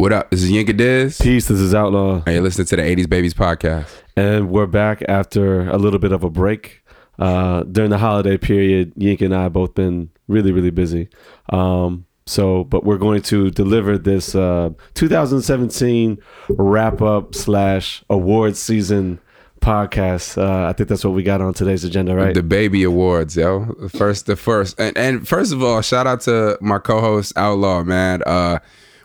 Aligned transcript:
What 0.00 0.14
up? 0.14 0.30
This 0.30 0.42
is 0.42 0.50
Yinka 0.50 0.74
Diz. 0.74 1.18
Peace. 1.20 1.48
This 1.48 1.60
is 1.60 1.74
Outlaw. 1.74 2.22
Hey, 2.24 2.40
listen 2.40 2.64
to 2.64 2.74
the 2.74 2.80
80s 2.80 3.06
Babies 3.06 3.34
podcast. 3.34 3.86
And 4.16 4.48
we're 4.50 4.66
back 4.66 5.02
after 5.10 5.68
a 5.68 5.76
little 5.76 5.98
bit 5.98 6.10
of 6.10 6.24
a 6.24 6.30
break. 6.30 6.82
Uh, 7.18 7.64
during 7.64 7.90
the 7.90 7.98
holiday 7.98 8.38
period, 8.38 8.94
Yinka 8.94 9.26
and 9.26 9.34
I 9.34 9.42
have 9.42 9.52
both 9.52 9.74
been 9.74 10.08
really, 10.26 10.52
really 10.52 10.70
busy. 10.70 11.10
Um, 11.50 12.06
so, 12.24 12.64
but 12.64 12.82
we're 12.82 12.96
going 12.96 13.20
to 13.24 13.50
deliver 13.50 13.98
this 13.98 14.34
uh, 14.34 14.70
2017 14.94 16.16
wrap 16.48 17.02
up 17.02 17.34
slash 17.34 18.02
awards 18.08 18.58
season 18.58 19.20
podcast. 19.60 20.38
Uh, 20.42 20.66
I 20.66 20.72
think 20.72 20.88
that's 20.88 21.04
what 21.04 21.12
we 21.12 21.22
got 21.22 21.42
on 21.42 21.52
today's 21.52 21.84
agenda, 21.84 22.14
right? 22.16 22.32
The 22.32 22.42
Baby 22.42 22.84
Awards, 22.84 23.36
yo. 23.36 23.66
First, 23.90 24.24
the 24.24 24.36
first, 24.36 24.80
and, 24.80 24.96
and 24.96 25.28
first 25.28 25.52
of 25.52 25.62
all, 25.62 25.82
shout 25.82 26.06
out 26.06 26.22
to 26.22 26.56
my 26.62 26.78
co-host 26.78 27.34
Outlaw, 27.36 27.84
man. 27.84 28.22
Uh, 28.24 28.60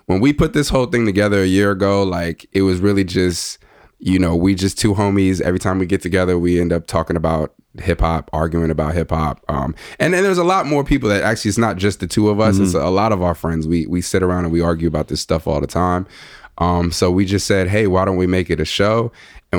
when 0.06 0.20
we 0.20 0.34
put 0.34 0.54
this 0.54 0.70
whole 0.70 0.86
thing 0.86 1.06
together 1.06 1.42
a 1.42 1.48
year 1.48 1.72
ago, 1.72 2.04
like 2.04 2.48
it 2.52 2.62
was 2.62 2.80
really 2.80 3.04
just, 3.04 3.58
you 4.00 4.20
know, 4.20 4.36
we 4.36 4.56
just 4.56 4.78
two 4.78 4.94
homies. 4.94 5.42
Every 5.42 5.60
time 5.60 5.80
we 5.80 5.86
get 5.86 6.02
together, 6.02 6.38
we 6.38 6.60
end 6.60 6.72
up 6.72 6.88
talking 6.88 7.16
about 7.16 7.54
hip 7.80 8.02
hop, 8.02 8.30
arguing 8.32 8.72
about 8.72 8.94
hip 8.94 9.10
hop. 9.10 9.44
Um, 9.50 9.76
and 10.00 10.14
then 10.14 10.24
there's 10.24 10.38
a 10.38 10.44
lot 10.44 10.66
more 10.66 10.84
people 10.84 11.10
that 11.10 11.24
actually 11.24 11.50
it's 11.50 11.58
not 11.58 11.78
just 11.78 12.00
the 12.00 12.08
two 12.08 12.30
of 12.30 12.40
us. 12.40 12.56
Mm-hmm. 12.56 12.66
It's 12.66 12.74
a 12.74 12.90
lot 12.90 13.12
of 13.12 13.22
our 13.22 13.36
friends. 13.36 13.68
We 13.68 13.88
we 13.88 14.02
sit 14.02 14.24
around 14.24 14.46
and 14.46 14.54
we 14.54 14.62
argue 14.62 14.88
about 14.88 15.08
this 15.08 15.22
stuff 15.22 15.48
all 15.48 15.62
the 15.62 15.68
time. 15.68 16.08
Um, 16.58 16.92
so 16.92 17.12
we 17.12 17.26
just 17.26 17.48
said, 17.48 17.68
hey, 17.68 17.86
why 17.86 18.06
don't 18.06 18.16
we 18.16 18.28
make 18.28 18.50
it 18.50 18.60
a 18.60 18.66
show? 18.66 19.12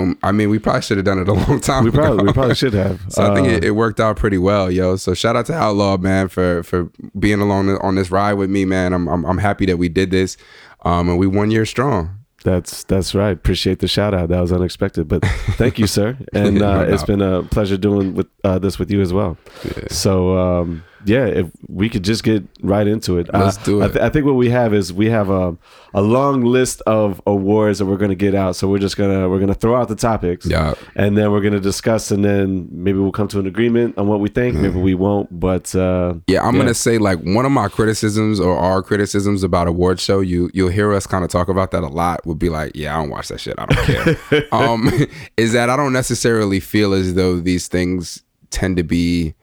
And 0.02 0.16
I 0.22 0.32
mean, 0.32 0.50
we 0.50 0.58
probably 0.58 0.82
should 0.82 0.96
have 0.98 1.06
done 1.06 1.18
it 1.18 1.28
a 1.28 1.32
long 1.48 1.60
time 1.60 1.84
we 1.84 1.90
probably, 1.90 2.18
ago. 2.18 2.24
We 2.24 2.32
probably 2.32 2.54
should 2.54 2.74
have. 2.74 3.00
so 3.08 3.22
uh, 3.22 3.30
I 3.30 3.34
think 3.34 3.48
it, 3.48 3.64
uh, 3.64 3.66
it, 3.68 3.70
worked 3.70 4.00
out 4.00 4.16
pretty 4.16 4.38
well, 4.38 4.70
yo. 4.70 4.96
So 4.96 5.14
shout 5.14 5.36
out 5.36 5.46
to 5.46 5.54
Outlaw, 5.54 5.96
man, 5.96 6.28
for 6.28 6.62
for 6.62 6.90
being 7.18 7.40
along 7.40 7.70
on 7.78 7.94
this 7.94 8.10
ride 8.10 8.34
with 8.34 8.50
me, 8.50 8.64
man. 8.64 8.92
I'm 8.92 9.08
I'm, 9.08 9.24
I'm 9.24 9.38
happy 9.38 9.66
that 9.66 9.76
we 9.76 9.88
did 9.88 10.10
this, 10.10 10.36
um, 10.84 11.08
and 11.08 11.18
we 11.18 11.26
one 11.26 11.50
year 11.50 11.66
strong. 11.66 12.18
That's 12.44 12.84
that's 12.84 13.14
right. 13.14 13.32
Appreciate 13.32 13.80
the 13.80 13.88
shout 13.88 14.14
out. 14.14 14.28
That 14.28 14.40
was 14.40 14.52
unexpected, 14.52 15.08
but 15.08 15.24
thank 15.56 15.78
you, 15.78 15.86
sir. 15.86 16.16
And 16.32 16.62
uh, 16.62 16.84
no, 16.84 16.92
it's 16.92 17.02
been 17.02 17.20
a 17.20 17.42
pleasure 17.42 17.76
doing 17.76 18.14
with 18.14 18.28
uh, 18.44 18.58
this 18.58 18.78
with 18.78 18.90
you 18.90 19.00
as 19.00 19.12
well. 19.12 19.36
Yeah. 19.64 19.88
So. 19.90 20.36
Um, 20.38 20.84
yeah, 21.06 21.26
if 21.26 21.50
we 21.68 21.88
could 21.88 22.02
just 22.02 22.22
get 22.22 22.44
right 22.60 22.86
into 22.86 23.18
it. 23.18 23.28
Let's 23.32 23.58
uh, 23.58 23.62
do 23.62 23.82
it. 23.82 23.84
I, 23.84 23.88
th- 23.88 24.00
I, 24.04 24.08
think 24.10 24.26
what 24.26 24.34
we 24.34 24.50
have 24.50 24.74
is 24.74 24.92
we 24.92 25.06
have 25.10 25.30
a, 25.30 25.56
a 25.94 26.02
long 26.02 26.42
list 26.42 26.82
of 26.86 27.22
awards 27.26 27.78
that 27.78 27.86
we're 27.86 27.96
going 27.96 28.10
to 28.10 28.16
get 28.16 28.34
out. 28.34 28.56
So 28.56 28.68
we're 28.68 28.78
just 28.78 28.96
gonna 28.96 29.28
we're 29.28 29.38
gonna 29.38 29.54
throw 29.54 29.76
out 29.76 29.88
the 29.88 29.96
topics, 29.96 30.46
yeah, 30.46 30.74
and 30.94 31.16
then 31.16 31.30
we're 31.30 31.40
gonna 31.40 31.60
discuss, 31.60 32.10
and 32.10 32.24
then 32.24 32.68
maybe 32.70 32.98
we'll 32.98 33.12
come 33.12 33.28
to 33.28 33.38
an 33.38 33.46
agreement 33.46 33.96
on 33.98 34.08
what 34.08 34.20
we 34.20 34.28
think. 34.28 34.56
Mm. 34.56 34.62
Maybe 34.62 34.80
we 34.80 34.94
won't, 34.94 35.38
but 35.38 35.74
uh, 35.74 36.14
yeah, 36.26 36.42
I'm 36.42 36.54
yeah. 36.54 36.62
gonna 36.62 36.74
say 36.74 36.98
like 36.98 37.20
one 37.20 37.46
of 37.46 37.52
my 37.52 37.68
criticisms 37.68 38.40
or 38.40 38.56
our 38.56 38.82
criticisms 38.82 39.42
about 39.42 39.68
award 39.68 40.00
show. 40.00 40.20
You 40.20 40.50
you'll 40.52 40.70
hear 40.70 40.92
us 40.92 41.06
kind 41.06 41.24
of 41.24 41.30
talk 41.30 41.48
about 41.48 41.70
that 41.70 41.82
a 41.82 41.88
lot. 41.88 42.26
Would 42.26 42.38
be 42.38 42.48
like, 42.48 42.72
yeah, 42.74 42.96
I 42.96 43.00
don't 43.00 43.10
watch 43.10 43.28
that 43.28 43.40
shit. 43.40 43.54
I 43.58 43.66
don't 43.66 43.84
care. 43.86 44.48
um, 44.52 44.90
is 45.36 45.52
that 45.52 45.70
I 45.70 45.76
don't 45.76 45.92
necessarily 45.92 46.60
feel 46.60 46.92
as 46.92 47.14
though 47.14 47.38
these 47.38 47.68
things 47.68 48.22
tend 48.50 48.76
to 48.76 48.82
be 48.82 49.34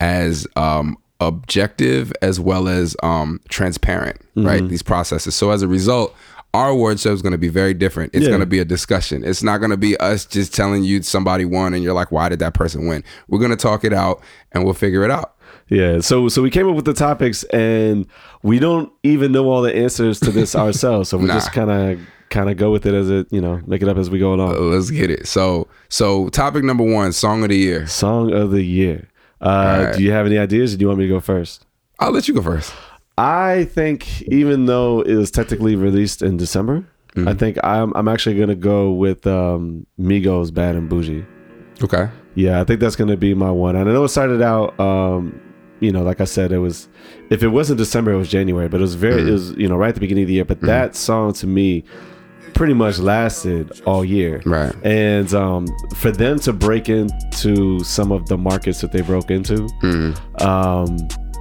as 0.00 0.46
um, 0.56 0.96
objective 1.20 2.12
as 2.22 2.40
well 2.40 2.68
as 2.68 2.96
um, 3.02 3.40
transparent, 3.48 4.18
mm-hmm. 4.36 4.46
right? 4.46 4.68
These 4.68 4.82
processes. 4.82 5.34
So 5.34 5.50
as 5.50 5.62
a 5.62 5.68
result, 5.68 6.14
our 6.52 6.70
award 6.70 6.98
show 6.98 7.12
is 7.12 7.22
going 7.22 7.32
to 7.32 7.38
be 7.38 7.48
very 7.48 7.74
different. 7.74 8.14
It's 8.14 8.24
yeah. 8.24 8.30
going 8.30 8.40
to 8.40 8.46
be 8.46 8.58
a 8.58 8.64
discussion. 8.64 9.22
It's 9.24 9.42
not 9.42 9.58
going 9.58 9.70
to 9.70 9.76
be 9.76 9.96
us 9.98 10.24
just 10.24 10.54
telling 10.54 10.82
you 10.82 11.02
somebody 11.02 11.44
won 11.44 11.74
and 11.74 11.82
you're 11.84 11.94
like, 11.94 12.10
why 12.10 12.28
did 12.28 12.40
that 12.40 12.54
person 12.54 12.86
win? 12.86 13.04
We're 13.28 13.38
going 13.38 13.52
to 13.52 13.56
talk 13.56 13.84
it 13.84 13.92
out 13.92 14.20
and 14.52 14.64
we'll 14.64 14.74
figure 14.74 15.04
it 15.04 15.10
out. 15.10 15.36
Yeah. 15.68 16.00
So 16.00 16.28
so 16.28 16.42
we 16.42 16.50
came 16.50 16.68
up 16.68 16.74
with 16.74 16.84
the 16.84 16.94
topics 16.94 17.44
and 17.44 18.06
we 18.42 18.58
don't 18.58 18.92
even 19.04 19.30
know 19.30 19.48
all 19.48 19.62
the 19.62 19.74
answers 19.74 20.18
to 20.20 20.32
this 20.32 20.54
ourselves. 20.56 21.08
So 21.08 21.18
we 21.18 21.26
nah. 21.26 21.34
just 21.34 21.52
kind 21.52 21.70
of 21.70 22.00
kind 22.28 22.50
of 22.50 22.56
go 22.56 22.70
with 22.70 22.86
it 22.86 22.94
as 22.94 23.10
it 23.10 23.26
you 23.32 23.40
know 23.40 23.60
make 23.66 23.82
it 23.82 23.88
up 23.88 23.96
as 23.96 24.10
we 24.10 24.18
go 24.18 24.34
along. 24.34 24.56
Let's 24.72 24.90
get 24.90 25.10
it. 25.10 25.28
So 25.28 25.68
so 25.88 26.28
topic 26.30 26.64
number 26.64 26.84
one, 26.84 27.12
song 27.12 27.44
of 27.44 27.50
the 27.50 27.56
year. 27.56 27.86
Song 27.86 28.32
of 28.32 28.50
the 28.50 28.64
year. 28.64 29.08
Uh, 29.40 29.84
right. 29.86 29.96
Do 29.96 30.02
you 30.02 30.12
have 30.12 30.26
any 30.26 30.38
ideas, 30.38 30.74
or 30.74 30.76
do 30.76 30.82
you 30.82 30.88
want 30.88 30.98
me 30.98 31.06
to 31.06 31.12
go 31.12 31.20
first? 31.20 31.66
I'll 31.98 32.12
let 32.12 32.28
you 32.28 32.34
go 32.34 32.42
first. 32.42 32.72
I 33.16 33.64
think 33.64 34.22
even 34.22 34.66
though 34.66 35.02
it 35.02 35.14
was 35.14 35.30
technically 35.30 35.76
released 35.76 36.22
in 36.22 36.36
December, 36.36 36.84
mm-hmm. 37.14 37.28
I 37.28 37.34
think 37.34 37.58
I'm 37.62 37.92
I'm 37.94 38.08
actually 38.08 38.38
gonna 38.38 38.54
go 38.54 38.92
with 38.92 39.26
um, 39.26 39.86
Migos 39.98 40.52
"Bad 40.52 40.76
and 40.76 40.88
Bougie." 40.88 41.24
Okay. 41.82 42.08
Yeah, 42.34 42.60
I 42.60 42.64
think 42.64 42.80
that's 42.80 42.96
gonna 42.96 43.16
be 43.16 43.34
my 43.34 43.50
one. 43.50 43.76
And 43.76 43.88
I 43.88 43.92
know 43.92 44.04
it 44.04 44.08
started 44.08 44.40
out, 44.40 44.78
um, 44.78 45.38
you 45.80 45.90
know, 45.90 46.02
like 46.02 46.20
I 46.20 46.24
said, 46.24 46.52
it 46.52 46.58
was 46.58 46.88
if 47.28 47.42
it 47.42 47.48
wasn't 47.48 47.78
December, 47.78 48.12
it 48.12 48.16
was 48.16 48.28
January, 48.28 48.68
but 48.68 48.78
it 48.78 48.82
was 48.82 48.94
very, 48.94 49.20
mm-hmm. 49.20 49.28
it 49.28 49.32
was 49.32 49.50
you 49.52 49.68
know 49.68 49.76
right 49.76 49.88
at 49.88 49.94
the 49.94 50.00
beginning 50.00 50.24
of 50.24 50.28
the 50.28 50.34
year. 50.34 50.44
But 50.44 50.58
mm-hmm. 50.58 50.66
that 50.66 50.96
song 50.96 51.32
to 51.34 51.46
me 51.46 51.84
pretty 52.54 52.74
much 52.74 52.98
lasted 52.98 53.80
all 53.86 54.04
year. 54.04 54.42
Right. 54.44 54.74
And 54.84 55.32
um, 55.34 55.66
for 55.96 56.10
them 56.10 56.38
to 56.40 56.52
break 56.52 56.88
into 56.88 57.82
some 57.84 58.12
of 58.12 58.26
the 58.26 58.38
markets 58.38 58.80
that 58.80 58.92
they 58.92 59.00
broke 59.00 59.30
into, 59.30 59.68
mm. 59.82 60.42
um, 60.42 60.96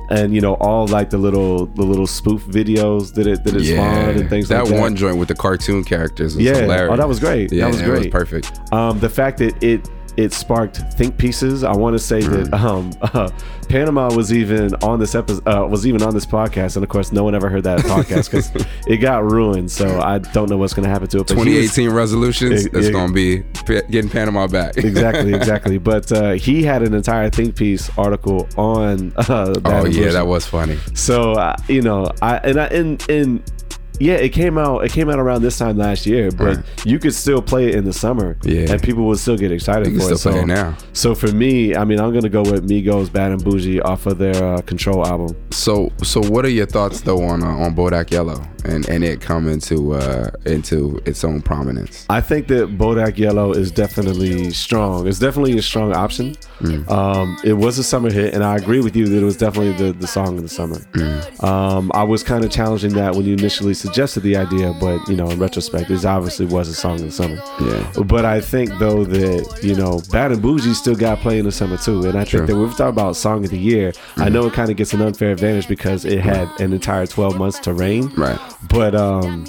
and 0.09 0.34
you 0.34 0.42
know 0.42 0.56
all 0.56 0.88
like 0.88 1.09
the 1.09 1.18
little 1.18 1.68
the 1.68 1.84
little 1.84 2.08
spoof 2.08 2.44
videos 2.46 3.14
that 3.14 3.28
it 3.28 3.44
that 3.44 3.56
it 3.56 3.62
yeah. 3.62 3.75
spawned 3.75 4.20
and 4.20 4.30
things 4.30 4.50
that 4.50 4.64
like 4.64 4.74
that. 4.74 4.80
one 4.80 4.96
joint 4.96 5.18
with 5.18 5.28
the 5.28 5.36
cartoon 5.36 5.84
characters 5.84 6.36
was 6.36 6.44
yeah. 6.44 6.56
hilarious. 6.56 6.94
Oh, 6.94 6.97
that 6.97 7.08
was 7.08 7.20
great. 7.20 7.52
Yeah, 7.52 7.66
that 7.66 7.74
was 7.74 7.81
great. 7.81 7.97
Was 8.00 8.08
perfect. 8.08 8.74
Um, 8.74 9.00
the 9.00 9.09
fact 9.09 9.38
that 9.38 9.62
it 9.64 9.88
it 10.19 10.34
sparked 10.34 10.78
think 10.94 11.18
pieces. 11.18 11.63
I 11.63 11.74
want 11.74 11.94
to 11.94 12.00
say 12.00 12.19
that 12.22 12.47
mm. 12.47 12.59
um, 12.59 12.91
uh, 13.02 13.30
Panama 13.69 14.13
was 14.13 14.34
even 14.34 14.74
on 14.75 15.00
this 15.00 15.16
episode, 15.16 15.47
uh, 15.47 15.66
was 15.66 15.88
even 15.88 16.02
on 16.02 16.13
this 16.13 16.25
podcast, 16.25 16.75
and 16.75 16.84
of 16.84 16.90
course, 16.90 17.13
no 17.13 17.24
one 17.24 17.35
ever 17.35 17.50
heard 17.50 17.63
that 17.63 17.80
podcast 17.85 18.29
because 18.29 18.52
it 18.85 18.97
got 18.97 19.24
ruined. 19.24 19.72
So 19.72 20.02
I 20.02 20.18
don't 20.18 20.50
know 20.50 20.58
what's 20.58 20.74
going 20.74 20.84
to 20.84 20.90
happen 20.90 21.08
to 21.09 21.19
it. 21.19 21.28
2018 21.28 21.85
was, 21.85 21.94
resolutions. 21.94 22.66
It, 22.66 22.74
it's 22.74 22.90
going 22.90 23.08
to 23.08 23.13
be 23.13 23.44
getting 23.63 24.09
Panama 24.09 24.47
back. 24.47 24.78
exactly, 24.78 25.34
exactly. 25.34 25.78
But 25.78 26.12
uh, 26.12 26.31
he 26.31 26.63
had 26.63 26.84
an 26.84 26.94
entire 26.94 27.29
think 27.29 27.56
piece 27.56 27.90
article 27.97 28.47
on. 28.58 29.13
Uh, 29.16 29.53
oh 29.66 29.85
yeah, 29.85 30.12
that 30.12 30.28
was 30.28 30.46
funny. 30.46 30.78
So 30.96 31.34
uh, 31.34 31.56
you 31.69 31.81
know, 31.81 32.12
I 32.22 32.38
and 32.38 32.59
I 32.59 32.66
and 32.68 33.09
and 33.09 33.52
yeah, 34.00 34.14
it 34.14 34.30
came 34.30 34.58
out. 34.58 34.86
It 34.86 34.92
came 34.92 35.10
out 35.10 35.20
around 35.20 35.42
this 35.42 35.58
time 35.58 35.78
last 35.78 36.06
year, 36.06 36.32
but 36.32 36.58
right. 36.58 36.86
you 36.86 37.00
could 37.00 37.14
still 37.14 37.42
play 37.42 37.68
it 37.68 37.76
in 37.76 37.84
the 37.84 37.94
summer, 37.94 38.38
yeah, 38.44 38.72
and 38.72 38.82
people 38.82 39.06
would 39.08 39.20
still 39.20 39.38
get 39.38 39.52
excited 39.52 39.92
you 39.92 40.00
for 40.00 40.14
it. 40.14 40.18
so, 40.18 40.32
it 40.32 40.46
now. 40.46 40.78
So 40.94 41.14
for 41.14 41.32
me, 41.32 41.76
I 41.76 41.84
mean, 41.84 42.00
I'm 42.00 42.14
gonna 42.14 42.30
go 42.30 42.42
with 42.42 42.68
Migos 42.68 43.12
"Bad 43.12 43.32
and 43.34 43.44
Bougie" 43.44 43.82
off 43.82 44.06
of 44.06 44.18
their 44.18 44.42
uh, 44.42 44.62
Control 44.62 45.06
album. 45.06 45.36
So, 45.52 45.92
so 46.02 46.22
what 46.22 46.46
are 46.46 46.50
your 46.50 46.66
thoughts 46.66 47.02
though 47.02 47.22
on 47.24 47.44
uh, 47.44 47.48
on 47.48 47.76
Bodak 47.76 48.12
Yellow 48.12 48.42
and 48.64 48.88
and 48.88 49.04
it 49.04 49.20
coming 49.20 49.59
to 49.62 49.96
uh, 49.96 50.32
into 50.46 51.02
its 51.06 51.26
own 51.26 51.42
prominence? 51.42 52.06
I 52.09 52.22
think 52.22 52.48
that 52.48 52.78
Bodak 52.78 53.18
Yellow 53.18 53.52
is 53.52 53.70
definitely 53.70 54.52
strong. 54.52 55.08
It's 55.08 55.20
definitely 55.20 55.58
a 55.58 55.62
strong 55.62 55.94
option. 55.94 56.36
Mm. 56.59 56.90
Um, 56.90 57.38
it 57.44 57.54
was 57.54 57.78
a 57.78 57.84
summer 57.84 58.12
hit, 58.12 58.34
and 58.34 58.46
I 58.46 58.56
agree 58.56 58.80
with 58.80 58.96
you 58.96 59.08
that 59.08 59.22
it 59.22 59.26
was 59.26 59.36
definitely 59.36 59.74
the 59.74 59.92
the 59.92 60.08
song 60.08 60.38
of 60.38 60.44
the 60.44 60.50
summer. 60.50 60.78
Mm. 60.94 61.44
Um, 61.44 61.92
I 61.94 62.04
was 62.04 62.24
kind 62.24 62.46
of 62.46 62.52
challenging 62.52 62.94
that 62.94 63.14
when 63.14 63.26
you 63.26 63.34
initially 63.34 63.74
suggested 63.74 63.89
the 64.24 64.38
idea, 64.38 64.74
but 64.74 65.08
you 65.08 65.16
know, 65.16 65.30
in 65.30 65.40
retrospect, 65.40 65.90
it 65.90 66.06
obviously 66.06 66.46
was 66.46 66.68
a 66.68 66.74
song 66.74 67.00
in 67.00 67.06
the 67.08 67.12
summer. 67.12 67.42
Yeah. 67.62 68.04
But 68.04 68.26
I 68.26 68.42
think 68.42 68.72
though 68.80 69.04
that 69.06 69.64
you 69.64 69.76
know, 69.76 70.02
Bad 70.12 70.32
and 70.32 70.42
Bougie 70.42 70.74
still 70.74 70.96
got 70.96 71.20
play 71.20 71.40
in 71.40 71.46
the 71.46 71.52
summer 71.52 71.78
too, 71.78 72.06
and 72.08 72.18
I 72.18 72.24
think 72.24 72.48
that 72.48 72.56
we've 72.56 72.76
talked 72.76 72.90
about 72.90 73.16
song 73.16 73.44
of 73.44 73.52
the 73.52 73.60
year. 73.60 73.92
Mm-hmm. 73.92 74.22
I 74.22 74.30
know 74.30 74.48
it 74.48 74.54
kind 74.54 74.70
of 74.70 74.78
gets 74.78 74.94
an 74.94 75.02
unfair 75.02 75.32
advantage 75.32 75.68
because 75.68 76.06
it 76.06 76.20
had 76.20 76.48
an 76.60 76.74
entire 76.74 77.06
twelve 77.06 77.38
months 77.38 77.60
to 77.60 77.74
reign. 77.74 78.08
Right. 78.16 78.40
But 78.70 78.96
um, 78.96 79.46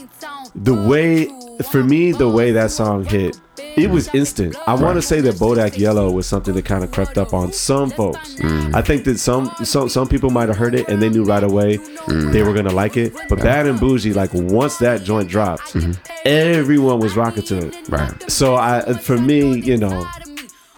the 0.54 0.74
way 0.74 1.28
for 1.70 1.82
me, 1.82 2.12
the 2.12 2.28
way 2.28 2.52
that 2.52 2.70
song 2.70 3.04
hit 3.04 3.38
it 3.76 3.90
was 3.90 4.12
instant. 4.14 4.56
I 4.66 4.74
right. 4.74 4.82
want 4.82 4.96
to 4.96 5.02
say 5.02 5.20
that 5.20 5.36
Bodak 5.36 5.78
Yellow 5.78 6.10
was 6.10 6.26
something 6.26 6.54
that 6.54 6.64
kind 6.64 6.84
of 6.84 6.90
crept 6.90 7.18
up 7.18 7.32
on 7.32 7.52
some 7.52 7.90
folks. 7.90 8.34
Mm. 8.34 8.74
I 8.74 8.82
think 8.82 9.04
that 9.04 9.18
some 9.18 9.52
some 9.64 9.88
some 9.88 10.08
people 10.08 10.30
might 10.30 10.48
have 10.48 10.56
heard 10.56 10.74
it 10.74 10.88
and 10.88 11.00
they 11.00 11.08
knew 11.08 11.24
right 11.24 11.44
away 11.44 11.78
mm. 11.78 12.32
they 12.32 12.42
were 12.42 12.52
gonna 12.52 12.72
like 12.72 12.96
it. 12.96 13.12
But 13.28 13.38
yeah. 13.38 13.44
Bad 13.44 13.66
and 13.66 13.80
Bougie, 13.80 14.12
like 14.12 14.32
once 14.32 14.78
that 14.78 15.02
joint 15.02 15.28
dropped, 15.28 15.74
mm-hmm. 15.74 15.92
everyone 16.24 17.00
was 17.00 17.16
rocking 17.16 17.44
to 17.44 17.68
it. 17.68 17.88
Right. 17.88 18.30
So 18.30 18.56
I, 18.56 18.92
for 18.94 19.18
me, 19.18 19.60
you 19.60 19.76
know, 19.76 20.06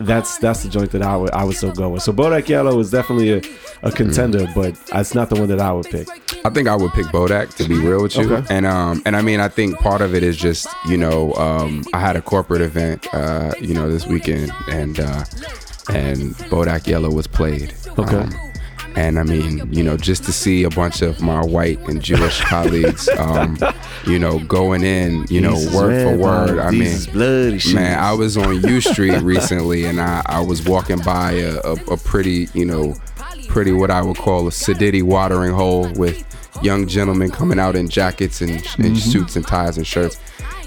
that's 0.06 0.38
that's 0.38 0.62
the 0.62 0.68
joint 0.68 0.90
that 0.92 1.02
I 1.02 1.16
would 1.16 1.30
I 1.30 1.44
would 1.44 1.56
still 1.56 1.72
go 1.72 1.88
with. 1.90 2.02
So 2.02 2.12
Bodak 2.12 2.48
Yellow 2.48 2.78
is 2.78 2.90
definitely 2.90 3.32
a, 3.32 3.42
a 3.82 3.90
contender, 3.90 4.40
mm. 4.40 4.54
but 4.54 4.78
it's 4.94 5.14
not 5.14 5.30
the 5.30 5.36
one 5.36 5.48
that 5.48 5.60
I 5.60 5.72
would 5.72 5.86
pick. 5.86 6.08
I 6.44 6.50
think 6.50 6.68
I 6.68 6.76
would 6.76 6.92
pick 6.92 7.06
Bodak 7.06 7.54
to 7.56 7.68
be 7.68 7.78
real 7.78 8.02
with 8.02 8.16
you, 8.16 8.32
okay. 8.32 8.54
and 8.54 8.66
um 8.66 9.02
and 9.06 9.16
I 9.16 9.22
mean 9.22 9.40
I 9.40 9.48
think 9.48 9.78
part 9.78 10.00
of 10.00 10.14
it 10.14 10.22
is 10.22 10.36
just 10.36 10.66
you 10.88 10.96
know 10.96 11.32
um 11.34 11.84
I 11.92 12.00
had 12.00 12.16
a 12.16 12.22
corporate 12.22 12.62
event 12.62 13.06
uh 13.14 13.52
you 13.60 13.74
know 13.74 13.90
this 13.90 14.06
weekend 14.06 14.52
and 14.68 15.00
uh 15.00 15.24
and 15.90 16.34
Bodak 16.50 16.86
Yellow 16.86 17.10
was 17.10 17.26
played. 17.26 17.74
Okay. 17.98 18.16
Um, 18.16 18.51
and 18.96 19.18
I 19.18 19.22
mean, 19.22 19.72
you 19.72 19.82
know, 19.82 19.96
just 19.96 20.24
to 20.24 20.32
see 20.32 20.64
a 20.64 20.70
bunch 20.70 21.02
of 21.02 21.20
my 21.20 21.44
white 21.44 21.78
and 21.88 22.02
Jewish 22.02 22.40
colleagues, 22.44 23.08
um, 23.18 23.58
you 24.06 24.18
know, 24.18 24.38
going 24.40 24.84
in, 24.84 25.26
you 25.28 25.40
know, 25.40 25.54
Jesus 25.54 25.74
word 25.74 26.02
for 26.02 26.16
word. 26.16 26.58
I 26.58 26.70
mean, 26.70 26.98
bloody 27.12 27.74
man, 27.74 27.98
I 27.98 28.12
was 28.12 28.36
on 28.36 28.62
U 28.62 28.80
Street 28.92 29.18
recently, 29.20 29.84
and 29.84 30.00
I, 30.00 30.22
I 30.26 30.40
was 30.40 30.64
walking 30.64 30.98
by 31.00 31.32
a, 31.32 31.58
a, 31.64 31.72
a 31.92 31.96
pretty, 31.96 32.48
you 32.54 32.64
know, 32.64 32.94
pretty 33.48 33.72
what 33.72 33.90
I 33.90 34.02
would 34.02 34.16
call 34.16 34.46
a 34.46 34.50
Sadiddy 34.50 35.02
watering 35.02 35.52
hole 35.52 35.90
with 35.92 36.24
young 36.62 36.86
gentlemen 36.86 37.30
coming 37.30 37.58
out 37.58 37.76
in 37.76 37.88
jackets 37.88 38.40
and, 38.40 38.50
and 38.50 38.60
mm-hmm. 38.60 38.94
suits 38.94 39.36
and 39.36 39.46
ties 39.46 39.76
and 39.76 39.86
shirts, 39.86 40.18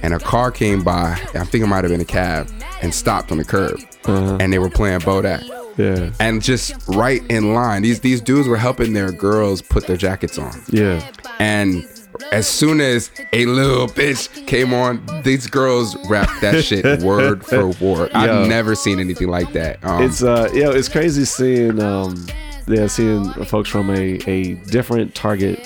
and 0.06 0.14
a 0.14 0.20
car 0.20 0.52
came 0.52 0.84
by. 0.84 1.20
I 1.34 1.44
think 1.46 1.64
it 1.64 1.68
might 1.68 1.84
have 1.84 1.90
been 1.90 2.00
a 2.00 2.06
cab 2.06 2.48
and 2.84 2.94
stopped 2.94 3.32
on 3.32 3.40
the 3.40 3.44
curb, 3.44 3.80
uh-huh. 4.06 4.38
and 4.40 4.54
they 4.54 4.60
were 4.60 4.70
playing 4.70 5.00
Bodak. 5.00 5.44
Yeah. 5.78 6.12
And 6.20 6.42
just 6.42 6.76
right 6.88 7.24
in 7.30 7.56
line, 7.56 7.82
these 7.82 8.00
these 8.02 8.22
dudes 8.22 8.48
were 8.48 8.56
helping 8.56 8.94
their 8.94 9.12
girls 9.12 9.64
put 9.64 9.88
their 9.88 9.98
jackets 9.98 10.38
on. 10.38 10.54
Yeah. 10.70 11.12
And 11.40 11.86
as 12.32 12.48
soon 12.48 12.80
as 12.80 13.10
a 13.34 13.46
little 13.48 13.88
bitch 13.88 14.48
came 14.48 14.74
on, 14.74 15.04
these 15.24 15.48
girls 15.48 15.98
rapped 16.08 16.40
that 16.42 16.64
shit 16.64 17.02
word 17.02 17.44
for 17.44 17.70
word. 17.70 18.12
I've 18.14 18.48
never 18.48 18.76
seen 18.76 19.00
anything 19.00 19.28
like 19.28 19.52
that. 19.54 19.84
Um, 19.84 20.04
it's 20.04 20.22
uh, 20.22 20.50
yeah, 20.54 20.70
it's 20.70 20.88
crazy 20.88 21.26
seeing 21.26 21.82
um, 21.82 22.28
yeah, 22.68 22.86
seeing 22.86 23.34
folks 23.46 23.70
from 23.70 23.90
a 23.90 24.20
a 24.28 24.54
different 24.54 25.16
target 25.16 25.66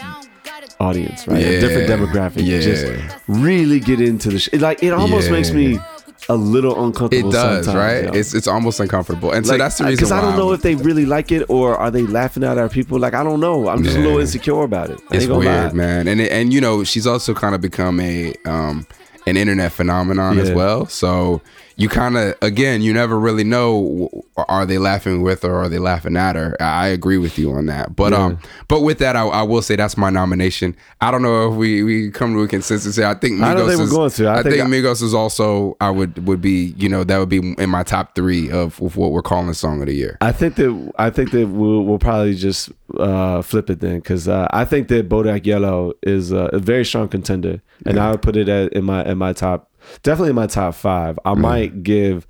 audience, 0.80 1.28
right? 1.28 1.42
Yeah, 1.42 1.48
a 1.48 1.60
different 1.60 1.90
demographic. 1.90 2.46
Yeah. 2.46 2.60
Just 2.60 2.86
really 3.28 3.80
get 3.80 4.02
into 4.02 4.30
the 4.30 4.40
shit. 4.40 4.62
Like 4.62 4.84
it 4.84 4.94
almost 4.94 5.28
yeah. 5.28 5.34
makes 5.34 5.52
me 5.52 5.80
a 6.28 6.36
little 6.36 6.86
uncomfortable. 6.86 7.30
It 7.30 7.34
does, 7.34 7.68
right? 7.74 8.16
It's 8.16 8.34
it's 8.34 8.48
almost 8.48 8.80
uncomfortable, 8.80 9.32
and 9.32 9.46
like, 9.46 9.56
so 9.56 9.58
that's 9.58 9.78
the 9.78 9.86
reason. 9.86 9.96
Because 9.98 10.12
I 10.12 10.22
don't 10.22 10.38
know 10.38 10.52
if 10.52 10.62
they 10.62 10.76
really 10.76 11.06
like 11.06 11.32
it 11.32 11.50
or 11.50 11.76
are 11.78 11.92
they 11.92 12.04
laughing 12.04 12.44
at 12.44 12.58
our 12.58 12.70
people. 12.70 13.00
Like 13.00 13.14
I 13.14 13.24
don't 13.24 13.40
know. 13.40 13.68
I'm 13.68 13.84
just 13.84 13.96
yeah. 13.98 14.04
a 14.04 14.06
little 14.06 14.20
insecure 14.20 14.64
about 14.64 14.90
it. 14.90 15.00
I 15.12 15.18
it's 15.18 15.28
weird, 15.28 15.46
lie. 15.46 15.72
man. 15.72 16.08
And 16.08 16.22
and 16.22 16.54
you 16.54 16.62
know 16.62 16.84
she's 16.84 17.08
also 17.08 17.34
kind 17.34 17.56
of 17.56 17.62
become 17.62 18.00
a 18.00 18.34
um 18.46 18.86
an 19.28 19.38
internet 19.38 19.72
phenomenon 19.72 20.38
yeah. 20.38 20.44
as 20.44 20.52
well. 20.52 20.86
So 20.86 21.42
you 21.80 21.88
kind 21.88 22.18
of 22.18 22.36
again 22.42 22.82
you 22.82 22.94
never 22.94 23.18
really 23.18 23.46
know 23.46 24.10
are 24.36 24.66
they 24.66 24.78
laughing 24.78 25.22
with 25.22 25.44
her 25.44 25.50
or 25.50 25.64
are 25.64 25.70
they 25.70 25.80
laughing 25.80 26.18
at 26.18 26.36
her? 26.36 26.56
I 26.62 26.88
agree 26.88 27.18
with 27.18 27.40
you 27.40 27.52
on 27.54 27.68
that. 27.68 27.96
But 27.96 28.12
yeah. 28.12 28.26
um 28.26 28.40
but 28.68 28.82
with 28.82 29.00
that 29.00 29.16
I, 29.16 29.26
I, 29.26 29.44
will 29.44 29.62
say 29.62 29.78
that's 29.78 29.98
my 29.98 30.10
nomination. 30.10 30.76
I 31.00 31.10
don't 31.10 31.22
know 31.22 31.50
if 31.50 31.56
we 31.56 31.82
we 31.84 32.12
come 32.12 32.34
to 32.34 32.42
a 32.42 32.48
consensus 32.48 32.98
here. 32.98 33.06
I 33.06 33.14
think 33.14 33.40
migos 33.40 33.44
I 33.44 33.54
don't 33.54 33.70
think 33.70 33.82
is, 33.82 33.92
we're 33.92 33.98
going 33.98 34.12
to. 34.12 34.28
I, 34.28 34.32
I 34.32 34.44
think, 34.44 34.56
think 34.56 34.68
I, 34.68 34.70
migos 34.70 35.02
is 35.02 35.14
also 35.14 35.78
i 35.80 35.90
would 35.90 36.28
would 36.28 36.42
be 36.42 36.74
you 36.78 36.90
know 36.90 37.06
that 37.06 37.18
would 37.18 37.30
be 37.30 37.56
in 37.58 37.70
my 37.70 37.84
top 37.84 38.14
three 38.14 38.52
of, 38.52 38.82
of 38.82 38.98
what 38.98 39.12
we're 39.12 39.22
calling 39.22 39.54
song 39.54 39.80
of 39.82 39.88
the 39.88 39.96
year. 39.96 40.18
I 40.20 40.34
think 40.34 40.56
that 40.56 40.92
i 41.00 41.10
think 41.10 41.32
that 41.32 41.48
we'll, 41.48 41.84
we'll 41.84 41.98
probably 41.98 42.36
just 42.36 42.70
uh 42.98 43.42
flip 43.42 43.70
it 43.70 43.80
then 43.80 44.00
because 44.00 44.28
uh, 44.28 44.48
i 44.52 44.66
think 44.66 44.90
that 44.90 45.08
bodak 45.08 45.46
yellow 45.46 45.94
is 46.04 46.34
uh, 46.34 46.50
a 46.52 46.60
very 46.60 46.84
strong 46.84 47.08
contender 47.08 47.62
and 47.86 47.96
yeah. 47.96 48.08
i 48.08 48.12
would 48.12 48.22
put 48.22 48.36
it 48.36 48.50
at, 48.50 48.74
in 48.74 48.84
my 48.84 49.06
in 49.06 49.18
my 49.18 49.32
top 49.32 49.69
definitely 50.04 50.30
in 50.30 50.36
my 50.36 50.48
top 50.48 50.76
five. 50.76 51.20
I 51.26 51.34
mm. 51.34 51.40
might 51.40 51.84
give, 51.84 52.28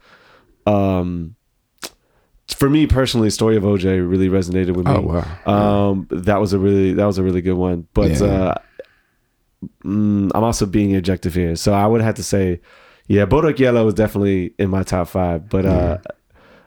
um, 0.65 1.35
for 2.47 2.69
me 2.69 2.87
personally, 2.87 3.29
story 3.29 3.55
of 3.55 3.63
OJ 3.63 4.09
really 4.09 4.29
resonated 4.29 4.75
with 4.75 4.85
me. 4.85 4.93
Oh 4.93 5.01
wow! 5.45 5.89
Um, 5.91 6.07
that 6.11 6.39
was 6.39 6.53
a 6.53 6.59
really 6.59 6.93
that 6.93 7.05
was 7.05 7.17
a 7.17 7.23
really 7.23 7.41
good 7.41 7.53
one. 7.53 7.87
But 7.93 8.11
yeah. 8.19 8.25
uh, 8.25 8.55
mm, 9.83 10.31
I'm 10.33 10.43
also 10.43 10.65
being 10.65 10.95
objective 10.95 11.33
here, 11.33 11.55
so 11.55 11.73
I 11.73 11.85
would 11.85 12.01
have 12.01 12.15
to 12.15 12.23
say, 12.23 12.61
yeah, 13.07 13.25
Bodak 13.25 13.59
Yellow 13.59 13.87
is 13.87 13.93
definitely 13.93 14.53
in 14.57 14.69
my 14.69 14.83
top 14.83 15.07
five. 15.07 15.47
But 15.49 15.65
uh, 15.65 15.97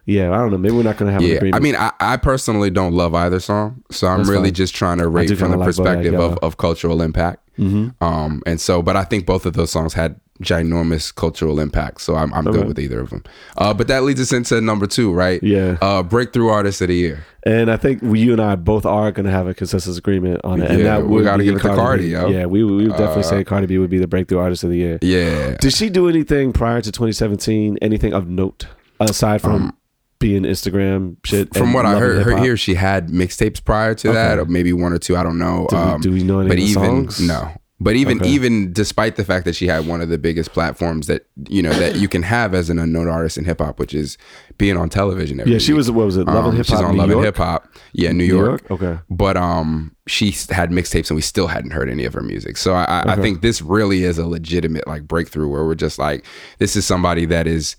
yeah, 0.04 0.32
I 0.32 0.36
don't 0.38 0.50
know. 0.50 0.58
Maybe 0.58 0.74
we're 0.74 0.82
not 0.82 0.96
going 0.96 1.08
to 1.08 1.12
have 1.12 1.22
yeah. 1.22 1.30
an 1.30 1.36
agreement. 1.36 1.56
I 1.56 1.60
mean, 1.60 1.76
I, 1.76 1.92
I, 2.00 2.16
personally 2.16 2.70
don't 2.70 2.92
love 2.92 3.14
either 3.14 3.38
song, 3.38 3.82
so 3.90 4.08
I'm 4.08 4.18
That's 4.18 4.30
really 4.30 4.48
fine. 4.48 4.54
just 4.54 4.74
trying 4.74 4.98
to 4.98 5.08
rate 5.08 5.36
from 5.38 5.52
the 5.52 5.56
like 5.56 5.66
perspective 5.66 6.14
of, 6.14 6.38
of 6.38 6.56
cultural 6.56 7.02
impact. 7.02 7.48
Mm-hmm. 7.58 8.02
Um, 8.02 8.42
and 8.44 8.60
so, 8.60 8.82
but 8.82 8.96
I 8.96 9.04
think 9.04 9.26
both 9.26 9.46
of 9.46 9.52
those 9.52 9.70
songs 9.70 9.94
had 9.94 10.20
ginormous 10.42 11.14
cultural 11.14 11.60
impact. 11.60 12.00
So 12.00 12.16
I'm, 12.16 12.32
I'm 12.34 12.46
okay. 12.46 12.58
good 12.58 12.68
with 12.68 12.78
either 12.78 13.00
of 13.00 13.10
them. 13.10 13.24
Uh, 13.56 13.72
but 13.72 13.88
that 13.88 14.02
leads 14.02 14.20
us 14.20 14.32
into 14.32 14.60
number 14.60 14.86
two, 14.86 15.12
right? 15.12 15.42
Yeah. 15.42 15.78
Uh, 15.80 16.02
breakthrough 16.02 16.48
artist 16.48 16.80
of 16.80 16.88
the 16.88 16.96
year. 16.96 17.24
And 17.44 17.70
I 17.70 17.76
think 17.76 18.02
we, 18.02 18.20
you 18.20 18.32
and 18.32 18.40
I 18.40 18.56
both 18.56 18.86
are 18.86 19.10
going 19.10 19.26
to 19.26 19.32
have 19.32 19.46
a 19.46 19.54
consensus 19.54 19.98
agreement 19.98 20.40
on 20.44 20.62
it. 20.62 20.70
And 20.70 20.78
yeah, 20.78 20.98
that 20.98 21.06
we 21.06 21.22
got 21.22 21.38
to 21.38 21.44
give 21.44 21.56
it 21.56 21.62
to 21.62 21.74
Cardi. 21.74 22.08
Yo. 22.08 22.28
Yeah, 22.28 22.46
we, 22.46 22.62
we 22.62 22.88
would 22.88 22.90
definitely 22.90 23.24
uh, 23.24 23.26
say 23.26 23.44
Cardi 23.44 23.66
B 23.66 23.78
would 23.78 23.90
be 23.90 23.98
the 23.98 24.06
breakthrough 24.06 24.38
artist 24.38 24.64
of 24.64 24.70
the 24.70 24.76
year. 24.76 24.98
Yeah. 25.02 25.56
Did 25.60 25.72
she 25.72 25.90
do 25.90 26.08
anything 26.08 26.52
prior 26.52 26.80
to 26.80 26.92
2017? 26.92 27.78
Anything 27.82 28.12
of 28.12 28.28
note 28.28 28.66
aside 29.00 29.40
from? 29.40 29.54
Um, 29.54 29.76
being 30.22 30.44
Instagram 30.44 31.16
shit. 31.26 31.54
From 31.54 31.72
what 31.72 31.84
I 31.84 31.98
heard, 31.98 32.22
her 32.22 32.38
here, 32.38 32.56
she 32.56 32.74
had 32.74 33.08
mixtapes 33.08 33.62
prior 33.62 33.94
to 33.96 34.08
okay. 34.10 34.14
that, 34.14 34.38
or 34.38 34.44
maybe 34.46 34.72
one 34.72 34.92
or 34.92 34.98
two. 34.98 35.16
I 35.16 35.22
don't 35.22 35.36
know. 35.36 35.66
Do, 35.68 35.76
um, 35.76 35.94
we, 35.96 36.02
do 36.02 36.12
we 36.12 36.22
know 36.22 36.38
any 36.38 36.48
but 36.48 36.58
even, 36.58 36.72
songs? 37.10 37.20
No, 37.20 37.52
but 37.82 37.96
even 37.96 38.20
okay. 38.20 38.28
even 38.28 38.72
despite 38.72 39.16
the 39.16 39.24
fact 39.24 39.44
that 39.44 39.54
she 39.54 39.66
had 39.66 39.86
one 39.86 40.00
of 40.00 40.08
the 40.08 40.18
biggest 40.18 40.52
platforms 40.52 41.06
that 41.08 41.26
you 41.48 41.62
know 41.62 41.72
that 41.72 41.96
you 41.96 42.08
can 42.08 42.22
have 42.22 42.54
as 42.54 42.70
an 42.70 42.78
unknown 42.78 43.08
artist 43.08 43.36
in 43.36 43.44
hip 43.44 43.60
hop, 43.60 43.78
which 43.78 43.92
is 43.92 44.16
being 44.58 44.76
on 44.76 44.88
television. 44.88 45.42
yeah, 45.44 45.58
she 45.58 45.72
week. 45.72 45.78
was 45.78 45.90
what 45.90 46.06
was 46.06 46.16
it? 46.16 46.26
Love 46.26 46.46
um, 46.46 46.56
Hip 46.56 46.66
Hop. 46.66 46.78
She's 46.78 46.84
on 46.84 46.96
Love 46.96 47.10
and 47.10 47.24
Hip 47.24 47.36
Hop. 47.36 47.68
Yeah, 47.92 48.12
New, 48.12 48.18
New 48.18 48.24
York. 48.24 48.68
York. 48.68 48.82
Okay. 48.82 48.98
But 49.10 49.36
um, 49.36 49.96
she 50.06 50.30
had 50.50 50.70
mixtapes 50.70 51.10
and 51.10 51.16
we 51.16 51.22
still 51.22 51.48
hadn't 51.48 51.72
heard 51.72 51.88
any 51.88 52.04
of 52.04 52.14
her 52.14 52.22
music. 52.22 52.56
So 52.56 52.74
I, 52.74 53.00
okay. 53.00 53.10
I 53.10 53.16
think 53.16 53.42
this 53.42 53.60
really 53.60 54.04
is 54.04 54.18
a 54.18 54.26
legitimate 54.26 54.86
like 54.86 55.08
breakthrough 55.08 55.48
where 55.48 55.64
we're 55.64 55.74
just 55.74 55.98
like, 55.98 56.24
this 56.58 56.76
is 56.76 56.86
somebody 56.86 57.26
that 57.26 57.46
is 57.46 57.76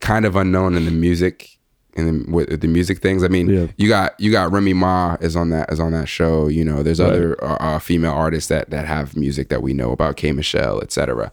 kind 0.00 0.24
of 0.24 0.36
unknown 0.36 0.76
in 0.76 0.84
the 0.84 0.90
music 0.90 1.55
and 1.96 2.32
with 2.32 2.60
the 2.60 2.68
music 2.68 2.98
things. 2.98 3.24
I 3.24 3.28
mean, 3.28 3.48
yeah. 3.48 3.66
you 3.76 3.88
got 3.88 4.18
you 4.20 4.30
got 4.30 4.52
Remy 4.52 4.74
Ma 4.74 5.16
is 5.20 5.36
on 5.36 5.50
that 5.50 5.72
is 5.72 5.80
on 5.80 5.92
that 5.92 6.08
show. 6.08 6.48
You 6.48 6.64
know, 6.64 6.82
there's 6.82 7.00
right. 7.00 7.10
other 7.10 7.44
uh, 7.44 7.56
uh, 7.56 7.78
female 7.78 8.12
artists 8.12 8.48
that 8.48 8.70
that 8.70 8.86
have 8.86 9.16
music 9.16 9.48
that 9.48 9.62
we 9.62 9.72
know 9.72 9.92
about, 9.92 10.16
K 10.16 10.32
Michelle, 10.32 10.80
etc. 10.80 11.32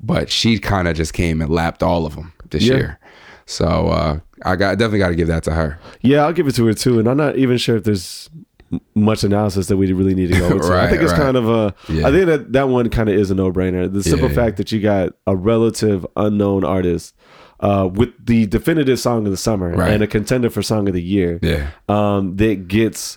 But 0.00 0.30
she 0.30 0.58
kind 0.58 0.88
of 0.88 0.96
just 0.96 1.12
came 1.12 1.40
and 1.40 1.50
lapped 1.50 1.82
all 1.82 2.06
of 2.06 2.14
them 2.14 2.32
this 2.50 2.64
yeah. 2.64 2.74
year. 2.74 2.98
So 3.46 3.88
uh, 3.88 4.20
I 4.44 4.56
got 4.56 4.78
definitely 4.78 5.00
got 5.00 5.08
to 5.08 5.14
give 5.14 5.28
that 5.28 5.42
to 5.44 5.52
her. 5.52 5.78
Yeah, 6.00 6.24
I'll 6.24 6.32
give 6.32 6.46
it 6.46 6.54
to 6.56 6.66
her 6.66 6.74
too. 6.74 6.98
And 6.98 7.08
I'm 7.08 7.16
not 7.16 7.36
even 7.36 7.58
sure 7.58 7.76
if 7.76 7.84
there's 7.84 8.30
much 8.94 9.24
analysis 9.24 9.68
that 9.68 9.76
we 9.76 9.92
really 9.92 10.14
need 10.14 10.32
to 10.32 10.38
go 10.38 10.46
into. 10.52 10.68
right, 10.68 10.84
I 10.84 10.90
think 10.90 11.02
it's 11.02 11.12
right. 11.12 11.20
kind 11.20 11.36
of 11.36 11.48
a. 11.48 11.74
Yeah. 11.88 12.08
I 12.08 12.10
think 12.10 12.26
that 12.26 12.52
that 12.52 12.68
one 12.68 12.88
kind 12.90 13.08
of 13.08 13.14
is 13.14 13.30
a 13.30 13.34
no 13.34 13.52
brainer. 13.52 13.92
The 13.92 14.02
simple 14.02 14.28
fact 14.28 14.56
that 14.56 14.72
you 14.72 14.80
got 14.80 15.10
a 15.26 15.36
relative 15.36 16.06
unknown 16.16 16.64
artist 16.64 17.14
uh, 17.64 17.86
with 17.86 18.10
the 18.24 18.46
definitive 18.46 19.00
song 19.00 19.24
of 19.24 19.30
the 19.30 19.38
summer 19.38 19.70
right. 19.70 19.92
and 19.92 20.02
a 20.02 20.06
contender 20.06 20.50
for 20.50 20.62
song 20.62 20.86
of 20.86 20.92
the 20.92 21.02
year. 21.02 21.38
Yeah. 21.40 21.70
Um, 21.88 22.36
that 22.36 22.68
gets 22.68 23.16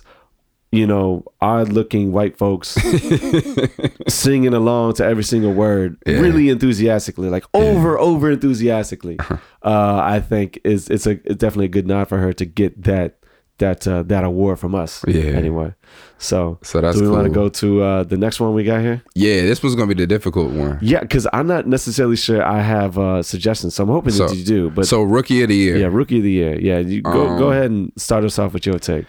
you 0.72 0.86
know 0.86 1.24
odd 1.40 1.70
looking 1.70 2.12
white 2.12 2.36
folks 2.36 2.68
singing 4.08 4.52
along 4.52 4.92
to 4.94 5.04
every 5.04 5.24
single 5.24 5.52
word 5.52 5.96
yeah. 6.06 6.18
really 6.18 6.50
enthusiastically 6.50 7.30
like 7.30 7.44
over 7.54 7.92
yeah. 7.92 7.98
over 7.98 8.30
enthusiastically 8.32 9.18
uh-huh. 9.18 9.38
uh, 9.62 10.00
i 10.02 10.20
think 10.20 10.60
is 10.64 10.90
it's 10.90 11.06
a 11.06 11.12
it's 11.24 11.36
definitely 11.36 11.64
a 11.64 11.70
good 11.70 11.86
nod 11.86 12.06
for 12.06 12.18
her 12.18 12.34
to 12.34 12.44
get 12.44 12.82
that 12.82 13.17
that 13.58 13.86
uh, 13.86 14.02
that 14.04 14.24
award 14.24 14.58
from 14.58 14.74
us. 14.74 15.04
Yeah. 15.06 15.22
Anyway, 15.22 15.74
so 16.18 16.58
so 16.62 16.80
that's. 16.80 16.96
Do 16.96 17.02
we 17.02 17.08
cool. 17.08 17.16
want 17.16 17.28
to 17.28 17.32
go 17.32 17.48
to 17.48 17.82
uh, 17.82 18.02
the 18.04 18.16
next 18.16 18.40
one 18.40 18.54
we 18.54 18.64
got 18.64 18.80
here? 18.80 19.02
Yeah, 19.14 19.42
this 19.42 19.62
one's 19.62 19.74
gonna 19.74 19.94
be 19.94 20.00
the 20.00 20.06
difficult 20.06 20.52
one. 20.52 20.78
Yeah, 20.80 21.00
because 21.00 21.26
I'm 21.32 21.46
not 21.46 21.66
necessarily 21.66 22.16
sure 22.16 22.42
I 22.42 22.60
have 22.60 22.98
uh, 22.98 23.22
suggestions, 23.22 23.74
so 23.74 23.84
I'm 23.84 23.90
hoping 23.90 24.12
so, 24.12 24.28
that 24.28 24.36
you 24.36 24.44
do. 24.44 24.70
But 24.70 24.86
so 24.86 25.02
rookie 25.02 25.42
of 25.42 25.48
the 25.48 25.56
year. 25.56 25.76
Yeah, 25.76 25.88
rookie 25.90 26.18
of 26.18 26.24
the 26.24 26.30
year. 26.30 26.60
Yeah, 26.60 26.78
you 26.78 27.02
go 27.02 27.28
um, 27.28 27.38
go 27.38 27.50
ahead 27.50 27.70
and 27.70 27.92
start 27.96 28.24
us 28.24 28.38
off 28.38 28.52
with 28.52 28.66
your 28.66 28.78
take. 28.78 29.06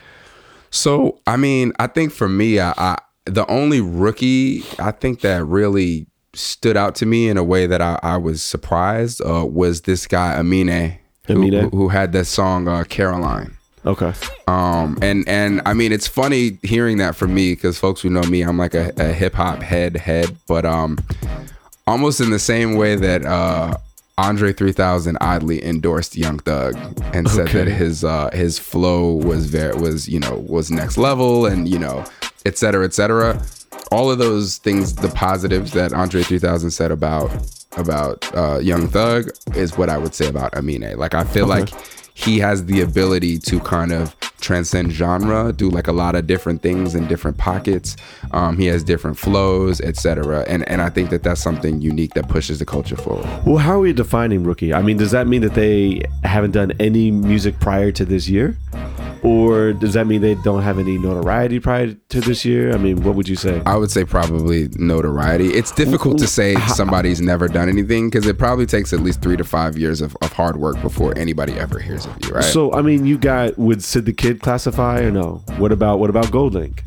So 0.71 1.19
I 1.25 1.37
mean, 1.37 1.73
I 1.79 1.87
think 1.87 2.11
for 2.11 2.29
me, 2.29 2.59
I, 2.59 2.73
I 2.77 2.97
the 3.25 3.49
only 3.49 3.81
rookie 3.81 4.63
I 4.79 4.91
think 4.91 5.21
that 5.21 5.45
really 5.45 6.07
stood 6.33 6.77
out 6.77 6.95
to 6.95 7.05
me 7.05 7.27
in 7.27 7.37
a 7.37 7.43
way 7.43 7.65
that 7.65 7.81
I, 7.81 7.99
I 8.03 8.17
was 8.17 8.43
surprised 8.43 9.21
uh, 9.21 9.45
was 9.45 9.81
this 9.81 10.07
guy 10.07 10.35
Amine, 10.35 10.99
Amine? 11.27 11.63
Who, 11.63 11.69
who 11.69 11.89
had 11.89 12.11
that 12.13 12.25
song 12.25 12.67
uh, 12.67 12.83
Caroline. 12.83 13.57
Okay. 13.85 14.13
Um, 14.47 14.97
and 15.01 15.27
and 15.27 15.61
I 15.65 15.73
mean, 15.73 15.91
it's 15.91 16.07
funny 16.07 16.59
hearing 16.63 16.97
that 16.97 17.15
from 17.15 17.33
me 17.33 17.53
because 17.53 17.79
folks 17.79 18.01
who 18.01 18.09
know 18.09 18.23
me, 18.23 18.41
I'm 18.41 18.57
like 18.57 18.73
a, 18.73 18.91
a 18.97 19.13
hip 19.13 19.33
hop 19.35 19.61
head 19.61 19.95
head, 19.97 20.35
but 20.47 20.65
um, 20.65 20.97
almost 21.87 22.19
in 22.19 22.29
the 22.29 22.39
same 22.39 22.75
way 22.75 22.95
that 22.95 23.25
uh, 23.25 23.75
Andre 24.17 24.51
3000 24.51 25.17
oddly 25.21 25.63
endorsed 25.63 26.17
Young 26.17 26.39
Thug 26.39 26.75
and 27.13 27.29
said 27.29 27.47
that 27.49 27.67
his 27.67 28.03
uh, 28.03 28.29
his 28.31 28.59
flow 28.59 29.13
was 29.13 29.45
very 29.47 29.75
was 29.75 30.09
you 30.09 30.19
know 30.19 30.43
was 30.47 30.69
next 30.69 30.97
level 30.97 31.45
and 31.45 31.67
you 31.69 31.79
know 31.79 32.05
et 32.45 32.57
cetera 32.57 32.85
et 32.85 32.93
cetera. 32.93 33.41
All 33.91 34.11
of 34.11 34.19
those 34.19 34.57
things, 34.57 34.93
the 34.93 35.09
positives 35.09 35.71
that 35.71 35.93
Andre 35.93 36.21
3000 36.21 36.69
said 36.69 36.91
about 36.91 37.31
about 37.77 38.35
uh, 38.35 38.59
Young 38.59 38.89
Thug 38.89 39.29
is 39.55 39.77
what 39.77 39.89
I 39.89 39.97
would 39.97 40.13
say 40.13 40.27
about 40.27 40.55
Amine. 40.55 40.97
Like 40.97 41.13
I 41.13 41.23
feel 41.23 41.49
okay. 41.49 41.61
like 41.61 41.98
he 42.19 42.39
has 42.39 42.65
the 42.65 42.81
ability 42.81 43.39
to 43.39 43.59
kind 43.61 43.93
of 43.93 44.15
transcend 44.41 44.91
genre, 44.91 45.53
do 45.53 45.69
like 45.69 45.87
a 45.87 45.91
lot 45.91 46.15
of 46.15 46.27
different 46.27 46.61
things 46.61 46.95
in 46.95 47.07
different 47.07 47.37
pockets. 47.37 47.95
Um, 48.31 48.57
he 48.57 48.65
has 48.67 48.83
different 48.83 49.17
flows, 49.17 49.79
etc. 49.81 50.43
And 50.47 50.67
and 50.67 50.81
I 50.81 50.89
think 50.89 51.11
that 51.11 51.23
that's 51.23 51.41
something 51.41 51.79
unique 51.81 52.13
that 52.15 52.27
pushes 52.27 52.59
the 52.59 52.65
culture 52.65 52.97
forward. 52.97 53.25
Well, 53.45 53.57
how 53.57 53.73
are 53.75 53.79
we 53.79 53.93
defining 53.93 54.43
rookie? 54.43 54.73
I 54.73 54.81
mean, 54.81 54.97
does 54.97 55.11
that 55.11 55.27
mean 55.27 55.41
that 55.41 55.53
they 55.53 56.01
haven't 56.23 56.51
done 56.51 56.73
any 56.79 57.09
music 57.09 57.59
prior 57.59 57.91
to 57.93 58.03
this 58.03 58.27
year? 58.27 58.57
or 59.23 59.73
does 59.73 59.93
that 59.93 60.07
mean 60.07 60.21
they 60.21 60.35
don't 60.35 60.61
have 60.61 60.79
any 60.79 60.97
notoriety 60.97 61.59
prior 61.59 61.93
to 61.93 62.21
this 62.21 62.45
year? 62.45 62.73
I 62.73 62.77
mean, 62.77 63.03
what 63.03 63.15
would 63.15 63.27
you 63.27 63.35
say? 63.35 63.61
I 63.65 63.75
would 63.75 63.91
say 63.91 64.05
probably 64.05 64.69
notoriety. 64.75 65.49
It's 65.49 65.71
difficult 65.71 66.19
to 66.19 66.27
say 66.27 66.55
somebody's 66.67 67.21
never 67.21 67.47
done 67.47 67.69
anything 67.69 68.09
because 68.09 68.27
it 68.27 68.37
probably 68.37 68.65
takes 68.65 68.93
at 68.93 69.01
least 69.01 69.21
three 69.21 69.37
to 69.37 69.43
five 69.43 69.77
years 69.77 70.01
of, 70.01 70.15
of 70.21 70.31
hard 70.33 70.57
work 70.57 70.81
before 70.81 71.17
anybody 71.17 71.53
ever 71.53 71.79
hears 71.79 72.05
of 72.09 72.25
you, 72.27 72.33
right? 72.35 72.43
So, 72.43 72.73
I 72.73 72.81
mean, 72.81 73.05
you 73.05 73.17
got 73.17 73.57
would 73.57 73.83
Syd 73.83 74.05
tha 74.05 74.13
Kyd 74.13 74.41
classify 74.41 74.99
or 75.01 75.11
no? 75.11 75.41
What 75.57 75.71
about 75.71 75.99
what 75.99 76.09
about 76.09 76.25
GoldLink? 76.25 76.81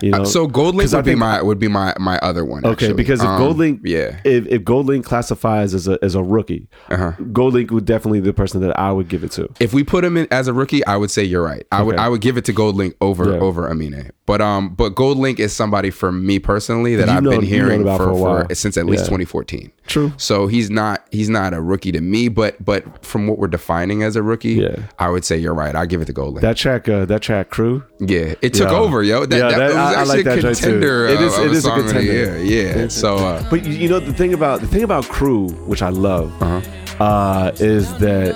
You 0.00 0.10
know, 0.12 0.24
so 0.24 0.46
Goldlink 0.46 0.74
Link 0.74 0.80
'Cause 0.82 0.94
I 0.94 0.98
would 0.98 1.04
be 1.04 1.10
think- 1.12 1.18
my 1.20 1.42
would 1.42 1.58
be 1.58 1.66
my 1.68 1.94
my 1.98 2.16
other 2.18 2.44
one. 2.44 2.64
Okay, 2.64 2.70
actually. 2.86 2.94
because 2.94 3.20
if 3.20 3.26
Um, 3.26 3.38
Gold 3.38 3.58
Link, 3.58 3.80
yeah, 3.84 4.16
if, 4.24 4.46
if 4.46 4.62
Gold 4.64 4.86
Link 4.86 5.04
classifies 5.04 5.74
as 5.74 5.88
a 5.88 5.98
as 6.02 6.14
a 6.14 6.22
rookie, 6.22 6.68
Uh-huh. 6.90 7.12
Gold 7.32 7.54
Link 7.54 7.70
would 7.72 7.84
definitely 7.84 8.20
be 8.20 8.26
the 8.26 8.32
person 8.34 8.60
that 8.60 8.78
I 8.78 8.92
would 8.92 9.08
give 9.08 9.24
it 9.24 9.32
to. 9.32 9.48
if 9.58 9.74
we 9.74 9.82
put 9.82 10.04
him 10.04 10.16
in 10.16 10.28
as 10.30 10.46
a 10.46 10.52
rookie, 10.52 10.84
I 10.86 10.96
would 10.96 11.10
say 11.10 11.24
you're 11.24 11.42
right. 11.42 11.64
I 11.72 11.82
would 11.82 11.96
I 11.96 12.08
would 12.08 12.20
give 12.20 12.36
it 12.36 12.44
to 12.46 12.52
Goldlink 12.52 12.94
over 13.00 13.32
Yeah. 13.32 13.38
over 13.40 13.66
Amine. 13.68 14.10
But 14.26 14.40
um, 14.40 14.70
but 14.70 14.94
Gold 14.94 15.18
Link 15.18 15.38
is 15.38 15.52
somebody 15.52 15.90
for 15.90 16.10
me 16.10 16.38
personally 16.38 16.96
that 16.96 17.10
I've 17.10 17.22
known- 17.22 17.40
been 17.40 17.42
hearing 17.42 17.82
about 17.82 17.98
for, 17.98 18.04
for 18.14 18.40
a 18.40 18.48
for 18.48 18.54
since 18.54 18.78
at 18.78 18.86
least 18.86 19.02
Yeah. 19.02 19.18
2014. 19.18 19.70
True. 19.86 20.12
So 20.16 20.46
he's 20.46 20.70
not 20.70 21.06
he's 21.10 21.28
not 21.28 21.52
a 21.52 21.60
rookie 21.60 21.92
to 21.92 22.00
me, 22.00 22.28
but 22.28 22.64
but 22.64 23.04
from 23.04 23.26
what 23.26 23.38
we're 23.38 23.48
defining 23.48 24.02
as 24.02 24.16
a 24.16 24.22
rookie, 24.22 24.54
Yeah. 24.54 24.76
I 24.98 25.10
would 25.10 25.26
say 25.26 25.36
you're 25.36 25.52
right. 25.52 25.76
I 25.76 25.84
give 25.84 26.00
it 26.00 26.06
to 26.06 26.14
Gold 26.14 26.34
Link. 26.36 26.40
That 26.40 26.56
track, 26.56 26.88
uh, 26.88 27.04
that 27.04 27.20
track, 27.20 27.50
crew. 27.50 27.82
yeah, 28.00 28.32
it 28.40 28.54
took 28.54 28.70
Yeah. 28.70 28.78
over, 28.78 29.02
yo. 29.02 29.26
That, 29.26 29.36
Yeah, 29.36 29.48
that, 29.50 29.58
that- 29.58 29.66
was 29.68 29.76
I- 29.76 29.80
I 29.80 30.00
actually 30.00 30.16
like 30.16 30.24
that 30.24 30.38
a 30.38 30.42
contender. 30.54 31.06
It 31.06 31.20
is- 31.20 31.38
it 31.38 31.50
is 31.52 31.58
a 31.58 31.60
song 31.68 31.78
contender. 31.82 32.00
year. 32.02 32.38
Yeah. 32.38 32.88
So 32.88 33.16
uh, 33.16 33.44
But 33.50 33.66
you, 33.66 33.72
you 33.74 33.88
know 33.90 34.00
the 34.00 34.14
thing 34.14 34.32
about 34.32 34.62
the 34.62 34.66
thing 34.68 34.84
about 34.84 35.04
Crew, 35.06 35.48
which 35.66 35.82
I 35.82 35.90
love, 35.90 36.32
Uh-huh. 36.40 37.04
uh, 37.04 37.52
is 37.60 37.92
that 37.98 38.34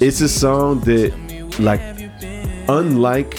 it's 0.00 0.22
a 0.22 0.28
song 0.30 0.80
that, 0.86 1.12
like, 1.58 1.82
unlike 2.68 3.36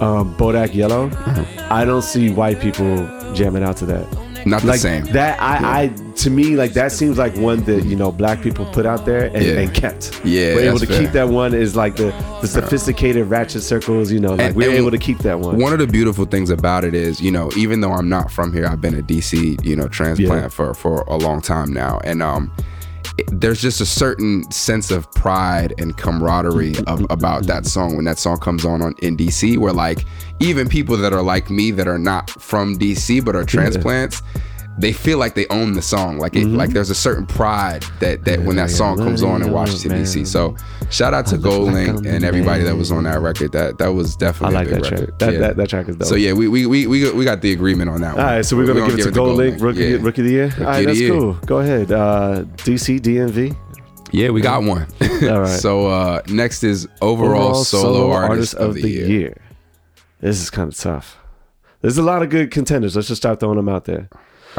um, 0.00 0.34
Bodak 0.36 0.74
Yellow, 0.74 1.06
Uh-huh. 1.08 1.44
I 1.70 1.84
don't 1.84 2.02
see 2.02 2.30
white 2.30 2.60
people 2.60 2.96
jamming 3.34 3.62
out 3.62 3.76
to 3.78 3.86
that. 3.86 4.06
not 4.46 4.62
the 4.62 4.68
Like 4.68 4.80
same. 4.80 5.04
that, 5.06 5.40
I, 5.42 5.82
I 5.82 5.88
to 6.16 6.30
me 6.30 6.56
like 6.56 6.72
that 6.72 6.90
seems 6.92 7.18
like 7.18 7.36
one 7.36 7.62
that 7.64 7.84
you 7.84 7.94
know 7.96 8.10
black 8.10 8.40
people 8.40 8.64
put 8.66 8.86
out 8.86 9.04
there 9.04 9.26
and, 9.26 9.44
Yeah. 9.44 9.60
and 9.60 9.74
kept. 9.74 10.24
Yeah, 10.24 10.54
we're 10.54 10.68
able 10.68 10.78
to 10.78 10.86
keep 10.86 11.10
that 11.12 11.28
one. 11.28 11.52
Is 11.54 11.76
like 11.76 11.96
the 11.96 12.10
the 12.40 12.46
sophisticated 12.48 13.26
ratchet 13.28 13.62
circles. 13.62 14.10
You 14.10 14.20
know, 14.20 14.30
like 14.30 14.40
And- 14.40 14.56
we're 14.56 14.70
and 14.70 14.78
able 14.78 14.90
to 14.92 14.98
keep 14.98 15.18
that 15.18 15.40
one. 15.40 15.58
One 15.58 15.72
of 15.72 15.78
the 15.80 15.86
beautiful 15.86 16.24
things 16.24 16.50
about 16.50 16.84
it 16.84 16.94
is, 16.94 17.20
you 17.20 17.30
know, 17.30 17.50
even 17.56 17.80
though 17.82 17.92
I'm 17.92 18.08
not 18.08 18.30
from 18.32 18.52
here, 18.52 18.66
I've 18.66 18.80
been 18.80 18.94
a 18.94 19.02
DC, 19.02 19.58
you 19.64 19.76
know, 19.76 19.88
transplant 19.88 20.42
Yeah. 20.44 20.48
for 20.48 20.72
for 20.74 21.02
a 21.08 21.16
long 21.16 21.40
time 21.40 21.72
now, 21.72 22.00
and 22.04 22.22
um, 22.22 22.50
there's 23.26 23.60
just 23.60 23.80
a 23.80 23.86
certain 23.86 24.48
sense 24.50 24.90
of 24.90 25.10
pride 25.12 25.74
and 25.78 25.96
camaraderie 25.96 26.76
of, 26.86 27.04
about 27.10 27.44
that 27.44 27.66
song 27.66 27.96
when 27.96 28.04
that 28.04 28.18
song 28.18 28.38
comes 28.38 28.64
on, 28.64 28.82
on 28.82 28.94
in 29.02 29.16
DC, 29.16 29.58
where 29.58 29.72
like 29.72 30.04
even 30.40 30.68
people 30.68 30.96
that 30.96 31.12
are 31.12 31.22
like 31.22 31.50
me 31.50 31.70
that 31.72 31.88
are 31.88 31.98
not 31.98 32.30
from 32.30 32.78
DC 32.78 33.24
but 33.24 33.34
are 33.34 33.44
transplants. 33.44 34.22
They 34.78 34.92
feel 34.92 35.18
like 35.18 35.34
they 35.34 35.46
own 35.48 35.72
the 35.72 35.82
song, 35.82 36.18
like 36.18 36.36
it, 36.36 36.44
Mm-hmm. 36.46 36.56
like 36.56 36.70
there's 36.70 36.90
a 36.90 36.94
certain 36.94 37.26
pride 37.26 37.84
that 38.00 38.24
that 38.24 38.40
when 38.42 38.56
that 38.56 38.70
song 38.70 38.96
comes 38.96 39.22
on 39.22 39.42
in 39.42 39.50
Washington 39.52 39.98
D.C. 39.98 40.24
So, 40.24 40.56
shout 40.88 41.12
out 41.14 41.26
to 41.26 41.36
Gold 41.38 41.72
Link 41.72 42.06
and 42.06 42.24
everybody 42.24 42.62
that 42.62 42.76
was 42.76 42.92
on 42.92 43.04
that 43.04 43.20
record. 43.20 43.52
That 43.52 43.78
that 43.78 43.88
was 43.88 44.14
definitely 44.16 44.56
I 44.56 44.60
like 44.60 44.68
that 44.70 44.84
track. 44.84 45.00
record. 45.00 45.18
That, 45.18 45.32
Yeah. 45.32 45.38
that 45.40 45.56
that 45.56 45.68
track 45.68 45.88
is 45.88 45.96
dope. 45.96 46.06
So 46.08 46.14
yeah, 46.14 46.32
we 46.32 46.46
we 46.46 46.66
we 46.66 46.86
we 46.86 47.00
got, 47.02 47.14
we 47.14 47.24
got 47.24 47.40
the 47.42 47.52
agreement 47.52 47.90
on 47.90 48.00
that 48.02 48.14
one. 48.16 48.24
All 48.24 48.30
right, 48.36 48.44
so 48.44 48.56
we're 48.56 48.66
gonna, 48.66 48.86
give, 48.86 49.00
it 49.00 49.02
to 49.02 49.10
Gold 49.10 49.36
Link, 49.36 49.60
rookie, 49.60 49.80
Yeah. 49.84 49.96
rookie 50.00 50.20
of 50.22 50.26
the 50.26 50.32
year. 50.32 50.54
All 50.58 50.64
right, 50.64 50.86
that's 50.86 51.00
year. 51.00 51.10
cool. 51.12 51.32
Go 51.44 51.58
ahead, 51.58 51.90
uh, 51.90 52.44
DC 52.58 53.00
DMV. 53.00 53.56
Yeah, 54.12 54.30
we 54.30 54.40
got 54.40 54.62
one. 54.62 54.86
All 55.02 55.40
right. 55.40 55.48
so 55.60 55.86
uh, 55.88 56.22
next 56.28 56.62
is 56.62 56.86
overall, 57.02 57.54
solo, 57.64 58.10
artist, 58.12 58.54
of, 58.54 58.74
the, 58.74 58.88
year. 58.88 59.36
This 60.20 60.40
is 60.40 60.48
kind 60.50 60.72
of 60.72 60.78
tough. 60.78 61.18
There's 61.82 61.98
a 61.98 62.02
lot 62.02 62.22
of 62.22 62.30
good 62.30 62.50
contenders. 62.50 62.96
Let's 62.96 63.08
just 63.08 63.20
start 63.20 63.38
throwing 63.40 63.56
them 63.56 63.68
out 63.68 63.84
there. 63.84 64.08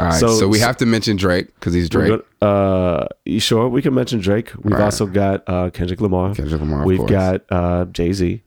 All 0.00 0.06
right, 0.10 0.20
so, 0.20 0.28
So- 0.28 0.48
we 0.48 0.58
have 0.60 0.76
to 0.78 0.86
mention 0.86 1.16
Drake 1.16 1.46
because 1.54 1.74
he's 1.74 1.88
Drake. 1.88 2.20
Uh, 2.42 3.06
you 3.24 3.40
sure 3.40 3.68
we 3.68 3.82
can 3.82 3.94
mention 3.94 4.20
Drake? 4.20 4.50
We've 4.62 4.72
Right. 4.74 4.82
also 4.84 5.06
got 5.06 5.42
uh, 5.46 5.70
Kendrick 5.70 6.00
Lamar. 6.00 6.34
Kendrick 6.34 6.60
Lamar, 6.60 6.84
We've 6.84 7.06
got 7.06 7.42
uh, 7.50 7.84
Jay 7.86 8.12
Z. 8.12 8.42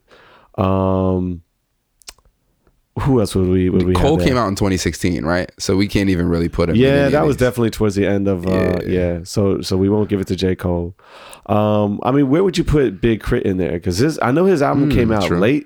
Um, 0.57 1.41
who 2.99 3.19
else 3.19 3.33
would 3.33 3.47
we 3.47 3.71
would 3.71 3.83
we 3.87 3.95
Cole 3.95 4.19
came 4.19 4.37
out 4.37 4.47
in 4.49 4.55
2016, 4.55 5.25
right? 5.25 5.51
So 5.57 5.75
we 5.75 5.87
can't 5.87 6.11
even 6.11 6.27
really 6.29 6.47
put 6.47 6.69
him. 6.69 6.75
Yeah, 6.75 7.09
that 7.09 7.25
was 7.25 7.35
definitely 7.35 7.71
towards 7.71 7.95
the 7.95 8.05
end 8.05 8.27
of 8.27 8.45
uh 8.45 8.51
Yeah. 8.51 8.79
yeah. 8.85 9.19
So 9.23 9.61
so 9.61 9.77
we 9.77 9.89
won't 9.89 10.09
give 10.09 10.21
it 10.21 10.27
to 10.27 10.35
J. 10.35 10.55
Cole. 10.55 10.95
Um 11.47 11.99
I 12.03 12.11
mean, 12.11 12.29
where 12.29 12.43
would 12.43 12.55
you 12.55 12.63
put 12.63 13.01
Big 13.01 13.23
K.R.I.T. 13.23 13.49
in 13.49 13.57
there? 13.57 13.79
Cuz 13.79 13.97
his 13.97 14.19
I 14.21 14.31
know 14.31 14.45
his 14.45 14.61
album 14.61 14.91
came 14.91 15.11
out 15.11 15.23
true. 15.25 15.39
late 15.39 15.65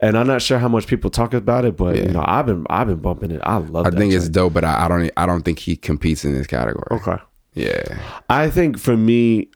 and 0.00 0.16
I'm 0.16 0.26
not 0.26 0.42
sure 0.42 0.58
how 0.58 0.68
much 0.68 0.86
people 0.86 1.10
talk 1.10 1.34
about 1.34 1.64
it, 1.64 1.76
but 1.76 1.96
Yeah. 1.96 2.02
you 2.04 2.08
know, 2.12 2.24
I've 2.26 2.46
been 2.46 2.66
I've 2.70 2.86
been 2.86 2.98
bumping 3.00 3.30
it. 3.30 3.40
I 3.42 3.56
love 3.58 3.86
it. 3.86 3.94
I 3.94 3.96
think 3.98 4.12
it's 4.12 4.28
dope, 4.28 4.52
but 4.52 4.64
I, 4.64 4.84
I 4.84 4.88
don't 4.88 5.10
I 5.16 5.26
don't 5.26 5.42
think 5.42 5.58
he 5.58 5.76
competes 5.76 6.24
in 6.24 6.32
this 6.34 6.46
category. 6.46 6.86
Okay. 6.90 7.16
Yeah, 7.54 7.98
I 8.30 8.50
think 8.50 8.78
for 8.78 8.96
me 8.96 9.48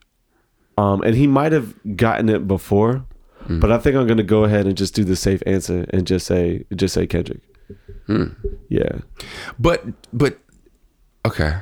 um 0.79 1.03
and 1.03 1.15
he 1.15 1.27
might 1.27 1.53
have 1.53 1.75
gotten 1.97 2.29
it 2.29 2.49
before, 2.49 3.05
Hmm. 3.47 3.61
but 3.61 3.71
I 3.73 3.79
think 3.79 3.97
I'm 3.97 4.07
going 4.07 4.19
to 4.19 4.23
go 4.25 4.45
ahead 4.45 4.67
and 4.67 4.77
just 4.77 4.95
do 4.95 5.03
the 5.05 5.17
safe 5.17 5.43
answer 5.47 5.85
and 5.91 6.07
just 6.07 6.27
say 6.27 6.65
just 6.75 6.95
say 6.95 7.07
Kendrick. 7.07 7.41
Hmm. 8.07 8.27
Yeah. 8.69 8.99
but 9.59 9.85
but 10.13 10.39
okay. 11.27 11.57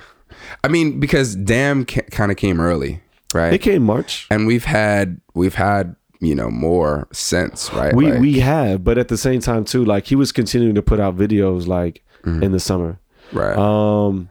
I 0.64 0.68
mean, 0.68 1.00
because 1.00 1.36
Damn 1.36 1.84
ca- 1.84 2.08
kind 2.10 2.30
of 2.30 2.36
came 2.38 2.60
early, 2.60 3.02
right? 3.34 3.52
It 3.52 3.58
came 3.58 3.82
March. 3.82 4.26
and 4.30 4.46
we've 4.46 4.64
had 4.64 5.20
we've 5.34 5.54
had 5.54 5.96
you 6.20 6.34
know 6.34 6.50
more 6.50 7.08
since, 7.12 7.72
right? 7.72 7.94
We 7.94 8.10
Like, 8.12 8.20
we 8.20 8.38
have, 8.40 8.84
but 8.84 8.98
at 8.98 9.08
the 9.08 9.16
same 9.16 9.40
time 9.40 9.64
too, 9.64 9.84
like 9.84 10.06
he 10.06 10.14
was 10.14 10.32
continuing 10.32 10.74
to 10.74 10.82
put 10.82 11.00
out 11.00 11.16
videos 11.16 11.66
like 11.66 12.02
Mm-hmm. 12.24 12.42
in 12.42 12.52
the 12.52 12.60
summer. 12.60 12.98
right. 13.32 13.56
Um, 13.56 14.28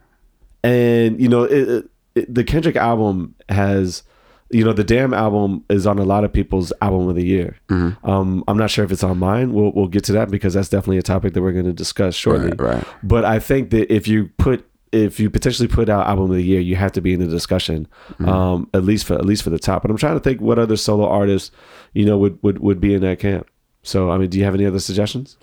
and 0.64 1.20
you 1.20 1.28
know, 1.28 1.44
it, 1.44 1.68
it, 1.70 1.90
it- 2.16 2.36
the 2.36 2.44
Kendrick 2.44 2.76
album 2.76 3.34
has, 3.50 4.04
you 4.52 4.64
know, 4.64 4.74
the 4.74 4.84
Damn 4.84 5.14
album 5.14 5.64
is 5.70 5.88
on 5.88 5.98
a 5.98 6.04
lot 6.04 6.24
of 6.24 6.32
people's 6.32 6.72
album 6.82 7.08
of 7.10 7.16
the 7.16 7.26
year. 7.26 7.58
Mm-hmm. 7.70 8.08
Um, 8.08 8.44
I'm 8.48 8.58
not 8.58 8.70
sure 8.70 8.86
if 8.86 8.92
it's 8.92 9.04
on 9.04 9.18
mine. 9.18 9.54
We'll 9.54 9.72
we'll 9.74 9.88
get 9.88 10.04
to 10.06 10.12
that 10.14 10.30
because 10.30 10.54
that's 10.54 10.70
definitely 10.70 11.00
a 11.00 11.02
topic 11.02 11.34
that 11.34 11.42
we're 11.42 11.52
going 11.52 11.66
to 11.66 11.74
discuss 11.74 12.14
shortly. 12.14 12.50
Right, 12.50 12.76
right. 12.76 12.84
But 13.02 13.26
I 13.26 13.40
think 13.40 13.72
that 13.72 13.92
if 13.92 14.08
you 14.08 14.30
put 14.38 14.69
if 14.92 15.20
you 15.20 15.30
potentially 15.30 15.68
put 15.68 15.90
out 15.90 16.08
album 16.08 16.26
of 16.32 16.38
the 16.38 16.42
year, 16.44 16.60
you 16.60 16.76
have 16.76 16.92
to 16.94 17.02
be 17.02 17.14
in 17.14 17.20
the 17.20 17.28
discussion, 17.28 17.88
Mm-hmm. 18.14 18.30
um, 18.30 18.70
at 18.74 18.84
least 18.84 19.06
for 19.06 19.14
at 19.16 19.26
least 19.26 19.44
for 19.44 19.50
the 19.50 19.60
top. 19.60 19.82
But 19.82 19.92
I'm 19.92 19.98
trying 19.98 20.16
to 20.16 20.20
think 20.20 20.42
what 20.42 20.58
other 20.60 20.78
solo 20.78 21.08
artists, 21.08 21.52
you 21.94 22.06
know, 22.06 22.18
would 22.18 22.38
would 22.44 22.60
would 22.60 22.80
be 22.82 22.94
in 22.94 23.02
that 23.02 23.20
camp. 23.20 23.48
So 23.84 24.10
I 24.12 24.18
mean, 24.18 24.30
do 24.30 24.38
you 24.38 24.44
have 24.46 24.56
any 24.56 24.66
other 24.66 24.80
suggestions? 24.80 25.38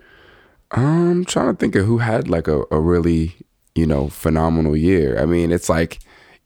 I'm 0.71 1.23
trying 1.25 1.53
to 1.53 1.57
think 1.57 1.75
of 1.75 1.85
who 1.85 1.99
had 1.99 2.29
like 2.29 2.47
a, 2.47 2.63
a 2.71 2.79
really, 2.79 3.35
you 3.73 3.85
know, 3.87 4.09
phenomenal 4.09 4.75
year. 4.75 5.17
I 5.17 5.25
mean, 5.25 5.51
it's 5.51 5.69
like, 5.69 5.99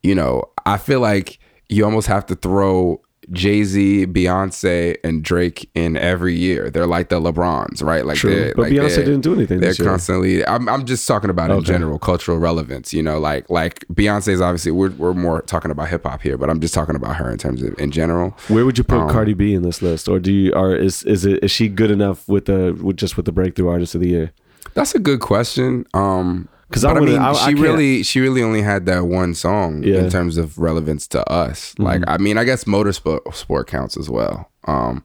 you 0.03 0.13
know, 0.13 0.43
I 0.65 0.77
feel 0.77 0.99
like 0.99 1.39
you 1.69 1.83
almost 1.85 2.07
have 2.07 2.25
to 2.27 2.35
throw 2.35 3.01
Jay 3.31 3.63
Z, 3.63 4.07
Beyonce, 4.07 4.97
and 5.03 5.23
Drake 5.23 5.69
in 5.73 5.95
every 5.97 6.35
year. 6.35 6.69
They're 6.69 6.85
like 6.87 7.09
the 7.09 7.19
LeBrons, 7.19 7.81
right? 7.83 8.05
Like, 8.05 8.17
True. 8.17 8.51
But 8.55 8.63
like 8.63 8.73
Beyonce 8.73 8.97
didn't 8.97 9.21
do 9.21 9.33
anything 9.33 9.59
They're 9.59 9.69
this 9.69 9.79
year. 9.79 9.87
constantly. 9.89 10.45
I'm, 10.45 10.67
I'm 10.67 10.85
just 10.85 11.07
talking 11.07 11.29
about 11.29 11.49
in 11.51 11.63
general 11.63 11.97
cultural 11.99 12.37
relevance. 12.37 12.93
You 12.93 13.03
know, 13.03 13.19
like 13.19 13.49
like 13.49 13.85
Beyonce 13.87 14.29
is 14.29 14.41
obviously 14.41 14.71
we're 14.71 14.91
we're 14.91 15.13
more 15.13 15.41
talking 15.43 15.71
about 15.71 15.89
hip 15.89 16.03
hop 16.03 16.21
here, 16.21 16.37
but 16.37 16.49
I'm 16.49 16.59
just 16.59 16.73
talking 16.73 16.95
about 16.95 17.15
her 17.17 17.31
in 17.31 17.37
terms 17.37 17.61
of 17.63 17.77
in 17.79 17.91
general. 17.91 18.37
Where 18.49 18.65
would 18.65 18.77
you 18.77 18.83
put 18.83 18.99
Um, 18.99 19.09
Cardi 19.09 19.33
B 19.33 19.53
in 19.53 19.61
this 19.63 19.81
list, 19.81 20.07
or 20.09 20.19
do 20.19 20.31
you, 20.31 20.51
or 20.53 20.75
is 20.75 21.03
is 21.03 21.25
it 21.25 21.43
is 21.43 21.51
she 21.51 21.67
good 21.69 21.91
enough 21.91 22.27
with 22.27 22.45
the 22.45 22.77
with 22.81 22.97
just 22.97 23.17
with 23.17 23.25
the 23.25 23.31
breakthrough 23.31 23.69
artist 23.69 23.95
of 23.95 24.01
the 24.01 24.09
year? 24.09 24.31
That's 24.73 24.95
a 24.95 24.99
good 24.99 25.19
question. 25.19 25.85
Um, 25.93 26.47
because 26.71 26.85
I 26.85 26.93
I, 26.93 26.99
mean, 26.99 27.19
I- 27.19 27.29
I 27.31 27.33
she 27.33 27.45
can't- 27.53 27.59
really, 27.59 28.03
she 28.03 28.19
really 28.21 28.41
only 28.41 28.61
had 28.61 28.85
that 28.87 29.05
one 29.05 29.33
song 29.35 29.83
Yeah. 29.83 29.95
Mm-hmm. 29.95 30.05
in 30.05 30.11
terms 30.11 30.37
of 30.37 30.57
relevance 30.57 31.05
to 31.09 31.29
us. 31.29 31.75
Like, 31.77 32.01
I 32.07 32.17
mean, 32.17 32.37
I 32.37 32.43
guess 32.45 32.63
motorsport 32.63 33.33
sport 33.35 33.67
counts 33.67 33.97
as 33.97 34.09
well. 34.09 34.49
Um, 34.65 35.03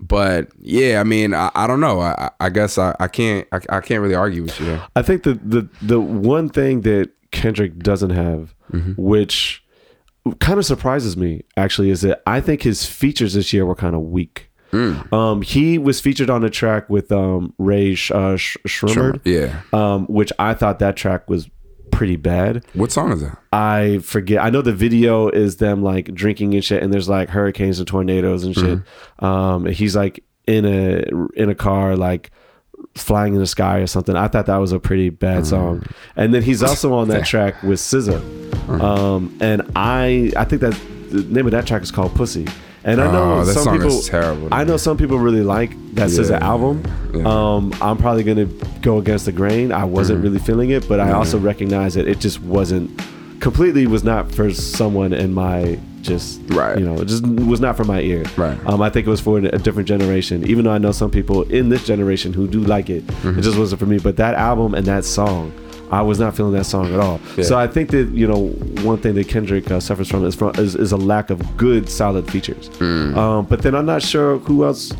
but 0.00 0.48
yeah, 0.60 1.00
I 1.00 1.04
mean, 1.04 1.32
I, 1.32 1.50
I 1.54 1.66
don't 1.66 1.80
know. 1.80 2.00
I, 2.00 2.30
I 2.40 2.50
guess 2.50 2.76
I, 2.76 2.94
I 3.00 3.08
can't, 3.08 3.46
I, 3.52 3.60
I 3.70 3.80
can't 3.80 4.02
really 4.02 4.14
argue 4.14 4.42
with 4.42 4.60
you. 4.60 4.78
I 4.94 5.00
think 5.02 5.22
the 5.22 5.34
the 5.42 5.68
the 5.80 5.98
one 6.00 6.48
thing 6.50 6.82
that 6.82 7.10
Kendrick 7.30 7.78
doesn't 7.78 8.10
have, 8.10 8.54
Mm-hmm. 8.72 9.00
which 9.00 9.62
kind 10.40 10.58
of 10.58 10.66
surprises 10.66 11.16
me 11.16 11.44
actually, 11.56 11.88
is 11.90 12.00
that 12.02 12.20
I 12.26 12.40
think 12.40 12.62
his 12.62 12.84
features 12.84 13.34
this 13.34 13.52
year 13.52 13.64
were 13.64 13.76
kind 13.76 13.94
of 13.94 14.02
weak. 14.02 14.50
Mm. 14.76 15.12
Um, 15.12 15.42
he 15.42 15.78
was 15.78 16.00
featured 16.00 16.28
on 16.30 16.44
a 16.44 16.50
track 16.50 16.90
with 16.90 17.10
um, 17.12 17.54
Ray 17.58 17.94
Sh- 17.94 18.10
uh, 18.10 18.36
Sh- 18.36 18.56
Yeah. 19.24 19.60
um, 19.72 20.06
which 20.06 20.32
I 20.38 20.54
thought 20.54 20.78
that 20.80 20.96
track 20.96 21.28
was 21.30 21.48
pretty 21.90 22.16
bad. 22.16 22.64
What 22.74 22.92
song 22.92 23.12
is 23.12 23.22
that? 23.22 23.38
I 23.52 23.98
forget. 24.02 24.44
I 24.44 24.50
know 24.50 24.60
the 24.62 24.74
video 24.74 25.28
is 25.28 25.56
them 25.56 25.82
like 25.82 26.12
drinking 26.14 26.54
and 26.54 26.62
shit, 26.64 26.82
and 26.82 26.92
there's 26.92 27.08
like 27.08 27.30
hurricanes 27.30 27.78
and 27.78 27.88
tornadoes 27.88 28.44
and 28.44 28.54
shit. 28.54 28.80
Um, 29.20 29.66
and 29.66 29.74
he's 29.74 29.96
like 29.96 30.22
in 30.46 30.64
a 30.66 31.04
in 31.40 31.48
a 31.48 31.54
car, 31.54 31.96
like 31.96 32.30
flying 32.94 33.34
in 33.34 33.40
the 33.40 33.46
sky 33.46 33.78
or 33.78 33.86
something. 33.86 34.14
I 34.16 34.28
thought 34.28 34.46
that 34.46 34.56
was 34.58 34.72
a 34.72 34.78
pretty 34.78 35.08
bad 35.10 35.46
song. 35.46 35.82
And 36.16 36.34
then 36.34 36.42
he's 36.42 36.62
also 36.62 36.92
on 36.92 37.08
that 37.08 37.24
track 37.24 37.62
with 37.62 37.78
SZA. 37.78 38.20
Um, 38.80 39.36
and 39.40 39.62
I 39.74 40.32
I 40.36 40.44
think 40.44 40.60
that 40.62 40.78
the 41.10 41.22
name 41.22 41.46
of 41.46 41.52
that 41.52 41.66
track 41.66 41.82
is 41.82 41.90
called 41.90 42.14
Pussy. 42.14 42.46
And 42.86 43.00
I 43.00 43.10
know 43.12 43.40
Oh, 43.40 43.44
some 43.44 43.76
people 43.78 44.00
terrible. 44.00 44.48
I 44.52 44.62
know 44.64 44.76
some 44.76 44.96
people 44.96 45.18
really 45.18 45.42
like 45.42 45.70
that 45.96 46.08
SZA 46.08 46.40
album. 46.40 46.82
Yeah. 47.12 47.24
Um, 47.26 47.74
I'm 47.82 47.98
probably 47.98 48.22
gonna 48.22 48.46
go 48.80 48.98
against 48.98 49.24
the 49.26 49.32
grain. 49.32 49.72
I 49.72 49.84
wasn't 49.84 50.18
Mm-hmm. 50.20 50.26
really 50.28 50.38
feeling 50.38 50.70
it, 50.70 50.88
but 50.88 51.00
I 51.00 51.10
also 51.12 51.38
recognize 51.38 51.94
that 51.94 52.06
it 52.06 52.20
just 52.20 52.40
wasn't 52.42 52.90
completely 53.40 53.86
was 53.86 54.02
not 54.04 54.30
for 54.32 54.50
someone 54.52 55.12
in 55.12 55.34
my 55.34 55.78
just 56.00 56.40
Right. 56.50 56.78
you 56.78 56.86
know 56.86 56.94
it 57.02 57.06
just 57.08 57.26
was 57.26 57.60
not 57.60 57.76
for 57.76 57.84
my 57.84 58.00
ear. 58.00 58.24
Right. 58.36 58.56
Um, 58.66 58.80
I 58.80 58.88
think 58.88 59.06
it 59.06 59.10
was 59.10 59.20
for 59.20 59.38
a 59.38 59.58
different 59.58 59.88
generation. 59.88 60.46
Even 60.46 60.64
though 60.64 60.70
I 60.70 60.78
know 60.78 60.92
some 60.92 61.10
people 61.10 61.42
in 61.50 61.68
this 61.68 61.84
generation 61.84 62.32
who 62.32 62.46
do 62.46 62.60
like 62.60 62.88
it, 62.88 63.04
Mm-hmm. 63.08 63.40
it 63.40 63.42
just 63.42 63.58
wasn't 63.58 63.80
for 63.80 63.86
me. 63.86 63.98
But 63.98 64.16
that 64.18 64.34
album 64.36 64.74
and 64.74 64.86
that 64.86 65.04
song. 65.04 65.52
I 65.90 66.02
was 66.02 66.18
not 66.18 66.36
feeling 66.36 66.52
that 66.54 66.64
song 66.64 66.92
at 66.92 66.98
all. 67.00 67.20
Yeah. 67.36 67.44
So 67.44 67.56
I 67.58 67.66
think 67.68 67.90
that 67.90 68.08
you 68.08 68.26
know 68.26 68.48
one 68.82 68.98
thing 68.98 69.14
that 69.14 69.28
Kendrick 69.28 69.70
uh, 69.70 69.80
suffers 69.80 70.08
from 70.08 70.24
is, 70.24 70.34
from 70.34 70.52
is 70.56 70.74
is 70.74 70.92
a 70.92 70.96
lack 70.96 71.30
of 71.30 71.56
good 71.56 71.88
solid 71.88 72.30
features. 72.30 72.68
Mm. 72.78 73.16
Um, 73.16 73.46
but 73.46 73.62
then 73.62 73.74
I'm 73.74 73.86
not 73.86 74.02
sure 74.02 74.38
who 74.38 74.64
else 74.64 74.92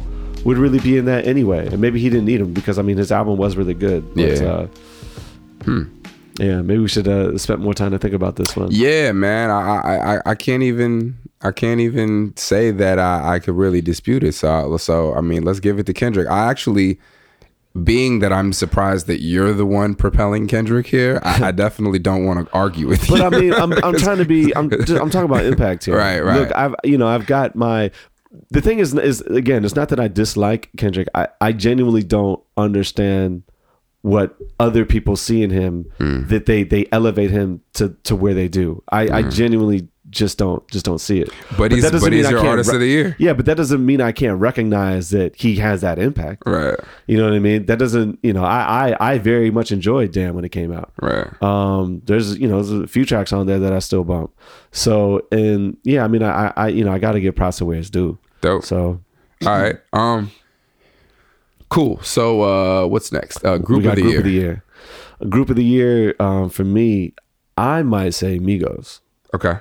would 0.44 0.58
really 0.58 0.78
be 0.78 0.96
in 0.96 1.04
that 1.06 1.26
anyway. 1.26 1.66
And 1.66 1.80
maybe 1.80 1.98
he 1.98 2.08
didn't 2.08 2.26
need 2.26 2.40
him 2.40 2.52
because 2.52 2.78
I 2.78 2.82
mean 2.82 2.96
his 2.98 3.10
album 3.10 3.36
was 3.36 3.56
really 3.56 3.74
good. 3.74 4.04
But, 4.14 4.20
Yeah. 4.40 4.66
Uh, 5.66 5.84
Yeah, 6.38 6.60
maybe 6.60 6.80
we 6.80 6.88
should 6.88 7.08
uh, 7.08 7.36
spend 7.38 7.62
more 7.62 7.72
time 7.72 7.92
to 7.92 7.98
think 7.98 8.12
about 8.12 8.36
this 8.36 8.54
one. 8.54 8.68
Yeah, 8.70 9.12
man. 9.12 9.50
I, 9.50 9.76
I, 9.78 10.16
I- 10.16 10.22
I 10.26 10.34
can't 10.34 10.62
even 10.62 11.16
I 11.42 11.50
can't 11.50 11.80
even 11.80 12.34
say 12.36 12.70
that 12.72 12.98
I, 12.98 13.34
I 13.34 13.38
could 13.38 13.56
really 13.56 13.80
dispute 13.80 14.22
it. 14.22 14.34
So 14.34 14.76
so 14.76 15.14
I 15.14 15.20
mean, 15.22 15.42
let's 15.44 15.60
give 15.60 15.78
it 15.78 15.86
to 15.86 15.92
Kendrick. 15.94 16.28
I 16.28 16.48
actually 16.50 16.98
being 17.84 18.20
that 18.20 18.32
I'm 18.32 18.52
surprised 18.52 19.06
that 19.06 19.20
you're 19.20 19.52
the 19.52 19.66
one 19.66 19.94
propelling 19.94 20.46
Kendrick 20.46 20.86
here, 20.86 21.20
I, 21.22 21.48
I 21.48 21.50
definitely 21.64 21.98
don't 21.98 22.24
want 22.24 22.46
to 22.46 22.54
argue 22.54 22.86
with 22.88 23.08
you. 23.08 23.16
But 23.16 23.32
I 23.34 23.38
mean, 23.38 23.52
I'm, 23.52 23.72
I'm 23.84 23.94
trying 23.98 24.18
to 24.18 24.24
be. 24.24 24.54
I'm 24.56 24.70
I'm 24.72 25.10
talking 25.10 25.22
about 25.30 25.44
impact 25.44 25.84
here. 25.84 25.96
Right, 25.96 26.20
right. 26.20 26.40
Look, 26.40 26.52
I've 26.54 26.74
you 26.84 26.98
know 26.98 27.08
I've 27.08 27.26
got 27.26 27.54
my. 27.54 27.90
The 28.50 28.60
thing 28.60 28.78
is, 28.80 28.92
is 28.94 29.20
again, 29.22 29.64
it's 29.64 29.74
not 29.76 29.88
that 29.88 30.00
I 30.00 30.08
dislike 30.08 30.70
Kendrick. 30.76 31.08
I, 31.14 31.28
I 31.40 31.52
genuinely 31.52 32.02
don't 32.02 32.42
understand 32.56 33.42
what 34.02 34.36
other 34.60 34.84
people 34.84 35.16
see 35.16 35.42
in 35.42 35.50
him 35.50 35.86
Hmm. 35.98 36.26
that 36.28 36.46
they 36.46 36.62
they 36.62 36.86
elevate 36.92 37.30
him 37.30 37.62
to 37.74 37.96
to 38.04 38.14
where 38.14 38.34
they 38.34 38.48
do. 38.48 38.82
I, 38.90 39.08
I 39.08 39.22
genuinely 39.22 39.88
just 40.10 40.38
don't 40.38 40.66
just 40.68 40.84
don't 40.84 41.00
see 41.00 41.20
it. 41.20 41.30
But 41.58 41.72
he's- 41.72 41.90
but 42.00 42.12
he's 42.12 42.30
your 42.30 42.46
artist 42.46 42.72
of 42.72 42.80
the 42.80 42.86
year. 42.86 43.16
Yeah, 43.18 43.32
but 43.32 43.44
that 43.46 43.56
doesn't 43.56 43.84
mean 43.84 44.00
I 44.00 44.12
can't 44.12 44.40
recognize 44.40 45.10
that 45.10 45.36
he 45.36 45.56
has 45.56 45.80
that 45.80 45.98
impact. 45.98 46.44
right, 46.46 46.78
You 47.06 47.16
know 47.18 47.24
what 47.24 47.32
I 47.34 47.38
mean? 47.40 47.66
That 47.66 47.78
doesn't, 47.78 48.18
you 48.22 48.32
know, 48.32 48.44
I 48.44 48.90
I, 48.92 49.12
I 49.14 49.18
very 49.18 49.50
much 49.50 49.72
enjoyed 49.72 50.12
Damn 50.12 50.34
when 50.34 50.44
it 50.44 50.50
came 50.50 50.72
out. 50.72 50.92
right. 51.02 51.26
Um, 51.42 52.02
there's 52.06 52.38
you 52.38 52.46
know 52.48 52.62
there's 52.62 52.70
a 52.84 52.86
few 52.86 53.04
tracks 53.04 53.32
on 53.32 53.46
there 53.46 53.58
that 53.58 53.72
I 53.72 53.80
still 53.80 54.04
bump. 54.04 54.30
So 54.72 55.26
and 55.32 55.76
yeah, 55.84 56.04
I 56.04 56.08
mean 56.08 56.22
I 56.22 56.52
I 56.56 56.68
you 56.68 56.84
know 56.84 56.92
I 56.92 56.98
got 56.98 57.12
to 57.12 57.20
give 57.20 57.34
props 57.34 57.58
to 57.58 57.64
where 57.64 57.78
it's 57.78 57.90
due. 57.90 58.18
Dope. 58.40 58.64
So 58.64 59.00
All 59.44 59.58
right. 59.60 59.76
Um. 59.92 60.30
Cool. 61.68 62.00
So, 62.02 62.42
uh, 62.42 62.86
what's 62.86 63.10
next? 63.10 63.44
Uh, 63.44 63.58
group 63.58 63.84
of 63.84 63.96
the 63.96 64.02
group 64.02 64.10
year. 64.12 64.18
of 64.18 64.24
the 64.24 64.30
year. 64.30 64.64
A 65.20 65.26
group 65.26 65.50
of 65.50 65.56
the 65.56 65.64
year 65.64 66.14
um, 66.20 66.48
for 66.48 66.62
me, 66.64 67.14
I 67.58 67.82
might 67.82 68.14
say 68.14 68.38
Migos. 68.38 69.00
Okay. 69.34 69.54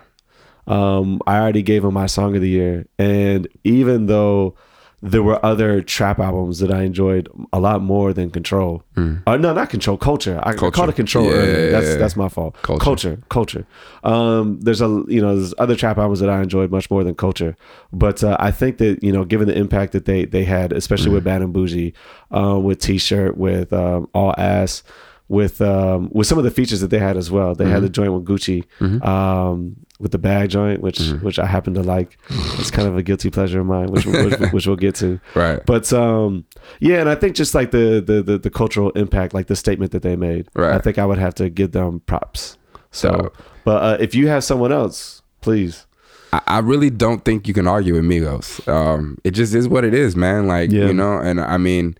Um, 0.68 1.22
I 1.28 1.38
already 1.40 1.62
gave 1.62 1.84
them 1.84 1.94
my 1.94 2.08
song 2.08 2.36
of 2.36 2.42
the 2.42 2.50
year, 2.50 2.86
and 2.98 3.48
even 3.64 4.08
though 4.08 4.56
there 5.02 5.22
were 5.22 5.46
other 5.46 5.84
trap 5.84 6.18
albums 6.20 6.58
that 6.60 6.72
I 6.72 6.82
enjoyed 6.82 7.30
a 7.54 7.60
lot 7.60 7.84
more 7.84 8.12
than 8.12 8.32
Control. 8.32 8.82
Uh, 8.98 9.38
no, 9.38 9.54
not 9.54 9.70
Control. 9.70 9.98
Culture. 9.98 10.40
I, 10.42 10.50
I 10.50 10.54
Hmm. 10.54 10.70
Called 10.70 10.90
it 10.90 10.96
Control 10.96 11.26
Yeah, 11.26 11.32
earlier. 11.34 11.72
That's 11.72 11.88
yeah. 11.90 11.96
that's 11.98 12.16
my 12.16 12.28
fault. 12.28 12.56
Culture. 12.64 12.84
Culture. 12.84 13.18
Culture. 13.30 13.68
Um, 14.04 14.60
there's 14.62 14.82
a 14.82 15.04
you 15.08 15.22
know 15.22 15.36
there's 15.36 15.54
other 15.60 15.76
trap 15.76 16.00
albums 16.00 16.22
that 16.22 16.30
I 16.32 16.42
enjoyed 16.42 16.72
much 16.72 16.90
more 16.90 17.04
than 17.04 17.14
Culture, 17.14 17.56
but 17.94 18.24
uh, 18.24 18.36
I 18.40 18.50
think 18.50 18.80
that 18.80 19.04
you 19.04 19.12
know 19.12 19.26
given 19.26 19.48
the 19.48 19.56
impact 19.56 19.92
that 19.94 20.06
they 20.06 20.26
they 20.26 20.44
had, 20.44 20.72
especially 20.72 21.12
with 21.12 21.22
Hmm. 21.24 21.30
Bad 21.30 21.42
and 21.44 21.54
Bougie, 21.54 21.94
uh, 22.32 22.58
with 22.60 22.80
T-shirt, 22.80 23.38
with 23.38 23.72
um, 23.74 24.10
All 24.16 24.34
Ass. 24.40 24.82
With 25.28 25.60
um, 25.60 26.10
with 26.14 26.28
some 26.28 26.38
of 26.38 26.44
the 26.44 26.52
features 26.52 26.82
that 26.82 26.92
they 26.92 27.00
had 27.00 27.18
as 27.18 27.32
well, 27.32 27.56
they 27.56 27.64
Mm-hmm. 27.66 27.74
had 27.74 27.82
the 27.82 27.90
joint 27.90 28.14
with 28.14 28.26
Gucci, 28.26 28.64
um, 29.04 29.76
with 30.00 30.12
the 30.12 30.18
bag 30.18 30.50
joint, 30.50 30.82
which 30.82 31.00
Mm-hmm. 31.00 31.25
which 31.25 31.40
I 31.40 31.46
happen 31.46 31.74
to 31.75 31.82
like. 31.84 32.18
It's 32.60 32.72
kind 32.72 32.88
of 32.88 32.98
a 32.98 33.04
guilty 33.04 33.30
pleasure 33.30 33.60
of 33.62 33.66
mine, 33.66 33.88
which 33.92 34.06
which, 34.06 34.40
which 34.52 34.68
we'll 34.68 34.75
get 34.75 34.96
to. 34.96 35.20
Right. 35.36 35.60
But 35.66 35.92
um, 35.94 36.46
yeah, 36.80 37.00
and 37.00 37.10
I 37.10 37.16
think 37.16 37.36
just 37.36 37.56
like 37.56 37.72
the, 37.72 38.04
the 38.06 38.22
the 38.22 38.38
the 38.38 38.50
cultural 38.50 38.92
impact, 38.92 39.34
like 39.34 39.48
the 39.48 39.56
statement 39.56 39.92
that 39.94 40.02
they 40.04 40.16
made, 40.16 40.48
Right. 40.56 40.74
I 40.75 40.80
think 40.80 40.98
I 40.98 41.06
would 41.06 41.18
have 41.20 41.36
to 41.36 41.50
give 41.50 41.72
them 41.72 42.02
props. 42.02 42.58
So, 42.92 43.32
but 43.64 43.84
uh, 43.84 43.98
if 44.02 44.16
you 44.16 44.28
have 44.28 44.44
someone 44.44 44.72
else, 44.72 45.22
please. 45.42 45.86
I, 46.34 46.42
I 46.48 46.60
really 46.60 46.90
don't 46.90 47.24
think 47.24 47.48
you 47.48 47.53
can 47.53 47.68
argue 47.68 47.94
with 47.94 48.03
Migos. 48.03 48.66
Um, 48.68 49.18
it 49.24 49.31
just 49.31 49.53
is 49.53 49.68
what 49.68 49.84
it 49.86 49.94
is, 49.94 50.16
man. 50.16 50.48
Like 50.48 50.72
Yeah. 50.72 50.88
you 50.88 50.94
know, 50.94 51.18
and 51.18 51.40
I 51.42 51.58
mean, 51.58 51.98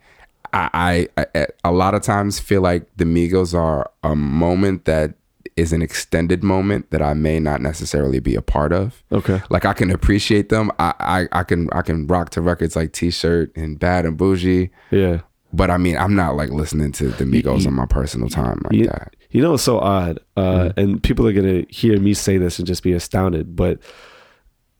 I, 0.54 1.08
I, 1.18 1.26
I 1.36 1.48
a 1.66 1.72
lot 1.72 1.94
of 1.96 2.02
times 2.02 2.40
feel 2.40 2.62
like 2.62 2.88
the 2.98 3.04
Migos 3.06 3.54
are 3.54 3.90
a 4.04 4.16
moment 4.16 4.86
that 4.86 5.16
is 5.56 5.72
an 5.72 5.82
extended 5.82 6.44
moment 6.44 6.92
that 6.92 7.02
I 7.02 7.14
may 7.14 7.40
not 7.40 7.62
necessarily 7.62 8.20
be 8.20 8.36
a 8.36 8.42
part 8.42 8.74
of. 8.74 9.02
Okay. 9.12 9.42
Like 9.50 9.64
I 9.66 9.74
can 9.74 9.90
appreciate 9.90 10.50
them. 10.50 10.70
I, 10.80 10.94
I, 11.00 11.40
I 11.40 11.44
can 11.44 11.70
I 11.72 11.82
can 11.82 12.08
rock 12.08 12.30
to 12.32 12.42
records 12.42 12.76
like 12.76 12.92
T-shirt 12.92 13.56
and 13.56 13.80
Bad 13.80 14.06
and 14.06 14.18
Bougie. 14.18 14.70
Yeah. 14.92 15.22
But 15.54 15.70
I 15.72 15.78
mean, 15.78 15.98
I'm 15.98 16.14
not 16.16 16.36
like 16.36 16.50
listening 16.50 16.92
to 16.94 17.08
the 17.10 17.24
Migos 17.24 17.66
on 17.66 17.74
my 17.74 17.86
personal 17.86 18.28
time 18.28 18.60
like 18.66 18.74
You, 18.74 18.88
that. 18.88 19.16
you 19.30 19.42
know, 19.42 19.54
it's 19.54 19.64
so 19.64 19.80
odd, 19.80 20.20
uh, 20.36 20.42
Mm-hmm. 20.42 20.80
and 20.80 21.04
people 21.04 21.26
are 21.26 21.32
gonna 21.34 21.64
hear 21.70 21.98
me 22.02 22.14
say 22.14 22.38
this 22.38 22.60
and 22.60 22.68
just 22.68 22.84
be 22.84 22.92
astounded. 22.92 23.56
But 23.56 23.80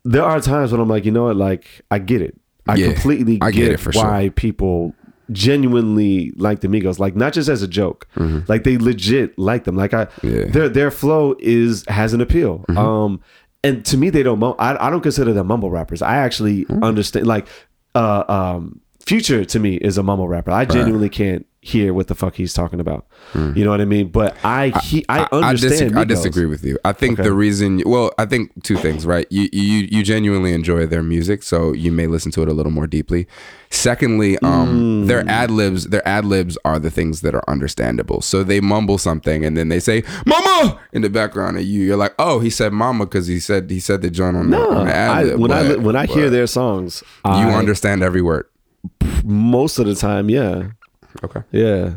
there 0.04 0.24
are 0.24 0.42
times 0.42 0.74
when 0.74 0.82
I'm 0.82 0.90
like, 0.90 1.06
you 1.06 1.12
know 1.12 1.24
what? 1.26 1.38
Like, 1.38 1.66
I 1.90 2.00
get 2.00 2.22
it. 2.22 2.38
I 2.68 2.76
Yeah, 2.76 2.92
completely 2.94 3.40
I 3.42 3.52
get, 3.52 3.62
get 3.62 3.72
it 3.74 3.80
for 3.80 3.92
why 3.94 4.32
people 4.36 4.94
genuinely 5.32 6.32
like 6.38 6.62
the 6.62 6.68
Migos. 6.68 7.00
Like, 7.00 7.16
not 7.16 7.34
just 7.34 7.50
as 7.50 7.62
a 7.62 7.68
joke. 7.68 8.08
Like, 8.48 8.64
they 8.64 8.78
legit 8.78 9.38
like 9.40 9.64
them. 9.66 9.76
Like, 9.76 9.94
I 9.94 10.06
Mm-hmm. 10.06 10.28
Yeah. 10.28 10.34
Mm-hmm. 10.44 10.52
their 10.52 10.70
their 10.70 10.92
flow 10.92 11.36
is 11.40 11.84
has 11.88 12.14
an 12.14 12.22
appeal. 12.22 12.64
Um, 12.76 13.22
and 13.64 13.84
to 13.86 13.98
me, 13.98 14.10
they 14.12 14.24
don't. 14.24 14.40
Mum- 14.40 14.56
I 14.60 14.88
I 14.88 14.90
don't 14.90 15.02
consider 15.02 15.34
them 15.34 15.48
mumble 15.48 15.70
rappers. 15.72 16.02
I 16.02 16.18
actually 16.18 16.66
Mm. 16.66 16.84
understand. 16.84 17.26
Like, 17.28 17.48
uh, 17.96 18.24
um, 18.28 18.80
Future 19.06 19.46
to 19.46 19.60
me 19.60 19.76
is 19.76 19.98
a 20.00 20.04
mumble 20.04 20.28
rapper. 20.28 20.50
I 20.52 20.66
genuinely 20.66 21.10
can't 21.10 21.46
hear 21.68 21.96
what 21.96 22.06
the 22.08 22.14
fuck 22.14 22.36
he's 22.36 22.54
talking 22.54 22.80
about. 22.80 23.08
You 23.34 23.64
know 23.66 23.72
what 23.72 23.82
I 23.82 23.86
mean? 23.86 24.10
But 24.10 24.38
I 24.46 24.70
he 24.84 25.04
I, 25.10 25.28
understand. 25.32 25.92
Hmm. 25.94 25.98
I, 25.98 26.04
disagree 26.04 26.46
with 26.46 26.64
you. 26.64 26.78
I 26.86 26.94
think 26.94 27.18
the 27.18 27.34
reason, 27.34 27.82
well, 27.86 28.12
I 28.20 28.26
think 28.26 28.52
two 28.64 28.78
things, 28.78 29.06
right? 29.06 29.26
You 29.32 29.50
you 29.52 29.88
you 29.92 30.04
genuinely 30.04 30.54
enjoy 30.54 30.86
their 30.86 31.02
music, 31.02 31.42
so 31.44 31.74
you 31.74 31.92
may 31.92 32.06
listen 32.08 32.32
to 32.34 32.44
it 32.44 32.48
a 32.50 32.54
little 32.54 32.72
more 32.72 32.86
deeply. 32.88 33.28
Secondly, 33.72 34.38
um, 34.40 34.66
Mm. 35.04 35.08
their 35.08 35.28
ad 35.28 35.50
libs, 35.52 35.86
their 35.88 36.08
ad 36.08 36.24
libs 36.24 36.58
are 36.64 36.78
the 36.80 36.92
things 36.92 37.22
that 37.22 37.34
are 37.36 37.44
understandable. 37.48 38.22
So 38.22 38.44
they 38.44 38.62
mumble 38.62 38.98
something 39.00 39.44
and 39.44 39.58
then 39.58 39.70
they 39.70 39.80
say 39.80 40.04
"mama" 40.26 40.80
in 40.94 41.02
the 41.02 41.10
background, 41.10 41.58
and 41.58 41.66
you 41.66 41.82
you're 41.84 41.98
like, 41.98 42.14
oh, 42.20 42.40
he 42.40 42.50
said 42.52 42.72
"mama" 42.74 43.06
because 43.06 43.28
he 43.28 43.40
said 43.40 43.70
he 43.72 43.80
said 43.80 44.02
the 44.02 44.10
joint 44.12 44.38
on 44.38 44.50
the, 44.52 44.58
No, 44.58 44.70
on 44.70 44.86
the 44.86 44.94
ad 44.96 45.12
I, 45.12 45.24
lib. 45.24 45.40
when 45.40 45.52
I 45.52 45.62
but- 45.68 45.80
li- 45.80 45.84
when 45.84 45.96
I 45.96 46.06
hear 46.06 46.30
their 46.30 46.48
songs, 46.48 47.04
you 47.26 47.32
I, 47.32 47.56
understand 47.56 48.04
every 48.04 48.22
word. 48.22 48.46
most 49.24 49.80
of 49.80 49.86
the 49.88 49.96
time, 49.96 50.30
yeah, 50.30 50.70
Okay. 51.24 51.42
yeah. 51.52 51.94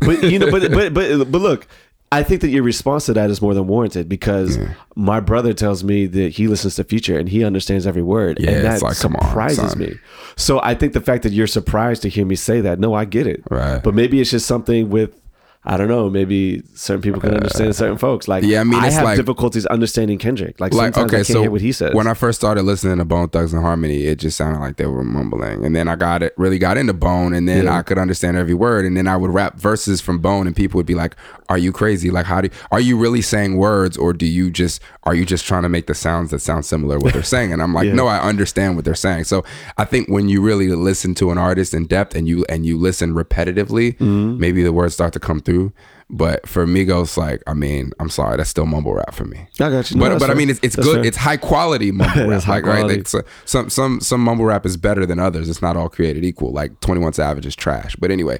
But 0.00 0.22
you 0.24 0.38
know, 0.38 0.50
but 0.50 0.70
but 0.72 0.92
but 0.94 1.30
but 1.30 1.38
look. 1.40 1.66
I 2.12 2.22
think 2.22 2.40
that 2.42 2.50
your 2.50 2.62
response 2.62 3.06
to 3.06 3.12
that 3.14 3.30
is 3.30 3.42
more 3.42 3.52
than 3.52 3.66
warranted 3.66 4.08
because 4.08 4.58
my 4.94 5.18
brother 5.18 5.52
tells 5.52 5.82
me 5.82 6.06
that 6.06 6.32
he 6.34 6.46
listens 6.46 6.76
to 6.76 6.84
Future 6.84 7.18
and 7.18 7.28
he 7.28 7.42
understands 7.44 7.84
every 7.84 8.00
word, 8.00 8.38
Yeah, 8.38 8.50
and 8.52 8.64
that 8.64 8.80
like, 8.80 8.90
on, 8.90 8.94
surprises 8.94 9.70
son. 9.70 9.78
me. 9.80 9.94
So 10.36 10.60
I 10.62 10.76
think 10.76 10.92
the 10.92 11.00
fact 11.00 11.24
that 11.24 11.32
you're 11.32 11.48
surprised 11.48 12.02
to 12.02 12.08
hear 12.08 12.24
me 12.24 12.36
say 12.36 12.60
that, 12.60 12.78
no, 12.78 12.94
I 12.94 13.06
get 13.06 13.26
it. 13.26 13.42
Right. 13.50 13.82
But 13.82 13.94
maybe 13.94 14.20
it's 14.20 14.30
just 14.30 14.46
something 14.46 14.88
with. 14.88 15.20
I 15.68 15.76
don't 15.76 15.88
know. 15.88 16.08
Maybe 16.08 16.62
certain 16.74 17.02
people 17.02 17.20
can 17.20 17.32
uh, 17.32 17.36
understand 17.38 17.74
certain 17.74 17.98
folks. 17.98 18.28
Like, 18.28 18.44
Yeah, 18.44 18.60
I 18.60 18.64
mean, 18.64 18.78
I 18.78 18.88
have 18.90 19.02
like- 19.02 19.16
difficulties 19.16 19.66
understanding 19.66 20.16
Kendrick. 20.16 20.60
Like, 20.60 20.72
like 20.72 20.94
sometimes 20.94 21.12
okay 21.12 21.16
I 21.16 21.24
can't 21.24 21.26
so 21.26 21.40
hear 21.42 21.50
what 21.50 21.60
he 21.60 21.72
says. 21.72 21.92
when 21.94 22.06
i 22.06 22.14
first 22.14 22.38
started 22.40 22.62
listening 22.62 22.98
to 22.98 23.04
bone 23.04 23.28
thugs 23.28 23.52
and 23.52 23.62
harmony 23.62 24.04
it 24.04 24.16
just 24.20 24.36
sounded 24.36 24.60
like 24.60 24.76
they 24.76 24.86
were 24.86 25.02
mumbling 25.04 25.64
and 25.64 25.74
then 25.74 25.88
i 25.88 25.96
got 25.96 26.22
it 26.22 26.32
really 26.36 26.58
got 26.58 26.76
into 26.78 26.92
bone 26.92 27.34
and 27.34 27.48
then 27.48 27.64
Yeah. 27.64 27.76
i 27.78 27.82
could 27.82 27.98
understand 27.98 28.36
every 28.36 28.54
word 28.54 28.84
and 28.84 28.96
then 28.96 29.06
i 29.08 29.16
would 29.16 29.30
rap 29.32 29.56
verses 29.58 30.00
from 30.00 30.18
bone 30.18 30.46
and 30.46 30.54
people 30.54 30.78
would 30.78 30.86
be 30.86 30.94
like 30.94 31.16
are 31.48 31.58
you 31.58 31.72
crazy 31.72 32.10
like 32.10 32.26
how 32.26 32.40
do 32.40 32.48
are 32.70 32.80
you 32.80 32.96
really 32.96 33.22
saying 33.22 33.56
words 33.56 33.96
or 33.96 34.12
do 34.12 34.26
you 34.26 34.50
just 34.50 34.80
are 35.06 35.14
you 35.14 35.24
just 35.24 35.46
trying 35.46 35.62
to 35.62 35.68
make 35.68 35.86
the 35.86 35.94
sounds 35.94 36.30
that 36.32 36.40
sound 36.40 36.66
similar 36.66 36.98
to 36.98 37.04
what 37.04 37.14
they're 37.14 37.22
saying 37.22 37.52
and 37.52 37.62
i'm 37.62 37.72
like 37.72 37.86
Yeah. 37.86 37.94
no 37.94 38.06
i 38.08 38.18
understand 38.20 38.76
what 38.76 38.84
they're 38.84 38.94
saying 38.94 39.24
so 39.24 39.44
i 39.78 39.84
think 39.84 40.08
when 40.08 40.28
you 40.28 40.42
really 40.42 40.68
listen 40.68 41.14
to 41.14 41.30
an 41.30 41.38
artist 41.38 41.72
in 41.72 41.86
depth 41.86 42.14
and 42.14 42.28
you 42.28 42.44
and 42.48 42.66
you 42.66 42.76
listen 42.76 43.14
repetitively 43.14 43.96
Mm-hmm. 43.96 44.38
maybe 44.38 44.62
the 44.62 44.72
words 44.72 44.92
start 44.94 45.12
to 45.14 45.20
come 45.20 45.40
through 45.40 45.72
but 46.08 46.48
for 46.48 46.66
Migos, 46.66 47.16
like 47.16 47.42
I 47.48 47.54
mean, 47.54 47.90
I'm 47.98 48.10
sorry, 48.10 48.36
that's 48.36 48.48
still 48.48 48.64
mumble 48.64 48.94
rap 48.94 49.12
for 49.12 49.24
me. 49.24 49.48
I 49.58 49.70
got 49.70 49.90
you. 49.90 49.96
No, 49.96 50.08
But 50.10 50.20
but 50.20 50.30
I 50.30 50.34
mean, 50.34 50.50
it's, 50.50 50.60
it's 50.62 50.76
That's 50.76 50.86
good. 50.86 51.04
It's 51.04 51.16
high 51.16 51.36
quality 51.36 51.90
mumble 52.00 52.28
rap. 52.28 52.46
Like 52.46 52.64
right, 52.64 52.86
like, 52.86 53.08
so, 53.08 53.22
some 53.44 53.68
some 53.70 54.00
some 54.00 54.20
mumble 54.20 54.44
rap 54.44 54.64
is 54.64 54.76
better 54.76 55.04
than 55.04 55.18
others. 55.18 55.48
It's 55.48 55.60
not 55.60 55.76
all 55.76 55.88
created 55.88 56.24
equal. 56.24 56.52
Like 56.52 56.78
Twenty 56.78 57.00
One 57.00 57.12
Savage 57.12 57.44
is 57.44 57.56
trash. 57.56 57.96
But 57.96 58.12
anyway, 58.12 58.38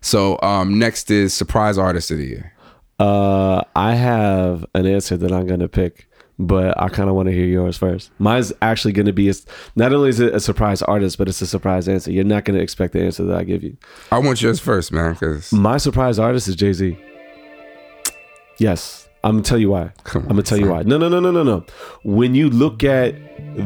so 0.00 0.38
um, 0.42 0.78
next 0.78 1.10
is 1.10 1.34
surprise 1.34 1.76
artist 1.76 2.10
of 2.10 2.16
the 2.16 2.24
year. 2.26 2.54
Uh, 2.98 3.62
I 3.74 3.94
have 3.94 4.64
an 4.74 4.86
answer 4.86 5.16
that 5.16 5.32
I'm 5.32 5.46
gonna 5.46 5.68
pick, 5.68 6.08
but 6.38 6.80
I 6.80 6.88
kind 6.88 7.08
of 7.08 7.16
want 7.16 7.26
to 7.28 7.32
hear 7.34 7.46
yours 7.46 7.76
first. 7.76 8.10
Mine's 8.18 8.52
actually 8.62 8.92
gonna 8.92 9.12
be 9.12 9.28
a, 9.28 9.34
not 9.76 9.92
only 9.92 10.08
is 10.10 10.20
it 10.20 10.34
a 10.34 10.40
surprise 10.40 10.82
artist, 10.82 11.18
but 11.18 11.28
it's 11.28 11.40
a 11.42 11.46
surprise 11.46 11.88
answer. 11.88 12.12
You're 12.12 12.24
not 12.24 12.44
gonna 12.44 12.60
expect 12.60 12.92
the 12.92 13.02
answer 13.02 13.24
that 13.24 13.36
I 13.36 13.44
give 13.44 13.62
you. 13.62 13.76
I 14.12 14.18
want 14.18 14.40
yours 14.42 14.60
first, 14.60 14.92
man, 14.92 15.14
because 15.14 15.52
My 15.52 15.78
surprise 15.78 16.18
artist 16.18 16.48
is 16.48 16.56
Jay 16.56 16.72
Z. 16.72 16.96
Yes, 18.58 19.08
I'm 19.24 19.32
gonna 19.32 19.42
tell 19.42 19.58
you 19.58 19.70
why. 19.70 19.92
On, 20.14 20.22
I'm 20.22 20.28
gonna 20.28 20.42
tell 20.42 20.58
you 20.58 20.68
why. 20.68 20.82
No, 20.82 20.98
no, 20.98 21.08
no, 21.08 21.20
no, 21.20 21.30
no, 21.30 21.42
no. 21.42 21.64
When 22.04 22.34
you 22.34 22.50
look 22.50 22.84
at 22.84 23.14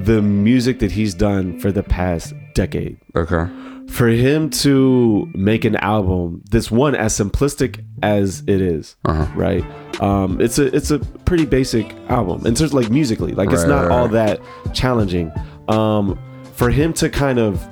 the 0.06 0.22
music 0.22 0.78
that 0.78 0.92
he's 0.92 1.14
done 1.14 1.58
for 1.60 1.70
the 1.72 1.82
past 1.82 2.32
decade, 2.54 2.98
Okay. 3.14 3.50
For 3.88 4.08
him 4.08 4.50
to 4.50 5.30
make 5.34 5.64
an 5.64 5.76
album 5.76 6.42
this 6.50 6.70
one 6.70 6.94
as 6.94 7.16
simplistic 7.18 7.82
as 8.02 8.42
it 8.46 8.60
is, 8.60 8.96
Uh-huh. 9.04 9.26
right? 9.34 9.64
Um, 10.02 10.40
it's 10.40 10.58
a 10.58 10.74
it's 10.74 10.90
a 10.90 10.98
pretty 11.24 11.46
basic 11.46 11.94
album 12.08 12.40
in 12.46 12.54
terms 12.54 12.72
of 12.72 12.74
like 12.74 12.90
musically, 12.90 13.32
like 13.32 13.50
it's 13.52 13.64
not 13.64 13.82
right, 13.86 13.90
all 13.90 14.08
right. 14.08 14.38
that 14.38 14.74
challenging. 14.74 15.32
Um, 15.68 16.18
for 16.54 16.70
him 16.70 16.92
to 16.94 17.08
kind 17.08 17.38
of 17.38 17.66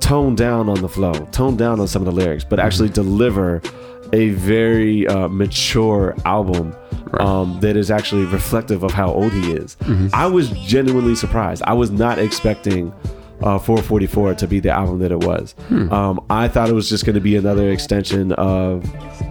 tone 0.00 0.34
down 0.34 0.68
on 0.68 0.80
the 0.82 0.88
flow, 0.88 1.12
tone 1.32 1.56
down 1.56 1.80
on 1.80 1.88
some 1.88 2.02
of 2.02 2.06
the 2.06 2.12
lyrics, 2.12 2.44
but 2.44 2.58
actually 2.60 2.88
deliver 2.88 3.60
a 4.12 4.30
very 4.30 5.06
uh, 5.08 5.28
mature 5.28 6.14
album 6.24 6.74
um, 7.18 7.58
that 7.60 7.76
is 7.76 7.90
actually 7.90 8.24
reflective 8.26 8.82
of 8.84 8.92
how 8.92 9.12
old 9.12 9.32
he 9.32 9.52
is. 9.52 9.76
I 10.12 10.26
was 10.26 10.50
genuinely 10.50 11.14
surprised. 11.16 11.62
I 11.64 11.72
was 11.72 11.90
not 11.90 12.18
expecting 12.18 12.92
uh, 13.42 13.58
444 13.58 14.34
to 14.36 14.46
be 14.48 14.60
the 14.60 14.70
album 14.70 14.98
that 15.00 15.12
it 15.12 15.20
was. 15.24 15.54
Um, 15.70 16.24
I 16.30 16.48
thought 16.48 16.68
it 16.68 16.72
was 16.72 16.88
just 16.88 17.04
going 17.04 17.14
to 17.14 17.20
be 17.20 17.36
another 17.36 17.70
extension 17.70 18.32
of, 18.32 18.84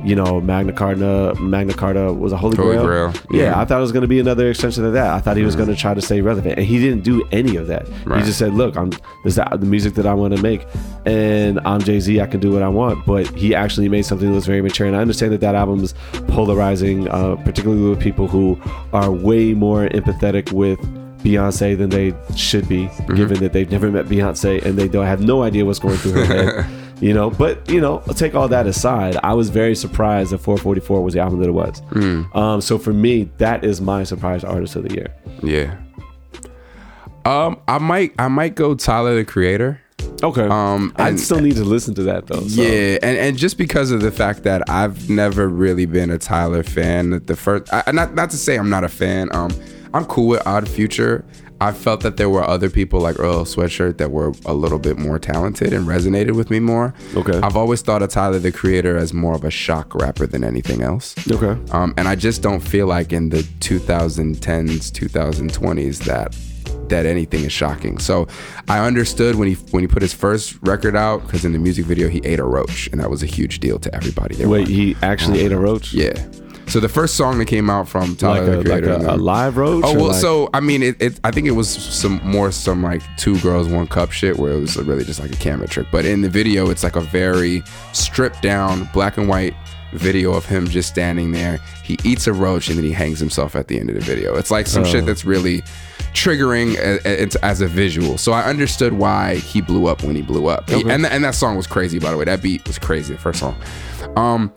you 0.04 0.16
know, 0.16 0.40
Magna 0.42 0.74
Carta. 0.74 1.36
Magna 1.40 1.74
Carta 1.74 2.14
was 2.14 2.32
a 2.32 2.38
Holy, 2.38 2.56
Holy 2.56 2.78
Grail. 2.78 2.86
Grail, 2.86 3.14
Yeah, 3.32 3.44
yeah. 3.46 3.60
I 3.60 3.66
thought 3.66 3.80
it 3.80 3.82
was 3.82 3.92
going 3.92 4.02
to 4.04 4.08
be 4.08 4.20
another 4.20 4.50
extension 4.50 4.86
of 4.86 4.94
that. 4.94 5.10
I 5.14 5.20
thought 5.20 5.38
he 5.38 5.44
was 5.44 5.56
going 5.56 5.70
to 5.70 5.76
try 5.76 5.94
to 5.94 6.02
stay 6.02 6.22
relevant, 6.22 6.58
and 6.58 6.66
he 6.68 6.80
didn't 6.80 7.04
do 7.04 7.28
any 7.32 7.56
of 7.56 7.68
that. 7.68 7.88
He 7.88 8.26
just 8.26 8.38
said, 8.38 8.54
"Look, 8.54 8.78
I'm 8.78 8.92
this 8.92 9.02
is 9.26 9.36
the 9.36 9.58
the 9.58 9.66
music 9.66 9.96
that 9.96 10.06
I 10.06 10.14
want 10.14 10.36
to 10.36 10.42
make, 10.42 10.66
and 11.06 11.60
I'm 11.66 11.82
Jay 11.82 12.00
Z. 12.00 12.22
I 12.22 12.28
can 12.28 12.40
do 12.40 12.52
what 12.52 12.62
I 12.62 12.68
want." 12.70 13.06
But 13.06 13.28
he 13.36 13.56
actually 13.56 13.90
made 13.90 14.06
something 14.06 14.30
that 14.30 14.36
was 14.36 14.46
very 14.46 14.62
mature, 14.62 14.86
and 14.88 14.96
I 14.96 15.00
understand 15.00 15.32
that 15.34 15.42
that 15.42 15.56
album 15.56 15.84
is 15.84 15.94
polarizing, 16.28 17.08
uh, 17.10 17.36
particularly 17.38 17.90
with 17.90 18.00
people 18.00 18.28
who 18.28 18.60
are 18.94 19.10
way 19.12 19.54
more 19.54 19.88
empathetic 19.90 20.52
with. 20.52 20.80
Beyonce 21.26 21.78
than 21.78 21.90
they 21.90 22.14
should 22.36 22.70
be, 22.70 22.90
given 23.16 23.40
that 23.40 23.52
they've 23.52 23.70
never 23.70 23.90
met 23.92 24.06
Beyonce 24.06 24.64
and 24.64 24.78
they 24.78 24.88
don't 24.88 25.08
have 25.08 25.22
no 25.22 25.44
idea 25.44 25.66
what's 25.66 25.80
going 25.80 25.98
through 25.98 26.14
her 26.14 26.26
head. 26.26 26.66
You 27.02 27.14
know, 27.14 27.30
but 27.30 27.70
you 27.70 27.82
know, 27.82 28.02
take 28.16 28.36
all 28.36 28.48
that 28.48 28.68
aside. 28.68 29.18
I 29.22 29.34
was 29.34 29.50
very 29.50 29.76
surprised 29.76 30.32
that 30.32 30.38
444 30.38 31.04
was 31.04 31.14
the 31.14 31.20
album 31.20 31.42
that 31.42 31.50
it 31.50 31.52
was. 31.52 31.82
Um, 32.34 32.62
so 32.62 32.78
for 32.78 32.94
me, 32.94 33.30
that 33.38 33.66
is 33.66 33.82
my 33.82 34.06
surprise 34.06 34.46
artist 34.46 34.78
of 34.78 34.88
the 34.88 34.96
year. 34.96 35.14
Yeah. 35.44 35.76
Um, 37.26 37.60
I 37.68 37.80
might 37.80 38.14
I 38.18 38.30
might 38.30 38.56
go 38.56 38.76
Tyler 38.76 39.14
the 39.14 39.26
Creator. 39.26 39.82
Okay. 40.24 40.48
Um, 40.48 40.94
I 40.96 41.16
still 41.18 41.42
need 41.42 41.56
to 41.58 41.66
listen 41.66 41.94
to 41.96 42.04
that 42.04 42.28
though. 42.28 42.48
So. 42.48 42.62
Yeah, 42.62 42.98
and, 43.04 43.18
and 43.18 43.38
just 43.38 43.58
because 43.58 43.92
of 43.92 44.02
the 44.02 44.12
fact 44.12 44.44
that 44.44 44.70
I've 44.70 45.10
never 45.10 45.50
really 45.50 45.86
been 45.86 46.10
a 46.10 46.18
Tyler 46.18 46.64
fan, 46.64 47.22
the 47.26 47.36
first 47.36 47.74
I, 47.74 47.92
not 47.92 48.14
not 48.16 48.30
to 48.30 48.38
say 48.38 48.58
I'm 48.58 48.70
not 48.70 48.84
a 48.84 48.90
fan. 48.90 49.36
Um, 49.36 49.52
I'm 49.96 50.04
cool 50.08 50.28
with 50.28 50.46
Odd 50.46 50.68
Future. 50.68 51.24
I 51.62 51.72
felt 51.72 52.02
that 52.02 52.18
there 52.18 52.30
were 52.30 52.44
other 52.44 52.70
people 52.70 53.00
like 53.00 53.18
Earl 53.18 53.46
Sweatshirt 53.46 53.98
that 53.98 54.12
were 54.12 54.34
a 54.46 54.54
little 54.54 54.78
bit 54.78 55.00
more 55.00 55.18
talented 55.18 55.72
and 55.72 55.88
resonated 55.88 56.36
with 56.36 56.50
me 56.50 56.60
more. 56.60 56.94
Okay. 57.16 57.40
I've 57.40 57.56
always 57.56 57.82
thought 57.82 58.04
of 58.04 58.10
Tyler 58.10 58.40
the 58.40 58.52
Creator 58.52 58.98
as 58.98 59.14
more 59.14 59.36
of 59.36 59.46
a 59.46 59.50
shock 59.50 59.96
rapper 59.96 60.28
than 60.28 60.44
anything 60.44 60.82
else. 60.82 61.16
Okay. 61.32 61.58
Um, 61.72 61.94
and 61.96 62.10
I 62.10 62.16
just 62.16 62.42
don't 62.42 62.60
feel 62.60 62.88
like 62.88 63.14
in 63.14 63.30
the 63.30 63.44
2010s, 63.62 64.92
2020s 64.92 66.04
that 66.04 66.36
that 66.90 67.06
anything 67.06 67.46
is 67.46 67.54
shocking. 67.54 67.98
So 67.98 68.28
I 68.68 68.86
understood 68.86 69.36
when 69.36 69.48
he 69.48 69.54
when 69.72 69.82
he 69.82 69.88
put 69.88 70.02
his 70.02 70.14
first 70.14 70.60
record 70.62 70.96
out 70.96 71.24
because 71.24 71.46
in 71.46 71.54
the 71.54 71.58
music 71.58 71.86
video 71.86 72.10
he 72.10 72.20
ate 72.26 72.40
a 72.40 72.44
roach 72.44 72.88
and 72.92 73.00
that 73.00 73.10
was 73.10 73.24
a 73.24 73.26
huge 73.26 73.60
deal 73.62 73.80
to 73.80 73.96
everybody. 73.96 74.46
Wait, 74.46 74.68
he 74.68 74.96
actually 75.02 75.40
ate 75.40 75.54
a 75.54 75.58
roach? 75.58 75.94
yeah. 75.94 76.22
So 76.68 76.80
the 76.80 76.90
first 76.90 77.16
song 77.16 77.38
that 77.38 77.46
came 77.46 77.70
out 77.70 77.88
from 77.88 78.10
Like 78.10 78.18
Tyler 78.18 78.54
a, 78.56 78.64
the 78.64 78.70
like 78.70 78.84
a, 78.84 78.96
a 79.06 79.14
um, 79.14 79.20
live 79.22 79.56
roach? 79.58 79.84
Oh 79.86 79.94
well, 79.94 80.08
like- 80.08 80.22
so 80.22 80.50
I 80.54 80.60
mean, 80.60 80.82
it, 80.84 81.02
it. 81.02 81.20
I 81.24 81.32
think 81.32 81.48
it 81.48 81.52
was 81.52 81.70
some 81.70 82.20
more 82.24 82.52
some 82.52 82.82
like 82.84 83.02
two 83.18 83.40
girls, 83.40 83.68
one 83.68 83.88
cup 83.88 84.12
shit, 84.12 84.38
where 84.38 84.52
it 84.52 84.60
was 84.60 84.76
really 84.78 85.04
just 85.06 85.20
like 85.20 85.32
a 85.32 85.36
camera 85.38 85.68
trick. 85.68 85.88
But 85.92 86.06
in 86.06 86.22
the 86.22 86.30
video, 86.30 86.70
it's 86.70 86.84
like 86.84 86.96
a 86.96 87.02
very 87.02 87.64
stripped 87.94 88.42
down 88.42 88.90
black 88.94 89.18
and 89.18 89.30
white 89.30 89.54
video 89.94 90.34
of 90.34 90.46
him 90.46 90.68
just 90.68 90.90
standing 90.90 91.32
there. 91.32 91.60
He 91.84 91.98
eats 92.04 92.28
a 92.28 92.34
roach 92.34 92.68
and 92.68 92.78
then 92.78 92.84
he 92.84 92.92
hangs 92.92 93.20
himself 93.20 93.56
at 93.56 93.68
the 93.70 93.80
end 93.80 93.90
of 93.90 93.96
the 93.96 94.02
video. 94.02 94.36
It's 94.36 94.52
like 94.52 94.68
some 94.68 94.84
Oh. 94.84 94.86
shit 94.88 95.06
that's 95.06 95.24
really 95.24 95.62
triggering 96.14 96.76
uh, 96.78 96.96
uh, 96.96 97.00
a- 97.06 97.24
a- 97.26 97.46
as 97.46 97.62
a 97.62 97.68
visual. 97.68 98.18
So 98.18 98.32
I 98.34 98.44
understood 98.44 98.94
why 98.94 99.36
he 99.36 99.62
blew 99.62 99.88
up 99.88 100.04
when 100.04 100.16
he 100.16 100.22
blew 100.22 100.48
up. 100.48 100.70
He- 100.70 100.82
and 100.90 101.04
th- 101.04 101.14
and 101.14 101.24
that 101.24 101.36
song 101.36 101.56
was 101.56 101.68
crazy 101.68 102.00
by 102.00 102.12
the 102.12 102.18
way. 102.18 102.26
That 102.26 102.42
beat 102.42 102.66
was 102.68 102.78
crazy. 102.80 103.14
The 103.14 103.20
first 103.22 103.40
song. 103.40 103.56
Um, 104.18 104.52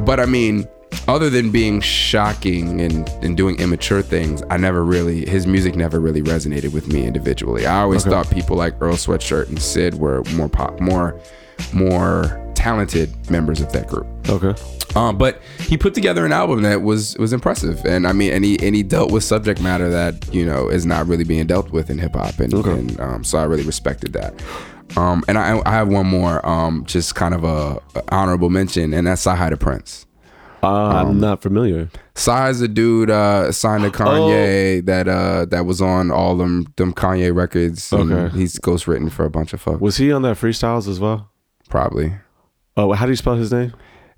but 0.00 0.18
I 0.18 0.26
mean, 0.26 0.66
other 1.08 1.30
than 1.30 1.50
being 1.50 1.80
shocking 1.80 2.80
and, 2.80 3.08
and 3.22 3.36
doing 3.36 3.58
immature 3.60 4.02
things, 4.02 4.42
I 4.50 4.56
never 4.56 4.84
really 4.84 5.28
his 5.28 5.46
music 5.46 5.74
never 5.76 6.00
really 6.00 6.22
resonated 6.22 6.72
with 6.72 6.88
me 6.92 7.04
individually. 7.06 7.66
I 7.66 7.80
always 7.82 8.02
Okay. 8.06 8.10
thought 8.10 8.30
people 8.30 8.56
like 8.56 8.74
Earl 8.80 8.94
Sweatshirt 8.94 9.48
and 9.48 9.60
Syd 9.60 9.94
were 9.94 10.22
more 10.34 10.48
pop, 10.48 10.80
more 10.80 11.18
more 11.72 12.36
talented 12.54 13.10
members 13.30 13.60
of 13.60 13.72
that 13.72 13.86
group. 13.88 14.06
Okay. 14.28 14.54
Um, 14.96 15.16
but 15.16 15.40
he 15.60 15.76
put 15.76 15.94
together 15.94 16.26
an 16.26 16.32
album 16.32 16.62
that 16.62 16.82
was 16.82 17.16
was 17.18 17.32
impressive, 17.32 17.84
and 17.86 18.06
I 18.06 18.12
mean, 18.12 18.32
and 18.32 18.44
he 18.44 18.58
and 18.64 18.74
he 18.74 18.82
dealt 18.82 19.12
with 19.12 19.22
subject 19.22 19.60
matter 19.62 19.88
that 19.88 20.32
you 20.34 20.44
know 20.44 20.68
is 20.68 20.84
not 20.84 21.06
really 21.06 21.24
being 21.24 21.46
dealt 21.46 21.70
with 21.70 21.90
in 21.90 21.98
hip 21.98 22.14
hop, 22.16 22.40
and, 22.40 22.52
Okay. 22.52 22.70
and 22.72 23.00
um, 23.00 23.24
so 23.24 23.38
I 23.38 23.44
really 23.44 23.62
respected 23.62 24.12
that. 24.14 24.34
Um, 24.96 25.22
and 25.28 25.38
I, 25.38 25.62
I 25.64 25.70
have 25.70 25.86
one 25.86 26.08
more, 26.08 26.44
um, 26.44 26.84
just 26.84 27.14
kind 27.14 27.32
of 27.32 27.44
a, 27.44 27.80
a 27.94 28.02
honorable 28.08 28.50
mention, 28.50 28.92
and 28.92 29.06
that's 29.06 29.24
CyHi 29.24 29.50
the 29.50 29.56
Prynce. 29.56 30.04
Uh, 30.62 30.66
Um, 30.68 31.06
I'm 31.08 31.20
not 31.20 31.42
familiar. 31.42 31.88
Is 32.16 32.60
a 32.60 32.68
dude 32.68 33.10
uh, 33.10 33.50
signed 33.50 33.82
to 33.84 33.90
Kanye 33.90 34.84
that 34.84 35.08
uh, 35.08 35.46
that 35.46 35.64
was 35.64 35.80
on 35.80 36.10
all 36.10 36.36
them 36.36 36.66
them 36.76 36.92
Kanye 36.92 37.34
records. 37.34 37.90
and 37.92 38.12
Okay. 38.12 38.36
he's 38.38 38.58
ghostwritten 38.58 39.10
for 39.10 39.24
a 39.24 39.30
bunch 39.30 39.52
of 39.54 39.60
folks. 39.60 39.80
Was 39.80 39.96
he 39.96 40.12
on 40.12 40.22
that 40.22 40.36
freestyles 40.36 40.86
as 40.86 41.00
well? 41.00 41.30
Probably 41.70 42.12
Oh, 42.76 42.92
how 42.92 43.06
do 43.06 43.12
you 43.12 43.16
spell 43.16 43.36
his 43.36 43.52
name? 43.52 43.72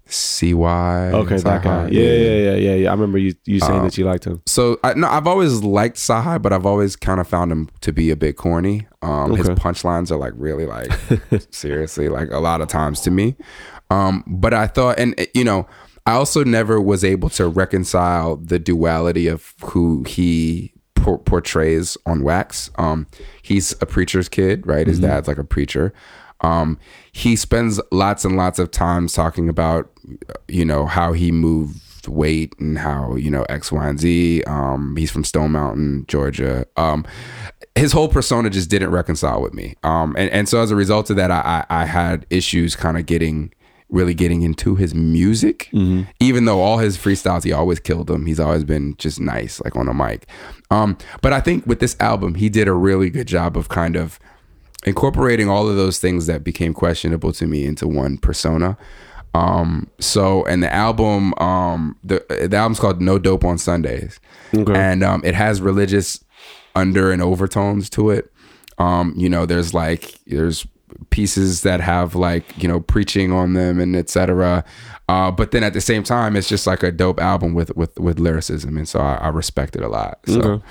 C 0.06 0.52
Y. 0.52 1.10
Okay, 1.14 1.36
that 1.38 1.62
guy. 1.62 1.86
Yeah, 1.88 2.02
yeah, 2.02 2.36
yeah, 2.36 2.54
yeah, 2.56 2.74
yeah. 2.74 2.88
I 2.90 2.92
remember 2.92 3.18
you 3.18 3.34
you 3.46 3.60
saying 3.60 3.82
that 3.84 3.96
you 3.96 4.04
liked 4.04 4.24
him. 4.24 4.42
So 4.46 4.78
I 4.82 4.94
no, 4.94 5.06
I've 5.06 5.28
always 5.28 5.62
liked 5.62 5.96
CyHi, 5.96 6.42
but 6.42 6.52
I've 6.52 6.66
always 6.66 6.96
kind 6.96 7.20
of 7.20 7.28
found 7.28 7.52
him 7.52 7.68
to 7.82 7.92
be 7.92 8.10
a 8.10 8.16
bit 8.16 8.36
corny. 8.36 8.86
Um, 9.00 9.36
His 9.36 9.48
Okay. 9.48 9.54
punchlines 9.62 10.10
are 10.10 10.16
like 10.16 10.32
really 10.36 10.66
like 10.66 10.90
seriously 11.50 12.08
like 12.08 12.30
a 12.32 12.38
lot 12.40 12.60
of 12.60 12.66
times 12.68 13.00
to 13.02 13.10
me. 13.12 13.36
Um, 13.90 14.24
but 14.26 14.52
I 14.52 14.66
thought, 14.66 14.98
and 14.98 15.14
eh, 15.18 15.26
you 15.34 15.44
know, 15.44 15.66
I 16.06 16.12
also 16.12 16.44
never 16.44 16.80
was 16.80 17.04
able 17.04 17.28
to 17.30 17.46
reconcile 17.46 18.36
the 18.36 18.58
duality 18.58 19.28
of 19.28 19.54
who 19.64 20.04
he 20.04 20.72
por- 20.96 21.18
portrays 21.18 21.96
on 22.06 22.22
Wax. 22.22 22.70
Um, 22.76 23.06
he's 23.42 23.72
a 23.80 23.86
preacher's 23.86 24.28
kid, 24.28 24.66
right? 24.66 24.86
His 24.86 24.98
dad's 24.98 25.28
like 25.28 25.38
a 25.38 25.44
preacher. 25.44 25.92
Um, 26.40 26.78
he 27.12 27.36
spends 27.36 27.80
lots 27.92 28.24
and 28.24 28.36
lots 28.36 28.58
of 28.58 28.70
times 28.70 29.12
talking 29.12 29.48
about, 29.48 29.90
you 30.48 30.64
know, 30.64 30.86
how 30.86 31.12
he 31.12 31.30
moved 31.30 32.08
weight 32.08 32.52
and 32.58 32.78
how 32.78 33.14
you 33.14 33.30
know 33.30 33.44
X, 33.44 33.70
Y, 33.70 33.88
and 33.88 34.00
Z. 34.00 34.42
Um, 34.44 34.96
he's 34.96 35.10
from 35.10 35.24
Stone 35.24 35.52
Mountain, 35.52 36.06
Georgia. 36.08 36.66
Um, 36.76 37.04
his 37.74 37.92
whole 37.92 38.08
persona 38.08 38.50
just 38.50 38.68
didn't 38.68 38.90
reconcile 38.90 39.40
with 39.40 39.54
me. 39.54 39.76
Um, 39.82 40.14
and 40.18 40.30
and 40.30 40.48
so 40.48 40.60
as 40.60 40.70
a 40.70 40.76
result 40.76 41.10
of 41.10 41.16
that, 41.16 41.30
I 41.30 41.64
I, 41.70 41.82
I 41.82 41.84
had 41.84 42.26
issues 42.30 42.76
kind 42.76 42.98
of 42.98 43.06
getting 43.06 43.52
really 43.92 44.14
getting 44.14 44.42
into 44.42 44.74
his 44.74 44.94
music. 44.94 45.68
Even 46.18 46.44
though 46.46 46.60
all 46.60 46.78
his 46.78 46.98
freestyles, 46.98 47.44
he 47.44 47.52
always 47.52 47.78
killed 47.78 48.08
them. 48.08 48.26
He's 48.26 48.40
always 48.40 48.64
been 48.64 48.96
just 48.96 49.20
nice, 49.20 49.60
like 49.62 49.76
on 49.76 49.86
a 49.86 49.94
mic. 49.94 50.26
Um, 50.70 50.96
but 51.20 51.32
I 51.32 51.40
think 51.40 51.64
with 51.66 51.78
this 51.78 51.94
album, 52.00 52.34
he 52.34 52.48
did 52.48 52.66
a 52.66 52.72
really 52.72 53.10
good 53.10 53.28
job 53.28 53.56
of 53.56 53.68
kind 53.68 53.94
of 53.94 54.18
incorporating 54.84 55.48
all 55.48 55.68
of 55.68 55.76
those 55.76 55.98
things 56.00 56.26
that 56.26 56.42
became 56.42 56.74
questionable 56.74 57.32
to 57.34 57.46
me 57.46 57.64
into 57.64 57.86
one 57.86 58.18
persona. 58.18 58.76
Um, 59.34 59.88
so 59.98 60.44
and 60.46 60.62
the 60.62 60.72
album, 60.72 61.32
um, 61.38 61.96
the 62.04 62.24
the 62.48 62.56
album's 62.56 62.80
called 62.80 63.00
No 63.00 63.18
Dope 63.18 63.44
on 63.44 63.56
Sundays, 63.58 64.20
Okay. 64.54 64.74
and 64.74 65.02
um, 65.02 65.22
it 65.24 65.34
has 65.34 65.60
religious 65.62 66.22
under 66.74 67.10
and 67.10 67.22
overtones 67.22 67.88
to 67.90 68.10
it. 68.10 68.30
Um, 68.78 69.14
you 69.16 69.28
know, 69.30 69.46
there's 69.46 69.72
like 69.72 70.18
there's 70.26 70.66
pieces 71.10 71.62
that 71.62 71.80
have 71.80 72.14
like 72.14 72.44
you 72.62 72.68
know 72.68 72.80
preaching 72.80 73.32
on 73.32 73.54
them 73.54 73.80
and 73.80 73.94
etc. 73.96 74.64
Uh, 75.08 75.30
but 75.30 75.50
then 75.50 75.62
at 75.64 75.72
the 75.74 75.80
same 75.80 76.02
time, 76.02 76.36
it's 76.36 76.48
just 76.48 76.66
like 76.66 76.82
a 76.82 76.90
dope 76.92 77.20
album 77.20 77.54
with 77.54 77.74
with 77.76 77.98
with 77.98 78.18
lyricism, 78.18 78.76
and 78.76 78.88
so 78.88 79.00
I, 79.00 79.14
I 79.16 79.28
respect 79.28 79.76
it 79.76 79.82
a 79.82 79.88
lot. 79.88 80.18
So, 80.26 80.40
Okay. 80.40 80.64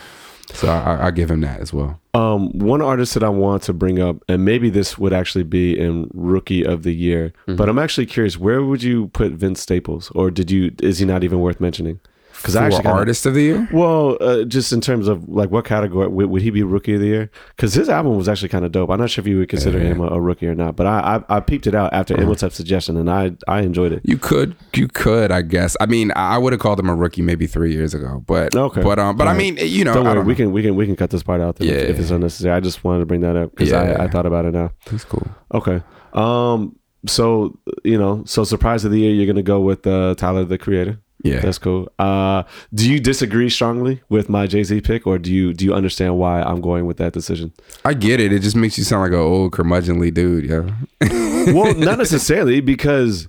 so 0.53 0.67
I, 0.69 1.07
I 1.07 1.11
give 1.11 1.29
him 1.29 1.41
that 1.41 1.59
as 1.59 1.71
well. 1.73 1.99
Um, 2.13 2.49
one 2.57 2.81
artist 2.81 3.13
that 3.13 3.23
I 3.23 3.29
want 3.29 3.63
to 3.63 3.73
bring 3.73 3.99
up, 4.01 4.17
and 4.27 4.43
maybe 4.43 4.69
this 4.69 4.97
would 4.97 5.13
actually 5.13 5.43
be 5.45 5.77
in 5.79 6.09
Rookie 6.13 6.65
of 6.65 6.83
the 6.83 6.93
Year, 6.93 7.33
Mm-hmm. 7.47 7.55
but 7.55 7.69
I'm 7.69 7.79
actually 7.79 8.05
curious, 8.07 8.37
where 8.37 8.61
would 8.63 8.83
you 8.83 9.07
put 9.09 9.31
Vince 9.33 9.61
Staples, 9.61 10.11
or 10.15 10.31
did 10.31 10.49
you? 10.51 10.71
Is 10.81 10.99
he 10.99 11.05
not 11.05 11.23
even 11.23 11.39
worth 11.39 11.59
mentioning? 11.61 11.99
Because 12.41 12.55
I 12.55 12.65
actually 12.65 12.83
kinda- 12.83 12.97
artist 12.97 13.25
of 13.25 13.33
the 13.35 13.41
year. 13.41 13.67
Well, 13.71 14.17
uh, 14.19 14.43
just 14.43 14.73
in 14.73 14.81
terms 14.81 15.07
of 15.07 15.27
like 15.29 15.51
what 15.51 15.65
category 15.65 16.07
would, 16.07 16.25
would 16.29 16.41
he 16.41 16.49
be 16.49 16.63
rookie 16.63 16.95
of 16.95 16.99
the 17.01 17.07
year? 17.07 17.29
Because 17.55 17.73
his 17.73 17.87
album 17.89 18.17
was 18.17 18.27
actually 18.27 18.49
kind 18.49 18.65
of 18.65 18.71
dope. 18.71 18.89
I'm 18.89 18.99
not 18.99 19.09
sure 19.09 19.21
if 19.21 19.27
you 19.27 19.37
would 19.37 19.49
consider 19.49 19.79
him 19.79 19.99
a, 20.01 20.07
a 20.07 20.19
rookie 20.19 20.47
or 20.47 20.55
not, 20.55 20.75
but 20.75 20.87
I 20.87 21.23
I, 21.29 21.37
I 21.37 21.39
peeped 21.39 21.67
it 21.67 21.75
out 21.75 21.93
after. 21.93 22.15
Imhotep's 22.15 22.55
suggestion, 22.55 22.97
and 22.97 23.09
I 23.09 23.31
I 23.47 23.61
enjoyed 23.61 23.91
it. 23.93 24.01
You 24.03 24.17
could, 24.17 24.55
you 24.75 24.87
could, 24.87 25.31
I 25.31 25.41
guess. 25.41 25.75
I 25.79 25.85
mean, 25.85 26.11
I 26.15 26.37
would 26.37 26.53
have 26.53 26.59
called 26.59 26.79
him 26.79 26.89
a 26.89 26.95
rookie 26.95 27.21
maybe 27.21 27.47
three 27.47 27.71
years 27.73 27.93
ago, 27.93 28.23
but 28.27 28.55
Okay. 28.55 28.81
but 28.81 28.99
um, 28.99 29.15
but 29.17 29.27
I 29.27 29.33
mean, 29.37 29.57
you 29.61 29.83
know, 29.83 29.93
worry, 30.03 30.19
we 30.23 30.33
know. 30.33 30.35
can 30.35 30.51
we 30.51 30.61
can 30.63 30.75
we 30.75 30.85
can 30.85 30.95
cut 30.95 31.09
this 31.11 31.23
part 31.23 31.41
out 31.41 31.57
then 31.57 31.67
if, 31.69 31.73
Yeah. 31.75 31.81
if 31.81 31.99
it's 31.99 32.09
unnecessary. 32.11 32.53
I 32.55 32.59
just 32.59 32.83
wanted 32.83 32.99
to 32.99 33.05
bring 33.05 33.21
that 33.21 33.35
up 33.35 33.51
because 33.51 33.69
Yeah. 33.69 33.81
I, 33.99 34.03
I 34.05 34.07
thought 34.07 34.25
about 34.25 34.45
it 34.45 34.53
now. 34.53 34.71
That's 34.89 35.05
cool. 35.05 35.27
Okay. 35.53 35.81
Um. 36.13 36.75
So 37.07 37.57
you 37.83 37.97
know, 37.97 38.23
so 38.25 38.43
surprise 38.43 38.85
of 38.85 38.91
the 38.91 38.99
year, 38.99 39.11
you're 39.13 39.25
gonna 39.25 39.41
go 39.41 39.59
with 39.61 39.87
uh, 39.87 40.13
Tyler 40.15 40.43
the 40.45 40.57
Creator. 40.57 40.99
Yeah, 41.23 41.39
That's 41.39 41.57
cool. 41.57 41.91
Uh, 41.99 42.43
do 42.73 42.89
you 42.91 42.99
disagree 42.99 43.49
strongly 43.49 44.01
with 44.09 44.27
my 44.29 44.47
Jay 44.47 44.63
Z 44.63 44.81
pick, 44.81 45.05
or 45.05 45.17
do 45.19 45.31
you 45.31 45.53
do 45.53 45.65
you 45.65 45.73
understand 45.73 46.17
why 46.17 46.41
I'm 46.41 46.61
going 46.61 46.85
with 46.85 46.97
that 46.97 47.13
decision? 47.13 47.51
I 47.85 47.93
get 47.93 48.19
it. 48.19 48.33
It 48.33 48.39
just 48.41 48.55
makes 48.55 48.77
you 48.77 48.83
sound 48.83 49.03
like 49.03 49.11
an 49.11 49.19
old 49.19 49.51
curmudgeonly 49.51 50.13
dude, 50.13 50.45
yeah. 50.45 50.71
well, 51.53 51.73
not 51.75 51.97
necessarily 51.99 52.59
because 52.61 53.27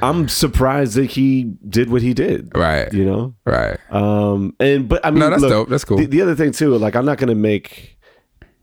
I'm 0.00 0.28
surprised 0.28 0.94
that 0.94 1.06
he 1.10 1.44
did 1.68 1.90
what 1.90 2.00
he 2.02 2.14
did. 2.14 2.56
right, 2.56 2.92
You 2.92 3.04
know, 3.04 3.34
right. 3.44 3.78
um, 3.90 4.54
and 4.60 4.88
but 4.88 5.04
I 5.04 5.10
mean, 5.10 5.18
No, 5.20 5.30
that's 5.30 5.42
look, 5.42 5.50
dope. 5.50 5.68
That's 5.68 5.84
cool. 5.84 5.98
The, 5.98 6.06
the 6.06 6.22
other 6.22 6.36
thing 6.36 6.52
too, 6.52 6.76
like 6.78 6.94
I'm 6.94 7.04
not 7.04 7.18
gonna 7.18 7.34
make, 7.34 7.98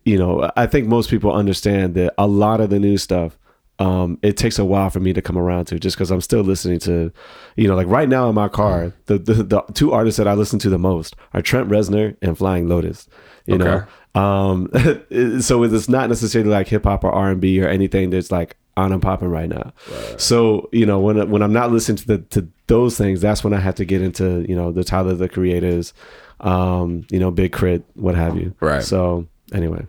you 0.05 0.17
know, 0.17 0.49
I 0.55 0.65
think 0.65 0.87
most 0.87 1.09
people 1.09 1.33
understand 1.33 1.95
that 1.95 2.13
a 2.17 2.27
lot 2.27 2.61
of 2.61 2.69
the 2.69 2.79
new 2.79 2.97
stuff. 2.97 3.37
Um, 3.79 4.19
it 4.21 4.37
takes 4.37 4.59
a 4.59 4.65
while 4.65 4.89
for 4.91 4.99
me 4.99 5.13
to 5.13 5.21
come 5.21 5.37
around 5.37 5.65
to 5.65 5.79
just 5.79 5.95
because 5.97 6.11
I'm 6.11 6.21
still 6.21 6.41
listening 6.41 6.79
to, 6.81 7.11
you 7.55 7.67
know, 7.67 7.75
like 7.75 7.87
right 7.87 8.07
now 8.07 8.29
in 8.29 8.35
my 8.35 8.47
car, 8.47 8.93
the, 9.07 9.17
the 9.17 9.33
the 9.43 9.61
two 9.73 9.91
artists 9.91 10.17
that 10.17 10.27
I 10.27 10.33
listen 10.35 10.59
to 10.59 10.69
the 10.69 10.77
most 10.77 11.15
are 11.33 11.41
Trent 11.41 11.69
Reznor 11.69 12.15
and 12.21 12.37
Flying 12.37 12.67
Lotus. 12.69 13.07
You 13.45 13.55
Okay. 13.55 13.85
know, 14.15 14.21
um, 14.21 14.69
so 15.41 15.63
it's 15.63 15.89
not 15.89 16.07
necessarily 16.07 16.49
like 16.51 16.67
hip 16.67 16.83
hop 16.83 17.03
or 17.03 17.11
R 17.11 17.31
and 17.31 17.41
B 17.41 17.61
or 17.61 17.67
anything 17.67 18.11
that's 18.11 18.31
like 18.31 18.55
on 18.77 18.91
and 18.93 19.01
popping 19.01 19.27
right 19.29 19.49
now. 19.49 19.73
So 20.17 20.69
you 20.71 20.85
know, 20.85 20.99
when 20.99 21.29
when 21.31 21.41
I'm 21.41 21.51
not 21.53 21.71
listening 21.71 21.97
to 21.97 22.07
the 22.07 22.17
to 22.19 22.47
those 22.67 22.95
things, 22.97 23.21
that's 23.21 23.43
when 23.43 23.53
I 23.53 23.59
have 23.59 23.75
to 23.75 23.85
get 23.85 24.01
into 24.01 24.45
you 24.47 24.55
know 24.55 24.71
the 24.71 24.83
Tyler 24.83 25.13
the 25.15 25.27
Creators, 25.27 25.93
um, 26.41 27.05
you 27.11 27.19
know, 27.19 27.31
Big 27.31 27.51
K.R.I.T., 27.53 27.83
what 27.95 28.15
have 28.15 28.37
you. 28.37 28.55
Right. 28.61 28.83
So 28.83 29.27
anyway, 29.51 29.85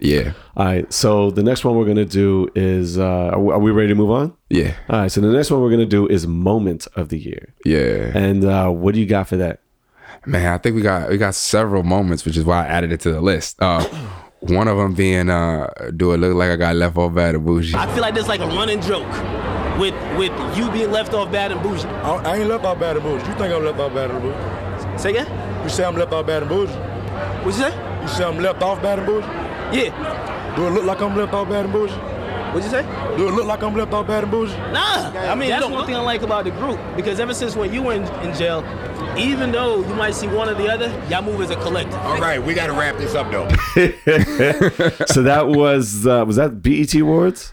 Yeah, 0.00 0.32
all 0.56 0.64
right. 0.66 0.92
So 0.92 1.30
the 1.30 1.42
next 1.42 1.64
one 1.64 1.76
we're 1.76 1.86
gonna 1.86 2.04
do 2.04 2.48
is 2.54 2.98
uh, 2.98 3.30
are, 3.32 3.40
we, 3.40 3.52
are 3.52 3.58
we 3.58 3.70
ready 3.70 3.88
to 3.88 3.94
move 3.94 4.10
on? 4.10 4.36
yeah, 4.50 4.74
All 4.88 5.00
right. 5.00 5.10
So 5.12 5.20
the 5.20 5.32
next 5.32 5.50
one 5.50 5.60
we're 5.60 5.70
gonna 5.70 5.86
do 5.86 6.06
is 6.08 6.26
moment 6.26 6.86
of 6.96 7.08
the 7.08 7.18
year, 7.18 7.54
yeah. 7.64 8.10
and 8.16 8.44
uh, 8.44 8.68
what 8.70 8.94
do 8.94 9.00
you 9.00 9.06
got 9.06 9.28
for 9.28 9.36
that? 9.36 9.60
Man, 10.26 10.52
I 10.52 10.58
think 10.58 10.74
we 10.76 10.82
got 10.82 11.10
we 11.10 11.16
got 11.18 11.34
several 11.34 11.82
moments, 11.82 12.24
which 12.24 12.36
is 12.36 12.44
why 12.44 12.64
I 12.64 12.66
added 12.66 12.92
it 12.92 13.00
to 13.00 13.12
the 13.12 13.20
list. 13.20 13.60
Uh, 13.60 13.84
one 14.40 14.68
of 14.68 14.76
them 14.76 14.94
being, 14.94 15.30
uh, 15.30 15.70
do 15.96 16.12
it 16.12 16.18
look 16.18 16.34
like 16.34 16.50
I 16.50 16.56
got 16.56 16.76
left 16.76 16.96
off 16.96 17.14
bad 17.14 17.34
and 17.34 17.44
bougie? 17.46 17.74
I 17.74 17.86
feel 17.92 18.02
like 18.02 18.14
there's 18.14 18.28
like 18.28 18.40
a 18.40 18.46
running 18.46 18.80
joke 18.80 19.08
with 19.78 19.94
with 20.18 20.32
you 20.56 20.70
being 20.70 20.90
left 20.90 21.14
off 21.14 21.30
bad 21.32 21.52
and 21.52 21.62
bougie. 21.62 21.86
I, 21.86 22.16
I 22.16 22.36
ain't 22.36 22.48
left 22.48 22.64
out 22.64 22.78
bad 22.80 22.96
and 22.96 23.04
bougie. 23.04 23.26
You 23.26 23.34
think 23.34 23.54
I'm 23.54 23.64
left 23.64 23.78
out 23.78 23.94
bad 23.94 24.10
and 24.10 24.22
bougie? 24.22 24.98
Say 24.98 25.10
again? 25.10 25.62
You 25.62 25.68
say 25.70 25.84
I'm 25.84 25.96
left 25.96 26.12
out 26.12 26.26
bad 26.26 26.42
and 26.42 26.48
bougie? 26.48 26.72
What'd 27.42 27.46
you 27.46 27.68
say? 27.70 28.02
You 28.02 28.08
say 28.08 28.24
I'm 28.24 28.38
left 28.38 28.62
off 28.62 28.82
bad 28.82 28.98
and 28.98 29.06
bougie? 29.06 29.43
Yeah. 29.74 30.54
Do 30.56 30.68
it 30.68 30.70
look 30.70 30.84
like 30.84 31.00
I'm 31.00 31.16
left 31.16 31.34
out 31.34 31.48
bad 31.48 31.64
and 31.64 31.72
bougie? 31.72 31.92
What'd 31.92 32.62
you 32.62 32.70
say? 32.70 32.82
Do 33.16 33.26
it 33.26 33.32
look 33.32 33.46
like 33.46 33.60
I'm 33.64 33.74
left 33.74 33.92
out 33.92 34.06
bad 34.06 34.22
and 34.22 34.30
bougie? 34.30 34.56
Nah. 34.72 35.10
I 35.10 35.34
mean, 35.34 35.48
that's 35.48 35.66
one 35.66 35.84
thing 35.84 35.96
I 35.96 36.00
like 36.00 36.22
about 36.22 36.44
the 36.44 36.52
group 36.52 36.78
because 36.94 37.18
ever 37.18 37.34
since 37.34 37.56
when 37.56 37.74
you 37.74 37.82
were 37.82 37.94
in, 37.94 38.04
in 38.24 38.32
jail, 38.36 38.64
even 39.18 39.50
though 39.50 39.78
you 39.78 39.94
might 39.94 40.14
see 40.14 40.28
one 40.28 40.48
or 40.48 40.54
the 40.54 40.68
other, 40.68 40.86
y'all 41.10 41.22
move 41.22 41.40
as 41.40 41.50
a 41.50 41.56
collective. 41.56 41.96
All 41.96 42.20
right, 42.20 42.40
we 42.40 42.54
got 42.54 42.68
to 42.68 42.72
wrap 42.72 42.96
this 42.98 43.16
up 43.16 43.32
though. 43.32 43.48
so 45.06 45.22
that 45.22 45.48
was 45.48 46.06
uh, 46.06 46.24
was 46.24 46.36
that 46.36 46.62
BET 46.62 46.94
Awards? 46.94 47.52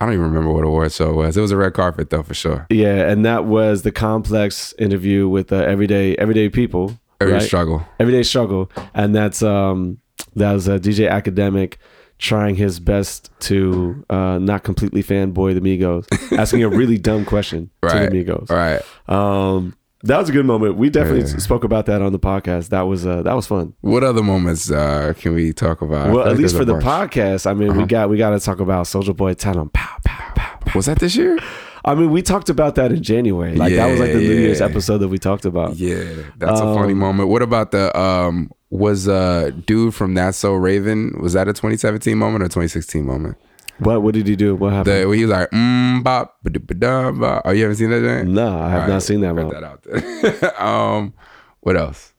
I 0.00 0.06
don't 0.06 0.14
even 0.14 0.26
remember 0.26 0.52
what 0.52 0.64
award 0.64 0.90
show 0.90 1.10
it 1.10 1.14
was. 1.14 1.36
It 1.36 1.42
was 1.42 1.52
a 1.52 1.56
red 1.56 1.74
carpet 1.74 2.10
though, 2.10 2.24
for 2.24 2.34
sure. 2.34 2.66
Yeah, 2.70 3.08
and 3.08 3.24
that 3.24 3.44
was 3.44 3.82
the 3.82 3.92
complex 3.92 4.74
interview 4.80 5.28
with 5.28 5.52
uh, 5.52 5.58
everyday 5.58 6.16
everyday 6.16 6.48
people. 6.48 6.98
Every 7.20 7.34
right? 7.34 7.42
struggle. 7.42 7.86
Everyday 8.00 8.24
struggle, 8.24 8.68
and 8.94 9.14
that's 9.14 9.44
um 9.44 9.98
that 10.36 10.52
was 10.52 10.68
a 10.68 10.78
DJ 10.78 11.10
Akademiks 11.10 11.74
trying 12.18 12.54
his 12.54 12.78
best 12.78 13.30
to 13.40 14.04
uh, 14.08 14.38
not 14.38 14.62
completely 14.62 15.02
fanboy 15.02 15.54
the 15.54 15.60
Migos, 15.60 16.06
asking 16.38 16.62
a 16.62 16.68
really 16.68 16.96
dumb 16.98 17.24
question 17.24 17.70
Right. 17.82 18.04
to 18.04 18.10
the 18.10 18.24
Migos. 18.24 18.48
Right. 18.50 18.80
Um, 19.08 19.76
that 20.04 20.18
was 20.18 20.28
a 20.28 20.32
good 20.32 20.46
moment. 20.46 20.76
We 20.76 20.90
definitely 20.90 21.30
Yeah. 21.30 21.38
spoke 21.38 21.62
about 21.64 21.86
that 21.86 22.02
on 22.02 22.12
the 22.12 22.18
podcast. 22.18 22.68
That 22.70 22.82
was 22.82 23.06
uh, 23.06 23.22
that 23.22 23.34
was 23.34 23.46
fun. 23.46 23.74
What 23.82 24.02
other 24.04 24.22
moments 24.22 24.70
uh, 24.70 25.12
can 25.16 25.34
we 25.34 25.52
talk 25.52 25.80
about? 25.82 26.10
Well, 26.12 26.22
at 26.22 26.28
like 26.32 26.38
least 26.38 26.56
for 26.56 26.64
the 26.64 26.74
podcast, 26.78 27.48
I 27.48 27.54
mean, 27.54 27.70
Uh-huh. 27.70 27.80
we 27.80 27.86
got 27.86 28.08
we 28.10 28.16
got 28.16 28.30
to 28.30 28.40
talk 28.40 28.58
about 28.60 28.86
Soulja 28.86 29.16
Boy 29.16 29.34
tell 29.34 29.54
pow 29.54 29.96
pow 30.04 30.32
pow. 30.34 30.56
pow. 30.60 30.72
Was 30.74 30.86
that 30.86 30.98
this 30.98 31.14
year? 31.16 31.38
I 31.84 31.94
mean, 31.96 32.10
we 32.12 32.22
talked 32.22 32.48
about 32.50 32.76
that 32.76 32.92
in 32.92 33.02
January. 33.02 33.54
Like 33.56 33.74
that 33.74 33.90
was 33.90 33.98
like 34.00 34.12
the 34.12 34.18
New 34.18 34.34
Yeah, 34.34 34.40
Year's 34.46 34.60
episode 34.60 34.98
that 34.98 35.08
we 35.08 35.18
talked 35.18 35.44
about. 35.44 35.76
Yeah, 35.76 36.04
that's 36.36 36.60
a 36.60 36.64
funny 36.74 36.92
Um, 36.92 36.98
moment. 36.98 37.28
What 37.28 37.42
about 37.42 37.70
the 37.72 37.96
um 37.98 38.50
was 38.72 39.06
uh 39.06 39.50
dude 39.66 39.94
from 39.94 40.14
That's 40.14 40.38
So 40.38 40.54
Raven? 40.54 41.14
Was 41.20 41.34
that 41.34 41.46
a 41.46 41.52
2017 41.52 42.16
moment 42.16 42.42
or 42.42 42.46
2016 42.46 43.04
moment? 43.04 43.36
What 43.78 44.02
what 44.02 44.14
did 44.14 44.26
he 44.26 44.34
do? 44.34 44.54
What 44.56 44.72
happened? 44.72 44.96
The 45.10 45.10
he 45.14 45.24
was 45.26 45.30
like 45.30 45.50
mm 45.50 46.02
bop 46.02 46.38
ba. 46.42 47.42
Oh, 47.44 47.50
you 47.50 47.62
haven't 47.62 47.76
seen 47.76 47.90
that 47.90 48.02
yet? 48.02 48.26
no, 48.26 48.58
I 48.58 48.70
have 48.70 48.82
All 48.82 48.88
not 48.88 48.94
right, 48.94 49.02
seen 49.02 49.20
that 49.20 49.36
cut 49.36 49.50
that 49.50 49.62
out 49.64 49.82
there. 49.82 50.62
um, 50.62 51.12
what 51.60 51.76
else? 51.76 52.12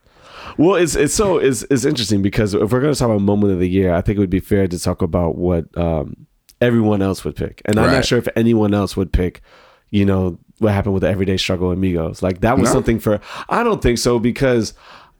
Well, 0.58 0.76
it's 0.76 0.96
it's 0.96 1.14
so 1.16 1.38
it's 1.40 1.64
it's 1.72 1.86
interesting 1.86 2.22
because 2.22 2.54
if 2.54 2.72
we're 2.72 2.82
going 2.82 2.94
to 2.94 3.00
talk 3.00 3.08
about 3.10 3.22
moment 3.22 3.54
of 3.54 3.60
the 3.60 3.68
year, 3.70 3.92
I 3.94 4.02
think 4.02 4.18
it 4.18 4.20
would 4.20 4.30
be 4.30 4.40
fair 4.40 4.68
to 4.68 4.78
talk 4.80 5.02
about 5.02 5.36
what 5.36 5.66
um, 5.76 6.28
everyone 6.62 7.02
else 7.02 7.24
would 7.26 7.36
pick, 7.36 7.64
and 7.66 7.80
I'm 7.80 7.92
not 7.92 8.06
sure 8.06 8.20
if 8.20 8.28
anyone 8.36 8.76
else 8.76 8.96
would 8.96 9.12
pick. 9.12 9.42
You 9.90 10.06
know 10.06 10.38
what 10.60 10.74
happened 10.74 10.94
with 10.94 11.02
the 11.02 11.10
everyday 11.10 11.38
struggle 11.38 11.72
amigos? 11.72 12.22
Like 12.22 12.42
that 12.42 12.60
was 12.60 12.70
No. 12.70 12.74
something 12.74 13.00
for. 13.00 13.20
I 13.50 13.64
don't 13.64 13.82
think 13.82 13.98
so 13.98 14.20
because. 14.20 14.74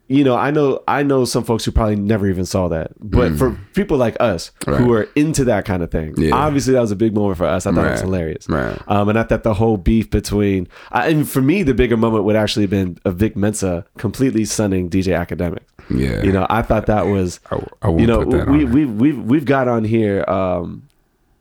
You 0.06 0.22
know, 0.22 0.36
I 0.36 0.50
know 0.50 0.82
I 0.86 1.02
know 1.02 1.24
some 1.24 1.44
folks 1.44 1.64
who 1.64 1.70
probably 1.72 1.96
never 1.96 2.28
even 2.28 2.44
saw 2.44 2.68
that. 2.68 2.92
But 3.00 3.36
for 3.38 3.58
people 3.74 3.96
like 3.96 4.16
us 4.20 4.50
Mm. 4.60 4.72
Right. 4.72 4.80
who 4.82 4.92
are 4.92 5.08
into 5.16 5.44
that 5.44 5.64
kind 5.64 5.82
of 5.82 5.90
thing, 5.90 6.12
Yeah. 6.18 6.34
obviously 6.34 6.74
that 6.74 6.80
was 6.80 6.90
a 6.90 6.96
big 6.96 7.14
moment 7.14 7.38
for 7.38 7.46
us. 7.46 7.66
I 7.66 7.72
thought 7.72 7.86
it 7.86 7.90
was 7.92 8.00
hilarious. 8.02 8.46
Right. 8.48 8.78
Um, 8.86 9.08
and 9.08 9.18
I 9.18 9.22
thought 9.22 9.44
the 9.44 9.54
whole 9.54 9.76
beef 9.78 10.10
between, 10.10 10.68
I, 10.92 11.08
and 11.08 11.26
for 11.28 11.40
me, 11.40 11.62
the 11.62 11.72
bigger 11.74 11.96
moment 11.96 12.24
would 12.24 12.36
actually 12.36 12.64
have 12.64 12.70
been 12.70 12.98
a 13.06 13.10
Vic 13.12 13.34
Mensa 13.34 13.86
completely 13.96 14.44
sunning 14.44 14.90
DJ 14.90 15.12
Akademiks. 15.14 15.60
Yeah, 15.90 16.22
You 16.22 16.32
know, 16.32 16.46
I 16.50 16.60
thought 16.62 16.86
that 16.86 17.06
was, 17.06 17.40
I, 17.50 17.62
I 17.82 17.90
you 17.96 18.06
know, 18.06 18.20
we 18.20 18.64
we 18.64 18.84
we've 18.86 19.18
we've 19.18 19.44
got 19.46 19.68
on 19.68 19.84
here 19.84 20.24
um 20.28 20.82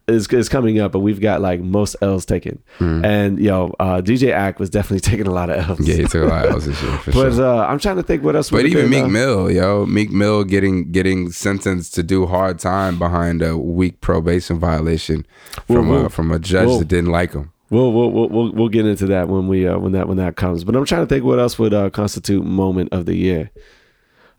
is 0.08 0.28
is 0.28 0.50
coming 0.50 0.80
up, 0.80 0.92
but 0.92 1.00
we've 1.00 1.22
got 1.22 1.42
like 1.42 1.62
most 1.62 1.96
L's 2.02 2.26
taken, 2.26 2.62
and 2.80 3.40
yo, 3.40 3.74
uh, 3.80 4.02
DJ 4.02 4.32
Ak 4.32 4.60
was 4.60 4.70
definitely 4.70 5.00
taking 5.12 5.28
a 5.28 5.32
lot 5.32 5.50
of 5.50 5.70
L's. 5.70 5.88
Yeah, 5.88 5.96
he 5.96 6.04
took 6.04 6.24
a 6.24 6.26
lot 6.26 6.46
of 6.46 6.52
L's 6.54 6.66
this 6.66 6.82
year 6.82 6.98
for 6.98 7.12
but 7.14 7.34
sure. 7.34 7.46
uh, 7.46 7.66
I'm 7.66 7.80
trying 7.80 7.96
to 7.98 8.04
think 8.04 8.24
what 8.24 8.36
else. 8.36 8.50
But 8.50 8.66
even 8.66 8.90
Meek 8.90 9.08
Mill, 9.08 9.50
yo, 9.50 9.86
Meek 9.86 10.12
Mill 10.12 10.44
getting 10.44 10.92
getting 10.92 11.32
sentenced 11.32 11.94
to 11.96 12.04
do 12.04 12.26
hard 12.26 12.60
time 12.60 13.00
behind 13.00 13.42
a 13.42 13.58
weak 13.58 14.02
probation 14.02 14.60
violation 14.60 15.26
from 15.68 15.90
Whoa, 15.90 16.06
a 16.06 16.10
from 16.10 16.32
a 16.32 16.40
judge 16.40 16.68
Whoa. 16.68 16.80
that 16.80 16.88
didn't 16.88 17.12
like 17.12 17.34
him. 17.34 17.52
We'll, 17.70 17.92
we'll 17.92 18.12
we'll 18.12 18.30
we'll 18.30 18.52
we'll 18.52 18.70
get 18.70 18.86
into 18.86 19.08
that 19.08 19.30
when 19.30 19.48
we 19.48 19.68
uh, 19.68 19.78
when 19.80 19.94
that 19.94 20.08
when 20.08 20.18
that 20.18 20.36
comes. 20.36 20.64
But 20.64 20.76
I'm 20.76 20.86
trying 20.86 21.04
to 21.04 21.08
think 21.08 21.24
what 21.24 21.40
else 21.40 21.58
would 21.58 21.74
uh, 21.74 21.90
constitute 21.90 22.46
moment 22.46 22.90
of 22.92 23.06
the 23.06 23.16
year. 23.16 23.52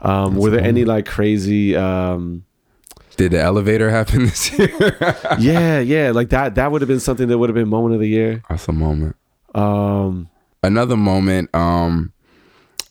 Um, 0.01 0.37
were 0.37 0.51
there 0.51 0.61
any 0.61 0.85
like 0.85 1.07
crazy? 1.07 1.75
Um, 1.75 2.45
Did 3.17 3.33
the 3.33 3.41
elevator 3.41 3.91
happen 3.91 4.25
this 4.27 4.57
year? 4.59 4.71
yeah, 5.39 5.81
yeah, 5.81 6.11
like 6.11 6.31
that. 6.31 6.55
That 6.57 6.73
would 6.73 6.81
have 6.81 6.89
been 6.89 7.01
something 7.01 7.29
that 7.29 7.39
would 7.39 7.49
have 7.49 7.55
been 7.55 7.69
moment 7.69 7.95
of 7.95 8.01
the 8.01 8.09
year. 8.09 8.43
That's 8.49 8.69
a 8.69 8.73
moment. 8.73 9.17
Um, 9.55 10.29
Another 10.63 10.97
moment. 10.97 11.55
Um, 11.55 12.13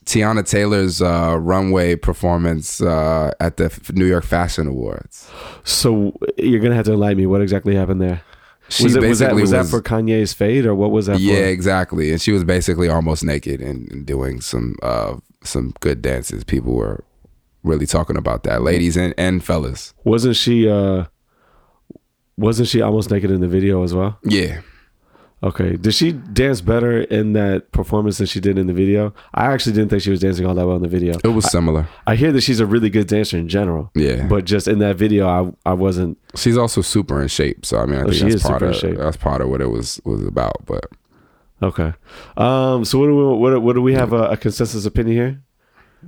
Teyana 0.05 0.47
Taylor's 0.47 1.01
uh, 1.01 1.38
runway 1.39 1.95
performance 1.95 2.81
uh, 2.81 3.31
at 3.39 3.57
the 3.57 3.71
New 3.93 4.05
York 4.05 4.25
Fashion 4.25 4.67
Awards. 4.67 5.29
so 5.63 6.13
you're 6.38 6.59
gonna 6.59 6.75
have 6.75 6.86
to 6.86 6.93
enlighten 6.93 7.17
me. 7.17 7.25
What 7.25 7.41
exactly 7.41 7.75
happened 7.75 8.01
there? 8.01 8.21
She 8.69 8.86
was, 8.86 8.95
it, 8.95 9.01
was 9.01 9.19
that 9.19 9.36
basically 9.36 9.41
was 9.41 9.51
that 9.51 9.65
for 9.67 9.81
Kanye's 9.81 10.33
fade 10.33 10.65
or 10.65 10.73
what 10.73 10.91
was 10.91 11.05
that? 11.05 11.19
Yeah, 11.19 11.36
for? 11.36 11.43
exactly. 11.45 12.12
And 12.12 12.21
she 12.21 12.31
was 12.31 12.43
basically 12.43 12.89
almost 12.89 13.23
naked 13.23 13.62
and, 13.62 13.89
and 13.91 14.05
doing 14.05 14.41
some 14.41 14.75
uh, 14.81 15.15
some 15.43 15.73
good 15.79 16.01
dances. 16.01 16.43
People 16.43 16.73
were 16.73 17.03
really 17.63 17.86
talking 17.86 18.17
about 18.17 18.43
that, 18.43 18.62
ladies 18.62 18.97
and, 18.97 19.13
and 19.17 19.43
fellas. 19.43 19.93
Wasn't 20.04 20.36
she? 20.36 20.67
uh 20.69 21.06
Wasn't 22.38 22.67
she 22.67 22.82
almost 22.82 23.12
naked 23.12 23.32
in 23.32 23.41
the 23.41 23.47
video 23.47 23.84
as 23.84 23.93
well? 23.93 24.17
Yeah, 24.23 24.62
Okay. 25.43 25.76
Did 25.76 25.93
she 25.93 26.13
dance 26.13 26.62
better 26.62 27.02
in 27.02 27.34
that 27.34 27.71
performance 27.73 28.17
than 28.17 28.28
she 28.28 28.39
did 28.39 28.58
in 28.58 28.67
the 28.67 28.73
video? 28.73 29.13
I 29.34 29.47
actually 29.52 29.73
didn't 29.73 29.89
think 29.89 30.02
she 30.02 30.10
was 30.10 30.21
dancing 30.21 30.45
all 30.45 30.56
that 30.56 30.65
well 30.65 30.78
in 30.78 30.82
the 30.82 30.88
video. 30.88 31.15
it 31.21 31.28
was 31.28 31.52
similar. 31.52 31.86
I 32.08 32.15
hear 32.15 32.32
that 32.32 32.41
she's 32.41 32.62
a 32.62 32.65
really 32.65 32.89
good 32.89 33.08
dancer 33.08 33.38
in 33.38 33.49
general. 33.49 33.91
Yeah. 33.93 34.26
But 34.28 34.45
just 34.45 34.67
in 34.69 34.80
that 34.80 34.95
video, 34.95 35.28
I 35.28 35.69
I 35.69 35.73
wasn't. 35.73 36.17
She's 36.36 36.58
also 36.58 36.82
super 36.82 37.21
in 37.21 37.28
shape, 37.28 37.65
so 37.65 37.78
I 37.80 37.86
mean, 37.86 37.99
I 37.99 38.04
Oh, 38.04 38.06
think 38.06 38.15
she 38.15 38.23
that's 38.23 38.36
is 38.36 38.41
part 38.43 38.60
super 38.62 38.65
of 38.69 38.73
in 38.76 38.80
shape. 38.80 38.97
that's 38.97 39.17
part 39.17 39.41
of 39.41 39.49
what 39.49 39.60
it 39.62 39.69
was 39.69 39.99
was 40.06 40.26
about. 40.26 40.65
But 40.65 40.86
Okay. 41.62 41.93
Um. 42.38 42.86
So 42.86 42.97
what 42.99 43.08
do 43.08 43.15
we 43.15 43.23
what, 43.36 43.62
what 43.62 43.73
do 43.73 43.82
we 43.82 43.93
have 43.95 44.13
a, 44.13 44.30
a 44.30 44.38
consensus 44.38 44.86
opinion 44.86 45.15
here? 45.17 45.42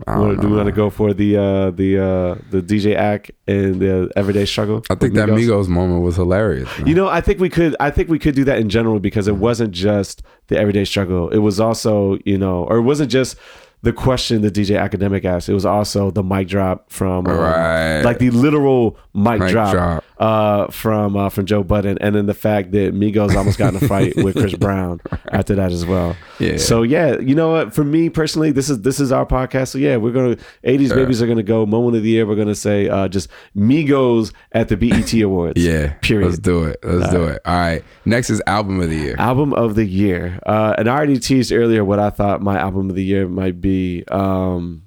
I 0.08 0.17
Wanna- 0.17 0.36
don't 0.36 0.49
we 0.51 0.55
want 0.58 0.67
to 0.67 0.71
go 0.73 0.89
for 0.89 1.13
the 1.13 1.38
uh 1.38 1.71
the 1.71 1.99
uh 1.99 2.36
the 2.51 2.62
DJ 2.62 2.95
Ak 2.95 3.31
and 3.47 3.79
the 3.79 4.12
everyday 4.15 4.45
struggle? 4.45 4.84
I 4.89 4.95
think 4.95 5.13
with 5.13 5.25
that 5.25 5.29
Migos 5.29 5.67
moment 5.67 6.01
was 6.03 6.15
hilarious. 6.17 6.69
man. 6.77 6.88
You 6.88 6.95
know, 6.95 7.08
I 7.08 7.21
think 7.21 7.39
we 7.39 7.49
could. 7.49 7.75
I 7.79 7.89
think 7.91 8.10
we 8.10 8.19
could 8.19 8.36
do 8.36 8.43
that 8.45 8.60
in 8.60 8.69
general 8.69 8.99
because 8.99 9.27
it 9.27 9.38
wasn't 9.38 9.71
just 9.71 10.21
the 10.47 10.58
everyday 10.58 10.86
struggle. 10.86 11.29
It 11.29 11.39
was 11.39 11.60
also, 11.60 12.17
you 12.25 12.38
know, 12.38 12.63
or 12.65 12.77
it 12.77 12.81
wasn't 12.84 13.10
just 13.12 13.38
the 13.84 13.93
question 13.93 14.41
the 14.41 14.49
DJ 14.49 14.79
Akademiks 14.79 15.25
asked. 15.25 15.47
It 15.47 15.53
was 15.53 15.65
also 15.65 16.10
the 16.10 16.23
mic 16.23 16.47
drop 16.47 16.91
from, 16.91 17.27
um, 17.27 17.38
Right. 17.38 18.01
like 18.01 18.17
the 18.17 18.31
literal 18.31 18.97
mic, 19.13 19.39
Mic 19.41 19.51
drop, 19.51 19.71
drop. 19.73 20.03
Uh, 20.17 20.71
from 20.71 21.17
uh, 21.17 21.28
from 21.28 21.45
Joe 21.45 21.62
Budden, 21.62 21.97
and 21.99 22.15
then 22.15 22.25
the 22.25 22.34
fact 22.34 22.71
that 22.71 22.93
Migos 22.93 23.36
almost 23.36 23.58
got 23.58 23.73
in 23.73 23.84
a 23.84 23.86
fight 23.86 24.15
with 24.23 24.38
Chris 24.38 24.54
Brown 24.54 25.01
after 25.34 25.56
that 25.56 25.73
as 25.73 25.86
well. 25.86 26.15
Yeah. 26.39 26.56
So 26.56 26.84
yeah, 26.84 27.19
you 27.19 27.36
know 27.36 27.51
what? 27.51 27.73
For 27.73 27.84
me 27.84 28.10
personally, 28.10 28.51
this 28.51 28.69
is 28.69 28.80
this 28.82 29.01
is 29.01 29.12
our 29.12 29.25
podcast. 29.25 29.69
So 29.69 29.78
yeah, 29.78 29.97
we're 29.97 30.13
gonna 30.13 30.38
80s 30.63 30.95
babies 30.95 31.21
are 31.21 31.28
gonna 31.28 31.43
go 31.43 31.65
moment 31.65 31.97
of 31.97 32.04
the 32.04 32.10
year. 32.10 32.25
We're 32.25 32.38
gonna 32.38 32.56
say 32.56 32.88
uh, 32.88 33.10
just 33.10 33.28
Migos 33.58 34.32
at 34.54 34.69
the 34.69 34.78
BET 34.78 35.13
Awards. 35.21 35.62
yeah. 35.62 35.95
Period. 35.95 36.28
Let's 36.28 36.39
do 36.39 36.63
it. 36.63 36.80
Let's 36.82 37.12
do 37.12 37.25
it. 37.25 37.41
All 37.45 37.54
right. 37.54 37.84
Next 38.06 38.30
is 38.30 38.41
album 38.47 38.80
of 38.80 38.89
the 38.89 38.95
year. 38.95 39.15
Album 39.17 39.54
of 39.54 39.75
the 39.75 39.86
year. 39.86 40.39
Uh, 40.45 40.75
and 40.78 40.88
I 40.89 40.95
already 40.95 41.19
teased 41.19 41.51
earlier 41.51 41.84
what 41.84 41.99
I 41.99 42.10
thought 42.10 42.41
my 42.41 42.58
album 42.58 42.89
of 42.89 42.95
the 42.95 43.04
year 43.04 43.28
might 43.28 43.60
be. 43.60 44.06
Um, 44.10 44.84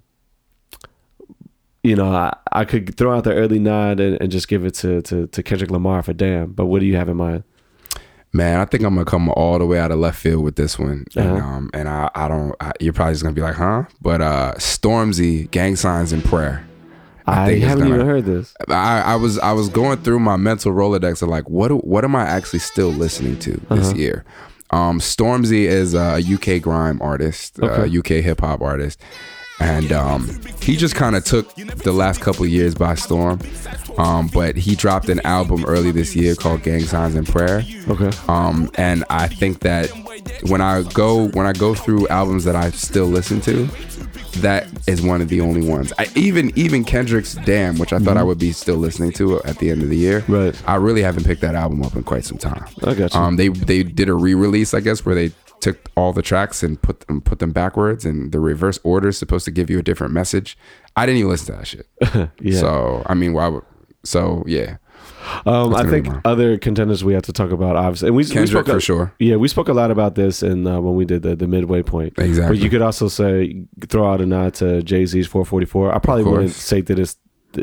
you 1.82 1.94
know, 1.96 2.12
I, 2.12 2.36
I 2.52 2.64
could 2.64 2.96
throw 2.96 3.16
out 3.16 3.24
the 3.24 3.34
early 3.34 3.58
nod 3.58 4.00
and, 4.00 4.18
and 4.20 4.30
just 4.30 4.48
give 4.48 4.64
it 4.64 4.74
to, 4.74 5.00
to, 5.02 5.26
to 5.28 5.42
Kendrick 5.42 5.70
Lamar 5.70 6.02
for 6.02 6.12
damn. 6.12 6.52
But 6.52 6.66
what 6.66 6.80
do 6.80 6.86
you 6.86 6.96
have 6.96 7.08
in 7.08 7.16
mind? 7.16 7.44
Man, 8.32 8.60
I 8.60 8.66
think 8.66 8.82
I'm 8.84 8.94
gonna 8.94 9.06
come 9.06 9.30
all 9.30 9.58
the 9.58 9.64
way 9.64 9.78
out 9.78 9.90
of 9.90 9.98
left 9.98 10.18
field 10.20 10.44
with 10.44 10.56
this 10.56 10.78
one, 10.78 11.06
and, 11.16 11.26
Uh-huh. 11.38 11.46
um, 11.48 11.70
and 11.72 11.88
I, 11.88 12.10
I 12.14 12.28
don't. 12.28 12.54
I, 12.60 12.72
you're 12.78 12.92
probably 12.92 13.14
just 13.14 13.22
gonna 13.22 13.34
be 13.34 13.40
like, 13.40 13.54
huh? 13.54 13.84
But 14.02 14.20
uh, 14.20 14.52
Stormzy, 14.58 15.50
Gang 15.50 15.76
Signs 15.76 16.12
and 16.12 16.22
Prayer. 16.22 16.62
I, 17.26 17.46
think 17.46 17.58
it's 17.58 17.66
haven't 17.68 17.84
gonna- 17.88 17.94
even 17.96 18.06
heard 18.06 18.24
this. 18.26 18.54
I, 18.68 19.00
I 19.00 19.16
was 19.16 19.38
I 19.38 19.52
was 19.52 19.70
going 19.70 19.98
through 20.02 20.18
my 20.20 20.36
mental 20.36 20.72
rolodex 20.72 21.22
of 21.22 21.28
like 21.30 21.48
what 21.48 21.84
what 21.86 22.04
am 22.04 22.14
I 22.16 22.24
actually 22.26 22.58
still 22.58 22.88
listening 22.90 23.38
to 23.40 23.60
this 23.70 23.94
year? 23.94 24.24
Um, 24.70 24.98
Stormzy 25.00 25.64
is 25.64 25.94
a 25.94 26.20
UK 26.22 26.60
grime 26.60 27.00
artist, 27.00 27.58
uh, 27.62 27.66
Okay. 27.66 27.98
UK 27.98 28.22
hip 28.22 28.40
hop 28.42 28.60
artist, 28.60 29.00
and 29.60 29.92
um, 29.92 30.40
he 30.60 30.76
just 30.76 30.94
kind 30.94 31.16
of 31.16 31.24
took 31.24 31.54
the 31.54 31.92
last 31.92 32.20
couple 32.20 32.46
years 32.46 32.74
by 32.74 32.94
storm. 32.94 33.40
Um, 33.96 34.28
but 34.28 34.56
he 34.56 34.76
dropped 34.76 35.08
an 35.08 35.20
album 35.24 35.64
early 35.64 35.90
this 35.90 36.14
year 36.14 36.36
called 36.36 36.62
Gang 36.62 36.82
Signs 36.82 37.16
and 37.16 37.26
Prayer. 37.26 37.64
Okay. 37.88 38.10
Um, 38.28 38.70
and 38.76 39.04
I 39.10 39.26
think 39.26 39.60
that 39.60 39.90
when 40.42 40.60
I 40.60 40.82
go 40.94 41.28
when 41.30 41.46
I 41.46 41.52
go 41.52 41.74
through 41.74 42.06
albums 42.08 42.44
that 42.44 42.54
I 42.54 42.70
still 42.70 43.06
listen 43.06 43.40
to, 43.42 43.68
that 44.40 44.68
is 44.86 45.02
one 45.02 45.20
of 45.20 45.28
the 45.28 45.40
only 45.40 45.66
ones. 45.68 45.92
I, 45.98 46.06
even 46.14 46.56
even 46.56 46.84
Kendrick's 46.84 47.34
Damn, 47.34 47.78
which 47.78 47.92
I 47.92 47.98
thought 47.98 48.16
I 48.16 48.22
would 48.22 48.38
be 48.38 48.52
still 48.52 48.76
listening 48.76 49.12
to 49.12 49.42
at 49.42 49.58
the 49.58 49.70
end 49.70 49.82
of 49.82 49.88
the 49.88 49.96
year. 49.96 50.20
Mm-hmm. 50.22 50.32
Right. 50.32 50.62
I 50.68 50.76
really 50.76 51.02
haven't 51.02 51.24
picked 51.24 51.40
that 51.40 51.56
album 51.56 51.82
up 51.82 51.96
in 51.96 52.04
quite 52.04 52.24
some 52.24 52.38
time. 52.38 52.66
I 52.84 52.94
got 52.94 53.14
you. 53.14 53.20
Um, 53.20 53.36
they 53.36 53.48
they 53.48 53.82
did 53.82 54.08
a 54.08 54.14
re-release, 54.14 54.74
I 54.74 54.80
guess, 54.80 55.04
where 55.04 55.14
they 55.14 55.32
took 55.60 55.90
all 55.96 56.12
the 56.12 56.22
tracks 56.22 56.62
and 56.62 56.80
put 56.80 57.00
them 57.00 57.20
put 57.20 57.38
them 57.40 57.52
backwards, 57.52 58.04
and 58.04 58.32
the 58.32 58.40
reverse 58.40 58.78
order 58.84 59.08
is 59.08 59.18
supposed 59.18 59.44
to 59.44 59.50
give 59.50 59.68
you 59.70 59.78
a 59.78 59.82
different 59.82 60.12
message. 60.12 60.56
I 60.96 61.06
didn't 61.06 61.18
even 61.18 61.30
listen 61.30 61.46
to 61.54 61.58
that 61.58 61.66
shit. 61.66 62.30
Yeah. 62.40 62.58
So 62.60 63.02
I 63.06 63.14
mean, 63.14 63.32
why 63.32 63.48
would? 63.48 63.64
So 64.04 64.44
yeah, 64.46 64.76
Um, 65.44 65.74
I 65.74 65.84
think 65.84 66.08
other 66.24 66.56
contenders 66.58 67.02
we 67.04 67.12
have 67.14 67.24
to 67.24 67.32
talk 67.32 67.50
about, 67.50 67.76
obviously, 67.76 68.08
and 68.08 68.16
we, 68.16 68.22
we 68.22 68.46
spoke 68.46 68.68
a- 68.68 68.72
for 68.74 68.80
sure. 68.80 69.12
Yeah, 69.18 69.36
we 69.36 69.48
spoke 69.48 69.68
a 69.68 69.72
lot 69.72 69.90
about 69.90 70.14
this 70.14 70.42
in 70.42 70.66
uh, 70.66 70.80
when 70.80 70.94
we 70.94 71.04
did 71.04 71.22
the, 71.22 71.34
the 71.36 71.46
midway 71.48 71.82
point. 71.82 72.14
Exactly. 72.18 72.56
But 72.56 72.62
you 72.64 72.70
could 72.70 72.80
also 72.82 73.08
say 73.08 73.64
throw 73.88 74.10
out 74.10 74.20
a 74.20 74.26
nod 74.26 74.54
to 74.54 74.82
Jay 74.82 75.04
Z's 75.04 75.26
444. 75.26 75.94
I 75.94 75.98
probably 75.98 76.24
wouldn't 76.24 76.52
say 76.52 76.80
that 76.82 76.98
it's 76.98 77.16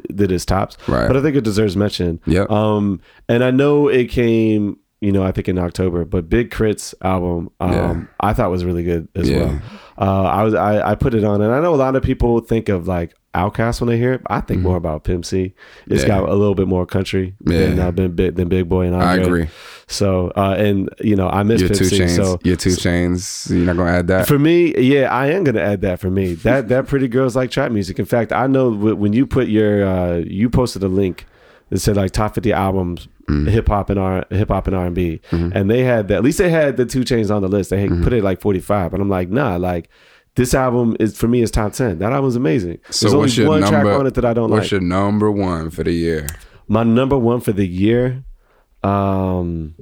that 0.10 0.32
it's 0.32 0.46
tops, 0.46 0.78
Right. 0.88 1.08
But 1.08 1.16
I 1.16 1.22
think 1.22 1.36
it 1.36 1.44
deserves 1.44 1.78
mention. 1.78 2.20
Yep. 2.26 2.50
Um, 2.52 3.00
and 3.30 3.44
I 3.44 3.52
know 3.52 3.88
it 3.88 4.06
came, 4.10 4.78
you 5.02 5.12
know, 5.12 5.24
I 5.24 5.32
think 5.32 5.48
in 5.50 5.58
October, 5.60 6.06
but 6.06 6.30
Big 6.30 6.52
K.R.I.T's 6.52 6.96
album, 7.02 7.50
um, 7.60 7.72
Yeah. 7.72 8.02
I 8.20 8.34
thought 8.34 8.50
was 8.50 8.64
really 8.66 8.84
good 8.84 9.08
as 9.16 9.30
Yeah. 9.30 9.40
well. 9.40 9.62
Uh, 9.98 10.24
I 10.24 10.44
was 10.44 10.54
I, 10.54 10.92
I 10.92 10.96
put 10.96 11.14
it 11.14 11.24
on, 11.24 11.42
and 11.42 11.54
I 11.54 11.60
know 11.62 11.74
a 11.74 11.78
lot 11.78 11.96
of 11.96 12.04
people 12.04 12.40
think 12.40 12.70
of 12.70 12.88
like 12.88 13.14
OutKast 13.34 13.82
when 13.82 13.90
they 13.90 13.98
hear 13.98 14.14
it. 14.14 14.24
but 14.24 14.32
I 14.32 14.40
think 14.42 14.62
more 14.62 14.78
about 14.78 15.04
Pimp 15.04 15.26
C. 15.26 15.54
It's 15.88 16.02
Mm-hmm. 16.04 16.10
Yeah. 16.12 16.20
got 16.22 16.30
a 16.30 16.34
little 16.34 16.56
bit 16.56 16.68
more 16.70 16.86
country 16.86 17.36
than 17.42 17.78
uh, 17.80 17.92
than, 17.92 18.14
Big, 18.14 18.36
than 18.36 18.48
Big 18.48 18.68
Boy 18.70 18.88
and 18.88 18.96
I 18.96 19.16
agree. 19.18 19.48
So 19.88 20.32
uh, 20.36 20.56
and 20.58 20.90
you 21.02 21.16
know 21.18 21.30
I 21.30 21.44
miss 21.44 21.60
Your 21.62 21.70
Pimp 21.70 21.78
two 21.80 21.86
C. 21.86 21.98
chains. 21.98 22.16
So 22.16 22.40
your 22.44 22.56
Two 22.56 22.70
Chainz. 22.70 23.50
You're 23.50 23.66
not 23.66 23.76
gonna 23.78 23.92
add 23.92 24.08
that. 24.08 24.28
for 24.28 24.40
me, 24.40 24.74
yeah, 24.80 25.14
I 25.14 25.28
am 25.28 25.44
gonna 25.44 25.60
add 25.62 25.82
that 25.82 26.00
for 26.00 26.10
me. 26.10 26.34
That 26.36 26.70
that 26.70 26.88
pretty 26.88 27.08
girls 27.10 27.36
like 27.36 27.52
trap 27.52 27.72
music. 27.72 28.00
In 28.00 28.06
fact, 28.06 28.32
I 28.32 28.48
know 28.48 28.70
when 28.72 29.12
you 29.14 29.28
put 29.28 29.48
your 29.50 29.86
uh, 29.86 30.16
you 30.26 30.50
posted 30.50 30.82
a 30.84 30.88
link 30.88 31.26
that 31.70 31.80
said 31.80 31.96
like 31.96 32.12
top 32.12 32.36
fifty 32.36 32.54
albums, 32.54 33.08
Mm-hmm. 33.28 33.48
hip 33.48 33.68
hop 33.70 33.90
and 33.90 34.00
R 34.00 34.24
hip 34.30 34.50
hop 34.50 34.68
and 34.68 34.76
R 34.76 34.86
and 34.86 34.94
B, 34.94 35.20
and 35.32 35.68
they 35.70 35.84
had 35.84 36.08
that. 36.10 36.18
At 36.18 36.24
least 36.24 36.38
they 36.38 36.50
had 36.52 36.78
the 36.78 36.86
Two 36.86 37.02
Chainz 37.02 37.34
on 37.36 37.42
the 37.42 37.48
list. 37.48 37.72
They 37.72 37.82
had 37.82 37.90
Mm-hmm. 37.90 38.04
put 38.04 38.14
it 38.14 38.24
like 38.24 38.40
forty 38.40 38.60
five, 38.60 38.94
and 38.94 39.02
I'm 39.02 39.10
like, 39.10 39.30
nah, 39.30 39.56
like. 39.58 39.90
This 40.38 40.54
album 40.54 40.98
is 41.00 41.18
for 41.18 41.30
me 41.30 41.42
is 41.42 41.50
top 41.50 41.72
ten. 41.72 42.00
That 42.00 42.12
album's 42.12 42.36
amazing. 42.36 42.80
so 42.90 43.06
There's 43.18 43.40
only 43.40 43.48
one 43.50 43.62
number? 43.62 43.82
track 43.84 44.00
on 44.02 44.06
it 44.06 44.16
that 44.16 44.26
I 44.26 44.34
don't 44.34 44.50
what's 44.52 44.66
like. 44.66 44.72
your 44.72 44.82
number 44.82 45.32
one 45.32 45.70
for 45.70 45.82
the 45.86 45.94
year? 45.94 46.28
My 46.68 46.84
number 46.84 47.18
one 47.18 47.40
for 47.40 47.54
the 47.54 47.66
year. 47.66 48.26
Um 48.84 49.76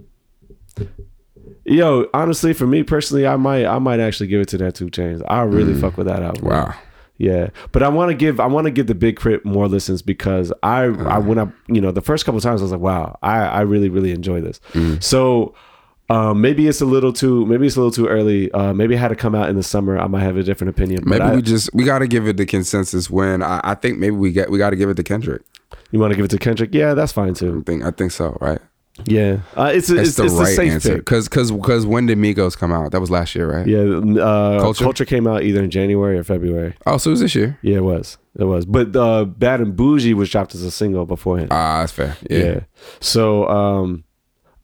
Yo, 1.65 2.07
honestly, 2.13 2.53
for 2.53 2.67
me 2.67 2.83
personally, 2.83 3.25
I 3.25 3.35
might 3.37 3.65
I 3.65 3.79
might 3.79 3.99
actually 3.99 4.27
give 4.27 4.41
it 4.41 4.47
to 4.49 4.57
that 4.59 4.75
Two 4.75 4.87
Chainz. 4.91 5.23
I 5.27 5.41
really 5.41 5.73
fuck 5.73 5.97
with 5.97 6.05
that 6.07 6.21
album. 6.21 6.43
Mm. 6.43 6.49
Wow. 6.49 6.75
Yeah. 7.17 7.49
But 7.71 7.83
I 7.83 7.89
wanna 7.89 8.13
give 8.15 8.39
I 8.39 8.47
wanna 8.47 8.71
give 8.71 8.87
the 8.87 8.95
Big 8.95 9.19
K.R.I.T 9.19 9.41
more 9.47 9.67
listens 9.67 10.01
because 10.01 10.51
I 10.63 10.83
I 10.85 11.19
when 11.19 11.37
I 11.39 11.47
you 11.67 11.79
know, 11.81 11.91
the 11.91 12.01
first 12.01 12.25
couple 12.25 12.41
times 12.41 12.61
I 12.61 12.63
was 12.63 12.71
like, 12.71 12.81
wow, 12.81 13.17
I, 13.21 13.39
I 13.41 13.61
really, 13.61 13.89
really 13.89 14.11
enjoy 14.11 14.41
this. 14.41 14.59
Mm. 14.73 15.01
So 15.03 15.53
um, 16.09 16.41
maybe 16.41 16.67
it's 16.67 16.81
a 16.81 16.85
little 16.85 17.13
too 17.13 17.45
maybe 17.45 17.65
it's 17.67 17.75
a 17.75 17.79
little 17.79 17.91
too 17.91 18.07
early. 18.07 18.51
Uh, 18.51 18.73
maybe 18.73 18.95
it 18.95 18.97
had 18.97 19.07
to 19.09 19.15
come 19.15 19.35
out 19.35 19.49
in 19.49 19.55
the 19.55 19.63
summer. 19.63 19.97
I 19.97 20.07
might 20.07 20.21
have 20.21 20.37
a 20.37 20.43
different 20.43 20.69
opinion. 20.71 21.03
But 21.05 21.19
Maybe 21.19 21.23
I- 21.23 21.35
we 21.35 21.41
just 21.41 21.69
we 21.73 21.83
got 21.85 21.99
to 21.99 22.07
give 22.07 22.27
it 22.27 22.37
the 22.37 22.45
consensus 22.45 23.09
win. 23.09 23.41
I, 23.43 23.61
I 23.63 23.75
think 23.75 23.99
maybe 23.99 24.15
we 24.15 24.31
get 24.31 24.49
we 24.51 24.57
got 24.57 24.71
to 24.71 24.75
give 24.75 24.89
it 24.89 24.95
to 24.95 25.03
Kendrick. 25.03 25.43
you 25.91 25.99
want 25.99 26.11
to 26.11 26.15
give 26.17 26.25
it 26.25 26.31
to 26.31 26.37
Kendrick? 26.39 26.73
Yeah, 26.73 26.93
that's 26.93 27.11
fine 27.11 27.33
too. 27.35 27.59
I 27.59 27.63
think 27.63 27.83
I 27.83 27.91
think 27.91 28.11
so. 28.11 28.37
Right. 28.41 28.59
Yeah, 29.05 29.39
uh, 29.55 29.71
it's 29.73 29.89
a, 29.89 29.99
it's, 29.99 30.15
the 30.15 30.25
it's 30.25 30.33
right 30.33 30.55
safe 30.55 30.71
answer. 30.73 30.97
Because 30.97 31.27
because 31.27 31.51
because 31.51 31.85
when 31.85 32.05
did 32.05 32.19
Migos 32.19 32.55
come 32.55 32.71
out? 32.71 32.91
That 32.91 33.01
was 33.01 33.09
last 33.09 33.33
year, 33.33 33.51
right? 33.51 33.65
Yeah, 33.65 33.79
uh, 33.79 34.59
Culture? 34.59 34.83
Culture? 34.83 35.05
came 35.05 35.25
out 35.25 35.41
either 35.41 35.63
in 35.63 35.71
January 35.71 36.17
or 36.17 36.23
February. 36.23 36.75
Oh, 36.85 36.97
so 36.97 37.09
it 37.09 37.13
was 37.13 37.19
this 37.21 37.33
year. 37.33 37.57
Yeah, 37.63 37.77
it 37.77 37.83
was. 37.83 38.19
It 38.37 38.43
was. 38.43 38.65
But 38.65 38.95
uh, 38.95 39.25
Bad 39.25 39.61
and 39.61 39.75
Boujee 39.75 40.13
was 40.13 40.29
dropped 40.29 40.53
as 40.53 40.61
a 40.61 40.69
single 40.69 41.07
beforehand. 41.07 41.49
Ah, 41.51 41.79
that's 41.79 41.91
fair. 41.91 42.15
yeah. 42.29 42.37
Yeah. 42.37 42.59
So 42.99 43.47
um, 43.49 44.03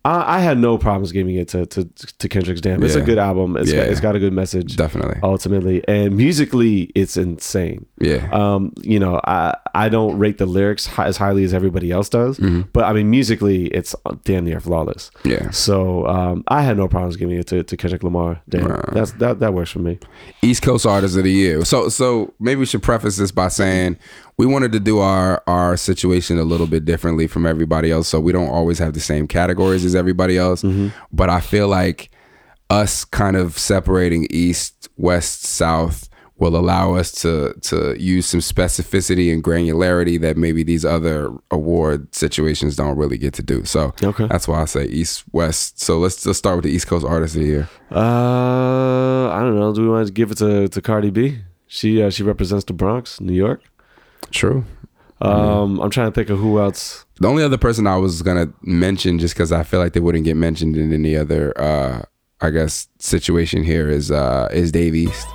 I, 0.10 0.38
I 0.38 0.40
had 0.40 0.58
no 0.58 0.78
problems 0.78 1.12
giving 1.12 1.36
it 1.36 1.48
to 1.50 1.66
to, 1.68 1.86
to 2.20 2.30
Kendrick's 2.30 2.62
Damn. 2.62 2.84
It's 2.84 2.96
a 2.96 3.02
good 3.02 3.18
album. 3.18 3.56
It's 3.58 3.72
got, 3.72 3.78
Yeah. 3.78 3.84
it's 3.92 4.00
got 4.00 4.16
a 4.16 4.20
good 4.20 4.34
message. 4.34 4.76
Definitely. 4.76 5.20
Ultimately, 5.24 5.84
and 5.88 6.16
musically, 6.18 6.84
it's 6.96 7.18
insane. 7.18 7.86
Yeah. 8.00 8.28
Um, 8.32 8.74
you 8.82 9.00
know, 9.00 9.20
I 9.26 9.56
I 9.76 9.90
don't 9.90 10.18
rate 10.18 10.38
the 10.38 10.46
lyrics 10.46 10.90
as 10.98 11.18
highly 11.18 11.44
as 11.44 11.54
everybody 11.54 11.92
else 11.92 12.10
does, 12.10 12.40
but 12.74 12.84
I 12.86 12.94
mean, 12.94 13.10
musically, 13.10 13.68
it's 13.68 13.96
damn 14.24 14.46
near 14.46 14.60
flawless. 14.60 15.12
Mm-hmm. 15.24 15.30
Yeah. 15.30 15.50
So 15.52 16.06
um, 16.08 16.44
I 16.48 16.62
had 16.64 16.78
no 16.78 16.88
problems 16.88 17.16
giving 17.16 17.38
it 17.38 17.48
to, 17.48 17.64
to 17.64 17.78
Kendrick 17.78 18.04
Lamar. 18.04 18.42
Damn, 18.50 18.68
Wow. 18.70 18.84
that's 18.92 19.12
that 19.14 19.40
that 19.40 19.54
works 19.54 19.72
for 19.72 19.80
me. 19.80 20.00
East 20.42 20.62
Coast 20.64 20.86
Artist 20.86 21.18
of 21.18 21.24
the 21.24 21.32
Year. 21.32 21.64
So 21.66 21.90
so 21.90 22.34
maybe 22.40 22.60
we 22.60 22.66
should 22.66 22.84
preface 22.84 23.18
this 23.18 23.32
by 23.32 23.48
saying 23.50 23.98
we 24.40 24.46
wanted 24.46 24.72
to 24.72 24.80
do 24.80 25.00
our 25.00 25.44
our 25.48 25.76
situation 25.78 26.40
a 26.40 26.44
little 26.52 26.66
bit 26.76 26.84
differently 26.86 27.28
from 27.28 27.46
everybody 27.46 27.92
else, 27.92 28.08
so 28.08 28.20
we 28.22 28.32
don't 28.32 28.50
always 28.60 28.80
have 28.80 28.94
the 28.94 29.00
same 29.12 29.28
categories 29.28 29.84
as 29.86 29.94
everybody 29.96 30.38
else. 30.38 30.64
But 31.12 31.30
I 31.30 31.42
feel 31.42 31.68
like 31.68 32.10
us 32.70 33.04
kind 33.06 33.36
of 33.36 33.58
separating 33.58 34.28
East, 34.32 34.88
West, 34.96 35.44
South 35.44 36.08
will 36.38 36.56
allow 36.56 36.94
us 36.96 37.12
to 37.24 37.54
to 37.70 37.78
use 38.00 38.26
some 38.34 38.40
specificity 38.40 39.28
and 39.34 39.44
granularity 39.44 40.18
that 40.22 40.38
maybe 40.38 40.64
these 40.64 40.86
other 40.86 41.18
award 41.52 42.16
situations 42.16 42.78
don't 42.78 42.96
really 43.02 43.18
get 43.18 43.34
to 43.34 43.44
do. 43.44 43.66
So 43.66 43.82
Okay. 44.02 44.28
that's 44.28 44.48
why 44.48 44.62
I 44.62 44.66
say 44.66 44.86
East, 44.86 45.26
West. 45.34 45.82
So 45.82 46.00
let's 46.00 46.24
just 46.24 46.40
start 46.40 46.56
with 46.56 46.64
the 46.64 46.72
East 46.72 46.88
Coast 46.88 47.06
Artist 47.06 47.36
of 47.36 47.42
the 47.42 47.48
Year. 47.48 47.68
Uh, 47.92 49.28
I 49.38 49.40
don't 49.42 49.60
know. 49.60 49.74
Do 49.74 49.82
we 49.82 49.90
want 49.90 50.08
to 50.08 50.14
give 50.14 50.32
it 50.32 50.38
to, 50.38 50.70
to 50.70 50.82
Cardi 50.82 51.10
B? 51.10 51.40
She 51.68 52.02
uh, 52.02 52.10
she 52.10 52.24
represents 52.24 52.64
the 52.66 52.74
Bronx, 52.74 53.20
New 53.20 53.34
York. 53.46 53.62
True. 54.32 54.66
Um, 55.22 55.80
I'm 55.82 55.90
trying 55.90 56.10
to 56.12 56.16
think 56.16 56.30
of 56.30 56.40
who 56.40 56.60
else. 56.60 57.06
The 57.20 57.28
only 57.28 57.44
other 57.44 57.58
person 57.58 57.88
I 57.88 57.98
was 57.98 58.22
gonna 58.22 58.54
mention, 58.62 59.20
just 59.20 59.34
because 59.34 59.52
I 59.52 59.64
feel 59.64 59.80
like 59.80 59.94
they 59.94 60.00
wouldn't 60.00 60.24
get 60.24 60.38
mentioned 60.38 60.78
in 60.78 60.94
any 60.94 61.18
other, 61.18 61.54
uh, 61.60 62.04
I 62.40 62.50
guess, 62.52 62.88
situation 63.00 63.64
here 63.64 63.90
is 63.90 64.12
uh, 64.12 64.48
is 64.54 64.72
Dave 64.72 64.96
East. 64.96 65.28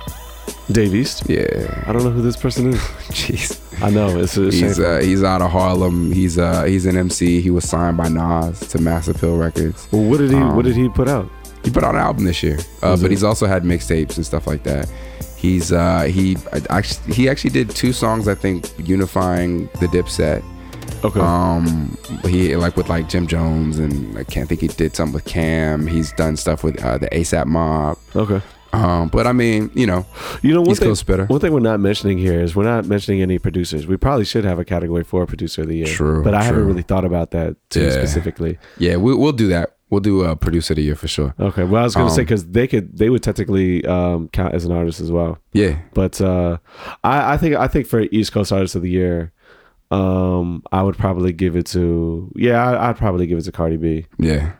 Dave 0.71 0.95
East. 0.95 1.29
Yeah, 1.29 1.83
I 1.85 1.93
don't 1.93 2.03
know 2.03 2.09
who 2.09 2.23
this 2.23 2.35
person 2.35 2.69
is. 2.73 2.79
jeez. 3.09 3.61
I 3.83 3.91
know 3.91 4.17
it's, 4.19 4.35
it's 4.37 4.55
He's 4.55 4.79
uh, 4.79 4.99
he's 5.03 5.23
out 5.23 5.43
of 5.43 5.51
Harlem. 5.51 6.11
He's 6.11 6.39
uh 6.39 6.63
he's 6.63 6.87
an 6.87 6.97
MC. 6.97 7.41
He 7.41 7.51
was 7.51 7.69
signed 7.69 7.97
by 7.97 8.09
Nas 8.09 8.59
to 8.69 8.81
Mass 8.81 9.07
Appeal 9.07 9.37
Records. 9.37 9.87
well, 9.91 10.03
what 10.03 10.17
did 10.17 10.31
he 10.31 10.37
um, 10.37 10.55
What 10.55 10.65
did 10.65 10.75
he 10.75 10.89
put 10.89 11.07
out? 11.07 11.29
He 11.63 11.69
put 11.71 11.83
out 11.83 11.93
an 11.95 12.01
album 12.01 12.25
this 12.25 12.41
year, 12.41 12.57
uh, 12.81 12.95
but 12.97 13.09
he's 13.11 13.23
also 13.23 13.45
had 13.47 13.63
mixtapes 13.63 14.17
and 14.17 14.25
stuff 14.25 14.47
like 14.47 14.63
that. 14.63 14.91
He's 15.45 15.71
uh, 15.71 16.03
he 16.03 16.37
actually 16.69 17.13
he 17.13 17.29
actually 17.29 17.51
did 17.51 17.69
two 17.69 17.93
songs 17.93 18.27
I 18.27 18.35
think 18.35 18.71
unifying 18.87 19.65
the 19.79 19.87
Dipset. 19.95 20.43
Okay. 21.03 21.19
Um, 21.19 21.97
he 22.23 22.55
like 22.55 22.75
with 22.77 22.89
like 22.89 23.09
Jim 23.09 23.27
Jones 23.27 23.77
and 23.77 24.17
I 24.17 24.23
can't 24.23 24.47
think 24.49 24.61
he 24.61 24.67
did 24.69 24.95
something 24.95 25.13
with 25.13 25.25
Cam. 25.25 25.85
He's 25.85 26.11
done 26.13 26.35
stuff 26.37 26.63
with 26.63 26.83
uh, 26.83 26.97
the 26.97 27.09
ASAP 27.09 27.45
Mob. 27.45 27.97
okay. 28.15 28.41
Um, 28.73 29.07
but 29.07 29.25
I 29.25 29.31
mean, 29.31 29.71
you 29.73 29.87
know, 29.87 30.05
You 30.41 30.53
know, 30.53 30.61
one 30.61 30.75
thing, 30.75 30.89
one 31.27 31.39
thing 31.39 31.53
we're 31.53 31.59
not 31.61 31.79
mentioning 31.79 32.17
here 32.17 32.41
is 32.41 32.57
we're 32.57 32.65
not 32.75 32.83
mentioning 32.85 33.21
any 33.21 33.39
producers. 33.39 33.87
We 33.87 33.95
probably 33.95 34.25
should 34.25 34.43
have 34.43 34.59
a 34.59 34.65
category 34.65 35.05
for 35.05 35.25
producer 35.25 35.61
of 35.61 35.69
the 35.69 35.77
year. 35.77 35.87
True, 35.87 36.21
But 36.23 36.33
I 36.33 36.43
haven't 36.43 36.65
really 36.65 36.81
thought 36.81 37.05
about 37.05 37.31
that 37.31 37.55
too 37.69 37.83
Yeah. 37.83 37.91
specifically. 37.91 38.57
yeah, 38.77 38.97
we, 38.97 39.15
we'll 39.15 39.31
do 39.31 39.47
that. 39.49 39.74
We'll 39.91 40.01
do 40.01 40.23
a 40.23 40.35
producer 40.35 40.73
of 40.73 40.77
the 40.77 40.83
year 40.83 40.95
for 40.95 41.07
sure. 41.07 41.35
Okay. 41.39 41.63
Well, 41.63 41.81
I 41.81 41.83
was 41.85 41.93
going 41.95 42.07
to 42.07 42.13
say 42.13 42.21
Um, 42.21 42.25
because 42.25 42.47
they 42.47 42.67
could, 42.67 42.97
they 42.97 43.09
would 43.09 43.21
technically 43.21 43.85
um, 43.85 44.29
count 44.29 44.55
as 44.55 44.65
an 44.65 44.71
artist 44.71 44.99
as 44.99 45.11
well. 45.11 45.37
Yeah, 45.53 45.77
But 45.93 46.19
uh, 46.19 46.57
I, 47.03 47.33
I 47.33 47.37
think, 47.37 47.55
I 47.55 47.67
think 47.67 47.85
for 47.85 47.99
East 48.01 48.31
Coast 48.31 48.51
artist 48.51 48.75
of 48.75 48.81
the 48.81 48.89
year, 48.89 49.31
um, 49.91 50.63
I 50.71 50.81
would 50.81 50.97
probably 50.97 51.31
give 51.33 51.55
it 51.55 51.67
to, 51.67 52.31
yeah, 52.35 52.61
I, 52.67 52.89
I'd 52.89 52.97
probably 52.97 53.27
give 53.27 53.37
it 53.37 53.43
to 53.43 53.51
Cardi 53.51 53.77
B. 53.77 54.05
yeah. 54.17 54.53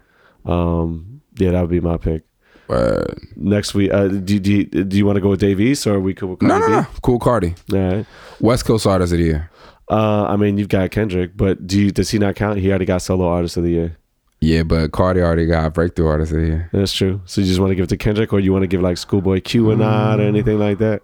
Um, 0.46 1.22
yeah, 1.38 1.52
that 1.52 1.62
would 1.62 1.72
be 1.72 1.80
my 1.82 1.98
pick. 1.98 2.24
Uh, 2.70 3.04
Next 3.36 3.74
week, 3.74 3.92
uh, 3.92 4.08
do, 4.08 4.40
do, 4.40 4.52
you- 4.54 4.64
do 4.66 4.96
you 4.98 5.06
want 5.06 5.16
to 5.18 5.22
go 5.22 5.30
with 5.30 5.40
Dave 5.40 5.60
East 5.60 5.86
or 5.88 5.96
are 5.96 6.00
we 6.00 6.14
cool 6.14 6.30
with 6.30 6.40
Cardi 6.40 6.60
no, 6.60 6.68
no. 6.82 6.88
Cool 7.02 7.20
Cardi. 7.20 7.56
All 7.74 7.80
right. 7.80 8.06
West 8.40 8.66
Coast 8.66 8.86
Artist 8.88 9.12
of 9.14 9.20
the 9.20 9.26
Year. 9.26 9.50
Uh, 9.90 10.24
I 10.26 10.36
mean, 10.36 10.58
you've 10.58 10.70
got 10.70 10.90
Kendrick, 10.92 11.36
but 11.36 11.66
do 11.68 11.80
you, 11.82 11.92
does 11.92 12.10
he 12.12 12.20
not 12.20 12.36
count? 12.36 12.60
He 12.60 12.70
already 12.70 12.86
got 12.86 13.02
solo 13.02 13.28
artist 13.28 13.58
of 13.58 13.64
the 13.64 13.72
year. 13.72 13.98
Yeah, 14.46 14.64
but 14.64 14.91
Cardi 14.91 15.22
already 15.22 15.48
got 15.48 15.74
Breakthrough 15.74 16.08
Artist 16.08 16.32
of 16.34 16.39
the 16.39 16.46
Year. 16.46 16.70
That's 16.72 16.93
true. 16.93 17.20
So 17.26 17.41
you 17.41 17.48
just 17.48 17.60
want 17.60 17.72
to 17.72 17.76
give 17.76 17.86
it 17.86 17.89
to 17.89 17.98
Kendrick, 17.98 18.32
or 18.32 18.39
you 18.39 18.54
want 18.54 18.64
to 18.64 18.68
give 18.68 18.82
like 18.82 18.98
Schoolboy 18.98 19.41
Q 19.41 19.72
or 19.72 19.76
not, 19.76 20.20
or 20.20 20.24
anything 20.24 20.60
like 20.60 20.78
that? 20.78 21.02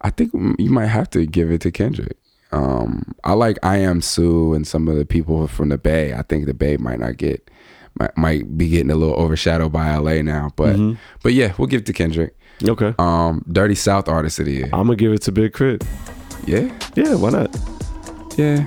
I 0.00 0.10
think 0.10 0.32
you 0.58 0.70
might 0.70 0.86
have 0.86 1.08
to 1.10 1.24
give 1.24 1.50
it 1.52 1.60
to 1.62 1.70
Kendrick. 1.70 2.16
Um, 2.52 3.14
I 3.24 3.32
like 3.32 3.58
Iamsu 3.60 4.54
and 4.56 4.66
some 4.66 4.88
of 4.88 4.96
the 4.96 5.04
people 5.04 5.46
from 5.48 5.68
the 5.68 5.78
Bay. 5.78 6.14
I 6.14 6.22
think 6.22 6.46
the 6.46 6.54
Bay 6.54 6.76
might 6.76 6.98
not 7.00 7.16
get 7.16 7.48
might, 7.98 8.16
might 8.18 8.58
be 8.58 8.68
getting 8.68 8.90
a 8.90 8.94
little 8.96 9.14
overshadowed 9.14 9.72
by 9.72 9.94
LA 9.96 10.22
now, 10.22 10.50
but 10.56 10.76
Mm-hmm. 10.76 10.94
but 11.22 11.32
yeah, 11.32 11.52
we'll 11.58 11.66
give 11.68 11.80
it 11.82 11.86
to 11.86 11.92
Kendrick. 11.92 12.36
Okay, 12.64 12.92
Um, 12.98 13.44
Dirty 13.52 13.74
South 13.74 14.08
Artist 14.08 14.38
of 14.40 14.46
the 14.46 14.52
Year. 14.52 14.70
I'm 14.72 14.86
gonna 14.86 14.96
give 14.96 15.12
it 15.12 15.22
to 15.22 15.32
Big 15.32 15.52
K.R.I.T. 15.54 15.86
Yeah, 16.46 16.70
Yeah, 16.96 17.14
why 17.14 17.30
not? 17.30 17.56
yeah. 18.36 18.66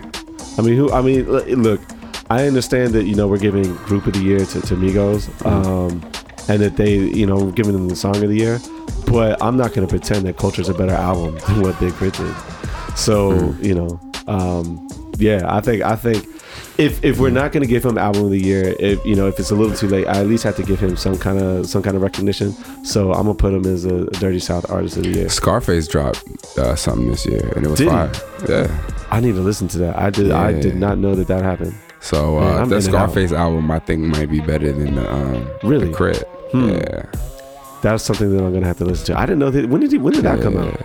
I 0.57 0.61
mean, 0.61 0.75
who? 0.77 0.91
I 0.91 1.01
mean, 1.01 1.25
look, 1.29 1.81
I 2.29 2.45
understand 2.45 2.93
that 2.93 3.05
you 3.05 3.15
know 3.15 3.27
we're 3.27 3.37
giving 3.37 3.73
Group 3.77 4.05
of 4.05 4.13
the 4.13 4.21
Year 4.21 4.39
to, 4.39 4.61
to 4.61 4.75
Migos, 4.75 5.29
um, 5.45 6.03
and 6.47 6.61
that 6.61 6.77
they 6.77 6.97
you 6.97 7.25
know 7.25 7.51
giving 7.51 7.73
them 7.73 7.89
the 7.89 7.95
Song 7.95 8.15
of 8.15 8.29
the 8.29 8.35
Year, 8.35 8.59
but 9.07 9.41
I'm 9.41 9.57
not 9.57 9.73
gonna 9.73 9.87
pretend 9.87 10.25
that 10.27 10.37
Culture's 10.37 10.69
a 10.69 10.73
better 10.73 10.93
album 10.93 11.37
than 11.47 11.61
what 11.61 11.79
Big 11.79 11.93
K.R.I.T 11.93 12.23
did. 12.23 12.97
So 12.97 13.55
you 13.61 13.73
know, 13.73 13.99
um, 14.27 14.87
yeah, 15.17 15.43
I 15.47 15.61
think 15.61 15.83
I 15.83 15.95
think. 15.95 16.25
If, 16.77 17.03
if 17.03 17.19
we're 17.19 17.29
not 17.29 17.51
gonna 17.51 17.65
give 17.65 17.83
him 17.83 17.97
album 17.97 18.23
of 18.23 18.31
the 18.31 18.39
year, 18.39 18.73
if 18.79 19.03
you 19.05 19.13
know 19.13 19.27
if 19.27 19.37
it's 19.37 19.51
a 19.51 19.55
little 19.55 19.75
too 19.75 19.89
late, 19.89 20.07
I 20.07 20.21
at 20.21 20.27
least 20.27 20.45
have 20.45 20.55
to 20.55 20.63
give 20.63 20.79
him 20.79 20.95
some 20.95 21.17
kind 21.17 21.37
of 21.37 21.67
some 21.67 21.83
kind 21.83 21.97
of 21.97 22.01
recognition. 22.01 22.53
So 22.85 23.11
I'm 23.11 23.23
gonna 23.23 23.35
put 23.35 23.53
him 23.53 23.65
as 23.65 23.83
a 23.83 24.05
Dirty 24.11 24.39
South 24.39 24.69
Artist 24.71 24.95
of 24.95 25.03
the 25.03 25.09
Year. 25.09 25.29
Scarface 25.29 25.89
dropped 25.89 26.23
uh, 26.57 26.77
something 26.77 27.09
this 27.09 27.25
year, 27.25 27.51
and 27.53 27.65
it 27.65 27.69
was 27.69 27.79
Did 27.79 27.89
fire. 27.89 28.11
Yeah. 28.47 28.93
I 29.11 29.19
need 29.19 29.33
to 29.33 29.41
listen 29.41 29.67
to 29.69 29.77
that. 29.79 29.97
I 29.97 30.09
did 30.09 30.31
I 30.31 30.53
did 30.53 30.77
not 30.77 30.99
know 30.99 31.15
that 31.15 31.27
that 31.27 31.43
happened. 31.43 31.75
So 32.01 32.39
Man, 32.39 32.43
uh, 32.43 32.57
I'm 32.61 32.69
the 32.69 32.77
in 32.77 32.85
and 32.85 32.95
out. 32.95 33.09
Scarface 33.11 33.31
album, 33.31 33.69
I 33.71 33.79
think, 33.79 34.01
might 34.01 34.29
be 34.29 34.39
better 34.39 34.71
than 34.71 34.95
the 34.95 35.11
um, 35.13 35.49
Really? 35.63 35.89
the 35.89 35.97
K.R.I.T. 35.97 36.19
Hmm. 36.51 36.69
Yeah. 36.69 37.05
That's 37.81 38.03
something 38.03 38.35
that 38.35 38.43
I'm 38.43 38.53
gonna 38.53 38.65
have 38.67 38.77
to 38.79 38.85
listen 38.85 39.05
to. 39.07 39.19
I 39.19 39.25
didn't 39.25 39.39
know 39.39 39.51
that. 39.51 39.69
When 39.69 39.81
did 39.81 39.91
he, 39.91 39.97
when 39.97 40.13
did 40.13 40.23
that 40.23 40.41
come 40.41 40.57
out? 40.57 40.79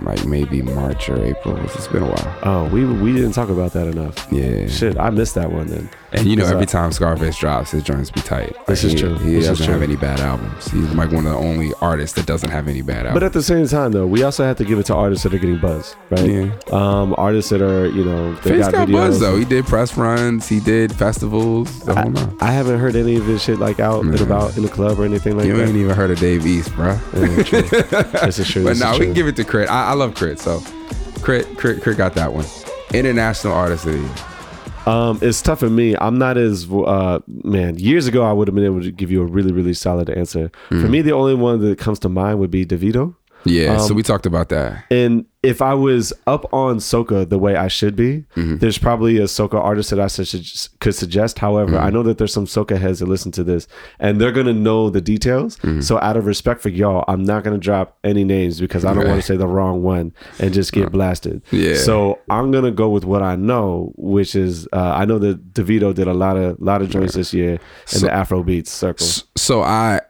Like 0.00 0.24
maybe 0.24 0.62
March 0.62 1.08
or 1.10 1.22
April. 1.22 1.56
It's 1.64 1.86
been 1.88 2.02
a 2.02 2.06
while. 2.06 2.38
Oh, 2.44 2.68
we 2.68 2.84
we 2.86 3.12
didn't 3.12 3.32
talk 3.32 3.50
about 3.50 3.72
that 3.74 3.86
enough. 3.86 4.26
Yeah. 4.32 4.66
Shit, 4.66 4.98
I 4.98 5.10
missed 5.10 5.34
that 5.34 5.52
one 5.52 5.66
then. 5.66 5.90
And 6.12 6.26
you 6.26 6.36
know, 6.36 6.44
every 6.46 6.62
uh, 6.62 6.66
time 6.66 6.92
Scarface 6.92 7.38
drops, 7.38 7.70
his 7.70 7.82
joints 7.82 8.10
be 8.10 8.20
tight. 8.20 8.54
This 8.66 8.84
is 8.84 8.92
he, 8.92 8.98
true. 8.98 9.16
He 9.18 9.34
This 9.34 9.46
doesn't 9.46 9.64
true. 9.64 9.72
have 9.74 9.82
any 9.82 9.96
bad 9.96 10.20
albums. 10.20 10.70
He's 10.70 10.94
like 10.94 11.10
one 11.10 11.26
of 11.26 11.32
the 11.32 11.38
only 11.38 11.72
artists 11.80 12.16
that 12.16 12.26
doesn't 12.26 12.50
have 12.50 12.68
any 12.68 12.82
bad 12.82 13.06
albums. 13.06 13.14
But 13.14 13.22
at 13.22 13.32
the 13.32 13.42
same 13.42 13.66
time, 13.66 13.92
though, 13.92 14.06
we 14.06 14.22
also 14.22 14.44
have 14.44 14.56
to 14.58 14.64
give 14.64 14.78
it 14.78 14.86
to 14.86 14.94
artists 14.94 15.24
that 15.24 15.32
are 15.34 15.38
getting 15.38 15.58
buzz, 15.58 15.94
right? 16.10 16.26
Yeah. 16.30 16.50
Um, 16.70 17.14
artists 17.16 17.50
that 17.50 17.62
are, 17.62 17.86
you 17.86 18.04
know, 18.04 18.34
they 18.36 18.50
Face 18.50 18.60
got, 18.64 18.72
got, 18.72 18.88
videos. 18.88 18.92
buzz 18.92 19.20
though. 19.20 19.36
He 19.38 19.44
did 19.46 19.64
press 19.66 19.96
runs. 19.96 20.48
He 20.48 20.60
did 20.60 20.94
festivals. 20.94 21.80
The 21.80 21.94
whole 21.94 22.10
nine. 22.10 22.36
I, 22.40 22.48
I 22.48 22.50
haven't 22.52 22.78
heard 22.78 22.94
any 22.96 23.16
of 23.16 23.24
his 23.26 23.42
shit 23.42 23.58
like 23.58 23.80
out 23.80 24.04
and 24.04 24.12
Mhm. 24.14 24.22
about 24.26 24.56
in 24.56 24.62
the 24.64 24.68
club 24.68 24.98
or 25.00 25.04
anything 25.06 25.36
like 25.36 25.44
that. 25.46 25.48
You 25.48 25.56
that. 25.58 25.68
ain't 25.68 25.76
even 25.76 25.94
heard 25.96 26.10
of 26.10 26.18
Dave 26.18 26.46
East, 26.46 26.74
bro. 26.74 26.98
Yeah, 27.14 27.42
true. 27.42 27.62
this 27.70 28.38
is 28.38 28.48
true. 28.50 28.64
But 28.64 28.70
this 28.70 28.80
no, 28.80 28.92
is 28.92 28.98
we 28.98 29.06
can 29.06 29.14
give 29.14 29.26
it 29.28 29.36
to 29.36 29.44
K.R.I.T. 29.44 29.68
I, 29.70 29.81
I 29.84 29.94
love 29.94 30.14
K.R.I.T. 30.14 30.38
So, 30.40 30.60
K.R.I.T, 31.24 31.54
K.R.I.T, 31.56 31.80
K.R.I.T 31.80 31.94
got 31.96 32.14
that 32.14 32.32
one. 32.32 32.44
International 32.94 33.52
artist 33.54 33.86
of 33.86 33.92
the 33.92 33.98
year. 33.98 34.14
Um, 34.84 35.18
it's 35.22 35.40
tough 35.40 35.60
for 35.60 35.70
me. 35.70 35.96
I'm 35.96 36.18
not 36.18 36.36
as 36.36 36.68
uh, 36.70 37.20
man. 37.28 37.78
Years 37.78 38.06
ago, 38.08 38.24
I 38.24 38.32
would 38.32 38.48
have 38.48 38.54
been 38.54 38.64
able 38.64 38.82
to 38.82 38.90
give 38.90 39.10
you 39.10 39.22
a 39.22 39.24
really, 39.24 39.52
really 39.52 39.74
solid 39.74 40.10
answer. 40.10 40.50
For 40.68 40.74
Mm. 40.74 40.90
me, 40.90 41.02
the 41.02 41.12
only 41.12 41.34
one 41.34 41.60
that 41.60 41.78
comes 41.78 41.98
to 42.00 42.08
mind 42.08 42.40
would 42.40 42.50
be 42.50 42.66
Davido. 42.66 43.14
Yeah. 43.44 43.76
so 43.78 43.90
Um, 43.90 43.96
we 43.96 44.02
talked 44.02 44.26
about 44.26 44.48
that. 44.48 44.84
And 44.90 45.24
if 45.42 45.60
I 45.60 45.74
was 45.74 46.12
up 46.28 46.52
on 46.54 46.76
soca 46.76 47.28
the 47.28 47.38
way 47.38 47.56
I 47.56 47.66
should 47.66 47.96
be, 47.96 48.24
Mm-hmm. 48.36 48.58
there's 48.58 48.78
probably 48.78 49.18
a 49.18 49.24
soca 49.24 49.54
artist 49.60 49.90
that 49.90 49.98
I 49.98 50.06
su- 50.06 50.68
could 50.78 50.94
suggest. 50.94 51.40
However, 51.40 51.72
Mm-hmm. 51.72 51.84
I 51.84 51.90
know 51.90 52.02
that 52.04 52.18
there's 52.18 52.32
some 52.32 52.46
soca 52.46 52.78
heads 52.78 53.00
that 53.00 53.06
listen 53.06 53.32
to 53.32 53.42
this, 53.42 53.66
and 53.98 54.20
they're 54.20 54.30
gonna 54.32 54.52
know 54.54 54.88
the 54.88 55.00
details. 55.00 55.56
Mm-hmm. 55.58 55.80
So, 55.80 55.98
out 55.98 56.16
of 56.16 56.26
respect 56.26 56.60
for 56.60 56.68
y'all, 56.68 57.04
I'm 57.08 57.24
not 57.24 57.42
gonna 57.42 57.58
drop 57.58 57.98
any 58.04 58.22
names 58.24 58.60
because 58.60 58.84
I 58.84 58.94
don't 58.94 59.06
want 59.08 59.20
to 59.20 59.26
say 59.26 59.36
the 59.36 59.48
wrong 59.48 59.82
one 59.82 60.12
and 60.38 60.54
just 60.54 60.72
get 60.72 60.92
blasted. 60.92 61.42
Yeah. 61.50 61.74
So 61.74 62.20
I'm 62.30 62.50
gonna 62.52 62.70
go 62.70 62.88
with 62.90 63.04
what 63.04 63.22
I 63.22 63.34
know, 63.34 63.92
which 63.96 64.36
is 64.36 64.68
uh, 64.72 64.92
I 64.94 65.04
know 65.06 65.18
that 65.18 65.52
Davido 65.54 65.92
did 65.92 66.06
a 66.06 66.14
lot 66.14 66.36
of 66.36 66.60
lot 66.60 66.82
of 66.82 66.90
joints 66.90 67.14
this 67.14 67.34
year 67.34 67.54
in 67.54 67.58
So- 67.86 68.06
the 68.06 68.12
Afro 68.12 68.42
beats 68.44 68.70
circle. 68.70 69.06
So 69.36 69.62
I, 69.62 70.00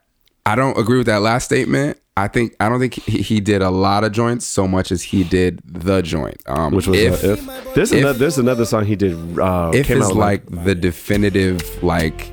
I 0.44 0.56
don't 0.56 0.76
agree 0.76 0.98
with 0.98 1.06
that 1.06 1.22
last 1.22 1.44
statement. 1.44 1.98
I 2.16 2.28
think 2.28 2.54
I 2.60 2.68
don't 2.68 2.78
think 2.78 2.94
he, 2.94 3.22
he 3.22 3.40
did 3.40 3.62
a 3.62 3.70
lot 3.70 4.04
of 4.04 4.12
joints 4.12 4.44
so 4.44 4.68
much 4.68 4.92
as 4.92 5.02
he 5.02 5.24
did 5.24 5.60
the 5.64 6.02
joint. 6.02 6.36
Um, 6.46 6.74
which 6.74 6.86
was 6.86 6.98
if 6.98 7.24
if, 7.24 7.48
if. 7.48 7.74
There's 7.74 7.92
if- 7.92 8.00
another 8.00 8.18
there's 8.18 8.38
another 8.38 8.64
song 8.66 8.84
he 8.84 8.96
did. 8.96 9.38
Uh, 9.38 9.70
if 9.72 9.86
came 9.86 9.98
is 9.98 10.10
out 10.10 10.16
like 10.16 10.44
the 10.46 10.74
definitive 10.74 11.82
like 11.82 12.30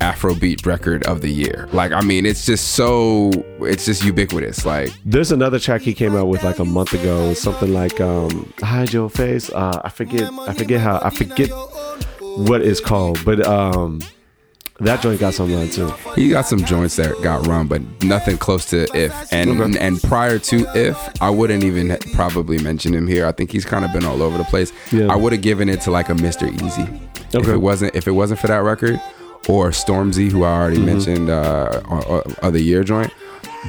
Afrobeat 0.00 0.64
record 0.64 1.04
of 1.06 1.20
the 1.20 1.28
year. 1.28 1.68
Like 1.72 1.92
I 1.92 2.00
mean, 2.00 2.24
it's 2.24 2.46
just 2.46 2.68
so 2.68 3.30
it's 3.60 3.84
just 3.84 4.02
ubiquitous. 4.04 4.64
Like 4.64 4.90
There's 5.04 5.32
another 5.32 5.58
track 5.58 5.82
he 5.82 5.92
came 5.92 6.14
out 6.16 6.28
with 6.28 6.42
like 6.44 6.58
a 6.58 6.64
month 6.64 6.94
ago. 6.94 7.34
Something 7.34 7.74
like 7.74 8.00
um, 8.00 8.50
"Hide 8.60 8.92
Your 8.92 9.10
Face." 9.10 9.50
Uh, 9.50 9.80
I 9.84 9.88
forget. 9.90 10.32
I 10.32 10.54
forget 10.54 10.80
how. 10.80 11.00
I 11.02 11.10
forget 11.10 11.50
what 12.20 12.62
it's 12.62 12.80
called. 12.80 13.22
But 13.24 13.44
um, 13.46 14.00
that 14.80 15.02
joint 15.02 15.18
got 15.20 15.34
some 15.34 15.52
run 15.52 15.68
too. 15.70 15.88
he 16.14 16.28
got 16.28 16.46
some 16.46 16.64
joints 16.64 16.96
that 16.96 17.20
got 17.22 17.46
run, 17.46 17.66
but 17.66 17.82
nothing 18.04 18.38
close 18.38 18.64
to 18.66 18.86
if. 18.96 19.12
And 19.32 19.60
Okay. 19.60 19.78
and 19.78 20.00
prior 20.02 20.38
to 20.38 20.66
if, 20.74 20.96
I 21.22 21.30
wouldn't 21.30 21.64
even 21.64 21.96
probably 22.14 22.58
mention 22.58 22.94
him 22.94 23.06
here. 23.06 23.26
I 23.26 23.32
think 23.32 23.50
he's 23.50 23.64
kind 23.64 23.84
of 23.84 23.92
been 23.92 24.04
all 24.04 24.22
over 24.22 24.38
the 24.38 24.44
place. 24.44 24.72
Yeah. 24.92 25.06
I 25.12 25.16
would 25.16 25.32
have 25.32 25.42
given 25.42 25.68
it 25.68 25.80
to 25.82 25.90
like 25.90 26.08
a 26.08 26.14
Mr 26.14 26.48
Eazi 26.48 27.00
if 27.34 27.48
it 27.48 27.56
wasn't 27.58 27.94
if 27.96 28.06
it 28.06 28.12
wasn't 28.12 28.40
for 28.40 28.46
that 28.46 28.58
record 28.62 29.00
or 29.48 29.70
Stormzy, 29.70 30.30
who 30.30 30.44
I 30.44 30.52
already 30.52 30.76
Mm-hmm. 30.76 30.86
mentioned 30.86 31.30
uh, 31.30 31.80
or, 31.88 32.04
or 32.06 32.24
other 32.42 32.58
year 32.58 32.84
joint. 32.84 33.12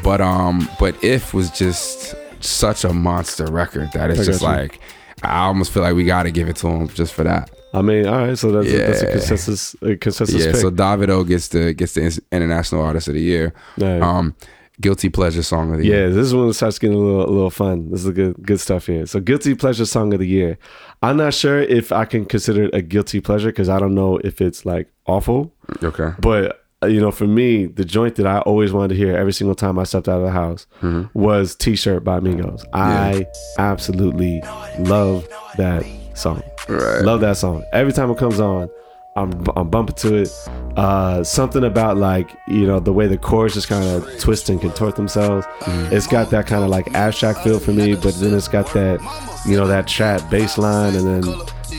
But 0.04 0.22
um, 0.22 0.70
but 0.80 1.02
if 1.04 1.34
was 1.34 1.50
just 1.50 2.14
such 2.42 2.84
a 2.84 2.94
monster 2.94 3.46
record 3.48 3.92
that 3.94 4.12
it's 4.12 4.26
just 4.26 4.42
you. 4.42 4.48
like 4.48 4.80
I 5.24 5.40
almost 5.46 5.72
feel 5.74 5.84
like 5.84 5.96
we 5.96 6.06
got 6.06 6.24
to 6.24 6.32
give 6.32 6.48
it 6.48 6.56
to 6.58 6.68
him 6.68 6.88
just 6.90 7.14
for 7.14 7.24
that. 7.24 7.50
I 7.74 7.82
mean, 7.82 8.08
all 8.08 8.18
right. 8.26 8.38
So 8.38 8.52
that's, 8.52 8.68
a, 8.74 8.78
that's 8.78 9.02
a 9.02 9.06
Yeah. 9.06 9.12
consensus. 9.12 9.76
A 9.82 9.96
consensus 9.96 10.44
yeah, 10.46 10.52
pick. 10.52 10.62
so 10.62 10.72
Davido 10.72 11.28
gets 11.28 11.50
the 11.50 11.74
gets 11.74 11.94
the 11.94 12.20
international 12.32 12.82
artist 12.82 13.08
of 13.08 13.14
the 13.14 13.22
year. 13.22 13.54
Right. 13.78 14.02
Um, 14.02 14.36
guilty 14.82 15.10
pleasure 15.10 15.44
song 15.44 15.72
of 15.74 15.80
the 15.80 15.86
year. 15.86 16.08
Yeah, 16.08 16.14
this 16.14 16.26
is 16.28 16.34
when 16.34 16.48
it 16.48 16.54
starts 16.54 16.80
getting 16.80 16.96
a 16.96 17.00
little, 17.00 17.26
a 17.30 17.30
little 17.30 17.50
fun. 17.50 17.92
This 17.92 18.06
is 18.06 18.12
good, 18.12 18.36
good 18.42 18.60
stuff 18.62 18.86
here. 18.88 19.06
So, 19.06 19.20
guilty 19.20 19.54
pleasure 19.54 19.86
song 19.86 20.14
of 20.14 20.20
the 20.20 20.26
year. 20.28 20.58
I'm 21.04 21.18
not 21.18 21.34
sure 21.34 21.60
if 21.60 21.92
I 21.92 22.06
can 22.06 22.24
consider 22.26 22.64
it 22.64 22.74
a 22.74 22.82
guilty 22.82 23.20
pleasure 23.20 23.50
because 23.50 23.68
I 23.70 23.78
don't 23.78 23.94
know 23.94 24.18
if 24.24 24.40
it's 24.42 24.66
like 24.66 24.88
awful. 25.06 25.54
Okay. 25.84 26.12
But 26.20 26.66
uh, 26.82 26.88
you 26.88 27.02
know, 27.02 27.12
for 27.12 27.28
me, 27.28 27.66
the 27.66 27.84
joint 27.86 28.16
that 28.16 28.26
I 28.26 28.40
always 28.40 28.72
wanted 28.72 28.90
to 28.90 28.96
hear 28.96 29.16
every 29.16 29.34
single 29.34 29.54
time 29.54 29.78
I 29.78 29.84
stepped 29.84 30.08
out 30.08 30.20
of 30.20 30.24
the 30.24 30.32
house 30.32 30.66
Mm-hmm. 30.82 31.20
was 31.20 31.56
"T-shirt" 31.56 32.04
by 32.06 32.20
Migos. 32.22 32.64
I 32.74 33.26
absolutely 33.58 34.42
love 34.80 35.28
that 35.58 35.84
song. 36.20 36.44
Right. 36.68 37.02
Love 37.02 37.22
that 37.22 37.38
song. 37.38 37.64
Every 37.74 37.94
time 37.94 38.12
it 38.12 38.18
comes 38.18 38.40
on, 38.40 38.70
I'm 39.16 39.46
I'm 39.56 39.70
bumping 39.70 39.96
to 39.96 40.16
it. 40.16 40.30
Uh, 40.78 41.24
something 41.24 41.64
about 41.64 41.98
like 41.98 42.30
you 42.48 42.66
know 42.66 42.80
the 42.80 42.94
way 42.94 43.08
the 43.08 43.18
chords 43.18 43.56
just 43.56 43.68
kind 43.68 43.84
of 43.84 44.20
twist 44.20 44.50
and 44.50 44.62
contort 44.62 44.96
themselves. 44.96 45.46
Mm-hmm. 45.62 45.96
It's 45.96 46.08
got 46.08 46.30
that 46.30 46.48
kind 46.48 46.64
of 46.64 46.70
like 46.70 46.94
abstract 46.94 47.44
feel 47.44 47.60
for 47.60 47.72
me, 47.72 47.96
but 47.96 48.14
then 48.16 48.34
it's 48.34 48.48
got 48.48 48.72
that 48.74 49.00
you 49.46 49.58
know 49.58 49.68
that 49.68 49.88
trap 49.88 50.30
bass 50.30 50.58
line 50.58 50.96
and 50.96 51.08
then 51.08 51.24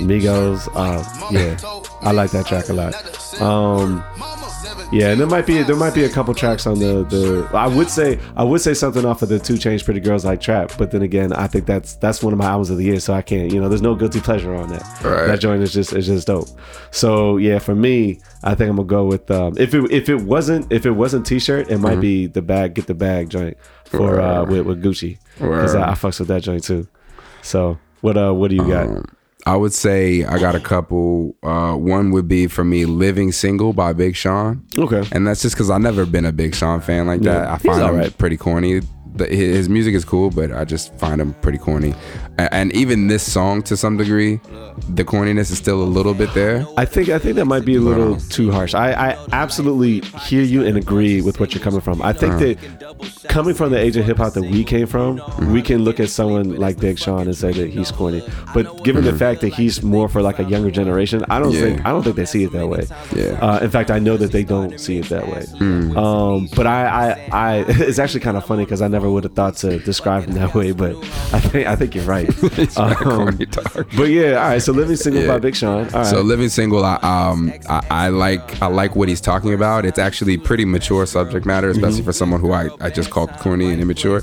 Migos. 0.01 0.69
Uh, 0.75 1.03
yeah, 1.31 1.57
I 2.03 2.13
like 2.13 2.31
that 2.33 2.47
track 2.47 2.69
a 2.69 2.73
lot. 2.73 2.95
Um, 3.41 4.05
Yeah, 4.93 5.11
and 5.13 5.21
there 5.21 5.29
might 5.29 5.47
be 5.47 5.63
there 5.63 5.77
might 5.77 5.95
be 5.95 6.03
a 6.03 6.09
couple 6.09 6.35
tracks 6.35 6.67
on 6.67 6.81
the 6.81 7.05
the. 7.05 7.49
I 7.57 7.69
would 7.69 7.89
say 7.89 8.19
I 8.35 8.43
would 8.43 8.61
say 8.61 8.75
something 8.75 9.05
off 9.05 9.23
of 9.23 9.29
the 9.29 9.39
Two 9.39 9.55
Chainz 9.55 9.85
Pretty 9.85 10.01
Girls 10.01 10.25
Like 10.25 10.41
Trap, 10.41 10.73
but 10.79 10.91
then 10.91 11.03
again, 11.03 11.33
I 11.33 11.47
think 11.47 11.67
that's 11.67 11.95
that's 11.95 12.23
one 12.25 12.33
of 12.33 12.39
my 12.41 12.47
albums 12.47 12.71
of 12.71 12.77
the 12.79 12.85
year, 12.85 12.99
so 12.99 13.15
I 13.15 13.23
can't. 13.23 13.53
You 13.53 13.61
know, 13.61 13.69
there's 13.69 13.83
no 13.83 13.95
guilty 13.95 14.21
pleasure 14.21 14.53
on 14.53 14.69
that. 14.71 14.83
Right. 15.05 15.27
That 15.27 15.39
joint 15.41 15.63
is 15.63 15.73
just 15.73 15.93
is 15.93 16.07
just 16.07 16.27
dope. 16.27 16.49
So 16.91 17.37
yeah, 17.37 17.61
for 17.61 17.75
me, 17.77 18.21
I 18.43 18.57
think 18.57 18.69
I'm 18.71 18.77
gonna 18.77 18.89
go 18.89 19.05
with 19.07 19.31
um, 19.31 19.55
if 19.59 19.75
it 19.75 19.91
if 19.93 20.09
it 20.09 20.23
wasn't 20.23 20.73
if 20.73 20.85
it 20.85 20.91
wasn't 20.93 21.25
T-shirt, 21.25 21.71
it 21.71 21.79
might 21.79 21.93
Mm-hmm. 21.93 22.01
be 22.01 22.27
the 22.27 22.43
bag 22.43 22.75
get 22.75 22.87
the 22.89 22.95
bag 22.95 23.31
joint 23.31 23.57
for 23.85 24.21
uh 24.21 24.45
with, 24.45 24.67
with 24.67 24.83
Gucci 24.83 25.19
because 25.39 25.75
I, 25.75 25.91
I 25.91 25.95
fucks 25.95 26.19
with 26.19 26.29
that 26.29 26.43
joint 26.43 26.65
too. 26.65 26.89
So 27.43 27.79
what 28.01 28.17
uh 28.17 28.33
what 28.33 28.51
do 28.51 28.57
you 28.57 28.67
got? 28.67 28.87
Um, 28.89 29.05
I 29.51 29.57
would 29.57 29.73
say 29.73 30.23
I 30.25 30.39
got 30.39 30.55
a 30.55 30.61
couple. 30.61 31.35
Uh, 31.43 31.75
one 31.75 32.13
would 32.13 32.29
be 32.29 32.47
for 32.47 32.63
me, 32.63 32.85
"Living 32.85 33.33
Single" 33.33 33.73
by 33.73 33.93
Big 33.93 34.15
Sean. 34.15 34.65
Okay. 34.79 35.03
and 35.11 35.27
that's 35.27 35.43
just 35.43 35.57
because 35.57 35.71
I've 35.71 35.81
never 35.81 36.07
been 36.07 36.25
a 36.25 36.31
Big 36.31 36.55
Sean 36.55 36.81
fan 36.81 37.09
like 37.09 37.21
that. 37.23 37.49
Yeah, 37.49 37.55
I 37.55 37.59
find 37.59 37.81
him 37.81 37.89
alright. 37.89 38.17
pretty 38.17 38.37
corny. 38.37 38.81
His 39.19 39.69
music 39.69 39.95
is 39.95 40.05
cool, 40.05 40.31
but 40.31 40.51
I 40.53 40.65
just 40.65 40.95
find 40.97 41.21
him 41.21 41.35
pretty 41.43 41.59
corny. 41.59 41.95
And 42.39 42.73
even 42.75 43.09
this 43.09 43.23
song, 43.31 43.63
to 43.65 43.77
some 43.77 43.97
degree, 43.99 44.37
the 44.89 45.05
corniness 45.05 45.51
is 45.51 45.59
still 45.59 45.83
a 45.83 45.85
little 45.85 46.15
bit 46.15 46.33
there. 46.33 46.65
I 46.79 46.85
think 46.87 47.09
I 47.11 47.19
think 47.19 47.37
that 47.37 47.45
might 47.45 47.65
be 47.67 47.77
a 47.77 47.81
little 47.81 48.17
too 48.17 48.51
harsh. 48.51 48.73
I, 48.75 48.93
I 49.11 49.27
absolutely 49.33 50.01
hear 50.21 50.43
you 50.43 50.65
and 50.65 50.79
agree 50.79 51.21
with 51.21 51.39
what 51.39 51.55
you're 51.55 51.63
coming 51.63 51.81
from. 51.83 52.01
I 52.01 52.13
think 52.15 52.39
that 52.39 53.27
coming 53.29 53.55
from 53.55 53.73
the 53.73 53.79
age 53.79 53.97
of 53.99 54.07
hip 54.07 54.17
hop 54.17 54.33
that 54.35 54.43
we 54.43 54.65
came 54.65 54.87
from, 54.87 55.21
we 55.53 55.61
can 55.61 55.85
look 55.85 56.01
at 56.01 56.09
someone 56.09 56.57
like 56.57 56.79
Big 56.79 56.99
Sean 56.99 57.23
and 57.27 57.37
say 57.37 57.53
that 57.53 57.69
he's 57.69 57.91
corny. 57.91 58.23
But 58.55 58.83
given 58.85 59.05
the 59.05 59.13
fact 59.13 59.43
that 59.43 59.49
he's 59.53 59.83
more 59.83 60.09
for 60.09 60.23
like 60.23 60.39
a 60.39 60.45
younger 60.45 60.71
generation, 60.71 61.25
I 61.29 61.41
don't 61.41 61.53
Yeah. 61.53 61.61
think 61.61 61.85
I 61.85 61.91
don't 61.91 62.03
think 62.03 62.17
they 62.17 62.25
see 62.25 62.45
it 62.45 62.53
that 62.53 62.69
way. 62.69 62.87
Yeah. 63.15 63.39
Uh, 63.41 63.59
in 63.61 63.71
fact, 63.71 63.91
I 63.91 63.99
know 63.99 64.17
that 64.17 64.33
they 64.33 64.45
don't 64.45 64.81
see 64.81 64.97
it 64.99 65.09
that 65.11 65.29
way. 65.29 65.45
Um, 65.97 66.49
but 66.57 66.67
I, 66.67 66.87
I, 66.87 67.29
I 67.33 67.57
it's 67.69 67.99
actually 67.99 68.21
kind 68.21 68.37
of 68.37 68.47
funny 68.47 68.65
because 68.65 68.81
I 68.81 68.89
never 68.89 69.00
would 69.09 69.25
have 69.25 69.35
thought 69.35 69.57
to 69.59 69.79
describe 69.79 70.25
him 70.25 70.35
that 70.35 70.55
way. 70.55 70.73
But 70.73 70.97
I 71.33 71.41
think 71.41 71.67
I 71.67 71.77
think 71.77 71.95
you're 71.95 72.05
right. 72.05 72.29
Um, 72.77 72.95
corny, 72.97 73.47
dog. 73.47 73.87
but 73.97 74.05
yeah, 74.11 74.35
all 74.43 74.49
right. 74.51 74.63
So 74.63 74.73
living 74.73 74.97
single 74.97 75.23
Yeah. 75.23 75.29
by 75.29 75.39
Big 75.39 75.55
Sean. 75.57 75.85
All 75.87 75.91
right. 75.91 76.07
So 76.07 76.21
living 76.21 76.49
single, 76.49 76.85
I, 76.85 76.95
um, 77.03 77.53
I, 77.69 77.87
I 77.91 78.09
like 78.09 78.61
I 78.63 78.67
like 78.67 78.97
what 78.97 79.09
he's 79.09 79.21
talking 79.21 79.55
about. 79.55 79.85
It's 79.85 79.99
actually 79.99 80.37
pretty 80.39 80.65
mature 80.65 81.07
subject 81.07 81.47
matter, 81.47 81.69
especially 81.71 81.99
Mm-hmm. 82.01 82.05
for 82.07 82.13
someone 82.13 82.41
who 82.41 82.53
I, 82.53 82.69
I 82.81 82.91
just 82.91 83.11
called 83.11 83.31
corny 83.39 83.71
and 83.73 83.81
immature. 83.81 84.23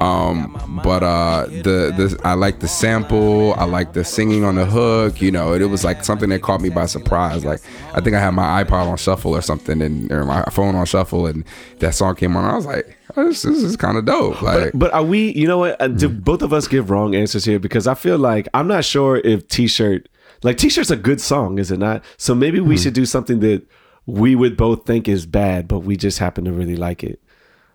Um, 0.00 0.80
but 0.84 1.02
uh, 1.02 1.46
the 1.46 1.92
the 1.96 2.20
I 2.24 2.34
like 2.34 2.60
the 2.60 2.68
sample. 2.68 3.54
I 3.54 3.64
like 3.64 3.92
the 3.92 4.04
singing 4.04 4.44
on 4.44 4.54
the 4.56 4.66
hook. 4.66 5.20
You 5.20 5.30
know, 5.30 5.52
it, 5.54 5.68
was 5.68 5.84
like 5.84 6.04
something 6.04 6.28
that 6.30 6.42
caught 6.42 6.60
me 6.60 6.70
by 6.70 6.86
surprise. 6.86 7.44
Like 7.44 7.60
I 7.94 8.00
think 8.00 8.16
I 8.16 8.20
had 8.20 8.30
my 8.30 8.64
iPod 8.64 8.86
on 8.88 8.96
shuffle 8.96 9.32
or 9.36 9.42
something, 9.42 9.82
and 9.82 10.10
or 10.10 10.24
my 10.24 10.42
phone 10.50 10.74
on 10.74 10.86
shuffle, 10.86 11.26
and 11.26 11.44
that 11.80 11.94
song 11.94 12.14
came 12.16 12.36
on. 12.36 12.44
I 12.44 12.54
was 12.56 12.66
like, 12.66 12.96
this, 13.26 13.42
this 13.42 13.62
is 13.62 13.76
kind 13.76 13.96
of 13.98 14.04
dope. 14.04 14.40
Like, 14.42 14.72
But 14.74 14.92
are 14.92 15.02
we? 15.02 15.32
You 15.32 15.46
know 15.46 15.58
what? 15.58 15.80
Uh, 15.80 15.88
Do 15.88 16.08
both 16.08 16.42
of 16.42 16.52
us 16.52 16.68
give 16.68 16.90
wrong 16.90 17.14
answers 17.14 17.44
here? 17.44 17.58
Because 17.58 17.86
I 17.86 17.94
feel 17.94 18.18
like 18.18 18.48
I'm 18.54 18.68
not 18.68 18.84
sure 18.84 19.16
if 19.18 19.46
T-shirt, 19.48 20.08
like 20.42 20.56
T-shirt's 20.56 20.90
a 20.90 20.96
good 20.96 21.20
song, 21.20 21.58
is 21.58 21.70
it 21.70 21.78
not? 21.78 22.04
So 22.16 22.34
maybe 22.34 22.60
we 22.60 22.76
should 22.78 22.94
do 22.94 23.06
something 23.06 23.40
that 23.40 23.66
we 24.06 24.34
would 24.34 24.56
both 24.56 24.86
think 24.86 25.08
is 25.08 25.26
bad, 25.26 25.68
but 25.68 25.80
we 25.80 25.96
just 25.96 26.18
happen 26.18 26.44
to 26.44 26.52
really 26.52 26.76
like 26.76 27.04
it. 27.04 27.20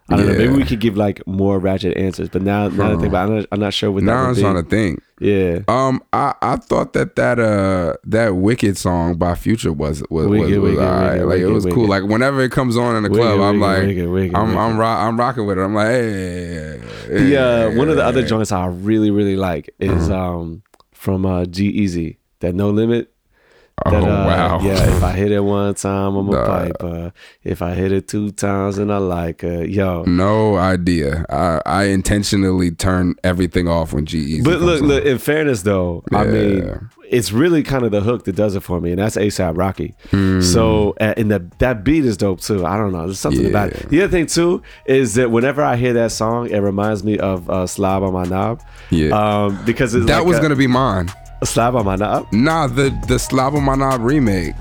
I 0.10 0.18
don't 0.18 0.28
know. 0.28 0.38
Maybe 0.38 0.54
we 0.54 0.66
could 0.66 0.82
give 0.82 0.98
like 0.98 1.26
more 1.26 1.60
ratchet 1.60 1.96
answers. 1.98 2.28
But 2.30 2.42
now, 2.42 2.68
now 2.68 2.90
that 2.90 2.92
I 2.92 2.96
think 2.98 3.08
about, 3.08 3.30
it, 3.30 3.32
I'm 3.32 3.38
not, 3.38 3.46
I'm 3.54 3.60
not 3.62 3.74
sure 3.74 3.90
what 3.90 4.02
that 4.02 4.06
now 4.06 4.34
be. 4.34 4.42
trying 4.42 4.62
to 4.62 4.70
think. 4.70 5.02
yeah. 5.22 5.60
Um, 5.70 6.04
I, 6.12 6.34
I 6.42 6.58
thought 6.58 6.92
that 6.94 7.16
that 7.16 7.40
uh 7.40 7.94
that 8.04 8.36
Wicked 8.36 8.78
song 8.78 9.16
by 9.16 9.36
Future 9.36 9.72
was 9.72 10.04
was 10.10 10.28
Wicked, 10.28 10.60
was, 10.60 10.60
was 10.60 10.70
Wicked, 10.72 10.84
alright. 10.84 11.14
Wicked, 11.14 11.28
like 11.30 11.40
it 11.40 11.48
was 11.48 11.66
cool. 11.68 11.88
Like 11.88 12.04
whenever 12.04 12.42
it 12.42 12.52
comes 12.52 12.76
on 12.76 12.98
in 12.98 13.04
the 13.04 13.10
club, 13.10 13.40
I'm 13.40 13.62
like, 13.62 13.88
I'm 14.36 14.58
I'm 14.58 14.78
ro- 14.78 14.86
I'm 14.88 15.18
rocking 15.18 15.46
with 15.46 15.58
it. 15.58 15.62
I'm 15.62 15.74
like, 15.74 15.88
hey, 15.88 16.82
The 17.08 17.38
uh, 17.38 17.72
one 17.78 17.90
of 17.90 17.96
the 17.96 18.04
other 18.04 18.22
hey. 18.22 18.28
joints 18.28 18.52
I 18.52 18.66
really 18.66 19.10
really 19.12 19.38
like 19.38 19.74
is 19.80 20.10
Uh-huh. 20.10 20.38
um 20.40 20.64
from 20.92 21.26
uh 21.26 21.46
G-Eazy 21.46 22.18
that 22.42 22.54
No 22.56 22.70
Limit. 22.72 23.13
That, 23.86 23.94
Oh 23.96 23.98
uh, 24.06 24.26
wow, 24.28 24.60
Yeah, 24.62 24.96
if 24.96 25.04
I 25.04 25.12
hit 25.12 25.32
it 25.32 25.42
one 25.42 25.74
time, 25.74 26.16
I'm 26.16 26.30
a 26.30 26.32
Nah. 26.36 26.46
pipe. 26.46 26.76
Uh, 26.80 27.10
if 27.44 27.62
I 27.62 27.74
hit 27.74 27.92
it 27.92 28.08
two 28.08 28.32
times, 28.32 28.78
and 28.78 28.94
I 28.94 28.98
like 28.98 29.44
uh, 29.44 29.62
yo. 29.62 30.04
no 30.04 30.56
idea. 30.56 31.26
I 31.30 31.60
I 31.66 31.84
intentionally 31.86 32.72
turn 32.72 33.16
everything 33.24 33.68
off 33.68 33.92
when 33.92 34.06
GE. 34.06 34.44
But 34.44 34.62
look, 34.62 34.82
look. 34.82 35.04
In 35.04 35.18
fairness, 35.18 35.64
though, 35.64 36.04
I 36.14 36.24
mean, 36.26 36.90
it's 37.10 37.32
really 37.34 37.62
kind 37.64 37.84
of 37.84 37.92
the 37.92 38.00
hook 38.02 38.24
that 38.26 38.36
does 38.36 38.56
it 38.56 38.62
for 38.62 38.80
me, 38.80 38.92
and 38.92 39.00
that's 39.00 39.18
ASAP 39.18 39.58
Rocky. 39.58 39.96
So, 40.42 40.96
uh, 41.02 41.16
and 41.18 41.30
that 41.32 41.60
that 41.60 41.84
beat 41.84 42.06
is 42.06 42.16
dope 42.16 42.42
too. 42.42 42.66
I 42.66 42.78
don't 42.78 42.92
know, 42.94 43.06
there's 43.08 43.20
something 43.20 43.48
about 43.48 43.72
it. 43.74 43.90
The 43.90 44.04
other 44.04 44.12
thing 44.12 44.28
too 44.28 44.62
is 44.86 45.16
that 45.16 45.32
whenever 45.32 45.62
I 45.64 45.76
hear 45.78 45.94
that 45.94 46.12
song, 46.12 46.50
it 46.50 46.60
reminds 46.60 47.04
me 47.04 47.18
of 47.18 47.50
uh, 47.50 47.68
"Slob 47.68 48.04
on 48.04 48.14
My 48.14 48.24
Knob." 48.26 48.62
Yeah. 48.92 49.10
um, 49.46 49.66
because 49.66 49.94
it's 49.96 50.06
that 50.06 50.20
like 50.20 50.28
was 50.28 50.38
a, 50.38 50.42
gonna 50.42 50.56
be 50.56 50.68
mine. 50.68 51.12
A 51.44 51.46
"Slob 51.46 51.76
on 51.76 51.86
My 51.86 51.96
Knob." 51.96 52.32
Nah, 52.32 52.68
the 52.68 52.90
the 53.08 53.20
Slob 53.20 53.56
on 53.56 53.64
My 53.64 53.76
Knob 53.76 54.02
remake. 54.02 54.56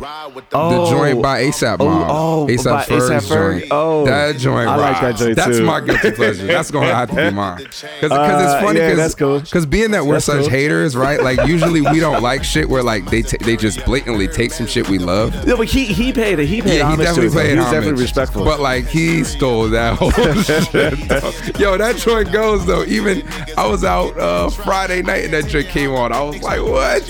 Oh, 0.54 0.84
the 0.84 0.90
joint 0.90 1.22
by 1.22 1.42
ASAP 1.44 1.76
oh, 1.80 1.88
Mob. 1.88 2.06
oh, 2.10 2.46
by 2.46 2.52
ASAP 2.52 2.84
Ferg's 2.86 3.28
Ferg. 3.28 3.58
joint. 3.60 3.64
Oh, 3.70 4.04
that 4.04 4.36
joint. 4.36 4.68
I 4.68 4.76
like 4.76 5.00
that 5.00 5.06
rocks. 5.10 5.20
joint 5.20 5.36
That's 5.36 5.56
too. 5.58 5.64
my 5.64 5.80
guilty 5.80 6.10
pleasure. 6.12 6.46
That's 6.46 6.70
gonna 6.70 6.94
have 6.94 7.10
to 7.10 7.16
be 7.16 7.30
mine. 7.34 7.58
Because 7.58 8.10
Uh, 8.12 8.40
it's 8.42 8.64
funny. 8.64 8.80
yeah, 8.80 8.88
Cause, 8.90 8.96
that's 8.98 9.14
cool. 9.14 9.40
Because 9.40 9.66
being 9.66 9.92
that 9.92 10.04
we're 10.04 10.14
That's 10.14 10.24
such 10.26 10.40
cool. 10.42 10.50
haters, 10.50 10.96
right? 10.96 11.22
Like 11.22 11.46
usually 11.48 11.80
we 11.80 12.00
don't 12.00 12.22
like 12.22 12.44
shit 12.44 12.68
where 12.68 12.82
like 12.82 13.06
they 13.10 13.22
t- 13.22 13.38
they 13.40 13.56
just 13.56 13.84
blatantly 13.84 14.28
take 14.28 14.52
some 14.52 14.66
shit 14.66 14.88
we 14.88 14.98
love. 14.98 15.46
No, 15.46 15.56
but 15.56 15.68
he 15.68 15.84
he 15.84 16.12
paid 16.12 16.38
it. 16.38 16.46
He 16.46 16.60
paid 16.62 16.78
Yeah, 16.78 16.88
he 16.88 16.92
homage 16.94 16.98
to 16.98 17.04
definitely 17.04 17.26
it. 17.26 17.30
though. 17.30 17.34
played 17.34 17.50
He 17.50 17.56
was 17.56 17.66
homage. 17.66 17.80
definitely 17.80 18.02
respectful. 18.02 18.44
But 18.44 18.60
like 18.60 18.86
he 18.86 19.24
stole 19.24 19.68
that 19.70 19.96
whole 19.98 20.10
shit. 20.42 21.58
Yo, 21.60 21.76
that 21.78 21.96
joint 21.96 22.32
goes 22.32 22.66
though. 22.66 22.84
Even 22.84 23.22
I 23.56 23.66
was 23.66 23.84
out 23.84 24.18
uh, 24.18 24.50
Friday 24.50 25.02
night 25.02 25.24
and 25.24 25.32
that 25.34 25.46
joint 25.46 25.68
came 25.68 25.92
on. 25.92 26.12
I 26.12 26.22
was 26.22 26.42
like, 26.42 26.60
what? 26.72 27.02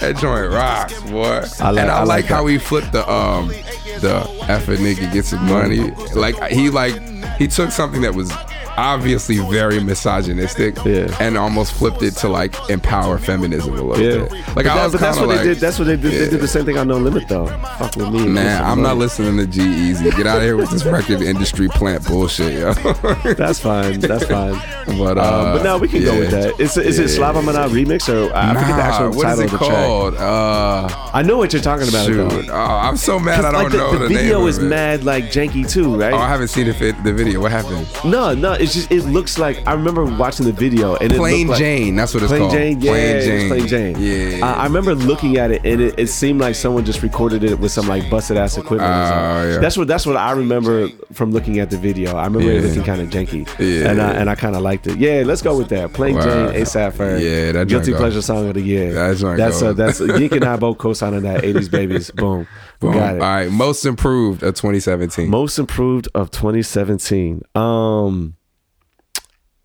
That 0.00 0.16
joint 0.18 0.52
rocks, 0.52 1.00
boy. 1.10 1.42
I 1.60 1.70
like- 1.70 1.82
and 1.82 1.90
I, 1.90 1.96
I 1.98 1.98
like, 2.00 2.08
like 2.08 2.24
how 2.26 2.46
he 2.46 2.58
flipped 2.58 2.92
the 2.92 3.10
um 3.10 3.48
the 3.48 4.20
effing 4.46 4.78
nigga 4.78 5.12
get 5.12 5.24
some 5.24 5.44
money. 5.46 5.90
Like 6.14 6.36
he 6.50 6.70
like 6.70 6.94
he 7.40 7.48
took 7.48 7.70
something 7.72 8.02
that 8.02 8.14
was 8.14 8.30
obviously 8.76 9.38
very 9.50 9.80
misogynistic 9.80 10.76
Yeah. 10.84 11.14
and 11.20 11.36
almost 11.36 11.72
flipped 11.72 12.02
it 12.02 12.12
to 12.18 12.28
like 12.28 12.54
empower 12.70 13.18
feminism 13.18 13.74
a 13.76 13.82
little 13.82 14.00
yeah, 14.00 14.18
bit. 14.24 14.30
But 14.30 14.56
Like 14.56 14.64
that- 14.66 14.76
I 14.78 14.84
was 14.84 14.92
but 14.92 15.00
that's 15.00 15.16
what 15.18 15.24
of 15.24 15.30
they 15.30 15.36
like, 15.36 15.44
did. 15.44 15.56
That's 15.58 15.78
what 15.78 15.84
they 15.86 15.96
did. 15.96 16.12
They 16.12 16.30
did 16.30 16.40
the 16.40 16.48
same 16.48 16.64
thing 16.64 16.78
on 16.78 16.88
No 16.88 16.96
Limit 16.96 17.28
though. 17.28 17.46
Fuck 17.78 17.96
with 17.96 18.10
me. 18.10 18.26
Man, 18.28 18.62
I'm 18.64 18.80
not 18.82 18.96
listening 18.96 19.36
to 19.38 19.46
G-Eazy. 19.46 20.16
Get 20.16 20.26
out 20.26 20.38
of 20.38 20.42
here 20.44 20.56
with 20.56 20.70
this 20.70 20.84
record 20.84 21.20
industry 21.22 21.68
plant 21.68 22.06
bullshit, 22.06 22.60
yo. 22.60 22.72
That's 23.34 23.58
fine. 23.60 24.00
That's 24.00 24.24
fine. 24.26 24.54
but 24.98 25.18
uh, 25.18 25.22
Um, 25.22 25.56
but 25.58 25.62
no, 25.62 25.78
we 25.78 25.88
can 25.88 26.02
go 26.04 26.18
with 26.18 26.32
yeah. 26.32 26.40
that. 26.52 26.60
Is, 26.60 26.76
is 26.76 26.98
it 26.98 27.02
Yeah. 27.10 27.16
Slob 27.16 27.36
on 27.36 27.44
My 27.44 27.52
Knob 27.52 27.70
remix 27.72 28.08
or 28.08 28.34
I 28.34 28.48
forget 28.54 28.66
the 28.68 28.76
Nah, 28.76 28.82
actual 28.82 29.08
what 29.10 29.16
is 29.16 29.22
title 29.22 29.40
it 29.40 29.44
of 29.44 29.50
the 29.52 29.58
track? 29.58 29.70
called? 29.86 30.14
Uh, 30.16 31.10
I 31.12 31.22
know 31.22 31.36
what 31.38 31.52
you're 31.52 31.62
talking 31.62 31.88
about. 31.88 32.06
shoot, 32.06 32.16
Though. 32.46 32.52
oh, 32.52 32.56
I'm 32.56 32.96
so 32.96 33.18
mad 33.18 33.44
I 33.44 33.52
don't 33.52 33.62
like 33.64 33.72
the, 33.72 33.78
know 33.78 33.92
the 33.92 33.98
the, 34.00 34.08
video 34.08 34.38
name 34.40 34.48
is 34.48 34.58
mad 34.60 35.04
like 35.04 35.24
janky 35.24 35.68
too, 35.68 35.96
right? 35.96 36.12
Oh, 36.12 36.18
I 36.18 36.28
haven't 36.28 36.48
seen 36.48 36.66
the 36.66 36.72
video. 36.72 37.29
What 37.36 37.50
happened? 37.52 37.86
no, 38.04 38.34
no, 38.34 38.52
it's 38.52 38.74
just 38.74 38.90
it 38.90 39.04
looks 39.04 39.38
like 39.38 39.66
I 39.66 39.72
remember 39.74 40.04
watching 40.04 40.46
the 40.46 40.52
video 40.52 40.96
and 40.96 41.12
it 41.12 41.16
Plain 41.16 41.48
like, 41.48 41.58
Jane. 41.58 41.96
That's 41.96 42.12
what 42.14 42.22
it's 42.22 42.30
Plain 42.30 42.40
called. 42.42 42.52
Jane, 42.52 42.80
yeah, 42.80 42.90
Plain 42.92 43.20
Jane. 43.22 43.48
Plain 43.48 43.66
Jane. 43.66 43.96
Yeah. 44.40 44.46
Uh, 44.46 44.54
I 44.54 44.64
remember 44.64 44.94
looking 44.94 45.36
at 45.36 45.50
it, 45.50 45.64
and 45.64 45.80
it, 45.80 45.98
it 45.98 46.06
seemed 46.08 46.40
like 46.40 46.54
someone 46.54 46.84
just 46.84 47.02
recorded 47.02 47.44
it 47.44 47.58
with 47.58 47.72
some 47.72 47.86
like 47.86 48.08
busted 48.10 48.36
ass 48.36 48.56
equipment. 48.56 48.82
or 48.90 48.94
Oh, 48.94 49.48
yeah. 49.52 49.58
That's 49.58 49.76
what 49.76 49.86
that's 49.88 50.06
what 50.06 50.16
I 50.16 50.32
remember 50.32 50.88
from 51.12 51.30
looking 51.32 51.58
at 51.58 51.70
the 51.70 51.76
video. 51.78 52.16
I 52.16 52.24
remember 52.24 52.50
it 52.50 52.62
looking 52.64 52.82
kind 52.84 53.00
of 53.00 53.08
janky, 53.08 53.46
Yeah. 53.58 53.90
and 53.90 54.00
I, 54.00 54.10
and 54.12 54.30
I 54.30 54.34
kind 54.34 54.56
of 54.56 54.62
liked 54.62 54.86
it. 54.86 54.98
Yeah, 54.98 55.22
let's 55.26 55.42
go 55.42 55.56
with 55.56 55.68
that. 55.70 55.92
Plain 55.92 56.14
Wow. 56.16 56.22
Jane, 56.22 56.62
ASAP 56.62 56.92
Ferg. 56.92 57.20
Yeah, 57.22 57.52
that 57.52 57.68
guilty 57.68 57.92
go. 57.92 57.98
pleasure 57.98 58.22
song 58.22 58.48
of 58.48 58.54
the 58.54 58.60
year. 58.62 58.92
That's 58.92 59.20
go. 59.22 59.68
uh, 59.68 59.72
that's 59.72 60.00
Yink 60.20 60.32
and 60.32 60.44
I 60.44 60.56
both 60.56 60.78
co-signing 60.78 61.22
that. 61.22 61.42
80s 61.42 61.70
babies. 61.70 62.10
Boom, 62.10 62.46
Boom. 62.80 62.94
got 62.94 63.16
it. 63.16 63.22
All 63.22 63.28
right, 63.28 63.50
most 63.50 63.84
improved 63.84 64.42
of 64.42 64.54
2017. 64.54 65.28
Most 65.28 65.58
improved 65.58 66.08
of 66.14 66.30
2017. 66.30 67.42
Um, 67.54 68.36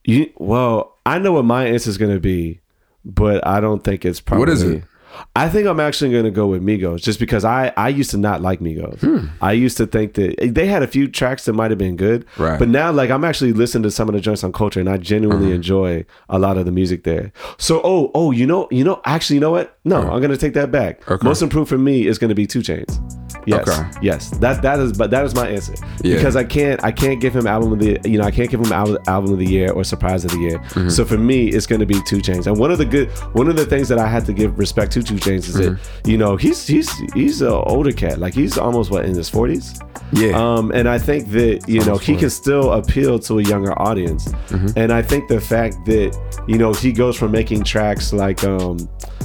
you 0.03 0.31
well, 0.37 0.97
I 1.05 1.17
know 1.19 1.31
what 1.31 1.45
my 1.45 1.65
answer 1.65 1.89
is 1.89 1.97
going 1.97 2.13
to 2.13 2.19
be, 2.19 2.59
but 3.03 3.45
I 3.47 3.59
don't 3.59 3.83
think 3.83 4.05
it's 4.05 4.19
probably. 4.19 4.41
What 4.41 4.49
is 4.49 4.63
it? 4.63 4.83
I 5.35 5.49
think 5.49 5.67
I'm 5.67 5.79
actually 5.79 6.11
going 6.11 6.23
to 6.25 6.31
go 6.31 6.47
with 6.47 6.61
Migos, 6.63 7.01
just 7.01 7.19
because 7.19 7.43
I 7.45 7.71
I 7.77 7.89
used 7.89 8.11
to 8.11 8.17
not 8.17 8.41
like 8.41 8.59
Migos. 8.59 8.99
Hmm. 9.01 9.27
I 9.41 9.51
used 9.53 9.77
to 9.77 9.85
think 9.85 10.13
that 10.15 10.35
they 10.53 10.65
had 10.67 10.83
a 10.83 10.87
few 10.87 11.07
tracks 11.07 11.45
that 11.45 11.53
might 11.53 11.71
have 11.71 11.77
been 11.77 11.95
good, 11.95 12.25
Right. 12.37 12.57
But 12.59 12.69
now, 12.69 12.91
like 12.91 13.09
I'm 13.09 13.23
actually 13.23 13.53
listening 13.53 13.83
to 13.83 13.91
some 13.91 14.07
of 14.09 14.13
the 14.15 14.21
joints 14.21 14.43
on 14.43 14.51
Culture, 14.51 14.79
and 14.79 14.89
I 14.89 14.97
genuinely 14.97 15.47
Uh-huh. 15.47 15.55
enjoy 15.55 16.05
a 16.29 16.39
lot 16.39 16.57
of 16.57 16.65
the 16.65 16.71
music 16.71 17.03
there. 17.03 17.31
So, 17.57 17.81
oh, 17.83 18.11
oh, 18.13 18.31
you 18.31 18.45
know, 18.45 18.67
you 18.71 18.83
know, 18.83 19.01
actually, 19.05 19.35
you 19.35 19.41
know 19.41 19.51
what? 19.51 19.77
No, 19.83 19.97
I'm 20.01 20.19
going 20.21 20.31
to 20.31 20.37
take 20.37 20.53
that 20.53 20.71
back. 20.71 21.09
Okay. 21.09 21.25
Most 21.25 21.41
improved 21.41 21.69
for 21.69 21.77
me 21.77 22.07
is 22.07 22.17
going 22.17 22.29
to 22.29 22.35
be 22.35 22.47
Two 22.47 22.59
Chainz. 22.59 22.99
Yes, 23.45 23.67
Okay. 23.67 23.89
yes. 24.01 24.29
That 24.39 24.61
that 24.61 24.79
is 24.79 24.93
but 24.93 25.11
that 25.11 25.23
is 25.25 25.35
my 25.35 25.47
answer 25.47 25.73
Yeah. 26.03 26.15
because 26.15 26.35
I 26.35 26.43
can't 26.43 26.83
I 26.83 26.91
can't 26.91 27.19
give 27.21 27.35
him 27.35 27.45
album 27.47 27.73
of 27.73 27.79
the 27.79 27.99
you 28.09 28.17
know 28.17 28.23
I 28.25 28.31
can't 28.31 28.49
give 28.49 28.59
him 28.59 28.71
album, 28.73 28.97
album 29.07 29.33
of 29.33 29.39
the 29.39 29.45
year 29.45 29.71
or 29.71 29.83
surprise 29.83 30.25
of 30.25 30.31
the 30.31 30.39
year. 30.39 30.57
Mm-hmm. 30.59 30.89
So 30.89 31.05
for 31.05 31.17
me, 31.17 31.47
it's 31.49 31.65
going 31.67 31.79
to 31.81 31.85
be 31.85 31.99
Two 32.07 32.17
Chainz. 32.17 32.47
And 32.47 32.57
one 32.57 32.71
of 32.71 32.77
the 32.77 32.85
good 32.85 33.09
one 33.33 33.47
of 33.47 33.55
the 33.55 33.65
things 33.65 33.87
that 33.89 33.99
I 33.99 34.07
had 34.07 34.25
to 34.25 34.33
give 34.33 34.57
respect 34.57 34.91
to 34.93 35.03
Two 35.03 35.15
Chainz 35.15 35.47
is 35.49 35.55
Mm-hmm. 35.55 35.75
that 35.75 36.09
you 36.09 36.17
know 36.17 36.35
he's 36.37 36.65
he's 36.67 36.89
he's 37.13 37.41
an 37.41 37.49
older 37.49 37.91
cat 37.91 38.19
like 38.19 38.33
he's 38.33 38.57
almost 38.57 38.91
what 38.91 39.05
in 39.05 39.15
his 39.15 39.29
forties. 39.29 39.79
Yeah. 40.11 40.33
Um, 40.37 40.71
and 40.71 40.87
I 40.87 40.97
think 40.99 41.31
that 41.31 41.67
you 41.67 41.79
know 41.81 41.93
Almost 41.93 42.05
he 42.05 42.13
40. 42.13 42.19
can 42.21 42.29
still 42.29 42.71
appeal 42.73 43.19
to 43.19 43.39
a 43.39 43.43
younger 43.43 43.73
audience. 43.81 44.27
Mm-hmm. 44.49 44.77
And 44.79 44.91
I 44.93 45.01
think 45.01 45.27
the 45.27 45.41
fact 45.41 45.75
that 45.85 46.17
you 46.47 46.57
know 46.57 46.73
he 46.73 46.91
goes 46.91 47.15
from 47.17 47.31
making 47.31 47.63
tracks 47.63 48.13
like 48.13 48.43
um, 48.43 48.77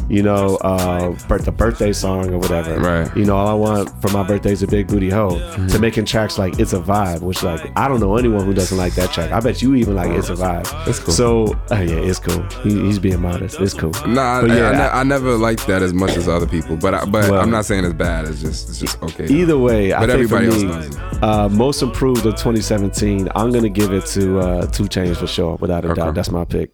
you 0.09 0.23
know 0.23 0.57
uh, 0.63 1.11
birth, 1.29 1.45
the 1.45 1.53
birthday 1.53 1.93
song 1.93 2.33
or 2.33 2.39
whatever. 2.39 2.79
Right. 2.79 3.17
You 3.17 3.25
know, 3.25 3.37
all 3.37 3.47
I 3.49 3.55
want 3.55 3.91
for 4.03 4.09
my 4.11 4.23
birthday 4.27 4.53
is 4.53 4.63
a 4.63 4.67
big 4.67 4.89
booty 4.89 5.11
hoe. 5.11 5.39
To 5.69 5.79
making 5.79 6.05
tracks 6.07 6.39
like 6.39 6.59
"It's 6.59 6.73
a 6.73 6.81
Vibe," 6.81 7.21
which 7.23 7.43
like 7.43 7.71
I 7.77 7.89
don't 7.89 8.01
know 8.01 8.17
anyone 8.17 8.45
who 8.45 8.55
doesn't 8.55 8.77
like 8.79 8.95
that 8.95 9.13
track. 9.13 9.33
I 9.33 9.41
bet 9.41 9.63
you 9.63 9.75
even 9.75 9.95
like 9.95 10.11
"It's 10.11 10.31
a 10.31 10.35
Vibe." 10.35 10.89
It's 10.89 10.99
cool. 10.99 11.15
So 11.15 11.47
uh, 11.71 11.77
yeah, 11.77 11.97
it's 11.97 12.19
cool. 12.19 12.43
He, 12.63 12.81
he's 12.87 12.99
being 12.99 13.21
modest. 13.21 13.61
It's 13.61 13.75
cool. 13.75 13.91
Nah, 14.07 14.41
But 14.43 14.51
I, 14.53 14.57
yeah, 14.57 14.69
I, 14.69 14.73
ne- 14.73 14.79
I- 14.79 15.01
I 15.01 15.03
never 15.03 15.37
liked 15.37 15.67
that 15.67 15.83
as 15.83 15.93
much 15.93 16.17
as 16.17 16.29
other 16.29 16.47
people, 16.47 16.77
but 16.77 16.95
I, 16.95 17.05
but 17.05 17.31
Well- 17.31 17.41
I'm 17.41 17.51
not 17.51 17.65
saying 17.65 17.85
it's 17.85 17.95
bad. 17.95 18.27
It's 18.27 18.41
just 18.41 18.69
it's 18.71 18.81
just 18.81 19.03
okay. 19.03 19.27
Either 19.27 19.59
way, 19.59 19.93
I 19.93 20.01
But 20.01 20.11
think 20.11 20.29
for 20.29 20.37
everybody 20.37 20.67
me, 20.67 20.73
else 20.75 20.87
knows 20.97 20.97
it. 21.17 21.23
uh, 21.23 21.49
most 21.49 21.83
improved 21.83 22.27
of 22.27 22.35
2017. 22.37 23.29
I'm 23.35 23.51
gonna 23.53 23.69
give 23.69 23.93
it 23.93 24.07
to 24.07 24.39
uh, 24.41 24.67
Two 24.67 24.85
Chainz 24.85 25.17
for 25.17 25.27
sure, 25.27 25.57
without 25.57 25.85
a 25.85 25.89
Okay. 25.91 26.01
doubt. 26.01 26.15
That's 26.15 26.31
my 26.31 26.45
pick. 26.45 26.71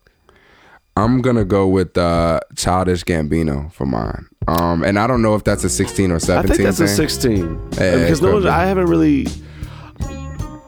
I'm 0.97 1.21
gonna 1.21 1.45
go 1.45 1.67
with 1.69 1.97
uh, 1.99 2.41
Childish 2.57 3.05
Gambino 3.05 3.71
for 3.73 3.85
mine. 3.87 4.27
Um, 4.49 4.83
and 4.85 4.99
I 4.99 5.07
don't 5.07 5.23
know 5.23 5.35
if 5.35 5.45
that's 5.45 5.65
a 5.65 5.69
16 5.69 6.11
or 6.13 6.19
17. 6.19 6.39
I 6.51 6.55
17. 6.55 6.57
think 6.57 6.67
that's 6.67 6.81
a 6.81 6.95
16 6.95 7.71
Yeah, 7.73 7.97
because 8.03 8.23
no, 8.23 8.35
one-. 8.35 8.47
I 8.49 8.65
haven't 8.65 8.87
really. 8.87 9.27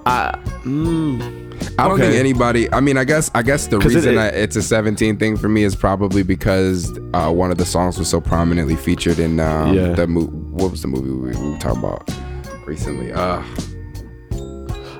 I 0.04 0.32
mm, 0.64 1.20
I 1.78 1.86
don't 1.88 1.98
think 1.98 2.14
anybody. 2.14 2.70
I 2.72 2.80
mean, 2.80 2.96
I 2.98 3.04
guess 3.04 3.30
I 3.34 3.42
guess 3.42 3.66
the 3.68 3.78
reason 3.78 4.12
it- 4.12 4.16
that 4.16 4.34
it's 4.34 4.56
a 4.56 4.62
17 4.62 5.16
thing 5.18 5.36
for 5.36 5.48
me 5.48 5.62
is 5.64 5.74
probably 5.76 6.22
because 6.22 6.90
uh, 7.14 7.30
one 7.32 7.50
of 7.50 7.58
the 7.58 7.64
songs 7.66 7.98
was 7.98 8.08
so 8.08 8.20
prominently 8.20 8.76
featured 8.76 9.18
in 9.18 9.38
um, 9.40 9.74
Yeah. 9.74 9.92
the 9.92 10.06
movie. 10.06 10.32
What 10.50 10.70
was 10.72 10.82
the 10.82 10.88
movie 10.88 11.10
we, 11.10 11.30
we 11.42 11.50
were 11.52 11.58
talking 11.58 11.78
about 11.78 12.10
recently? 12.66 13.12
Uh, 13.12 13.42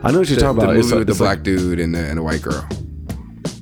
I 0.02 0.12
know 0.12 0.20
what 0.20 0.28
you're 0.28 0.36
the, 0.36 0.40
talking 0.40 0.58
about. 0.58 0.60
the 0.60 0.66
movie 0.74 0.78
It's, 0.80 0.92
with 0.92 1.06
the 1.08 1.14
black 1.14 1.42
dude 1.42 1.80
and 1.80 1.94
the, 1.94 1.98
and 1.98 2.18
the 2.18 2.22
white 2.22 2.40
girl. 2.42 2.66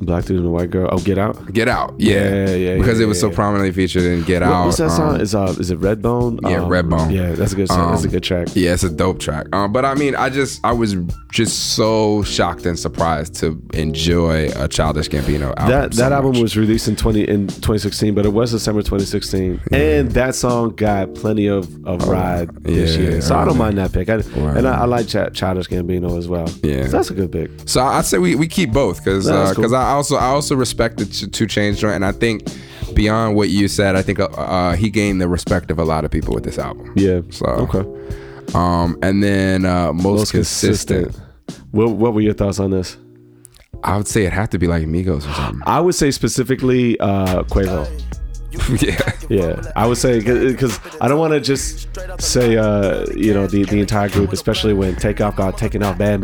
Black 0.01 0.24
dude 0.24 0.38
and 0.38 0.47
a 0.47 0.51
white 0.51 0.70
girl. 0.70 0.88
Oh, 0.92 0.99
Get 0.99 1.18
Out. 1.18 1.53
Get 1.53 1.68
Out. 1.68 1.94
Yeah, 1.99 2.14
Yeah, 2.47 2.55
yeah, 2.55 2.76
Because 2.78 2.99
yeah, 2.99 3.05
it 3.07 3.09
was 3.09 3.20
so 3.20 3.30
prominently 3.30 3.72
featured 3.72 4.05
in 4.05 4.22
Get 4.24 4.42
What- 4.42 4.51
Out. 4.53 4.64
What's 4.66 4.76
that 4.78 4.90
um, 4.90 4.97
song? 4.97 5.20
Is 5.20 5.34
uh 5.34 5.55
is 5.59 5.70
it 5.70 5.80
Redbone? 5.80 6.40
Yeah, 6.49 6.62
Um, 6.62 6.70
Redbone. 6.70 7.12
Yeah, 7.12 7.32
that's 7.32 7.53
a 7.53 7.57
good 7.57 7.68
song. 7.68 7.90
that's 7.90 8.03
a 8.05 8.07
Um, 8.07 8.12
good 8.12 8.22
track. 8.22 8.49
Yeah, 8.55 8.74
it's 8.74 8.84
a 8.84 8.90
dope 8.90 9.18
track. 9.18 9.47
Um, 9.55 9.72
but 9.72 9.84
I 9.84 9.94
mean, 9.94 10.14
I 10.14 10.28
just 10.30 10.61
I 10.64 10.72
was 10.72 10.97
just 11.32 11.74
so 11.74 12.22
shocked 12.22 12.66
and 12.66 12.78
surprised 12.78 13.34
to 13.36 13.61
enjoy 13.74 14.49
a 14.57 14.68
Childish 14.68 15.09
Gambino 15.09 15.55
album. 15.57 15.68
that 15.68 15.94
so 15.94 16.03
that 16.03 16.12
album 16.12 16.40
was 16.40 16.57
released 16.57 16.88
in 16.88 16.97
20 16.97 17.22
in 17.28 17.47
2016 17.49 18.14
but 18.14 18.24
it 18.24 18.32
was 18.32 18.53
December 18.53 18.80
2016 18.82 19.61
and 19.72 20.11
that 20.12 20.34
song 20.34 20.70
got 20.70 21.14
plenty 21.14 21.47
of, 21.47 21.68
of 21.86 22.07
ride 22.09 22.49
this 22.64 22.97
Oh, 22.97 23.01
yeah, 23.03 23.09
year 23.11 23.20
so 23.20 23.36
I 23.36 23.44
don't 23.44 23.59
mind 23.59 23.76
that 23.78 23.92
pick 23.92 24.09
I, 24.09 24.16
Right. 24.16 24.57
and 24.57 24.66
I, 24.66 24.82
I 24.82 24.84
like 24.86 25.07
Ch- 25.09 25.32
Childish 25.34 25.68
Gambino 25.68 26.16
as 26.16 26.26
well 26.28 26.49
Yeah. 26.62 26.84
so 26.86 26.92
that's 26.92 27.11
a 27.11 27.14
good 27.14 27.30
pick 27.32 27.51
So 27.66 27.82
I'd 27.82 28.05
say 28.07 28.18
we, 28.18 28.34
we 28.34 28.49
keep 28.49 28.72
both 28.72 29.05
because 29.05 29.26
because 29.26 29.55
cool. 29.57 29.76
I 29.76 29.86
also 29.93 30.16
I 30.16 30.26
also 30.26 30.55
respect 30.57 30.99
the 30.99 31.07
two, 31.07 31.26
two 31.26 31.47
Chainz 31.47 31.78
joint 31.78 31.95
and 31.95 32.05
I 32.05 32.12
think 32.12 32.47
beyond 32.95 33.37
what 33.37 33.49
you 33.49 33.68
said 33.68 33.97
I 33.97 34.03
think 34.03 34.20
uh, 34.20 34.24
uh, 34.26 34.76
he 34.76 34.91
gained 34.91 35.20
the 35.20 35.28
respect 35.28 35.70
of 35.70 35.78
a 35.78 35.84
lot 35.84 36.05
of 36.05 36.11
people 36.11 36.34
with 36.34 36.45
this 36.45 36.59
album. 36.59 36.93
yeah 36.97 37.20
So 37.30 37.47
okay 37.47 37.84
um 38.55 38.97
and 39.03 39.22
then 39.22 39.64
uh, 39.64 39.93
most, 39.93 40.05
most 40.05 40.30
consistent, 40.32 41.07
consistent 41.07 41.26
what, 41.72 41.91
what 41.91 42.14
were 42.14 42.20
your 42.20 42.34
thoughts 42.34 42.61
on 42.61 42.70
this 42.70 42.97
I 43.84 43.97
would 43.97 44.09
say 44.09 44.24
it 44.24 44.32
had 44.32 44.51
to 44.53 44.59
be 44.59 44.66
like 44.66 44.84
Migos 44.84 45.18
or 45.18 45.34
something. 45.34 45.61
I 45.66 45.80
would 45.80 45.95
say 45.95 46.11
specifically 46.11 46.99
uh 47.01 47.43
Quavo 47.45 47.87
yeah. 48.80 49.12
Yeah, 49.28 49.72
I 49.74 49.87
would 49.87 49.99
say 49.99 50.20
because 50.20 50.78
I 51.01 51.09
don't 51.09 51.18
want 51.18 51.32
to 51.32 51.41
just 51.41 51.89
say 52.20 52.57
uh, 52.57 53.07
you 53.14 53.34
know 53.34 53.47
the, 53.47 53.64
the 53.64 53.80
entire 53.80 54.09
group, 54.09 54.32
especially 54.32 54.72
when 54.72 54.97
Takeoff 54.97 55.37
got 55.37 55.59
taken 55.59 55.82
off 55.82 55.99
bad. 55.99 56.22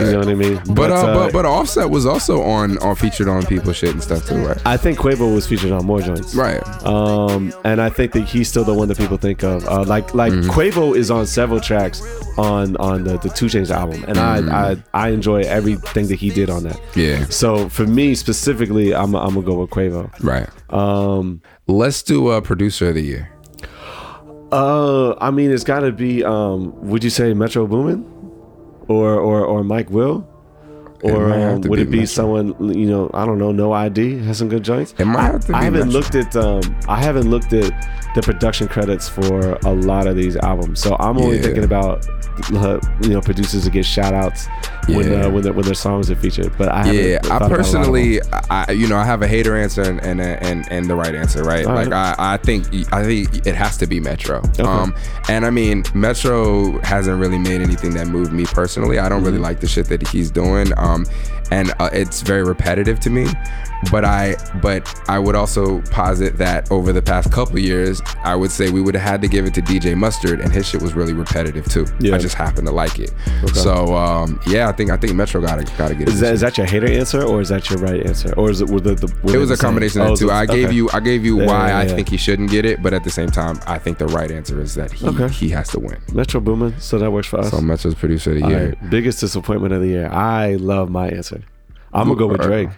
You 0.00 0.12
know 0.12 0.18
what 0.18 0.28
I 0.28 0.34
mean? 0.34 0.60
But 0.70 0.90
uh, 0.90 1.14
but 1.14 1.32
but 1.32 1.44
Offset 1.46 1.90
was 1.90 2.06
also 2.06 2.42
on 2.42 2.78
on 2.78 2.96
featured 2.96 3.28
on 3.28 3.44
people 3.46 3.72
shit 3.72 3.90
and 3.90 4.02
stuff 4.02 4.26
too, 4.26 4.36
right? 4.46 4.60
I 4.66 4.76
think 4.76 4.98
Quavo 4.98 5.34
was 5.34 5.46
featured 5.46 5.72
on 5.72 5.84
more 5.86 6.00
joints. 6.00 6.34
Right. 6.34 6.62
Um, 6.84 7.52
and 7.64 7.80
I 7.80 7.88
think 7.90 8.12
that 8.12 8.22
he's 8.22 8.48
still 8.48 8.64
the 8.64 8.74
one 8.74 8.88
that 8.88 8.98
people 8.98 9.16
think 9.16 9.42
of. 9.42 9.64
Uh, 9.66 9.84
like 9.84 10.14
like 10.14 10.32
Mm-hmm. 10.32 10.50
Quavo 10.50 10.96
is 10.96 11.10
on 11.10 11.26
several 11.26 11.60
tracks 11.60 12.02
on 12.38 12.76
on 12.78 13.04
the 13.04 13.18
the 13.18 13.28
Two 13.28 13.46
Chainz 13.46 13.70
album, 13.70 14.04
and 14.08 14.18
I, 14.18 14.70
I 14.72 14.76
I 14.94 15.08
enjoy 15.10 15.42
everything 15.42 16.08
that 16.08 16.16
he 16.16 16.30
did 16.30 16.50
on 16.50 16.64
that. 16.64 16.80
Yeah. 16.96 17.24
So 17.26 17.68
for 17.68 17.86
me 17.86 18.14
specifically, 18.14 18.94
I'm 18.94 19.14
I'm 19.14 19.34
gonna 19.34 19.42
go 19.46 19.54
with 19.60 19.70
Quavo. 19.70 20.10
Right. 20.22 20.48
Um, 20.70 21.40
Let's 21.66 22.02
do 22.02 22.30
a 22.30 22.42
producer 22.42 22.88
of 22.88 22.94
the 22.96 23.02
year. 23.02 23.30
uh, 24.52 25.14
I 25.20 25.30
mean, 25.30 25.50
it's 25.50 25.64
got 25.64 25.80
to 25.80 25.92
be. 25.92 26.22
Um, 26.24 26.72
would 26.88 27.02
you 27.02 27.10
say 27.10 27.32
Metro 27.34 27.66
Boomin, 27.66 28.04
or 28.88 29.14
or 29.18 29.44
or 29.44 29.64
Mike 29.64 29.90
Will? 29.90 30.26
Or 31.02 31.30
um, 31.34 31.60
would 31.62 31.76
be 31.76 31.82
it 31.82 31.90
be 31.90 32.06
someone 32.06 32.54
you 32.74 32.86
know? 32.86 33.10
I 33.12 33.26
don't 33.26 33.38
know. 33.38 33.52
No 33.52 33.72
ID 33.72 34.20
has 34.20 34.38
some 34.38 34.48
good 34.48 34.62
joints. 34.64 34.94
It 34.98 35.04
might 35.04 35.18
I, 35.20 35.32
have 35.32 35.44
to 35.46 35.54
I 35.54 35.58
be 35.58 35.64
haven't 35.66 35.90
looked 35.90 36.14
at 36.14 36.34
um, 36.34 36.62
I 36.88 36.96
haven't 37.02 37.28
looked 37.28 37.52
at 37.52 37.72
the 38.14 38.22
production 38.22 38.68
credits 38.68 39.06
for 39.06 39.52
a 39.66 39.72
lot 39.74 40.06
of 40.06 40.16
these 40.16 40.36
albums, 40.36 40.80
so 40.80 40.96
I'm 40.98 41.18
only 41.18 41.36
Yeah. 41.36 41.42
thinking 41.42 41.64
about 41.64 42.06
uh, 42.54 42.80
you 43.02 43.10
know 43.10 43.20
producers 43.20 43.64
to 43.64 43.70
get 43.70 43.84
shout 43.84 44.14
outs 44.14 44.46
when 44.88 45.12
uh, 45.12 45.30
when, 45.30 45.42
their, 45.42 45.52
when 45.52 45.64
their 45.64 45.74
songs 45.74 46.10
are 46.10 46.16
featured. 46.16 46.56
But 46.58 46.68
I 46.68 46.90
Yeah, 46.90 47.18
I 47.24 47.26
about 47.26 47.26
a 47.26 47.28
lot 47.28 47.42
of 47.42 47.56
personally. 47.58 48.20
I 48.50 48.70
you 48.72 48.88
know 48.88 48.96
I 48.96 49.04
have 49.04 49.22
a 49.22 49.28
hater 49.28 49.56
answer 49.56 49.82
and 49.82 50.00
and 50.00 50.20
and, 50.20 50.70
and 50.70 50.88
the 50.88 50.96
right 50.96 51.14
answer, 51.14 51.42
right? 51.42 51.66
All 51.66 51.74
like 51.74 51.90
right. 51.90 52.14
I, 52.18 52.34
I 52.34 52.36
think 52.38 52.66
I 52.92 53.04
think 53.04 53.46
it 53.46 53.54
has 53.54 53.76
to 53.78 53.86
be 53.86 54.00
Metro. 54.00 54.42
Um, 54.58 54.94
and 55.28 55.44
I 55.46 55.50
mean 55.50 55.84
Metro 55.94 56.80
hasn't 56.80 57.20
really 57.20 57.38
made 57.38 57.60
anything 57.60 57.94
that 57.94 58.06
moved 58.06 58.32
me 58.32 58.44
personally. 58.46 58.98
I 58.98 59.08
don't 59.08 59.22
really 59.22 59.34
Mm-hmm. 59.34 59.42
like 59.42 59.58
the 59.60 59.66
shit 59.66 59.86
that 59.88 60.06
he's 60.08 60.30
doing. 60.30 60.72
Um, 60.76 61.06
and 61.50 61.72
uh, 61.80 61.90
it's 61.92 62.22
very 62.22 62.44
repetitive 62.44 63.00
to 63.00 63.10
me. 63.10 63.26
But 63.90 64.04
I 64.04 64.36
but 64.62 64.88
I 65.10 65.18
would 65.18 65.34
also 65.34 65.82
posit 65.90 66.38
that 66.38 66.70
over 66.70 66.92
the 66.92 67.02
past 67.02 67.30
couple 67.30 67.58
years, 67.58 68.00
I 68.22 68.34
would 68.34 68.50
say 68.50 68.70
we 68.70 68.80
would 68.80 68.94
have 68.94 69.02
had 69.02 69.20
to 69.22 69.28
give 69.28 69.44
it 69.44 69.52
to 69.54 69.60
DJ 69.60 69.94
Mustard, 69.94 70.40
and 70.40 70.50
his 70.52 70.66
shit 70.66 70.80
was 70.80 70.94
really 70.94 71.12
repetitive 71.12 71.68
too. 71.68 71.84
Yeah. 72.00 72.14
I 72.14 72.18
just 72.24 72.34
happened 72.34 72.66
to 72.66 72.72
like 72.72 72.98
it. 72.98 73.12
So 73.54 73.94
um, 73.96 74.40
yeah, 74.46 74.68
I 74.68 74.72
think 74.72 74.90
I 74.90 74.96
think 74.96 75.14
Metro 75.14 75.40
got 75.40 75.56
to 75.60 75.76
got 75.76 75.88
to 75.88 75.94
get 75.94 76.08
it. 76.08 76.14
Is 76.14 76.20
that, 76.20 76.32
is 76.34 76.40
that 76.40 76.56
your 76.58 76.66
hater 76.66 76.90
answer 76.90 77.22
or 77.22 77.40
is 77.40 77.50
that 77.50 77.68
your 77.70 77.78
right 77.78 78.04
answer 78.04 78.32
or 78.36 78.50
is 78.50 78.60
it 78.60 78.68
were 78.68 78.80
the, 78.80 78.94
the 78.94 79.06
were 79.22 79.34
It 79.36 79.38
was 79.38 79.50
a 79.50 79.56
combination 79.56 80.00
Oh, 80.00 80.12
of 80.12 80.18
the 80.18 80.26
two. 80.26 80.30
I 80.32 80.46
gave 80.46 80.66
okay. 80.68 80.74
you 80.76 80.88
I 80.92 81.00
gave 81.00 81.24
you 81.24 81.40
Yeah, 81.40 81.46
why 81.46 81.68
yeah, 81.68 81.78
I 81.80 81.86
think 81.86 82.08
he 82.08 82.16
shouldn't 82.16 82.50
get 82.50 82.64
it, 82.64 82.82
but 82.82 82.92
at 82.94 83.04
the 83.04 83.10
same 83.10 83.30
time, 83.30 83.60
I 83.66 83.78
think 83.78 83.98
the 83.98 84.06
right 84.08 84.30
answer 84.30 84.60
is 84.60 84.74
that 84.74 84.90
he 84.92 85.06
Okay. 85.06 85.28
he 85.28 85.48
has 85.50 85.68
to 85.70 85.78
win. 85.78 85.98
Metro 86.12 86.40
Boomin. 86.40 86.74
So 86.80 86.98
that 86.98 87.10
works 87.12 87.28
for 87.28 87.38
us. 87.40 87.50
So 87.50 87.60
Metro's 87.60 87.94
producer 87.94 88.30
of 88.30 88.36
the 88.38 88.42
All 88.44 88.50
year. 88.50 88.68
right, 88.70 88.90
biggest 88.90 89.20
disappointment 89.20 89.72
of 89.74 89.80
the 89.82 89.88
year. 89.88 90.08
I 90.08 90.54
love 90.56 90.90
my 90.90 91.08
answer. 91.08 91.42
I'm 91.92 92.08
gonna 92.08 92.18
go 92.18 92.26
with 92.26 92.40
Drake. 92.42 92.70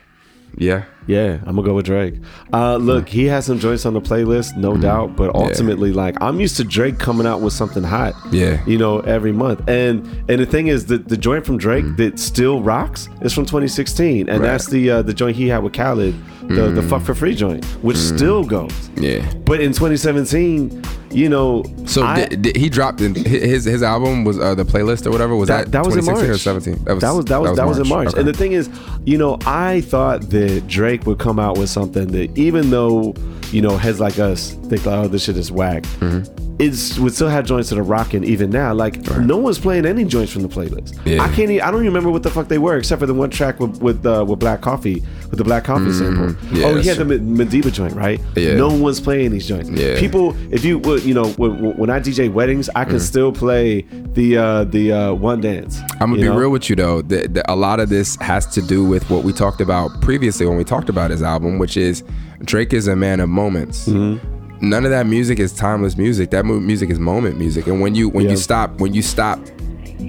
Yeah. 0.58 0.84
Yeah, 1.06 1.38
I'm 1.46 1.54
gonna 1.56 1.62
go 1.62 1.74
with 1.74 1.86
Drake. 1.86 2.14
Uh, 2.52 2.76
look, 2.76 3.08
he 3.08 3.26
has 3.26 3.46
some 3.46 3.58
joints 3.58 3.86
on 3.86 3.94
the 3.94 4.00
playlist, 4.00 4.56
no 4.56 4.76
doubt, 4.76 5.16
but 5.16 5.34
ultimately, 5.34 5.92
like 5.92 6.20
I'm 6.20 6.40
used 6.40 6.56
to 6.56 6.64
Drake 6.64 6.98
coming 6.98 7.26
out 7.26 7.40
with 7.40 7.52
something 7.52 7.82
hot. 7.82 8.14
Yeah. 8.32 8.62
you 8.66 8.76
know, 8.78 9.00
every 9.00 9.32
month. 9.32 9.68
And 9.68 10.04
and 10.28 10.40
the 10.40 10.46
thing 10.46 10.66
is, 10.66 10.86
the 10.86 10.98
the 10.98 11.16
joint 11.16 11.46
from 11.46 11.58
Drake 11.58 11.84
that 11.96 12.18
still 12.18 12.60
rocks 12.62 13.08
is 13.22 13.32
from 13.32 13.44
2016, 13.46 14.28
and 14.28 14.40
Right. 14.40 14.46
that's 14.46 14.66
the 14.66 14.90
uh, 14.90 15.02
the 15.02 15.14
joint 15.14 15.36
he 15.36 15.48
had 15.48 15.62
with 15.62 15.72
Khaled, 15.74 16.14
the 16.48 16.70
the 16.70 16.82
fuck 16.82 17.02
for 17.02 17.14
free 17.14 17.34
joint, 17.34 17.64
which 17.82 17.96
still 17.96 18.42
goes. 18.44 18.90
Yeah. 18.96 19.24
But 19.44 19.60
in 19.60 19.72
2017, 19.72 20.82
you 21.16 21.30
know, 21.30 21.64
So 21.86 22.02
I- 22.02 22.26
did, 22.26 22.42
did 22.42 22.56
he 22.56 22.68
dropped 22.68 23.00
in 23.00 23.14
his 23.14 23.64
his 23.64 23.82
album 23.82 24.24
was 24.24 24.38
uh, 24.38 24.54
the 24.54 24.64
playlist 24.64 25.06
or 25.06 25.10
whatever 25.10 25.34
was 25.34 25.48
that 25.48 25.66
that, 25.66 25.72
that 25.72 25.86
was 25.86 25.96
in 25.96 26.04
March 26.04 26.28
or 26.28 26.36
17? 26.36 26.84
That 26.84 26.92
was 26.92 27.00
that 27.00 27.12
was 27.40 27.56
that 27.56 27.66
was, 27.66 27.78
in 27.78 27.88
March. 27.88 28.08
Okay. 28.08 28.18
And 28.18 28.28
the 28.28 28.34
thing 28.34 28.52
is, 28.52 28.68
you 29.04 29.16
know, 29.16 29.38
I 29.46 29.80
thought 29.80 30.28
that 30.28 30.66
Drake 30.66 31.06
would 31.06 31.18
come 31.18 31.38
out 31.38 31.56
with 31.56 31.70
something 31.70 32.08
that, 32.08 32.36
even 32.36 32.68
though 32.68 33.14
you 33.50 33.62
know 33.62 33.78
heads 33.78 33.98
like 33.98 34.18
us 34.18 34.52
think 34.68 34.84
like, 34.84 35.04
oh, 35.04 35.08
this 35.08 35.24
shit 35.24 35.38
is 35.38 35.50
whack. 35.50 35.84
Mm-hmm. 36.00 36.44
It's 36.58 36.98
would 36.98 37.14
still 37.14 37.28
have 37.28 37.46
joints 37.46 37.70
that 37.70 37.78
are 37.78 37.82
rocking 37.82 38.22
even 38.24 38.50
now. 38.50 38.74
Like 38.74 38.98
no 39.18 39.38
one's 39.38 39.58
playing 39.58 39.86
any 39.86 40.04
joints 40.04 40.32
from 40.32 40.42
the 40.42 40.48
playlist. 40.48 40.98
Yeah. 41.06 41.22
I 41.22 41.28
can't. 41.28 41.50
Even, 41.50 41.62
I 41.62 41.70
don't 41.70 41.80
even 41.80 41.86
remember 41.86 42.10
what 42.10 42.24
the 42.24 42.30
fuck 42.30 42.48
they 42.48 42.58
were, 42.58 42.76
except 42.76 43.00
for 43.00 43.06
the 43.06 43.14
one 43.14 43.30
track 43.30 43.58
with 43.58 43.80
with 43.80 44.04
uh, 44.04 44.24
with 44.26 44.38
Black 44.38 44.60
Coffee 44.60 45.02
with 45.30 45.38
the 45.38 45.44
Black 45.44 45.64
Coffee 45.64 45.92
sample. 45.92 46.26
Mm-hmm. 46.28 46.56
Yeah, 46.56 46.66
oh, 46.66 46.74
he 46.76 46.88
had 46.88 46.98
the 46.98 47.04
Madiba 47.04 47.72
joint, 47.72 47.94
right? 47.94 48.20
Yeah. 48.36 48.54
No 48.54 48.68
one's 48.68 49.00
playing 49.00 49.30
these 49.32 49.46
joints. 49.46 49.68
Yeah. 49.70 49.98
People, 49.98 50.36
if 50.52 50.64
you 50.64 50.78
would, 50.78 51.02
you 51.04 51.14
know, 51.14 51.28
when, 51.32 51.76
when 51.76 51.90
I 51.90 52.00
DJ 52.00 52.32
weddings, 52.32 52.68
I 52.74 52.84
Mm. 52.84 52.88
can 52.90 53.00
still 53.00 53.32
play 53.32 53.82
the 54.14 54.36
uh, 54.38 54.64
the 54.64 54.92
uh, 54.92 55.12
one 55.14 55.40
dance. 55.40 55.80
I'm 56.00 56.10
gonna 56.10 56.16
be 56.16 56.22
know? 56.24 56.36
real 56.36 56.50
with 56.50 56.70
you 56.70 56.76
though. 56.76 57.02
The, 57.02 57.26
the, 57.28 57.50
a 57.52 57.56
lot 57.56 57.80
of 57.80 57.88
this 57.88 58.16
has 58.20 58.46
to 58.54 58.62
do 58.62 58.84
with 58.84 59.08
what 59.10 59.24
we 59.24 59.32
talked 59.32 59.60
about 59.60 60.00
previously 60.00 60.46
when 60.46 60.56
we 60.56 60.64
talked 60.64 60.88
about 60.88 61.10
his 61.10 61.22
album, 61.22 61.58
which 61.58 61.76
is 61.76 62.02
Drake 62.44 62.72
is 62.72 62.86
a 62.86 62.94
man 62.96 63.20
of 63.20 63.28
moments. 63.28 63.88
Mm-hmm. 63.88 64.68
none 64.68 64.84
of 64.84 64.90
that 64.90 65.06
music 65.06 65.38
is 65.38 65.52
timeless 65.52 65.96
music. 65.98 66.30
That 66.30 66.44
mu- 66.46 66.60
music 66.60 66.88
is 66.90 66.98
moment 66.98 67.38
music. 67.38 67.66
And 67.66 67.80
when 67.80 67.94
you 67.94 68.08
when 68.08 68.24
Yeah. 68.24 68.30
you 68.32 68.36
stop 68.36 68.78
when 68.80 68.94
you 68.94 69.02
stop 69.02 69.38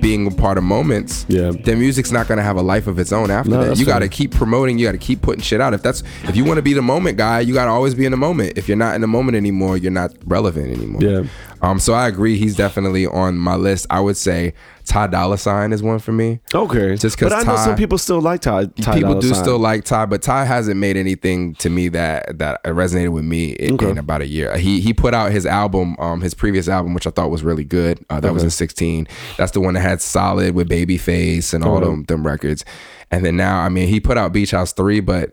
being 0.02 0.28
a 0.28 0.32
part 0.32 0.58
of 0.58 0.64
moments, 0.64 1.26
Yeah. 1.28 1.52
then 1.64 1.80
music's 1.80 2.12
not 2.12 2.28
gonna 2.28 2.42
have 2.44 2.58
a 2.58 2.62
life 2.62 2.88
of 2.88 3.00
its 3.00 3.12
own 3.12 3.32
after 3.32 3.52
No, 3.52 3.66
that. 3.66 3.78
You 3.78 3.86
got 3.86 4.00
to 4.00 4.06
fair. 4.06 4.10
keep 4.10 4.32
promoting. 4.32 4.78
You 4.78 4.86
got 4.88 4.92
to 4.94 4.98
keep 4.98 5.22
putting 5.22 5.42
shit 5.42 5.62
out. 5.62 5.74
If 5.74 5.82
that's 5.82 6.04
if 6.28 6.36
you 6.36 6.44
want 6.46 6.58
to 6.58 6.62
be 6.62 6.74
the 6.74 6.82
moment 6.82 7.18
guy, 7.18 7.40
you 7.42 7.54
got 7.54 7.66
to 7.66 7.72
always 7.72 7.96
be 7.96 8.06
in 8.06 8.12
the 8.12 8.18
moment. 8.18 8.54
If 8.58 8.68
you're 8.68 8.78
not 8.78 8.96
in 8.96 9.02
the 9.02 9.08
moment 9.08 9.36
anymore, 9.38 9.78
you're 9.78 9.92
not 9.92 10.12
relevant 10.26 10.76
anymore. 10.76 11.02
Yeah. 11.02 11.24
Um. 11.62 11.80
So 11.80 11.94
I 11.94 12.08
agree. 12.08 12.38
He's 12.38 12.56
definitely 12.56 13.06
on 13.08 13.38
my 13.38 13.56
list. 13.56 13.88
I 13.90 14.00
would 14.00 14.18
say 14.18 14.54
Ty 14.86 15.08
Dolla 15.08 15.38
Sign 15.38 15.74
is 15.74 15.82
one 15.84 16.00
for 16.00 16.12
me. 16.12 16.40
Okay. 16.54 16.96
Just 16.96 17.18
'cause 17.18 17.30
But 17.30 17.36
I 17.40 17.40
know 17.44 17.56
Ty- 17.58 17.66
some 17.66 17.76
people 17.76 17.98
still 17.98 18.22
like 18.22 18.42
Ty. 18.42 18.66
Ty 18.82 18.94
People 18.96 19.12
Dolla 19.12 19.22
do 19.22 19.34
Sign. 19.34 19.44
still 19.44 19.60
like 19.60 19.84
Ty, 19.84 20.06
but 20.06 20.22
Ty 20.22 20.46
hasn't 20.46 20.78
made 20.80 20.98
anything 20.98 21.56
to 21.56 21.70
me 21.70 21.88
that 21.90 22.38
that 22.40 22.64
resonated 22.64 23.10
with 23.12 23.24
me 23.26 23.52
in, 23.52 23.74
Okay. 23.76 23.90
in 23.90 23.98
about 23.98 24.22
a 24.22 24.28
year. 24.28 24.56
He 24.58 24.80
he 24.82 24.94
put 24.94 25.14
out 25.14 25.32
his 25.32 25.46
album, 25.46 25.96
um, 26.00 26.22
his 26.22 26.34
previous 26.34 26.68
album, 26.70 26.94
which 26.94 27.08
I 27.08 27.10
thought 27.10 27.32
was 27.32 27.44
really 27.44 27.64
good. 27.64 28.00
Uh, 28.10 28.20
that 28.20 28.34
was 28.34 28.44
in 28.44 28.50
sixteen. 28.50 29.08
That's 29.38 29.52
the 29.52 29.60
one 29.62 29.74
that 29.74 29.82
had 29.82 30.02
Solid 30.02 30.54
with 30.56 30.70
Babyface 30.70 31.54
and 31.54 31.64
all 31.64 31.78
Okay. 31.78 31.86
them 31.86 32.04
them 32.08 32.26
records. 32.26 32.64
And 33.12 33.26
then 33.26 33.36
now, 33.38 33.60
I 33.60 33.70
mean, 33.70 33.88
he 33.88 34.00
put 34.00 34.18
out 34.18 34.32
Beach 34.34 34.52
House 34.52 34.74
three, 34.74 35.00
but 35.00 35.32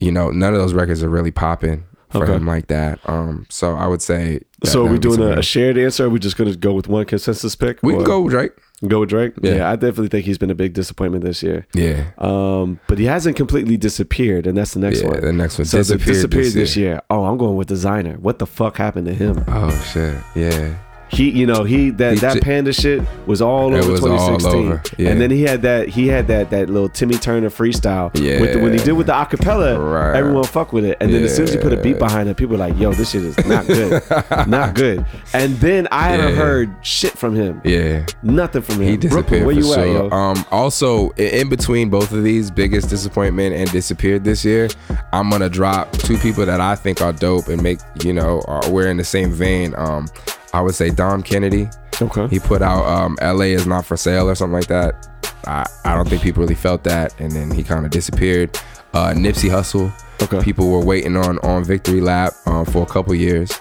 you 0.00 0.10
know, 0.10 0.30
none 0.30 0.52
of 0.52 0.60
those 0.60 0.74
records 0.74 1.02
are 1.02 1.08
really 1.08 1.30
popping 1.30 1.84
for 2.18 2.24
Okay. 2.24 2.32
him 2.34 2.46
like 2.46 2.68
that. 2.68 2.98
Um, 3.06 3.46
so 3.50 3.74
I 3.74 3.86
would 3.86 4.00
say. 4.02 4.40
that- 4.60 4.68
So 4.70 4.86
are 4.86 4.90
we 4.90 4.98
doing 4.98 5.20
a, 5.20 5.38
a 5.38 5.42
shared 5.42 5.76
answer? 5.78 6.04
Or 6.04 6.06
are 6.06 6.10
we 6.10 6.18
just 6.18 6.36
going 6.36 6.50
to 6.50 6.56
go 6.56 6.72
with 6.72 6.88
one 6.88 7.04
consensus 7.04 7.54
pick? 7.56 7.80
We 7.82 7.92
can 7.94 8.04
go 8.04 8.22
with 8.22 8.32
Drake. 8.32 8.52
go 8.88 9.00
with 9.00 9.08
Drake. 9.10 9.32
Yeah. 9.42 9.54
Yeah. 9.56 9.70
I 9.70 9.76
definitely 9.76 10.08
think 10.08 10.24
he's 10.26 10.38
been 10.38 10.50
a 10.50 10.54
big 10.54 10.72
disappointment 10.74 11.24
this 11.24 11.42
year. 11.42 11.66
Yeah. 11.74 12.04
Um, 12.18 12.80
but 12.86 12.98
he 12.98 13.04
hasn't 13.04 13.36
completely 13.36 13.76
disappeared, 13.76 14.46
and 14.46 14.56
that's 14.56 14.72
the 14.74 14.80
next 14.80 15.02
Yeah, 15.02 15.08
one. 15.08 15.20
the 15.20 15.32
next 15.32 15.58
one. 15.58 15.64
So 15.66 15.78
Disappeared 15.78 16.06
disappeared 16.16 16.44
this 16.46 16.54
this 16.54 16.76
year. 16.76 16.88
year. 16.92 17.02
Oh, 17.10 17.24
I'm 17.24 17.36
going 17.36 17.56
with 17.56 17.68
Desiigner. 17.68 18.18
What 18.18 18.38
the 18.38 18.46
fuck 18.46 18.76
happened 18.78 19.06
to 19.06 19.14
him? 19.14 19.44
Oh 19.48 19.70
shit. 19.92 20.16
Yeah. 20.34 20.74
He, 21.14 21.30
you 21.30 21.46
know, 21.46 21.64
he 21.64 21.90
that 21.90 22.14
He 22.14 22.18
that 22.20 22.34
j- 22.34 22.40
panda 22.40 22.72
shit 22.72 23.02
was 23.26 23.40
all 23.40 23.74
over 23.74 23.92
was 23.92 24.00
all 24.04 24.18
2016, 24.36 24.66
over, 24.72 24.82
yeah. 24.98 25.10
and 25.10 25.20
then 25.20 25.30
he 25.30 25.42
had 25.42 25.62
that 25.62 25.88
he 25.88 26.08
had 26.08 26.26
that 26.28 26.50
that 26.50 26.68
little 26.68 26.88
Timmy 26.88 27.16
Turner 27.16 27.50
freestyle. 27.50 28.10
Yeah. 28.20 28.40
With 28.40 28.52
the, 28.54 28.58
when 28.60 28.72
he 28.72 28.78
did 28.84 28.92
with 28.92 29.06
the 29.06 29.12
acapella, 29.12 29.78
Right. 29.78 30.16
everyone 30.16 30.44
fuck 30.44 30.72
with 30.72 30.84
it, 30.84 30.96
and 31.00 31.12
then 31.12 31.22
as 31.22 31.34
soon 31.34 31.44
as 31.44 31.54
you 31.54 31.60
put 31.60 31.72
a 31.72 31.76
beat 31.80 31.98
behind 31.98 32.28
it, 32.28 32.36
people 32.36 32.56
are 32.56 32.58
like, 32.58 32.78
"Yo, 32.78 32.92
this 32.92 33.10
shit 33.10 33.22
is 33.24 33.36
not 33.46 33.66
good, 33.66 34.02
not 34.48 34.74
good." 34.74 35.04
And 35.32 35.56
then 35.58 35.86
I 35.90 36.08
haven't 36.08 36.34
heard 36.36 36.74
shit 36.82 37.16
from 37.16 37.34
him. 37.34 37.60
Yeah. 37.64 38.06
Nothing 38.22 38.62
from 38.62 38.80
him. 38.80 38.88
He 38.88 38.96
Brooklyn, 38.96 39.44
disappeared 39.44 39.46
where 39.46 39.54
for 39.54 39.60
you 39.60 39.74
at, 39.74 40.10
yo? 40.10 40.10
Um, 40.10 40.44
also, 40.50 41.10
in 41.10 41.48
between 41.48 41.90
both 41.90 42.12
of 42.12 42.22
these, 42.24 42.50
biggest 42.50 42.88
disappointment 42.88 43.54
and 43.54 43.70
disappeared 43.70 44.24
this 44.24 44.44
year, 44.44 44.68
I'm 45.12 45.30
gonna 45.30 45.48
drop 45.48 45.92
two 45.92 46.18
people 46.18 46.44
that 46.46 46.60
I 46.60 46.74
think 46.74 47.00
are 47.02 47.12
dope 47.12 47.48
and 47.48 47.62
make 47.62 47.78
you 48.02 48.12
know 48.12 48.42
are, 48.48 48.68
we're 48.70 48.88
in 48.88 48.96
the 48.96 49.04
same 49.04 49.30
vein. 49.32 49.74
Um, 49.76 50.08
I 50.54 50.60
would 50.60 50.74
say 50.76 50.90
Dom 50.90 51.22
Kennedy. 51.22 51.68
Okay. 52.00 52.28
He 52.28 52.38
put 52.38 52.62
out 52.62 52.84
um, 52.86 53.18
"L.A. 53.20 53.52
is 53.52 53.66
not 53.66 53.84
for 53.84 53.96
sale" 53.96 54.28
or 54.28 54.34
something 54.36 54.54
like 54.54 54.68
that. 54.68 55.08
I, 55.46 55.66
I 55.84 55.94
don't 55.94 56.08
think 56.08 56.22
people 56.22 56.42
really 56.42 56.54
felt 56.54 56.84
that, 56.84 57.18
and 57.20 57.32
then 57.32 57.50
he 57.50 57.62
kind 57.64 57.84
of 57.84 57.90
disappeared. 57.90 58.56
Uh, 58.92 59.12
Nipsey 59.14 59.50
Hussle. 59.50 59.92
Okay. 60.22 60.40
People 60.42 60.70
were 60.70 60.84
waiting 60.84 61.16
on 61.16 61.38
on 61.40 61.64
Victory 61.64 62.00
Lap 62.00 62.32
um, 62.46 62.64
for 62.64 62.82
a 62.84 62.86
couple 62.86 63.14
years. 63.14 63.60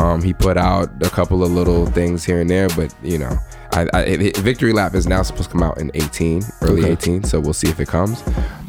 Um, 0.00 0.20
he 0.20 0.32
put 0.32 0.56
out 0.56 0.90
a 1.06 1.10
couple 1.10 1.44
of 1.44 1.52
little 1.52 1.86
things 1.86 2.24
here 2.24 2.40
and 2.40 2.50
there, 2.50 2.68
but 2.70 2.92
you 3.04 3.18
know, 3.18 3.36
I, 3.70 3.86
I, 3.92 4.00
it, 4.02 4.36
Victory 4.38 4.72
Lap 4.72 4.94
is 4.94 5.06
now 5.06 5.22
supposed 5.22 5.50
to 5.50 5.52
come 5.52 5.62
out 5.62 5.78
in 5.78 5.92
18, 5.94 6.42
early 6.62 6.82
Okay. 6.82 6.92
18, 6.92 7.24
so 7.24 7.38
we'll 7.38 7.52
see 7.52 7.68
if 7.68 7.78
it 7.78 7.86
comes. 7.86 8.20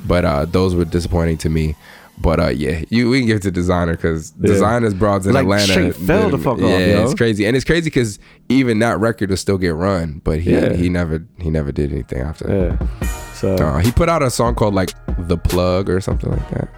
But 0.06 0.26
uh, 0.26 0.46
those 0.46 0.76
were 0.76 0.86
disappointing 0.86 1.38
to 1.40 1.50
me. 1.50 1.76
But 2.24 2.40
uh, 2.40 2.48
yeah, 2.48 2.84
you 2.90 3.10
we 3.10 3.20
can 3.20 3.28
give 3.28 3.38
it 3.38 3.44
to 3.44 3.52
Desiigner 3.52 3.92
because 3.92 4.34
Yeah. 4.40 4.48
designers 4.48 4.94
broads 4.96 5.28
in 5.28 5.34
Like, 5.34 5.44
Atlanta. 5.44 5.94
fell 5.94 6.30
the 6.30 6.38
fuck 6.40 6.54
off, 6.54 6.62
Yeah, 6.62 7.04
it's 7.04 7.14
crazy, 7.14 7.46
and 7.46 7.56
it's 7.56 7.66
crazy 7.66 7.88
because 7.92 8.18
even 8.50 8.80
that 8.80 8.98
record 9.00 9.30
will 9.30 9.38
still 9.38 9.58
get 9.60 9.76
run, 9.76 10.22
but 10.24 10.40
he 10.40 10.54
Yeah. 10.54 10.74
he 10.74 10.90
never 10.90 11.24
he 11.38 11.50
never 11.52 11.72
did 11.72 11.92
anything 11.92 12.22
after. 12.22 12.48
Yeah. 12.82 13.08
So 13.36 13.56
Uh, 13.56 13.78
he 13.80 13.92
put 13.92 14.08
out 14.10 14.24
a 14.24 14.32
song 14.32 14.56
called 14.56 14.74
like 14.74 14.92
"The 15.28 15.38
Plug" 15.38 15.90
or 15.90 16.00
something 16.02 16.32
like 16.32 16.50
that. 16.52 16.70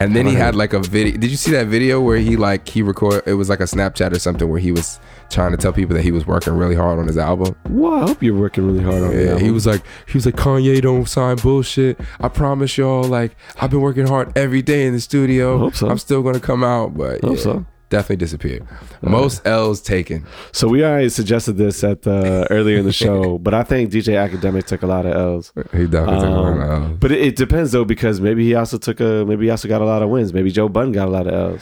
And 0.00 0.14
then 0.14 0.26
he 0.26 0.34
had 0.34 0.54
like 0.54 0.72
a 0.72 0.78
video. 0.80 1.16
Did 1.16 1.30
you 1.30 1.36
see 1.36 1.50
that 1.52 1.66
video 1.66 2.00
where 2.00 2.18
he 2.18 2.36
like 2.36 2.68
he 2.68 2.82
record? 2.82 3.22
It 3.26 3.34
was 3.34 3.48
like 3.48 3.60
a 3.60 3.64
Snapchat 3.64 4.12
or 4.12 4.18
something 4.18 4.48
where 4.48 4.60
he 4.60 4.72
was 4.72 5.00
trying 5.30 5.50
to 5.50 5.56
tell 5.58 5.72
people 5.72 5.94
that 5.94 6.02
he 6.02 6.10
was 6.12 6.26
working 6.26 6.54
really 6.54 6.74
hard 6.74 6.98
on 6.98 7.06
his 7.06 7.18
album. 7.18 7.54
well, 7.68 7.94
I 8.04 8.06
hope 8.08 8.22
you're 8.22 8.38
working 8.38 8.66
really 8.66 8.82
hard 8.82 9.02
on 9.02 9.12
Yeah, 9.12 9.34
it. 9.36 9.42
he 9.42 9.50
was 9.50 9.66
like 9.66 9.82
he 10.06 10.16
was 10.16 10.24
like 10.24 10.36
Kanye 10.36 10.80
don't 10.80 11.06
sign 11.08 11.36
bullshit. 11.36 12.00
I 12.20 12.28
promise 12.28 12.78
y'all. 12.78 13.04
Like 13.04 13.36
I've 13.60 13.70
been 13.70 13.80
working 13.82 14.06
hard 14.06 14.36
every 14.38 14.62
day 14.62 14.86
in 14.86 14.94
the 14.94 15.00
studio. 15.00 15.56
I 15.56 15.58
hope 15.58 15.74
so. 15.76 15.88
I'm 15.88 15.98
still 15.98 16.22
gonna 16.22 16.40
come 16.40 16.64
out, 16.64 16.96
but 16.96 17.20
Hope 17.22 17.36
yeah, 17.36 17.42
so. 17.42 17.66
Definitely 17.90 18.16
disappeared. 18.16 18.66
Most 19.00 19.46
L's 19.46 19.80
taken. 19.80 20.26
So 20.52 20.68
we 20.68 20.84
already 20.84 21.08
suggested 21.08 21.54
this 21.54 21.82
at 21.82 22.02
the 22.02 22.46
earlier 22.50 22.76
in 22.78 22.84
the 22.84 22.92
show, 22.92 23.38
but 23.46 23.54
I 23.54 23.62
think 23.62 23.90
DJ 23.90 24.14
Akademiks 24.28 24.66
took 24.66 24.82
a 24.82 24.86
lot 24.86 25.06
of 25.06 25.14
L's. 25.14 25.52
He 25.72 25.86
definitely 25.86 26.20
took 26.20 26.28
a 26.28 26.30
lot 26.30 26.52
of 26.52 26.60
Um, 26.70 26.82
L's. 26.90 26.98
but 27.00 27.12
it, 27.12 27.20
it 27.22 27.36
depends 27.36 27.72
though 27.72 27.86
because 27.86 28.20
maybe 28.20 28.44
he 28.44 28.54
also 28.54 28.76
took 28.76 29.00
a 29.00 29.24
maybe 29.26 29.46
he 29.46 29.50
also 29.50 29.68
got 29.68 29.80
a 29.80 29.86
lot 29.86 30.02
of 30.02 30.10
wins. 30.10 30.34
Maybe 30.34 30.50
Joe 30.50 30.68
Budden 30.68 30.92
got 30.92 31.08
a 31.08 31.10
lot 31.10 31.26
of 31.26 31.32
L's. 31.54 31.60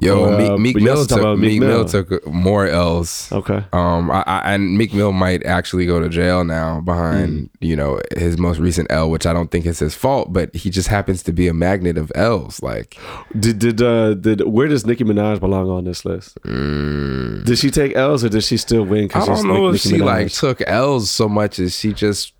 Yo, 0.00 0.32
uh, 0.32 0.56
Meek, 0.56 0.74
Meek 0.76 0.84
Mill 0.84 1.04
took 1.06 1.38
Meek 1.38 1.52
Meek 1.52 1.60
Mill 1.60 1.84
took 1.84 2.26
more 2.26 2.66
L's. 2.66 3.30
Okay. 3.32 3.64
Um, 3.72 4.10
I, 4.10 4.22
I, 4.26 4.54
and 4.54 4.78
Meek 4.78 4.94
Mill 4.94 5.12
might 5.12 5.44
actually 5.44 5.86
go 5.86 5.98
to 6.00 6.08
jail 6.08 6.44
now 6.44 6.80
behind 6.80 7.28
Mm. 7.28 7.48
you 7.60 7.74
know 7.76 8.00
his 8.16 8.38
most 8.38 8.58
recent 8.58 8.86
L, 8.90 9.10
which 9.10 9.26
I 9.26 9.32
don't 9.32 9.50
think 9.50 9.66
is 9.66 9.78
his 9.80 9.94
fault, 9.94 10.32
but 10.32 10.54
he 10.54 10.70
just 10.70 10.88
happens 10.88 11.22
to 11.24 11.32
be 11.32 11.48
a 11.48 11.54
magnet 11.54 11.98
of 11.98 12.12
L's. 12.14 12.62
Like, 12.62 12.96
Did 13.38 13.58
did 13.58 13.82
uh 13.82 14.14
did 14.14 14.46
where 14.46 14.68
does 14.68 14.86
Nicki 14.86 15.04
Minaj 15.04 15.40
belong 15.40 15.68
on 15.68 15.84
this 15.84 16.04
list? 16.04 16.38
Did 16.44 17.58
she 17.58 17.70
take 17.70 17.96
L's 17.96 18.24
or 18.24 18.28
did 18.28 18.44
she 18.44 18.56
still 18.56 18.84
win? 18.84 19.08
Mm. 19.08 19.22
I 19.22 19.26
don't 19.26 19.46
know 19.48 19.68
if 19.68 19.80
she 19.80 19.94
Minaj? 19.98 20.04
like 20.04 20.32
took 20.32 20.60
L's 20.68 21.10
so 21.10 21.28
much 21.28 21.58
as 21.58 21.76
she 21.78 21.92
just 21.92 22.32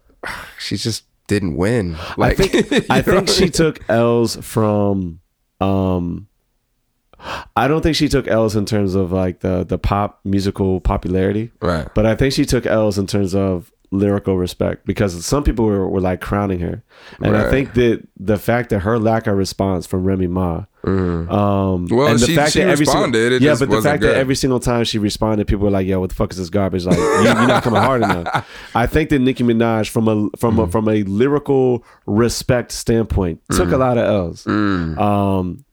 she 0.58 0.76
just 0.76 1.04
didn't 1.26 1.56
win. 1.56 1.96
Like, 2.16 2.38
I 2.40 2.46
think 2.48 2.90
I 2.90 3.02
think 3.02 3.28
she 3.28 3.50
took 3.50 3.80
L's 3.90 4.36
from 4.36 5.20
um 5.60 6.28
I 7.56 7.66
don't 7.68 7.82
think 7.82 7.96
she 7.96 8.08
took 8.08 8.28
L's 8.28 8.54
in 8.56 8.64
terms 8.64 8.94
of 8.94 9.10
like 9.12 9.40
the 9.40 9.64
the 9.64 9.78
pop 9.78 10.20
musical 10.24 10.80
popularity. 10.80 11.50
right. 11.60 11.88
But 11.94 12.06
I 12.06 12.14
think 12.14 12.32
she 12.32 12.44
took 12.44 12.64
L's 12.66 12.98
in 12.98 13.06
terms 13.06 13.34
of 13.34 13.72
lyrical 13.90 14.36
respect 14.36 14.84
because 14.84 15.24
some 15.24 15.42
people 15.42 15.64
were, 15.64 15.88
were 15.88 16.00
like 16.00 16.20
crowning 16.20 16.60
her. 16.60 16.82
And 17.20 17.34
I 17.34 17.50
think 17.50 17.72
that 17.74 18.06
the 18.18 18.36
fact 18.36 18.68
that 18.70 18.80
her 18.80 18.98
lack 18.98 19.26
of 19.26 19.34
response 19.36 19.86
from 19.86 20.04
Remy 20.04 20.26
Ma, 20.26 20.64
um, 20.84 21.86
Well, 21.90 22.08
and 22.08 22.18
the 22.18 22.26
she- 22.26 22.36
fact 22.36 22.52
she 22.52 22.60
that 22.60 22.68
every 22.68 22.82
responded, 22.84 23.30
single, 23.32 23.42
yeah, 23.42 23.56
but 23.58 23.70
the 23.70 23.82
fact 23.82 24.02
that 24.02 24.14
every 24.14 24.34
single 24.34 24.60
time 24.60 24.84
she 24.84 24.98
responded, 24.98 25.46
people 25.46 25.64
were 25.64 25.70
like, 25.70 25.86
"Yo, 25.86 26.00
what 26.00 26.10
the 26.10 26.14
fuck 26.14 26.30
is 26.32 26.36
this 26.38 26.50
garbage?" 26.50 26.84
Like, 26.86 26.96
you, 26.98 27.02
you're 27.24 27.46
not 27.46 27.62
coming 27.62 27.80
hard 27.80 28.02
enough. 28.02 28.46
I 28.74 28.86
think 28.86 29.08
that 29.10 29.18
Nicki 29.20 29.42
Minaj, 29.42 29.88
from 29.88 30.06
a 30.08 30.28
from 30.38 30.56
Mm. 30.56 30.64
a 30.68 30.70
from 30.70 30.88
a 30.88 31.02
lyrical 31.04 31.82
respect 32.06 32.72
standpoint, 32.72 33.40
took 33.50 33.68
a 33.70 33.72
Mm. 33.74 33.78
lot 33.78 33.98
of 33.98 34.04
L's. 34.04 34.46
Um, 34.46 35.64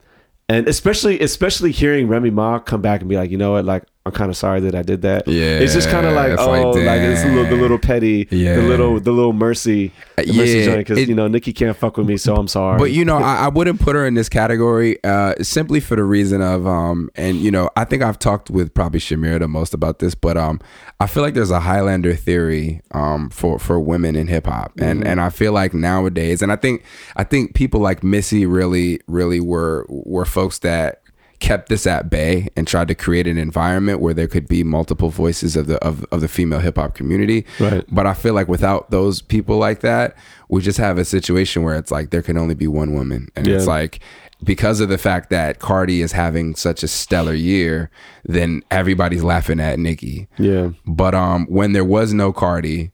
and 0.49 0.67
especially 0.67 1.19
especially 1.19 1.71
hearing 1.71 2.07
Remy 2.07 2.29
Ma 2.29 2.59
come 2.59 2.81
back 2.81 3.01
and 3.01 3.09
be 3.09 3.15
like, 3.15 3.31
you 3.31 3.37
know 3.37 3.53
what, 3.53 3.65
like 3.65 3.83
I'm 4.07 4.11
kind 4.11 4.29
of 4.29 4.37
sorry 4.37 4.59
that 4.59 4.75
I 4.75 4.83
did 4.83 5.01
that. 5.01 5.27
Yeah, 5.27 5.57
it's 5.57 5.73
just 5.73 5.89
kind 5.89 6.05
of 6.05 6.13
like 6.13 6.37
oh, 6.37 6.51
like, 6.51 6.85
like, 6.85 7.01
it's 7.01 7.23
a 7.23 7.27
little, 7.27 7.45
the 7.45 7.55
little 7.55 7.79
petty, 7.79 8.27
Yeah. 8.29 8.55
the 8.57 8.61
little 8.61 8.99
the 8.99 9.11
little 9.11 9.33
mercy, 9.33 9.91
the 10.15 10.27
mercy 10.31 10.59
Yeah, 10.59 10.77
because 10.77 11.07
you 11.07 11.15
know 11.15 11.27
Nicki 11.27 11.51
can't 11.51 11.75
fuck 11.75 11.97
with 11.97 12.05
me, 12.07 12.17
so 12.17 12.35
I'm 12.35 12.47
sorry. 12.47 12.77
But 12.77 12.91
you 12.91 13.03
know, 13.03 13.17
I, 13.23 13.45
I 13.45 13.47
wouldn't 13.47 13.79
put 13.81 13.95
her 13.95 14.05
in 14.05 14.13
this 14.13 14.29
category 14.29 15.03
uh, 15.03 15.33
simply 15.41 15.79
for 15.79 15.95
the 15.95 16.03
reason 16.03 16.43
of, 16.43 16.67
um, 16.67 17.09
and 17.15 17.37
you 17.37 17.49
know, 17.49 17.71
I 17.75 17.83
think 17.83 18.03
I've 18.03 18.19
talked 18.19 18.51
with 18.51 18.75
probably 18.75 18.99
Shamir 18.99 19.39
the 19.39 19.47
most 19.47 19.73
about 19.73 19.97
this, 19.97 20.13
but 20.13 20.37
um, 20.37 20.61
I 20.99 21.07
feel 21.07 21.23
like 21.23 21.33
there's 21.33 21.49
a 21.49 21.61
Highlander 21.61 22.13
theory 22.13 22.81
um, 22.91 23.31
for 23.31 23.57
for 23.57 23.79
women 23.79 24.15
in 24.15 24.27
hip 24.27 24.45
hop, 24.45 24.73
and 24.79 25.03
and 25.03 25.19
I 25.19 25.29
feel 25.31 25.51
like 25.51 25.73
nowadays, 25.73 26.43
and 26.43 26.51
I 26.51 26.57
think 26.57 26.83
I 27.15 27.23
think 27.23 27.55
people 27.55 27.79
like 27.79 28.03
Missy 28.03 28.45
really 28.45 28.99
really 29.07 29.39
were 29.39 29.87
were 29.89 30.25
folks 30.25 30.59
that 30.59 31.01
kept 31.45 31.69
this 31.69 31.85
at 31.85 32.09
bay 32.09 32.47
and 32.55 32.67
tried 32.67 32.87
to 32.87 32.95
create 32.95 33.27
an 33.27 33.37
environment 33.37 33.99
where 33.99 34.13
there 34.13 34.27
could 34.27 34.47
be 34.47 34.63
multiple 34.63 35.09
voices 35.09 35.55
of 35.55 35.67
the 35.67 35.77
of, 35.83 36.03
of 36.11 36.21
the 36.21 36.27
female 36.27 36.59
hip 36.59 36.77
hop 36.77 36.95
community. 36.95 37.45
Right. 37.59 37.83
But 37.89 38.07
I 38.07 38.13
feel 38.13 38.33
like 38.33 38.47
without 38.47 38.89
those 38.91 39.21
people 39.21 39.57
like 39.57 39.81
that, 39.81 40.15
we 40.49 40.61
just 40.61 40.79
have 40.79 40.97
a 40.97 41.05
situation 41.05 41.63
where 41.63 41.75
it's 41.75 41.91
like 41.91 42.09
there 42.09 42.21
can 42.23 42.37
only 42.37 42.55
be 42.55 42.67
one 42.67 42.93
woman. 42.93 43.29
And 43.35 43.47
it's 43.47 43.67
like 43.67 43.99
because 44.43 44.79
of 44.81 44.89
the 44.89 44.97
fact 44.97 45.29
that 45.29 45.59
Cardi 45.59 46.01
is 46.01 46.11
having 46.11 46.55
such 46.55 46.83
a 46.83 46.87
stellar 46.87 47.33
year, 47.33 47.89
then 48.25 48.61
everybody's 48.71 49.23
laughing 49.23 49.59
at 49.59 49.79
Nicki. 49.79 50.27
yeah, 50.37 50.69
But 50.87 51.13
um 51.15 51.45
when 51.47 51.73
there 51.73 51.85
was 51.85 52.11
no 52.13 52.33
Cardi, 52.33 52.91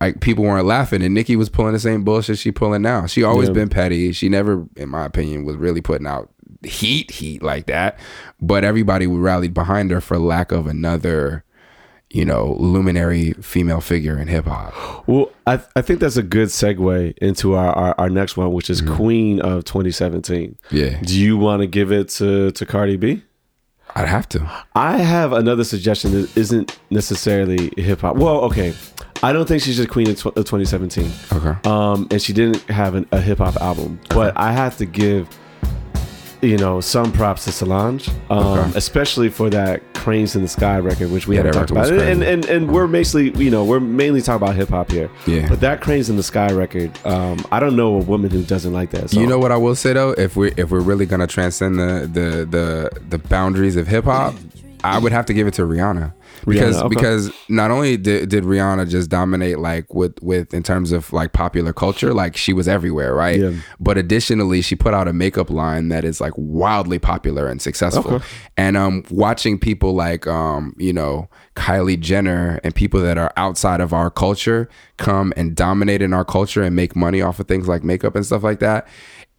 like 0.00 0.20
people 0.20 0.44
weren't 0.44 0.66
laughing 0.66 1.02
and 1.02 1.12
Nicki 1.14 1.36
was 1.36 1.48
pulling 1.50 1.72
the 1.74 1.78
same 1.80 2.04
bullshit 2.04 2.38
she 2.38 2.52
pulling 2.52 2.82
now. 2.82 3.06
She 3.06 3.22
always 3.24 3.48
Yeah. 3.48 3.54
been 3.54 3.68
petty. 3.68 4.12
She 4.12 4.28
never, 4.28 4.66
in 4.76 4.88
my 4.88 5.04
opinion, 5.04 5.44
was 5.44 5.56
really 5.56 5.80
putting 5.82 6.06
out 6.06 6.30
heat 6.62 7.10
heat 7.10 7.42
like 7.42 7.66
that. 7.66 7.98
But 8.40 8.64
everybody 8.64 9.06
rallied 9.06 9.54
behind 9.54 9.90
her 9.90 10.00
for 10.00 10.18
lack 10.18 10.52
of 10.52 10.66
another, 10.66 11.44
you 12.10 12.24
know, 12.24 12.56
luminary 12.58 13.32
female 13.34 13.80
figure 13.80 14.18
in 14.18 14.28
hip 14.28 14.46
hop. 14.46 15.06
Well, 15.08 15.30
I 15.46 15.60
I 15.76 15.82
think 15.82 16.00
that's 16.00 16.16
a 16.16 16.22
good 16.22 16.48
segue 16.48 17.16
into 17.18 17.54
our 17.54 17.72
our, 17.72 17.94
our 17.98 18.10
next 18.10 18.36
one, 18.36 18.52
which 18.52 18.70
is 18.70 18.80
Queen 18.80 19.40
of 19.40 19.64
2017. 19.64 20.58
Yeah. 20.70 21.00
Do 21.02 21.18
you 21.18 21.36
want 21.36 21.60
to 21.60 21.66
give 21.66 21.92
it 21.92 22.08
to 22.10 22.50
to 22.52 22.66
Cardi 22.66 22.96
B? 22.96 23.22
I'd 23.94 24.08
have 24.08 24.28
to. 24.30 24.48
I 24.74 24.98
have 24.98 25.32
another 25.32 25.64
suggestion 25.64 26.12
that 26.12 26.36
isn't 26.36 26.78
necessarily 26.90 27.72
hip 27.76 28.00
hop. 28.00 28.16
Well, 28.16 28.42
okay. 28.44 28.72
I 29.22 29.32
don't 29.32 29.46
think 29.46 29.62
she's 29.62 29.76
just 29.76 29.90
queen 29.90 30.08
of 30.08 30.16
tw- 30.16 30.26
of 30.26 30.44
2017. 30.46 31.10
Okay. 31.32 31.68
Um, 31.68 32.06
and 32.10 32.22
she 32.22 32.32
didn't 32.32 32.62
have 32.70 32.94
an, 32.94 33.06
a 33.12 33.20
hip 33.20 33.38
hop 33.38 33.56
album, 33.56 34.00
but 34.08 34.36
I 34.36 34.52
have 34.52 34.78
to 34.78 34.86
give, 34.86 35.28
you 36.42 36.56
know, 36.56 36.80
some 36.80 37.12
props 37.12 37.44
to 37.44 37.52
Solange, 37.52 38.08
um, 38.30 38.38
Okay. 38.38 38.72
especially 38.74 39.28
for 39.28 39.50
that 39.50 39.82
"Cranes 39.94 40.34
in 40.34 40.42
the 40.42 40.48
Sky" 40.48 40.78
record, 40.78 41.10
which 41.10 41.26
we 41.26 41.36
Yeah, 41.36 41.42
haven't 41.42 41.52
talked 41.66 41.70
about. 41.70 41.92
And, 41.92 42.22
and 42.22 42.44
and 42.46 42.70
we're 42.72 42.86
basically, 42.86 43.30
you 43.44 43.50
know, 43.50 43.64
we're 43.64 43.80
mainly 43.80 44.22
talking 44.22 44.42
about 44.42 44.56
hip 44.56 44.70
hop 44.70 44.90
here. 44.90 45.10
Yeah. 45.26 45.48
But 45.48 45.60
that 45.60 45.80
"Cranes 45.82 46.08
in 46.08 46.16
the 46.16 46.22
Sky" 46.22 46.50
record, 46.52 46.90
um, 47.04 47.44
I 47.52 47.60
don't 47.60 47.76
know 47.76 47.96
a 47.96 47.98
woman 48.04 48.30
who 48.30 48.42
doesn't 48.42 48.72
like 48.72 48.90
that. 48.92 49.10
Song. 49.10 49.20
You 49.22 49.26
know 49.28 49.38
what 49.38 49.52
I 49.52 49.56
will 49.58 49.74
say 49.76 49.92
though, 49.92 50.10
if 50.12 50.36
we 50.36 50.52
if 50.56 50.70
we're 50.70 50.80
really 50.80 51.06
gonna 51.06 51.26
transcend 51.26 51.78
the 51.78 52.08
the 52.10 52.46
the, 52.46 52.90
the 53.10 53.18
boundaries 53.18 53.76
of 53.76 53.86
hip 53.86 54.04
hop, 54.04 54.34
I 54.82 54.98
would 54.98 55.12
have 55.12 55.26
to 55.26 55.34
give 55.34 55.46
it 55.46 55.54
to 55.54 55.62
Rihanna. 55.62 56.12
Because 56.46 56.76
Rihanna, 56.76 56.84
okay. 56.84 56.94
because 56.94 57.32
not 57.48 57.70
only 57.70 57.96
did, 57.96 58.28
did 58.28 58.44
Rihanna 58.44 58.88
just 58.88 59.10
dominate 59.10 59.58
like 59.58 59.92
with 59.94 60.20
with 60.22 60.54
in 60.54 60.62
terms 60.62 60.92
of 60.92 61.12
like 61.12 61.32
popular 61.32 61.72
culture, 61.72 62.14
like 62.14 62.36
she 62.36 62.52
was 62.52 62.68
everywhere, 62.68 63.14
right? 63.14 63.40
Yeah. 63.40 63.52
But 63.78 63.98
additionally, 63.98 64.62
she 64.62 64.76
put 64.76 64.94
out 64.94 65.08
a 65.08 65.12
makeup 65.12 65.50
line 65.50 65.88
that 65.88 66.04
is 66.04 66.20
like 66.20 66.32
wildly 66.36 66.98
popular 66.98 67.48
and 67.48 67.60
successful. 67.60 68.14
Okay. 68.14 68.24
And 68.56 68.76
um, 68.76 69.04
watching 69.10 69.58
people 69.58 69.94
like 69.94 70.26
um, 70.26 70.74
you 70.78 70.92
know, 70.92 71.28
Kylie 71.56 72.00
Jenner 72.00 72.60
and 72.64 72.74
people 72.74 73.00
that 73.00 73.18
are 73.18 73.32
outside 73.36 73.80
of 73.80 73.92
our 73.92 74.10
culture 74.10 74.68
come 74.96 75.32
and 75.36 75.54
dominate 75.56 76.02
in 76.02 76.12
our 76.12 76.24
culture 76.24 76.62
and 76.62 76.76
make 76.76 76.94
money 76.94 77.22
off 77.22 77.40
of 77.40 77.48
things 77.48 77.68
like 77.68 77.82
makeup 77.84 78.14
and 78.14 78.24
stuff 78.24 78.42
like 78.42 78.60
that. 78.60 78.86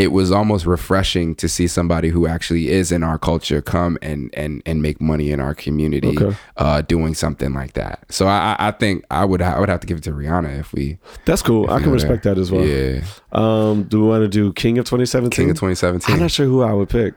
It 0.02 0.12
was 0.12 0.32
almost 0.32 0.66
refreshing 0.66 1.36
to 1.36 1.48
see 1.48 1.68
somebody 1.68 2.10
who 2.10 2.26
actually 2.26 2.70
is 2.70 2.92
in 2.92 3.04
our 3.04 3.20
culture 3.20 3.62
come 3.62 3.98
and 4.02 4.30
and 4.34 4.62
and 4.66 4.82
make 4.82 5.00
money 5.00 5.30
in 5.32 5.40
our 5.40 5.54
community, 5.54 6.18
Okay. 6.18 6.36
uh, 6.58 6.82
doing 6.82 7.14
something 7.14 7.54
like 7.54 7.74
that. 7.74 8.04
So 8.10 8.26
I 8.28 8.56
I 8.58 8.72
think 8.72 9.04
I 9.12 9.24
would 9.26 9.42
I 9.42 9.60
would 9.60 9.70
have 9.70 9.80
to 9.82 9.88
give 9.88 9.98
it 10.00 10.04
to 10.06 10.12
Rihanna 10.12 10.60
if 10.60 10.74
we. 10.74 10.98
That's 11.26 11.42
cool. 11.44 11.70
I 11.70 11.80
can 11.82 11.92
respect 11.92 12.24
that 12.24 12.38
as 12.38 12.52
well. 12.52 12.66
Yeah, 12.66 13.02
Um, 13.32 13.84
do 13.84 14.02
we 14.02 14.08
want 14.08 14.24
to 14.24 14.28
do 14.28 14.52
King 14.54 14.78
of 14.80 14.86
2017? 14.86 15.30
King 15.32 15.50
of 15.52 15.58
2017. 15.58 16.16
I'm 16.16 16.22
not 16.22 16.32
sure 16.32 16.48
who 16.48 16.62
I 16.64 16.74
would 16.74 16.90
pick. 16.90 17.14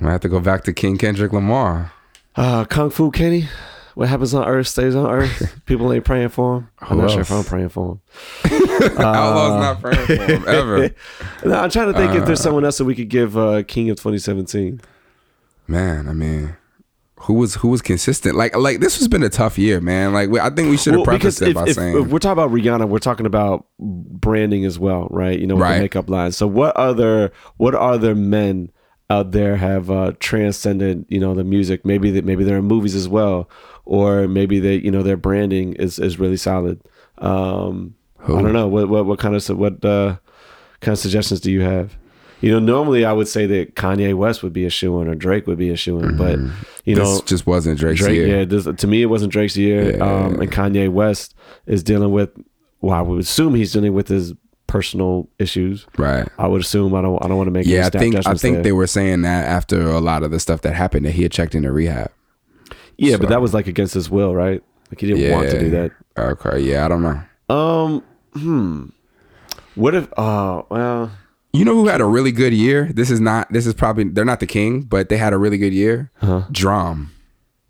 I 0.00 0.10
have 0.12 0.20
to 0.22 0.28
go 0.28 0.40
back 0.40 0.64
to 0.64 0.72
King 0.72 0.96
Kendrick 0.98 1.32
Lamar. 1.32 1.92
Uh, 2.36 2.64
Kung 2.64 2.90
Fu 2.90 3.10
Kenny. 3.10 3.48
What 3.98 4.08
happens 4.08 4.32
on 4.32 4.46
Earth 4.46 4.68
stays 4.68 4.94
on 4.94 5.10
Earth. 5.10 5.60
People 5.66 5.92
ain't 5.92 6.04
praying 6.04 6.28
for 6.28 6.58
him. 6.58 6.68
I'm 6.78 6.88
Who 6.98 7.02
not 7.02 7.10
sure 7.10 7.22
if? 7.22 7.32
I'm 7.32 7.42
praying 7.42 7.70
for 7.70 7.94
him. 7.94 8.00
Outlaw's 8.96 9.60
not 9.60 9.80
praying 9.80 10.06
for 10.06 10.14
him 10.14 10.44
ever. 10.46 10.90
No, 11.44 11.54
I'm 11.56 11.68
trying 11.68 11.92
to 11.92 11.98
think 11.98 12.14
if 12.14 12.24
there's 12.24 12.40
someone 12.40 12.64
else 12.64 12.78
that 12.78 12.84
we 12.84 12.94
could 12.94 13.08
give 13.08 13.36
uh, 13.36 13.64
King 13.64 13.90
of 13.90 13.96
2017. 13.96 14.80
Man, 15.66 16.08
I 16.08 16.12
mean, 16.12 16.56
who 17.22 17.34
was 17.34 17.56
who 17.56 17.68
was 17.70 17.82
consistent? 17.82 18.36
Like 18.36 18.56
like 18.56 18.78
this 18.78 18.98
has 18.98 19.08
been 19.08 19.24
a 19.24 19.28
tough 19.28 19.58
year, 19.58 19.80
man. 19.80 20.12
Like 20.12 20.30
we, 20.30 20.38
I 20.38 20.50
think 20.50 20.70
we 20.70 20.76
should 20.76 20.92
have 20.94 20.98
Well, 21.00 21.18
prefaced 21.18 21.42
it 21.42 21.52
by 21.56 21.64
if, 21.66 21.74
saying 21.74 21.98
if 22.00 22.06
we're 22.06 22.20
talking 22.20 22.40
about 22.40 22.52
Rihanna, 22.52 22.88
we're 22.88 23.00
talking 23.00 23.26
about 23.26 23.66
branding 23.80 24.64
as 24.64 24.78
well, 24.78 25.08
right? 25.10 25.36
You 25.36 25.48
know, 25.48 25.56
with 25.56 25.62
Right. 25.62 25.74
the 25.74 25.80
makeup 25.82 26.08
line. 26.08 26.30
So 26.30 26.46
what 26.46 26.76
other 26.76 27.32
what 27.56 27.74
other 27.74 28.14
men 28.14 28.70
out 29.10 29.32
there 29.32 29.56
have 29.56 29.90
uh, 29.90 30.12
transcended, 30.20 31.04
you 31.08 31.18
know, 31.18 31.34
the 31.34 31.42
music? 31.44 31.84
Maybe 31.84 32.12
that 32.12 32.24
maybe 32.24 32.44
they're 32.44 32.58
in 32.58 32.64
movies 32.66 32.94
as 32.94 33.08
well, 33.08 33.48
or 33.88 34.28
maybe 34.28 34.60
they, 34.60 34.76
you 34.76 34.90
know, 34.90 35.02
their 35.02 35.16
branding 35.16 35.72
is 35.74 35.98
is 35.98 36.18
really 36.18 36.36
solid. 36.36 36.80
Um, 37.16 37.94
I 38.22 38.28
don't 38.28 38.52
know 38.52 38.68
what 38.68 38.88
what 38.88 39.06
what 39.06 39.18
kind 39.18 39.34
of 39.34 39.48
what 39.58 39.82
uh, 39.84 40.18
kind 40.80 40.92
of 40.92 40.98
suggestions 40.98 41.40
do 41.40 41.50
you 41.50 41.62
have? 41.62 41.96
You 42.42 42.52
know, 42.52 42.58
normally 42.60 43.04
I 43.04 43.12
would 43.12 43.26
say 43.26 43.46
that 43.46 43.74
Kanye 43.74 44.14
West 44.14 44.42
would 44.42 44.52
be 44.52 44.66
a 44.66 44.70
shoe 44.70 45.00
in 45.00 45.08
or 45.08 45.14
Drake 45.14 45.46
would 45.46 45.58
be 45.58 45.70
a 45.70 45.76
shoe 45.76 45.98
in, 46.00 46.16
but 46.16 46.38
you 46.84 46.94
know, 46.94 47.14
this 47.14 47.22
just 47.22 47.46
wasn't 47.46 47.80
Drake's 47.80 48.00
Drake, 48.00 48.14
year. 48.14 48.26
yeah, 48.28 48.44
this, 48.44 48.64
to 48.64 48.86
me, 48.86 49.02
it 49.02 49.06
wasn't 49.06 49.32
Drake's 49.32 49.56
year. 49.56 49.96
Yeah. 49.96 50.04
Um, 50.04 50.38
and 50.38 50.52
Kanye 50.52 50.90
West 50.90 51.34
is 51.66 51.82
dealing 51.82 52.12
with, 52.12 52.30
well, 52.80 52.96
I 52.96 53.00
would 53.00 53.20
assume 53.20 53.54
he's 53.54 53.72
dealing 53.72 53.94
with 53.94 54.06
his 54.06 54.34
personal 54.66 55.28
issues. 55.38 55.86
Right. 55.96 56.28
I 56.38 56.46
would 56.46 56.60
assume. 56.60 56.94
I 56.94 57.00
don't. 57.00 57.24
I 57.24 57.28
don't 57.28 57.38
want 57.38 57.48
to 57.48 57.52
make. 57.52 57.66
Yeah, 57.66 57.86
I 57.86 57.90
think 57.90 58.14
I 58.14 58.34
think 58.34 58.56
there. 58.56 58.62
they 58.64 58.72
were 58.72 58.86
saying 58.86 59.22
that 59.22 59.46
after 59.46 59.88
a 59.88 60.00
lot 60.00 60.22
of 60.22 60.30
the 60.30 60.38
stuff 60.38 60.60
that 60.60 60.74
happened 60.74 61.06
that 61.06 61.12
he 61.12 61.22
had 61.22 61.32
checked 61.32 61.54
into 61.54 61.72
rehab. 61.72 62.12
Yeah, 62.98 63.16
but 63.16 63.28
that 63.30 63.40
was 63.40 63.54
like 63.54 63.66
against 63.66 63.94
his 63.94 64.10
will, 64.10 64.34
right? 64.34 64.62
Like 64.90 65.00
he 65.00 65.06
didn't 65.06 65.22
Yeah. 65.22 65.34
want 65.36 65.50
to 65.50 65.58
do 65.60 65.70
that. 65.70 65.92
Okay. 66.18 66.60
Yeah, 66.60 66.84
I 66.84 66.88
don't 66.88 67.02
know. 67.02 67.54
Um. 67.54 68.02
Hmm. 68.34 68.86
What 69.74 69.94
if? 69.94 70.08
Oh 70.18 70.66
well. 70.70 71.10
You 71.52 71.64
know 71.64 71.74
who 71.74 71.86
had 71.86 72.00
a 72.00 72.04
really 72.04 72.30
good 72.32 72.52
year? 72.52 72.90
This 72.92 73.10
is 73.10 73.20
not. 73.20 73.50
This 73.52 73.66
is 73.66 73.72
probably 73.74 74.04
they're 74.04 74.24
not 74.24 74.40
the 74.40 74.46
king, 74.46 74.82
but 74.82 75.08
they 75.08 75.16
had 75.16 75.32
a 75.32 75.38
really 75.38 75.56
good 75.58 75.72
year. 75.72 76.10
Uh-huh. 76.20 76.42
DRAM. 76.52 77.10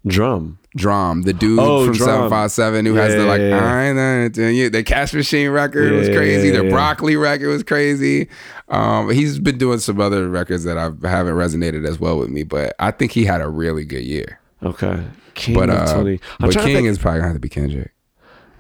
DRAM. 0.07 0.59
DRAM, 0.77 1.23
the 1.23 1.33
dude 1.33 1.59
Oh, 1.59 1.87
from 1.87 1.95
Seven 1.95 2.29
Five 2.31 2.51
Seven 2.53 2.87
who 2.87 2.95
has 2.95 3.15
the 3.15 3.25
like 3.25 3.41
Yeah, 3.41 3.49
yeah, 3.49 3.57
yeah. 3.57 3.75
I 3.75 3.85
ain't 3.87 3.97
know, 3.97 4.29
tell 4.29 4.51
you. 4.51 4.71
the 4.71 4.83
Cash 4.85 5.13
Machine 5.15 5.51
record 5.51 5.93
was 5.93 6.09
crazy. 6.09 6.49
yeah, 6.49 6.59
The 6.59 6.65
yeah. 6.67 6.71
Broccoli 6.71 7.17
record 7.17 7.49
was 7.49 7.63
crazy. 7.63 8.29
Um, 8.69 9.11
he's 9.11 9.39
been 9.39 9.59
doing 9.59 9.79
some 9.79 10.01
other 10.01 10.29
records 10.29 10.65
that 10.65 10.77
I 10.79 10.85
haven't 11.09 11.35
resonated 11.35 11.87
as 11.87 11.99
well 11.99 12.19
with 12.19 12.29
me, 12.31 12.43
but 12.45 12.75
I 12.79 12.91
think 12.91 13.13
he 13.13 13.25
had 13.25 13.41
a 13.41 13.49
really 13.49 13.85
good 13.85 14.05
year. 14.05 14.39
Okay. 14.63 15.05
King 15.35 15.55
But 15.55 15.71
uh, 15.71 15.93
twenty. 15.95 16.21
I'm 16.41 16.49
but 16.49 16.53
to 16.53 16.61
King 16.61 16.87
is 16.87 16.99
probably 16.99 17.21
gonna 17.21 17.29
have 17.29 17.37
to 17.37 17.41
be 17.41 17.49
Kendrick. 17.49 17.93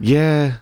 Yeah, 0.00 0.58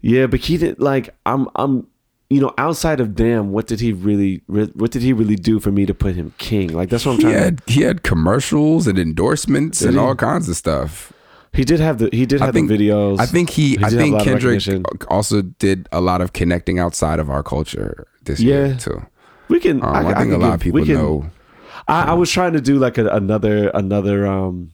yeah, 0.00 0.26
but 0.26 0.40
he 0.40 0.56
didn't 0.56 0.80
like. 0.80 1.10
I'm. 1.26 1.48
I'm. 1.56 1.86
You 2.30 2.42
know, 2.42 2.52
outside 2.58 3.00
of 3.00 3.14
damn, 3.14 3.52
what 3.52 3.66
did 3.66 3.80
he 3.80 3.92
really? 3.94 4.42
re- 4.48 4.70
What 4.74 4.90
did 4.90 5.00
he 5.00 5.14
really 5.14 5.34
do 5.34 5.58
for 5.60 5.72
me 5.72 5.86
to 5.86 5.94
put 5.94 6.14
him 6.14 6.34
king? 6.36 6.68
Like 6.74 6.90
that's 6.90 7.06
what 7.06 7.12
I'm 7.12 7.16
He 7.16 7.22
trying. 7.22 7.34
to, 7.34 7.40
had 7.40 7.62
he 7.66 7.82
had 7.82 8.02
commercials 8.02 8.86
and 8.86 8.98
endorsements 8.98 9.78
Did 9.78 9.88
and 9.88 9.96
he? 9.96 10.00
all 10.02 10.14
kinds 10.14 10.46
of 10.48 10.54
stuff. 10.56 11.10
He 11.54 11.64
did 11.64 11.80
have 11.80 11.96
the. 11.98 12.10
He 12.12 12.26
did 12.26 12.40
have 12.42 12.52
think 12.52 12.68
the 12.68 12.76
videos. 12.76 13.18
I 13.18 13.24
think 13.24 13.48
he, 13.48 13.76
did 13.76 13.84
I 13.84 13.88
think 13.88 14.20
Kendrick 14.22 15.10
also 15.10 15.40
did 15.40 15.88
a 15.90 16.02
lot 16.02 16.20
of 16.20 16.34
connecting 16.34 16.78
outside 16.78 17.18
of 17.18 17.30
our 17.30 17.42
culture 17.42 18.06
this 18.24 18.40
Yeah. 18.40 18.66
year 18.66 18.76
too. 18.76 19.06
We 19.48 19.58
can. 19.58 19.82
Um, 19.82 19.88
I, 19.88 20.10
I, 20.12 20.14
think 20.20 20.34
a 20.34 20.36
lot 20.36 20.48
give- 20.48 20.54
of 20.54 20.60
people 20.60 20.84
can- 20.84 20.94
know. 20.94 21.30
I, 21.86 22.04
I 22.10 22.12
was 22.14 22.30
trying 22.30 22.52
to 22.54 22.60
do 22.60 22.78
like 22.78 22.98
a, 22.98 23.08
another 23.08 23.68
another 23.74 24.26
um, 24.26 24.72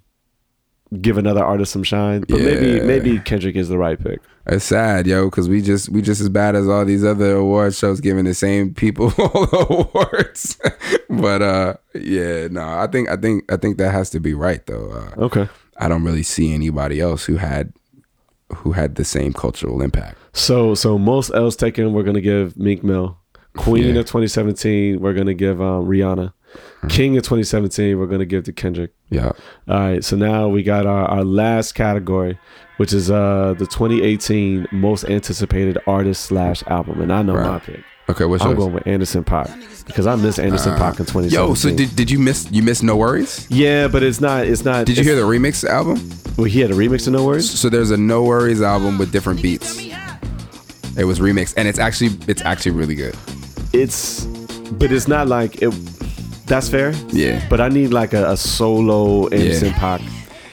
give 1.01 1.19
another 1.19 1.45
artist 1.45 1.73
some 1.73 1.83
shine, 1.83 2.21
but 2.29 2.41
maybe 2.41 2.67
Yeah. 2.79 2.83
maybe 2.85 3.19
Kendrick 3.19 3.57
is 3.57 3.69
the 3.69 3.79
right 3.79 4.03
pick. 4.03 4.21
It's 4.47 4.65
sad, 4.67 5.07
yo, 5.07 5.31
because 5.31 5.49
we 5.49 5.63
just 5.63 5.89
we 5.89 6.03
just 6.03 6.21
as 6.21 6.29
bad 6.29 6.55
as 6.55 6.69
all 6.69 6.85
these 6.85 7.05
other 7.05 7.37
award 7.37 7.75
shows 7.75 8.01
giving 8.01 8.25
the 8.25 8.35
same 8.35 8.75
people 8.75 9.07
all 9.19 9.47
the 9.47 9.67
awards. 9.71 10.59
but 11.11 11.43
uh, 11.43 11.75
yeah, 11.95 12.49
no, 12.51 12.63
I 12.63 12.87
think 12.87 13.09
I 13.09 13.17
think 13.17 13.51
I 13.53 13.57
think 13.57 13.79
that 13.79 13.93
has 13.93 14.11
to 14.11 14.21
be 14.21 14.35
right 14.35 14.65
though. 14.67 14.91
Uh, 14.93 15.23
Okay. 15.25 15.49
I 15.79 15.89
don't 15.89 16.05
really 16.05 16.23
see 16.23 16.55
anybody 16.55 17.01
else 17.01 17.25
who 17.25 17.37
had 17.37 17.73
who 18.57 18.73
had 18.73 18.95
the 18.95 19.05
same 19.05 19.33
cultural 19.33 19.83
impact. 19.83 20.19
So 20.33 20.75
so 20.75 20.99
most 20.99 21.31
else 21.35 21.57
taken, 21.57 21.93
we're 21.93 22.03
gonna 22.05 22.21
give 22.21 22.57
Meek 22.57 22.85
Mill. 22.85 23.17
Queen 23.57 23.95
Yeah. 23.95 24.01
of 24.01 24.07
2017, 24.07 25.01
we're 25.01 25.15
gonna 25.15 25.33
give 25.35 25.61
um, 25.61 25.87
Rihanna. 25.87 26.33
King 26.89 27.17
of 27.17 27.23
2017, 27.23 27.99
we're 27.99 28.07
gonna 28.07 28.25
give 28.27 28.45
to 28.45 28.53
Kendrick. 28.53 28.93
Yeah, 29.11 29.33
All 29.69 29.79
right, 29.79 30.05
so 30.05 30.17
now 30.17 30.49
we 30.49 30.63
got 30.63 30.87
our, 30.87 31.07
our 31.07 31.25
last 31.25 31.73
category, 31.75 32.39
which 32.79 32.93
is 32.93 33.11
uh 33.11 33.55
the 33.59 33.67
2018 33.67 34.67
most 34.73 35.05
anticipated 35.05 35.79
artist 35.87 36.25
slash 36.25 36.63
album, 36.67 37.01
and 37.01 37.13
I 37.13 37.23
know 37.23 37.35
my 37.35 37.49
Right. 37.49 37.63
pick. 37.63 37.81
okay. 38.11 38.25
What's 38.27 38.43
I'm 38.43 38.51
yours? 38.51 38.59
going 38.59 38.73
with 38.75 38.87
Anderson 38.87 39.25
Paak 39.25 39.87
because 39.87 40.07
I 40.07 40.17
miss 40.17 40.39
Anderson 40.39 40.73
Paak 40.75 40.99
in 41.01 41.07
2017. 41.07 41.31
Yo, 41.31 41.55
so 41.55 41.75
did, 41.75 41.95
did 41.97 42.11
you 42.11 42.19
miss 42.19 42.51
you 42.51 42.63
miss 42.63 42.83
No 42.83 42.97
Worries? 42.97 43.47
yeah, 43.51 43.89
but 43.89 44.03
it's 44.03 44.21
not. 44.21 44.47
It's 44.47 44.65
not. 44.65 44.85
Did 44.87 44.99
you 44.99 45.05
hear 45.05 45.17
the 45.17 45.23
remix 45.23 45.65
album? 45.65 46.11
Well, 46.37 46.45
he 46.47 46.61
had 46.61 46.71
a 46.71 46.75
remix 46.75 47.07
of 47.07 47.13
No 47.15 47.25
Worries. 47.25 47.49
So 47.49 47.69
there's 47.71 47.93
a 47.93 47.97
No 47.97 48.25
Worries 48.25 48.61
album 48.61 48.99
with 48.99 49.11
different 49.13 49.41
beats. 49.41 49.79
It 50.97 51.05
was 51.05 51.19
remixed, 51.19 51.55
and 51.57 51.67
it's 51.69 51.79
actually 51.79 52.11
it's 52.29 52.43
actually 52.43 52.73
really 52.73 52.95
good. 52.95 53.17
It's, 53.73 54.25
but 54.79 54.93
it's 54.93 55.09
not 55.09 55.27
like 55.29 55.63
it. 55.63 55.73
That's 56.47 56.69
fair. 56.69 56.93
Yeah. 57.09 57.45
But 57.49 57.61
I 57.61 57.69
need 57.69 57.89
like 57.93 58.13
a, 58.13 58.31
a 58.33 58.37
solo 58.37 59.29
Anderson 59.29 59.69
Yeah. 59.69 59.75
Paak. 59.79 60.03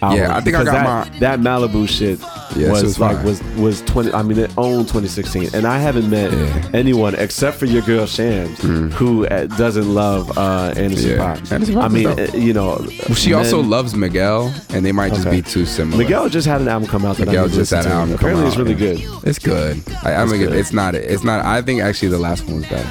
Album 0.04 0.18
Yeah, 0.18 0.36
I 0.36 0.42
think 0.42 0.56
I 0.56 0.64
got 0.64 0.72
that, 0.74 1.12
my- 1.12 1.20
that 1.20 1.40
Malibu 1.42 1.88
shit 1.88 2.20
Yeah, 2.56 2.72
was 2.72 2.82
was 2.82 2.98
like 3.00 3.18
fire. 3.18 3.26
was 3.26 3.44
was 3.58 3.82
20. 3.84 4.12
I 4.14 4.24
mean, 4.24 4.40
it 4.40 4.50
owned 4.58 4.88
2016, 4.88 5.50
and 5.54 5.68
I 5.68 5.78
haven't 5.78 6.10
met 6.10 6.32
Yeah. 6.34 6.70
anyone 6.74 7.14
except 7.14 7.58
for 7.58 7.66
your 7.68 7.84
girl 7.84 8.08
Shams 8.08 8.58
who 8.96 9.28
uh, 9.28 9.46
doesn't 9.46 9.94
love 9.94 10.36
uh, 10.40 10.74
Anderson 10.76 11.12
Mm. 11.12 11.18
Yeah. 11.18 11.36
Paak. 11.36 11.52
Anderson 11.52 11.78
I 11.78 11.88
mean, 11.90 12.08
uh, 12.08 12.28
you 12.34 12.52
know, 12.52 12.84
Well, 13.08 13.14
she 13.16 13.34
also 13.34 13.62
loves 13.62 13.94
Miguel, 13.96 14.52
and 14.74 14.84
they 14.84 14.92
might 14.92 15.10
just 15.14 15.28
Okay. 15.28 15.36
be 15.42 15.42
too 15.44 15.68
similar. 15.68 16.00
Miguel 16.02 16.30
just 16.30 16.48
had 16.48 16.62
an 16.62 16.68
album 16.68 16.90
come 16.90 17.06
out 17.06 17.18
that 17.18 17.28
Miguel 17.28 17.44
I 17.44 17.48
need 17.48 17.54
just 17.54 17.72
listen 17.72 17.78
had 17.78 17.86
an 17.86 17.92
to. 17.92 17.96
album. 17.98 18.10
come 18.10 18.16
Apparently, 18.16 18.48
it's 18.48 18.56
out, 18.56 18.64
really 18.64 18.74
good. 18.74 19.28
It's 19.28 19.38
good. 19.40 19.84
I, 20.04 20.14
I 20.14 20.24
It's 20.24 20.32
mean, 20.32 20.42
good. 20.42 20.54
it's 20.56 20.74
not. 20.74 20.96
It's 20.96 21.24
not. 21.24 21.46
I 21.46 21.62
think 21.62 21.82
actually 21.84 22.08
the 22.10 22.18
last 22.18 22.44
one 22.48 22.56
was 22.56 22.66
better, 22.66 22.90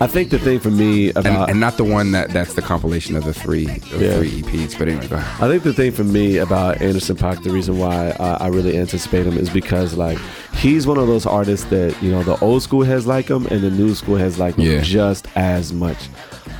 I 0.00 0.06
think 0.06 0.30
the 0.30 0.38
thing 0.38 0.60
for 0.60 0.70
me 0.70 1.08
and, 1.08 1.18
about 1.18 1.50
and 1.50 1.58
not 1.60 1.76
the 1.76 1.84
one 1.84 2.12
that 2.12 2.30
that's 2.30 2.54
the 2.54 2.62
compilation 2.62 3.16
of 3.16 3.24
the 3.24 3.34
three 3.34 3.66
of 3.66 4.00
Yeah. 4.00 4.16
three 4.16 4.30
EPs. 4.42 4.78
But 4.78 4.88
anyway, 4.88 5.08
go 5.08 5.16
ahead. 5.16 5.42
I 5.44 5.48
think 5.50 5.62
the 5.64 5.72
thing 5.72 5.92
for 5.92 6.04
me 6.04 6.36
about 6.38 6.80
Anderson 6.80 7.16
Paak, 7.16 7.42
the 7.42 7.50
reason 7.50 7.78
why 7.78 8.10
uh, 8.10 8.38
I 8.40 8.48
really 8.48 8.78
anticipate 8.78 9.26
him 9.26 9.36
is 9.36 9.50
because 9.50 9.94
like 9.94 10.18
he's 10.54 10.86
one 10.86 10.98
of 10.98 11.06
those 11.06 11.26
artists 11.26 11.66
that 11.66 12.00
you 12.02 12.10
know 12.12 12.22
the 12.22 12.38
old 12.40 12.62
school 12.62 12.84
has 12.84 13.06
like 13.06 13.28
him 13.28 13.46
and 13.46 13.60
the 13.62 13.70
new 13.70 13.94
school 13.94 14.16
has 14.16 14.38
like 14.38 14.54
him 14.56 14.64
Yeah. 14.66 14.80
just 14.82 15.26
as 15.36 15.72
much. 15.72 16.08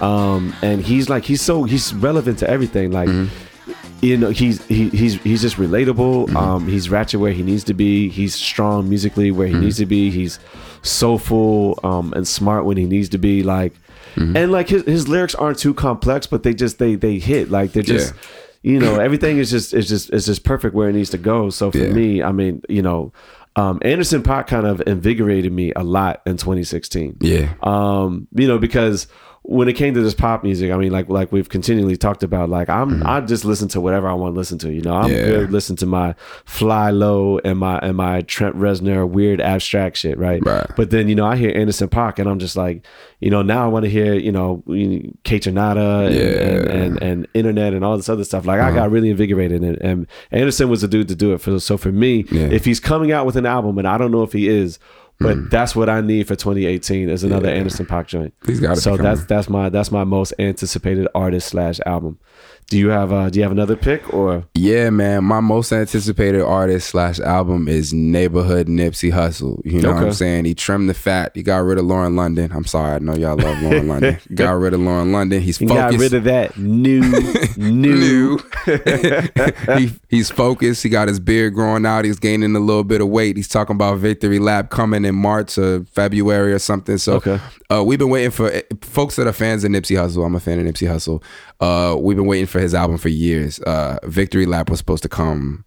Um, 0.00 0.54
and 0.62 0.80
he's 0.82 1.08
like 1.08 1.24
he's 1.24 1.42
so 1.42 1.64
he's 1.64 1.94
relevant 1.94 2.38
to 2.40 2.50
everything. 2.50 2.90
Like 2.92 3.08
you 4.00 4.16
know 4.16 4.30
he's 4.30 4.64
he, 4.66 4.88
he's 4.90 5.14
he's 5.22 5.42
just 5.42 5.56
relatable. 5.56 6.34
Um, 6.34 6.68
he's 6.68 6.88
ratchet 6.90 7.20
where 7.20 7.32
he 7.32 7.42
needs 7.42 7.64
to 7.64 7.74
be. 7.74 8.08
He's 8.08 8.34
strong 8.34 8.88
musically 8.88 9.30
where 9.30 9.48
he 9.48 9.54
needs 9.54 9.76
to 9.78 9.86
be. 9.86 10.10
He's 10.10 10.38
soulful 10.82 11.78
um, 11.84 12.12
and 12.14 12.26
smart 12.26 12.64
when 12.64 12.76
he 12.76 12.84
needs 12.86 13.08
to 13.10 13.18
be. 13.18 13.42
Like 13.42 13.72
and 14.16 14.50
like 14.50 14.68
his 14.68 14.82
his 14.84 15.06
lyrics 15.08 15.34
aren't 15.36 15.58
too 15.58 15.72
complex, 15.74 16.26
but 16.26 16.42
they 16.42 16.52
just 16.54 16.78
they 16.78 16.96
they 16.96 17.18
hit 17.18 17.50
like 17.50 17.72
they're 17.72 17.82
just. 17.82 18.14
Yeah. 18.14 18.20
You 18.60 18.80
know, 18.80 18.96
everything 19.00 19.38
is 19.38 19.50
just 19.50 19.72
is 19.72 19.88
just 19.88 20.12
is 20.12 20.26
just 20.26 20.42
perfect 20.42 20.74
where 20.74 20.88
it 20.88 20.92
needs 20.94 21.10
to 21.10 21.18
go. 21.18 21.48
So 21.48 21.70
for 21.70 21.78
Yeah. 21.78 21.92
me, 21.92 22.22
I 22.24 22.32
mean, 22.32 22.60
you 22.68 22.82
know, 22.82 23.12
um, 23.54 23.78
Anderson 23.82 24.20
Paak 24.24 24.48
kind 24.48 24.66
of 24.66 24.82
invigorated 24.84 25.52
me 25.52 25.72
a 25.76 25.84
lot 25.84 26.22
in 26.26 26.36
2016 26.38 27.18
Yeah. 27.20 27.54
um 27.62 28.26
you 28.34 28.46
know 28.48 28.58
because 28.58 29.06
when 29.50 29.66
it 29.66 29.72
came 29.72 29.94
to 29.94 30.02
this 30.02 30.12
pop 30.14 30.44
music 30.44 30.70
i 30.70 30.76
mean 30.76 30.92
like 30.92 31.08
like 31.08 31.32
we've 31.32 31.48
continually 31.48 31.96
talked 31.96 32.22
about 32.22 32.50
like 32.50 32.68
i'm 32.68 33.02
i 33.06 33.18
just 33.18 33.46
listen 33.46 33.66
to 33.66 33.80
whatever 33.80 34.06
i 34.06 34.12
want 34.12 34.34
to 34.34 34.38
listen 34.38 34.58
to 34.58 34.70
you 34.70 34.82
know 34.82 34.92
i'm 34.94 35.08
Mm-hmm. 35.08 35.16
Yeah. 35.16 35.38
good 35.38 35.50
listen 35.50 35.74
to 35.76 35.86
my 35.86 36.14
fly 36.44 36.90
low 36.90 37.38
and 37.38 37.58
my 37.58 37.78
and 37.78 37.96
my 37.96 38.20
trent 38.22 38.54
reznor 38.56 39.08
weird 39.08 39.40
abstract 39.40 39.96
shit 39.96 40.18
right 40.18 40.44
Right. 40.44 40.66
but 40.76 40.90
then 40.90 41.08
you 41.08 41.14
know 41.14 41.24
i 41.24 41.34
hear 41.36 41.50
anderson 41.56 41.88
Paak 41.88 42.18
and 42.18 42.28
i'm 42.28 42.38
just 42.38 42.56
like 42.56 42.84
you 43.20 43.30
know 43.30 43.40
now 43.40 43.64
i 43.64 43.68
want 43.68 43.84
to 43.84 43.90
hear 43.90 44.12
you 44.12 44.30
know 44.32 44.62
Kaytranada 45.24 46.06
and, 46.06 46.14
Yeah. 46.14 46.22
Uh-huh. 46.22 46.78
and, 46.84 47.02
and 47.02 47.02
and 47.02 47.28
internet 47.34 47.72
and 47.74 47.84
all 47.84 47.96
this 47.96 48.08
other 48.08 48.24
stuff 48.24 48.44
like 48.46 48.60
i 48.60 48.70
got 48.74 48.90
really 48.90 49.10
invigorated 49.10 49.62
and, 49.62 49.78
and 49.80 50.06
anderson 50.30 50.68
was 50.68 50.82
the 50.82 50.88
dude 50.88 51.08
to 51.08 51.16
do 51.16 51.32
it 51.32 51.38
for 51.40 51.58
so 51.58 51.76
for 51.76 51.92
me 51.92 52.24
Yeah. 52.30 52.48
if 52.48 52.64
he's 52.64 52.80
coming 52.80 53.12
out 53.12 53.26
with 53.26 53.36
an 53.36 53.46
album 53.46 53.78
and 53.78 53.88
i 53.88 53.96
don't 53.98 54.10
know 54.10 54.22
if 54.22 54.32
he 54.32 54.48
is 54.48 54.78
but 55.20 55.50
that's 55.50 55.74
what 55.74 55.88
I 55.88 56.00
need 56.00 56.28
for 56.28 56.36
2018 56.36 57.08
is 57.08 57.24
another 57.24 57.48
Mm. 57.48 57.50
Yeah. 57.50 57.56
Anderson 57.56 57.86
Paak 57.86 58.06
joint. 58.06 58.34
He's 58.46 58.60
be 58.60 58.74
So 58.76 58.96
that's 58.96 59.24
that's 59.24 59.48
my 59.48 59.68
that's 59.68 59.90
my 59.90 60.04
most 60.04 60.32
anticipated 60.38 61.08
artist 61.14 61.48
slash 61.48 61.80
album. 61.86 62.18
Do 62.70 62.76
you 62.76 62.90
have 62.90 63.12
uh 63.14 63.30
do 63.30 63.38
you 63.38 63.42
have 63.44 63.52
another 63.52 63.76
pick 63.76 64.12
or 64.12 64.44
Yeah, 64.54 64.90
man. 64.90 65.24
My 65.24 65.40
most 65.40 65.72
anticipated 65.72 66.42
artist 66.42 66.90
slash 66.90 67.18
album 67.18 67.66
is 67.66 67.94
Neighborhood 67.94 68.66
Nipsey 68.66 69.10
Hussle. 69.10 69.62
You 69.64 69.80
know 69.80 69.94
what 69.94 70.02
I'm 70.04 70.12
saying? 70.12 70.44
He 70.44 70.54
trimmed 70.54 70.90
the 70.90 70.92
fat. 70.94 71.32
He 71.34 71.42
got 71.42 71.58
rid 71.64 71.78
of 71.78 71.86
Lauren 71.86 72.14
London. 72.14 72.52
I'm 72.52 72.66
sorry, 72.66 72.92
I 72.96 72.98
know 72.98 73.14
y'all 73.14 73.36
love 73.38 73.58
Lauren 73.62 73.88
London. 73.88 74.18
Got 74.34 74.52
rid 74.52 74.74
of 74.74 74.80
Lauren 74.80 75.12
London. 75.12 75.40
He's 75.40 75.56
he 75.56 75.66
focused. 75.66 75.92
got 75.92 75.98
rid 76.00 76.12
of 76.12 76.24
that 76.24 76.58
new 76.58 77.00
new, 77.56 78.36
new. 78.36 78.38
he, 79.78 79.90
he's 80.08 80.30
focused. 80.30 80.82
He 80.82 80.90
got 80.90 81.08
his 81.08 81.20
beard 81.20 81.54
growing 81.54 81.86
out. 81.86 82.04
He's 82.04 82.18
gaining 82.18 82.54
a 82.54 82.60
little 82.60 82.84
bit 82.84 83.00
of 83.00 83.08
weight. 83.08 83.36
He's 83.36 83.48
talking 83.48 83.76
about 83.76 83.96
Victory 83.98 84.38
Lap 84.38 84.68
coming 84.68 85.06
in 85.06 85.14
March 85.14 85.56
or 85.56 85.84
February 85.86 86.52
or 86.52 86.58
something. 86.58 86.98
So 86.98 87.14
Okay. 87.14 87.40
uh, 87.70 87.82
we've 87.82 87.98
been 87.98 88.10
waiting 88.10 88.30
for 88.30 88.52
folks 88.82 89.16
that 89.16 89.26
are 89.26 89.32
fans 89.32 89.64
of 89.64 89.70
Nipsey 89.70 89.96
Hussle. 89.96 90.26
I'm 90.26 90.34
a 90.34 90.40
fan 90.40 90.58
of 90.58 90.66
Nipsey 90.66 90.86
Hussle. 90.86 91.22
Uh, 91.60 91.96
we've 91.98 92.16
been 92.16 92.26
waiting 92.26 92.46
for 92.46 92.57
his 92.60 92.74
album 92.74 92.98
for 92.98 93.08
years. 93.08 93.60
Uh, 93.60 93.98
Victory 94.04 94.46
Lap 94.46 94.70
was 94.70 94.78
supposed 94.78 95.02
to 95.02 95.08
come. 95.08 95.64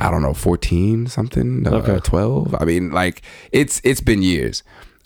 I 0.00 0.10
don't 0.10 0.22
know, 0.22 0.34
14 0.34 1.08
something, 1.08 1.66
uh, 1.66 2.00
12. 2.00 2.54
I 2.58 2.64
mean, 2.64 2.90
like 2.92 3.22
it's 3.52 3.80
it's 3.84 4.00
been 4.00 4.22
years. 4.22 4.62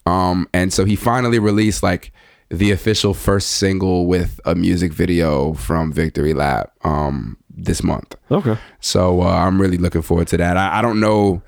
Um, 0.07 0.49
and 0.53 0.72
so 0.72 0.85
he 0.85 0.95
finally 0.95 1.39
released 1.39 1.83
like 1.83 2.12
the 2.51 2.70
official 2.70 3.14
first 3.14 3.53
single 3.53 4.07
with 4.07 4.39
a 4.45 4.55
music 4.55 4.93
video 4.93 5.55
from 5.55 5.91
Victory 5.93 6.35
Lap 6.35 6.72
um 6.85 7.39
this 7.57 7.83
month. 7.83 8.14
Okay. 8.31 8.57
So 8.81 9.22
uh, 9.22 9.27
I'm 9.27 9.61
really 9.61 9.79
looking 9.79 10.03
forward 10.03 10.29
to 10.29 10.37
that. 10.37 10.57
I, 10.57 10.79
I 10.79 10.83
don't 10.83 11.01
know. 11.01 11.43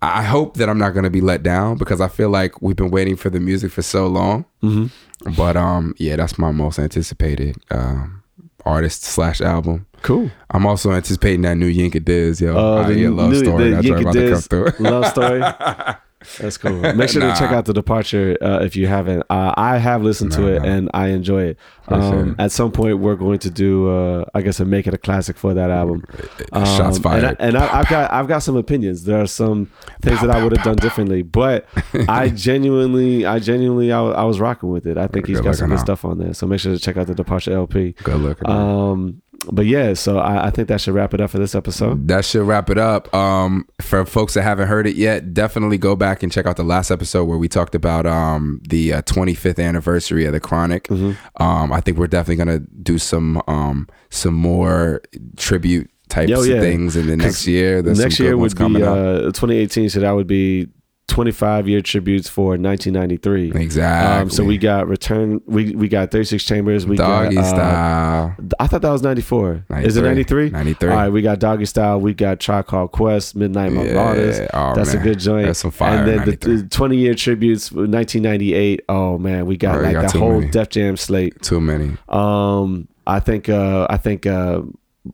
I 0.00 0.22
hope 0.22 0.56
that 0.56 0.68
I'm 0.68 0.78
not 0.78 0.94
going 0.94 1.04
to 1.04 1.10
be 1.10 1.20
let 1.20 1.42
down 1.42 1.76
because 1.76 2.00
I 2.00 2.08
feel 2.08 2.28
like 2.28 2.60
we've 2.60 2.74
been 2.74 2.90
waiting 2.90 3.14
for 3.14 3.30
the 3.30 3.38
music 3.38 3.70
for 3.70 3.82
so 3.82 4.08
long. 4.08 4.44
Mm-hmm. 4.62 5.34
But 5.36 5.56
um, 5.56 5.94
yeah, 5.98 6.16
that's 6.16 6.38
my 6.38 6.50
most 6.50 6.78
anticipated 6.78 7.56
um, 7.70 8.21
artist 8.64 9.04
slash 9.04 9.40
album. 9.40 9.86
Cool. 10.02 10.30
I'm 10.50 10.66
also 10.66 10.90
anticipating 10.92 11.42
that 11.42 11.56
new 11.56 11.72
Yinka 11.72 12.04
Diz, 12.04 12.40
yo. 12.40 12.56
Uh, 12.56 12.82
I 12.86 12.92
hear 12.92 13.10
love 13.10 13.30
new- 13.30 13.38
story. 13.44 13.70
the 13.70 13.76
That's 13.76 13.86
Yinka 13.86 14.00
about 14.00 14.12
to 14.14 14.20
come 14.20 14.30
Diz 14.30 14.46
through. 14.46 14.72
love 14.90 15.06
story. 15.06 15.40
That's 16.38 16.56
cool. 16.58 16.80
Make 16.94 17.10
sure 17.10 17.22
Nah. 17.22 17.34
to 17.34 17.38
check 17.40 17.52
out 17.52 17.64
the 17.66 17.72
departure 17.72 18.36
uh, 18.40 18.60
if 18.62 18.76
you 18.76 18.86
haven't. 18.86 19.22
Uh, 19.30 19.52
I 19.56 19.78
have 19.78 20.02
listened 20.02 20.32
to 20.32 20.46
it 20.48 20.62
nah. 20.62 20.68
and 20.68 20.90
I 20.94 21.08
enjoy 21.08 21.42
it. 21.44 21.58
Um. 21.88 22.36
At 22.38 22.52
some 22.52 22.70
point, 22.72 22.98
we're 23.00 23.16
going 23.16 23.38
to 23.40 23.50
do, 23.50 23.88
uh, 23.90 24.24
I 24.34 24.40
guess, 24.42 24.60
a 24.60 24.64
make 24.64 24.86
it 24.86 24.94
a 24.94 24.98
classic 24.98 25.36
for 25.36 25.52
that 25.54 25.70
album. 25.70 26.04
Um, 26.52 26.64
Shots 26.64 26.98
fired. 26.98 27.36
And, 27.40 27.56
I, 27.56 27.80
I've 27.80 27.88
got 27.88 28.12
I've 28.12 28.28
got 28.28 28.38
some 28.40 28.56
opinions. 28.56 29.04
There 29.04 29.20
are 29.20 29.26
some 29.26 29.70
things 30.00 30.20
that 30.20 30.30
I 30.30 30.42
would 30.42 30.56
have 30.56 30.64
done 30.64 30.76
differently, 30.76 31.22
but 31.22 31.66
I 32.08 32.28
genuinely, 32.30 33.26
I 33.26 33.38
genuinely, 33.40 33.92
I, 33.92 34.00
I 34.00 34.24
was 34.24 34.40
rocking 34.40 34.70
with 34.70 34.86
it. 34.86 34.96
I 34.96 35.06
think 35.08 35.26
he's 35.26 35.40
got 35.40 35.56
some 35.56 35.68
good 35.70 35.78
out. 35.78 35.84
stuff 35.84 36.04
on 36.04 36.18
there. 36.18 36.34
So 36.34 36.46
make 36.46 36.60
sure 36.60 36.72
to 36.72 36.78
check 36.78 36.96
out 36.96 37.08
the 37.08 37.14
departure 37.14 37.52
LP. 37.52 37.92
Good 38.04 38.20
looking. 38.20 38.48
man. 38.48 38.56
Um, 38.56 39.22
but 39.50 39.66
yeah, 39.66 39.94
so 39.94 40.18
I, 40.18 40.46
I 40.46 40.50
think 40.50 40.68
that 40.68 40.80
should 40.80 40.94
wrap 40.94 41.14
it 41.14 41.20
up 41.20 41.30
for 41.30 41.38
this 41.38 41.54
episode. 41.54 42.06
that 42.08 42.24
should 42.24 42.46
wrap 42.46 42.70
it 42.70 42.78
up. 42.78 43.12
Um, 43.14 43.66
for 43.80 44.04
folks 44.06 44.34
that 44.34 44.42
haven't 44.42 44.68
heard 44.68 44.86
it 44.86 44.96
yet, 44.96 45.34
definitely 45.34 45.78
go 45.78 45.96
back 45.96 46.22
and 46.22 46.30
check 46.30 46.46
out 46.46 46.56
the 46.56 46.64
last 46.64 46.90
episode 46.90 47.24
where 47.24 47.38
we 47.38 47.48
talked 47.48 47.74
about 47.74 48.06
um, 48.06 48.60
the 48.68 48.92
uh, 48.94 49.02
25th 49.02 49.62
anniversary 49.62 50.24
of 50.26 50.32
the 50.32 50.40
Chronic. 50.40 50.88
Mm-hmm. 50.88 51.42
Um, 51.42 51.72
I 51.72 51.80
think 51.80 51.98
we're 51.98 52.06
definitely 52.06 52.36
gonna 52.44 52.60
do 52.60 52.98
some 52.98 53.42
um, 53.48 53.88
some 54.10 54.34
more 54.34 55.02
tribute 55.36 55.90
types 56.08 56.30
Yo, 56.30 56.42
yeah. 56.42 56.56
of 56.56 56.62
things 56.62 56.94
in 56.94 57.06
the 57.06 57.16
next 57.16 57.46
year. 57.46 57.82
There's 57.82 57.98
Next 57.98 58.20
year 58.20 58.36
would 58.36 58.52
be 58.52 58.56
coming 58.58 58.82
up. 58.82 58.96
uh, 58.96 59.20
2018, 59.32 59.88
so 59.88 60.00
that 60.00 60.12
would 60.12 60.26
be 60.26 60.68
25 61.12 61.68
year 61.68 61.80
tributes 61.82 62.28
for 62.28 62.56
1993. 62.56 63.52
Exactly. 63.54 64.22
Um, 64.22 64.30
so 64.30 64.42
we 64.44 64.56
got 64.56 64.88
return. 64.88 65.40
We 65.46 65.74
we 65.74 65.88
got 65.88 66.10
36 66.10 66.42
chambers. 66.44 66.86
We 66.86 66.96
Doggy 66.96 67.34
got, 67.36 67.44
uh, 67.44 67.48
style. 67.48 68.36
I 68.58 68.66
thought 68.66 68.80
that 68.82 68.90
was 68.90 69.02
94. 69.02 69.64
Is 69.82 69.96
it 69.96 70.02
93? 70.02 70.50
93. 70.50 70.88
All 70.88 70.96
right, 70.96 71.08
we 71.10 71.20
got 71.20 71.38
Doggy 71.38 71.66
Style. 71.66 72.00
We 72.00 72.14
got 72.14 72.40
Tribe 72.40 72.66
Called 72.66 72.92
Quest, 72.92 73.36
Midnight 73.36 73.72
Yeah. 73.72 73.82
Marauders. 73.92 74.40
Oh, 74.54 74.74
That's 74.74 74.94
man. 74.94 75.02
a 75.02 75.04
good 75.04 75.18
joint. 75.18 75.46
That's 75.46 75.58
some 75.58 75.70
fire, 75.70 75.98
And 75.98 76.08
then 76.08 76.28
the, 76.30 76.36
the 76.62 76.68
20 76.68 76.96
year 76.96 77.14
tributes, 77.14 77.70
1998. 77.70 78.80
Oh 78.88 79.18
man, 79.18 79.46
we 79.46 79.56
got 79.56 79.78
Oh, 79.78 79.82
like 79.82 79.92
got 79.92 80.12
the 80.12 80.18
whole 80.18 80.38
many. 80.40 80.50
Def 80.50 80.68
Jam 80.70 80.96
slate. 80.96 81.40
Too 81.42 81.60
many. 81.60 81.96
Um, 82.08 82.88
I 83.06 83.20
think 83.20 83.48
uh, 83.48 83.86
I 83.90 83.96
think 83.98 84.26
uh, 84.26 84.62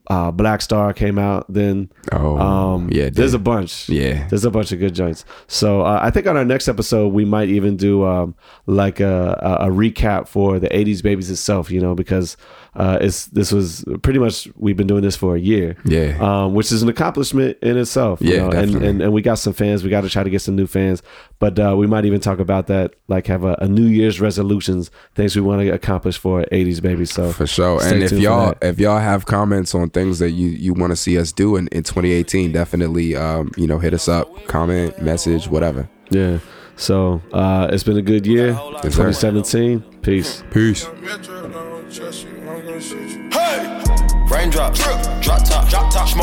uh, 0.09 0.31
Black 0.31 0.61
Star 0.61 0.93
came 0.93 1.19
out 1.19 1.51
then. 1.53 1.91
Oh, 2.13 2.37
Um, 2.39 2.91
yeah, 2.93 3.09
there's 3.11 3.33
a 3.35 3.39
bunch. 3.39 3.89
Yeah. 3.89 4.27
there's 4.29 4.45
a 4.45 4.51
bunch 4.51 4.71
of 4.73 4.79
good 4.79 4.95
joints. 4.95 5.25
So 5.47 5.81
uh, 5.83 5.99
I 6.03 6.11
think 6.11 6.27
on 6.27 6.37
our 6.37 6.45
next 6.45 6.69
episode 6.69 7.09
we 7.15 7.25
might 7.25 7.49
even 7.49 7.77
do 7.77 8.05
um, 8.05 8.35
like 8.67 9.01
a, 9.01 9.39
a, 9.61 9.69
a 9.69 9.71
recap 9.71 10.29
for 10.29 10.59
the 10.59 10.69
'80s 10.69 11.03
babies 11.03 11.31
itself. 11.31 11.71
You 11.71 11.81
know, 11.81 11.95
because 11.95 12.37
uh, 12.79 12.97
it's 13.01 13.27
this 13.27 13.53
was 13.53 13.85
pretty 14.03 14.19
much 14.19 14.49
we've 14.57 14.77
been 14.77 14.87
doing 14.87 15.03
this 15.03 15.17
for 15.17 15.35
a 15.37 15.39
year. 15.39 15.77
Yeah. 15.85 16.17
um, 16.21 16.55
which 16.55 16.73
is 16.73 16.81
an 16.83 16.89
accomplishment 16.89 17.59
in 17.61 17.77
itself. 17.77 18.21
you 18.23 18.35
Yeah, 18.35 18.49
know, 18.49 18.51
and, 18.51 18.75
and 18.77 19.03
and 19.03 19.13
we 19.13 19.21
got 19.21 19.35
some 19.35 19.53
fans. 19.53 19.83
We 19.85 19.91
got 19.91 20.03
to 20.03 20.09
try 20.09 20.23
to 20.23 20.31
get 20.31 20.41
some 20.43 20.55
new 20.57 20.67
fans, 20.67 21.03
but 21.41 21.59
uh, 21.59 21.75
we 21.77 21.87
might 21.87 22.05
even 22.05 22.21
talk 22.21 22.39
about 22.39 22.69
that. 22.69 22.95
Like 23.09 23.27
have 23.27 23.43
a, 23.45 23.55
a 23.61 23.69
New 23.69 23.87
Year's 23.87 24.21
resolutions, 24.21 24.91
things 25.15 25.35
we 25.35 25.43
want 25.43 25.61
to 25.63 25.69
accomplish 25.71 26.17
for 26.19 26.45
'80s 26.53 26.81
babies. 26.81 27.11
So 27.13 27.33
For 27.33 27.47
sure. 27.47 27.83
and 27.85 28.03
if 28.03 28.13
y'all 28.13 28.55
if 28.63 28.79
y'all 28.79 29.01
have 29.01 29.27
comments 29.27 29.75
on 29.75 29.91
things 29.91 30.21
that 30.21 30.31
you 30.31 30.49
you 30.49 30.73
want 30.73 30.93
to 30.93 30.97
see 30.97 31.19
us 31.19 31.33
do 31.33 31.57
in, 31.57 31.67
in 31.69 31.83
2018, 31.83 32.53
definitely 32.53 33.17
um, 33.17 33.51
you 33.57 33.67
know, 33.67 33.79
hit 33.81 33.93
us 33.93 34.07
up, 34.09 34.29
comment, 34.47 35.03
message, 35.03 35.49
whatever. 35.49 35.89
Yeah. 36.11 36.39
So 36.77 37.21
uh, 37.33 37.69
it's 37.73 37.83
been 37.83 37.97
a 37.97 38.03
good 38.03 38.25
year. 38.25 38.51
Yes, 38.85 38.95
sir. 38.95 39.11
2017. 39.11 39.81
Peace. 40.03 40.45
Peace. 42.69 42.93
Raindrop, 44.31 44.75
drop 44.75 45.23
drop 45.23 45.43
top, 45.43 45.69
drop 45.71 45.91
top, 45.91 46.07
smoke. 46.07 46.17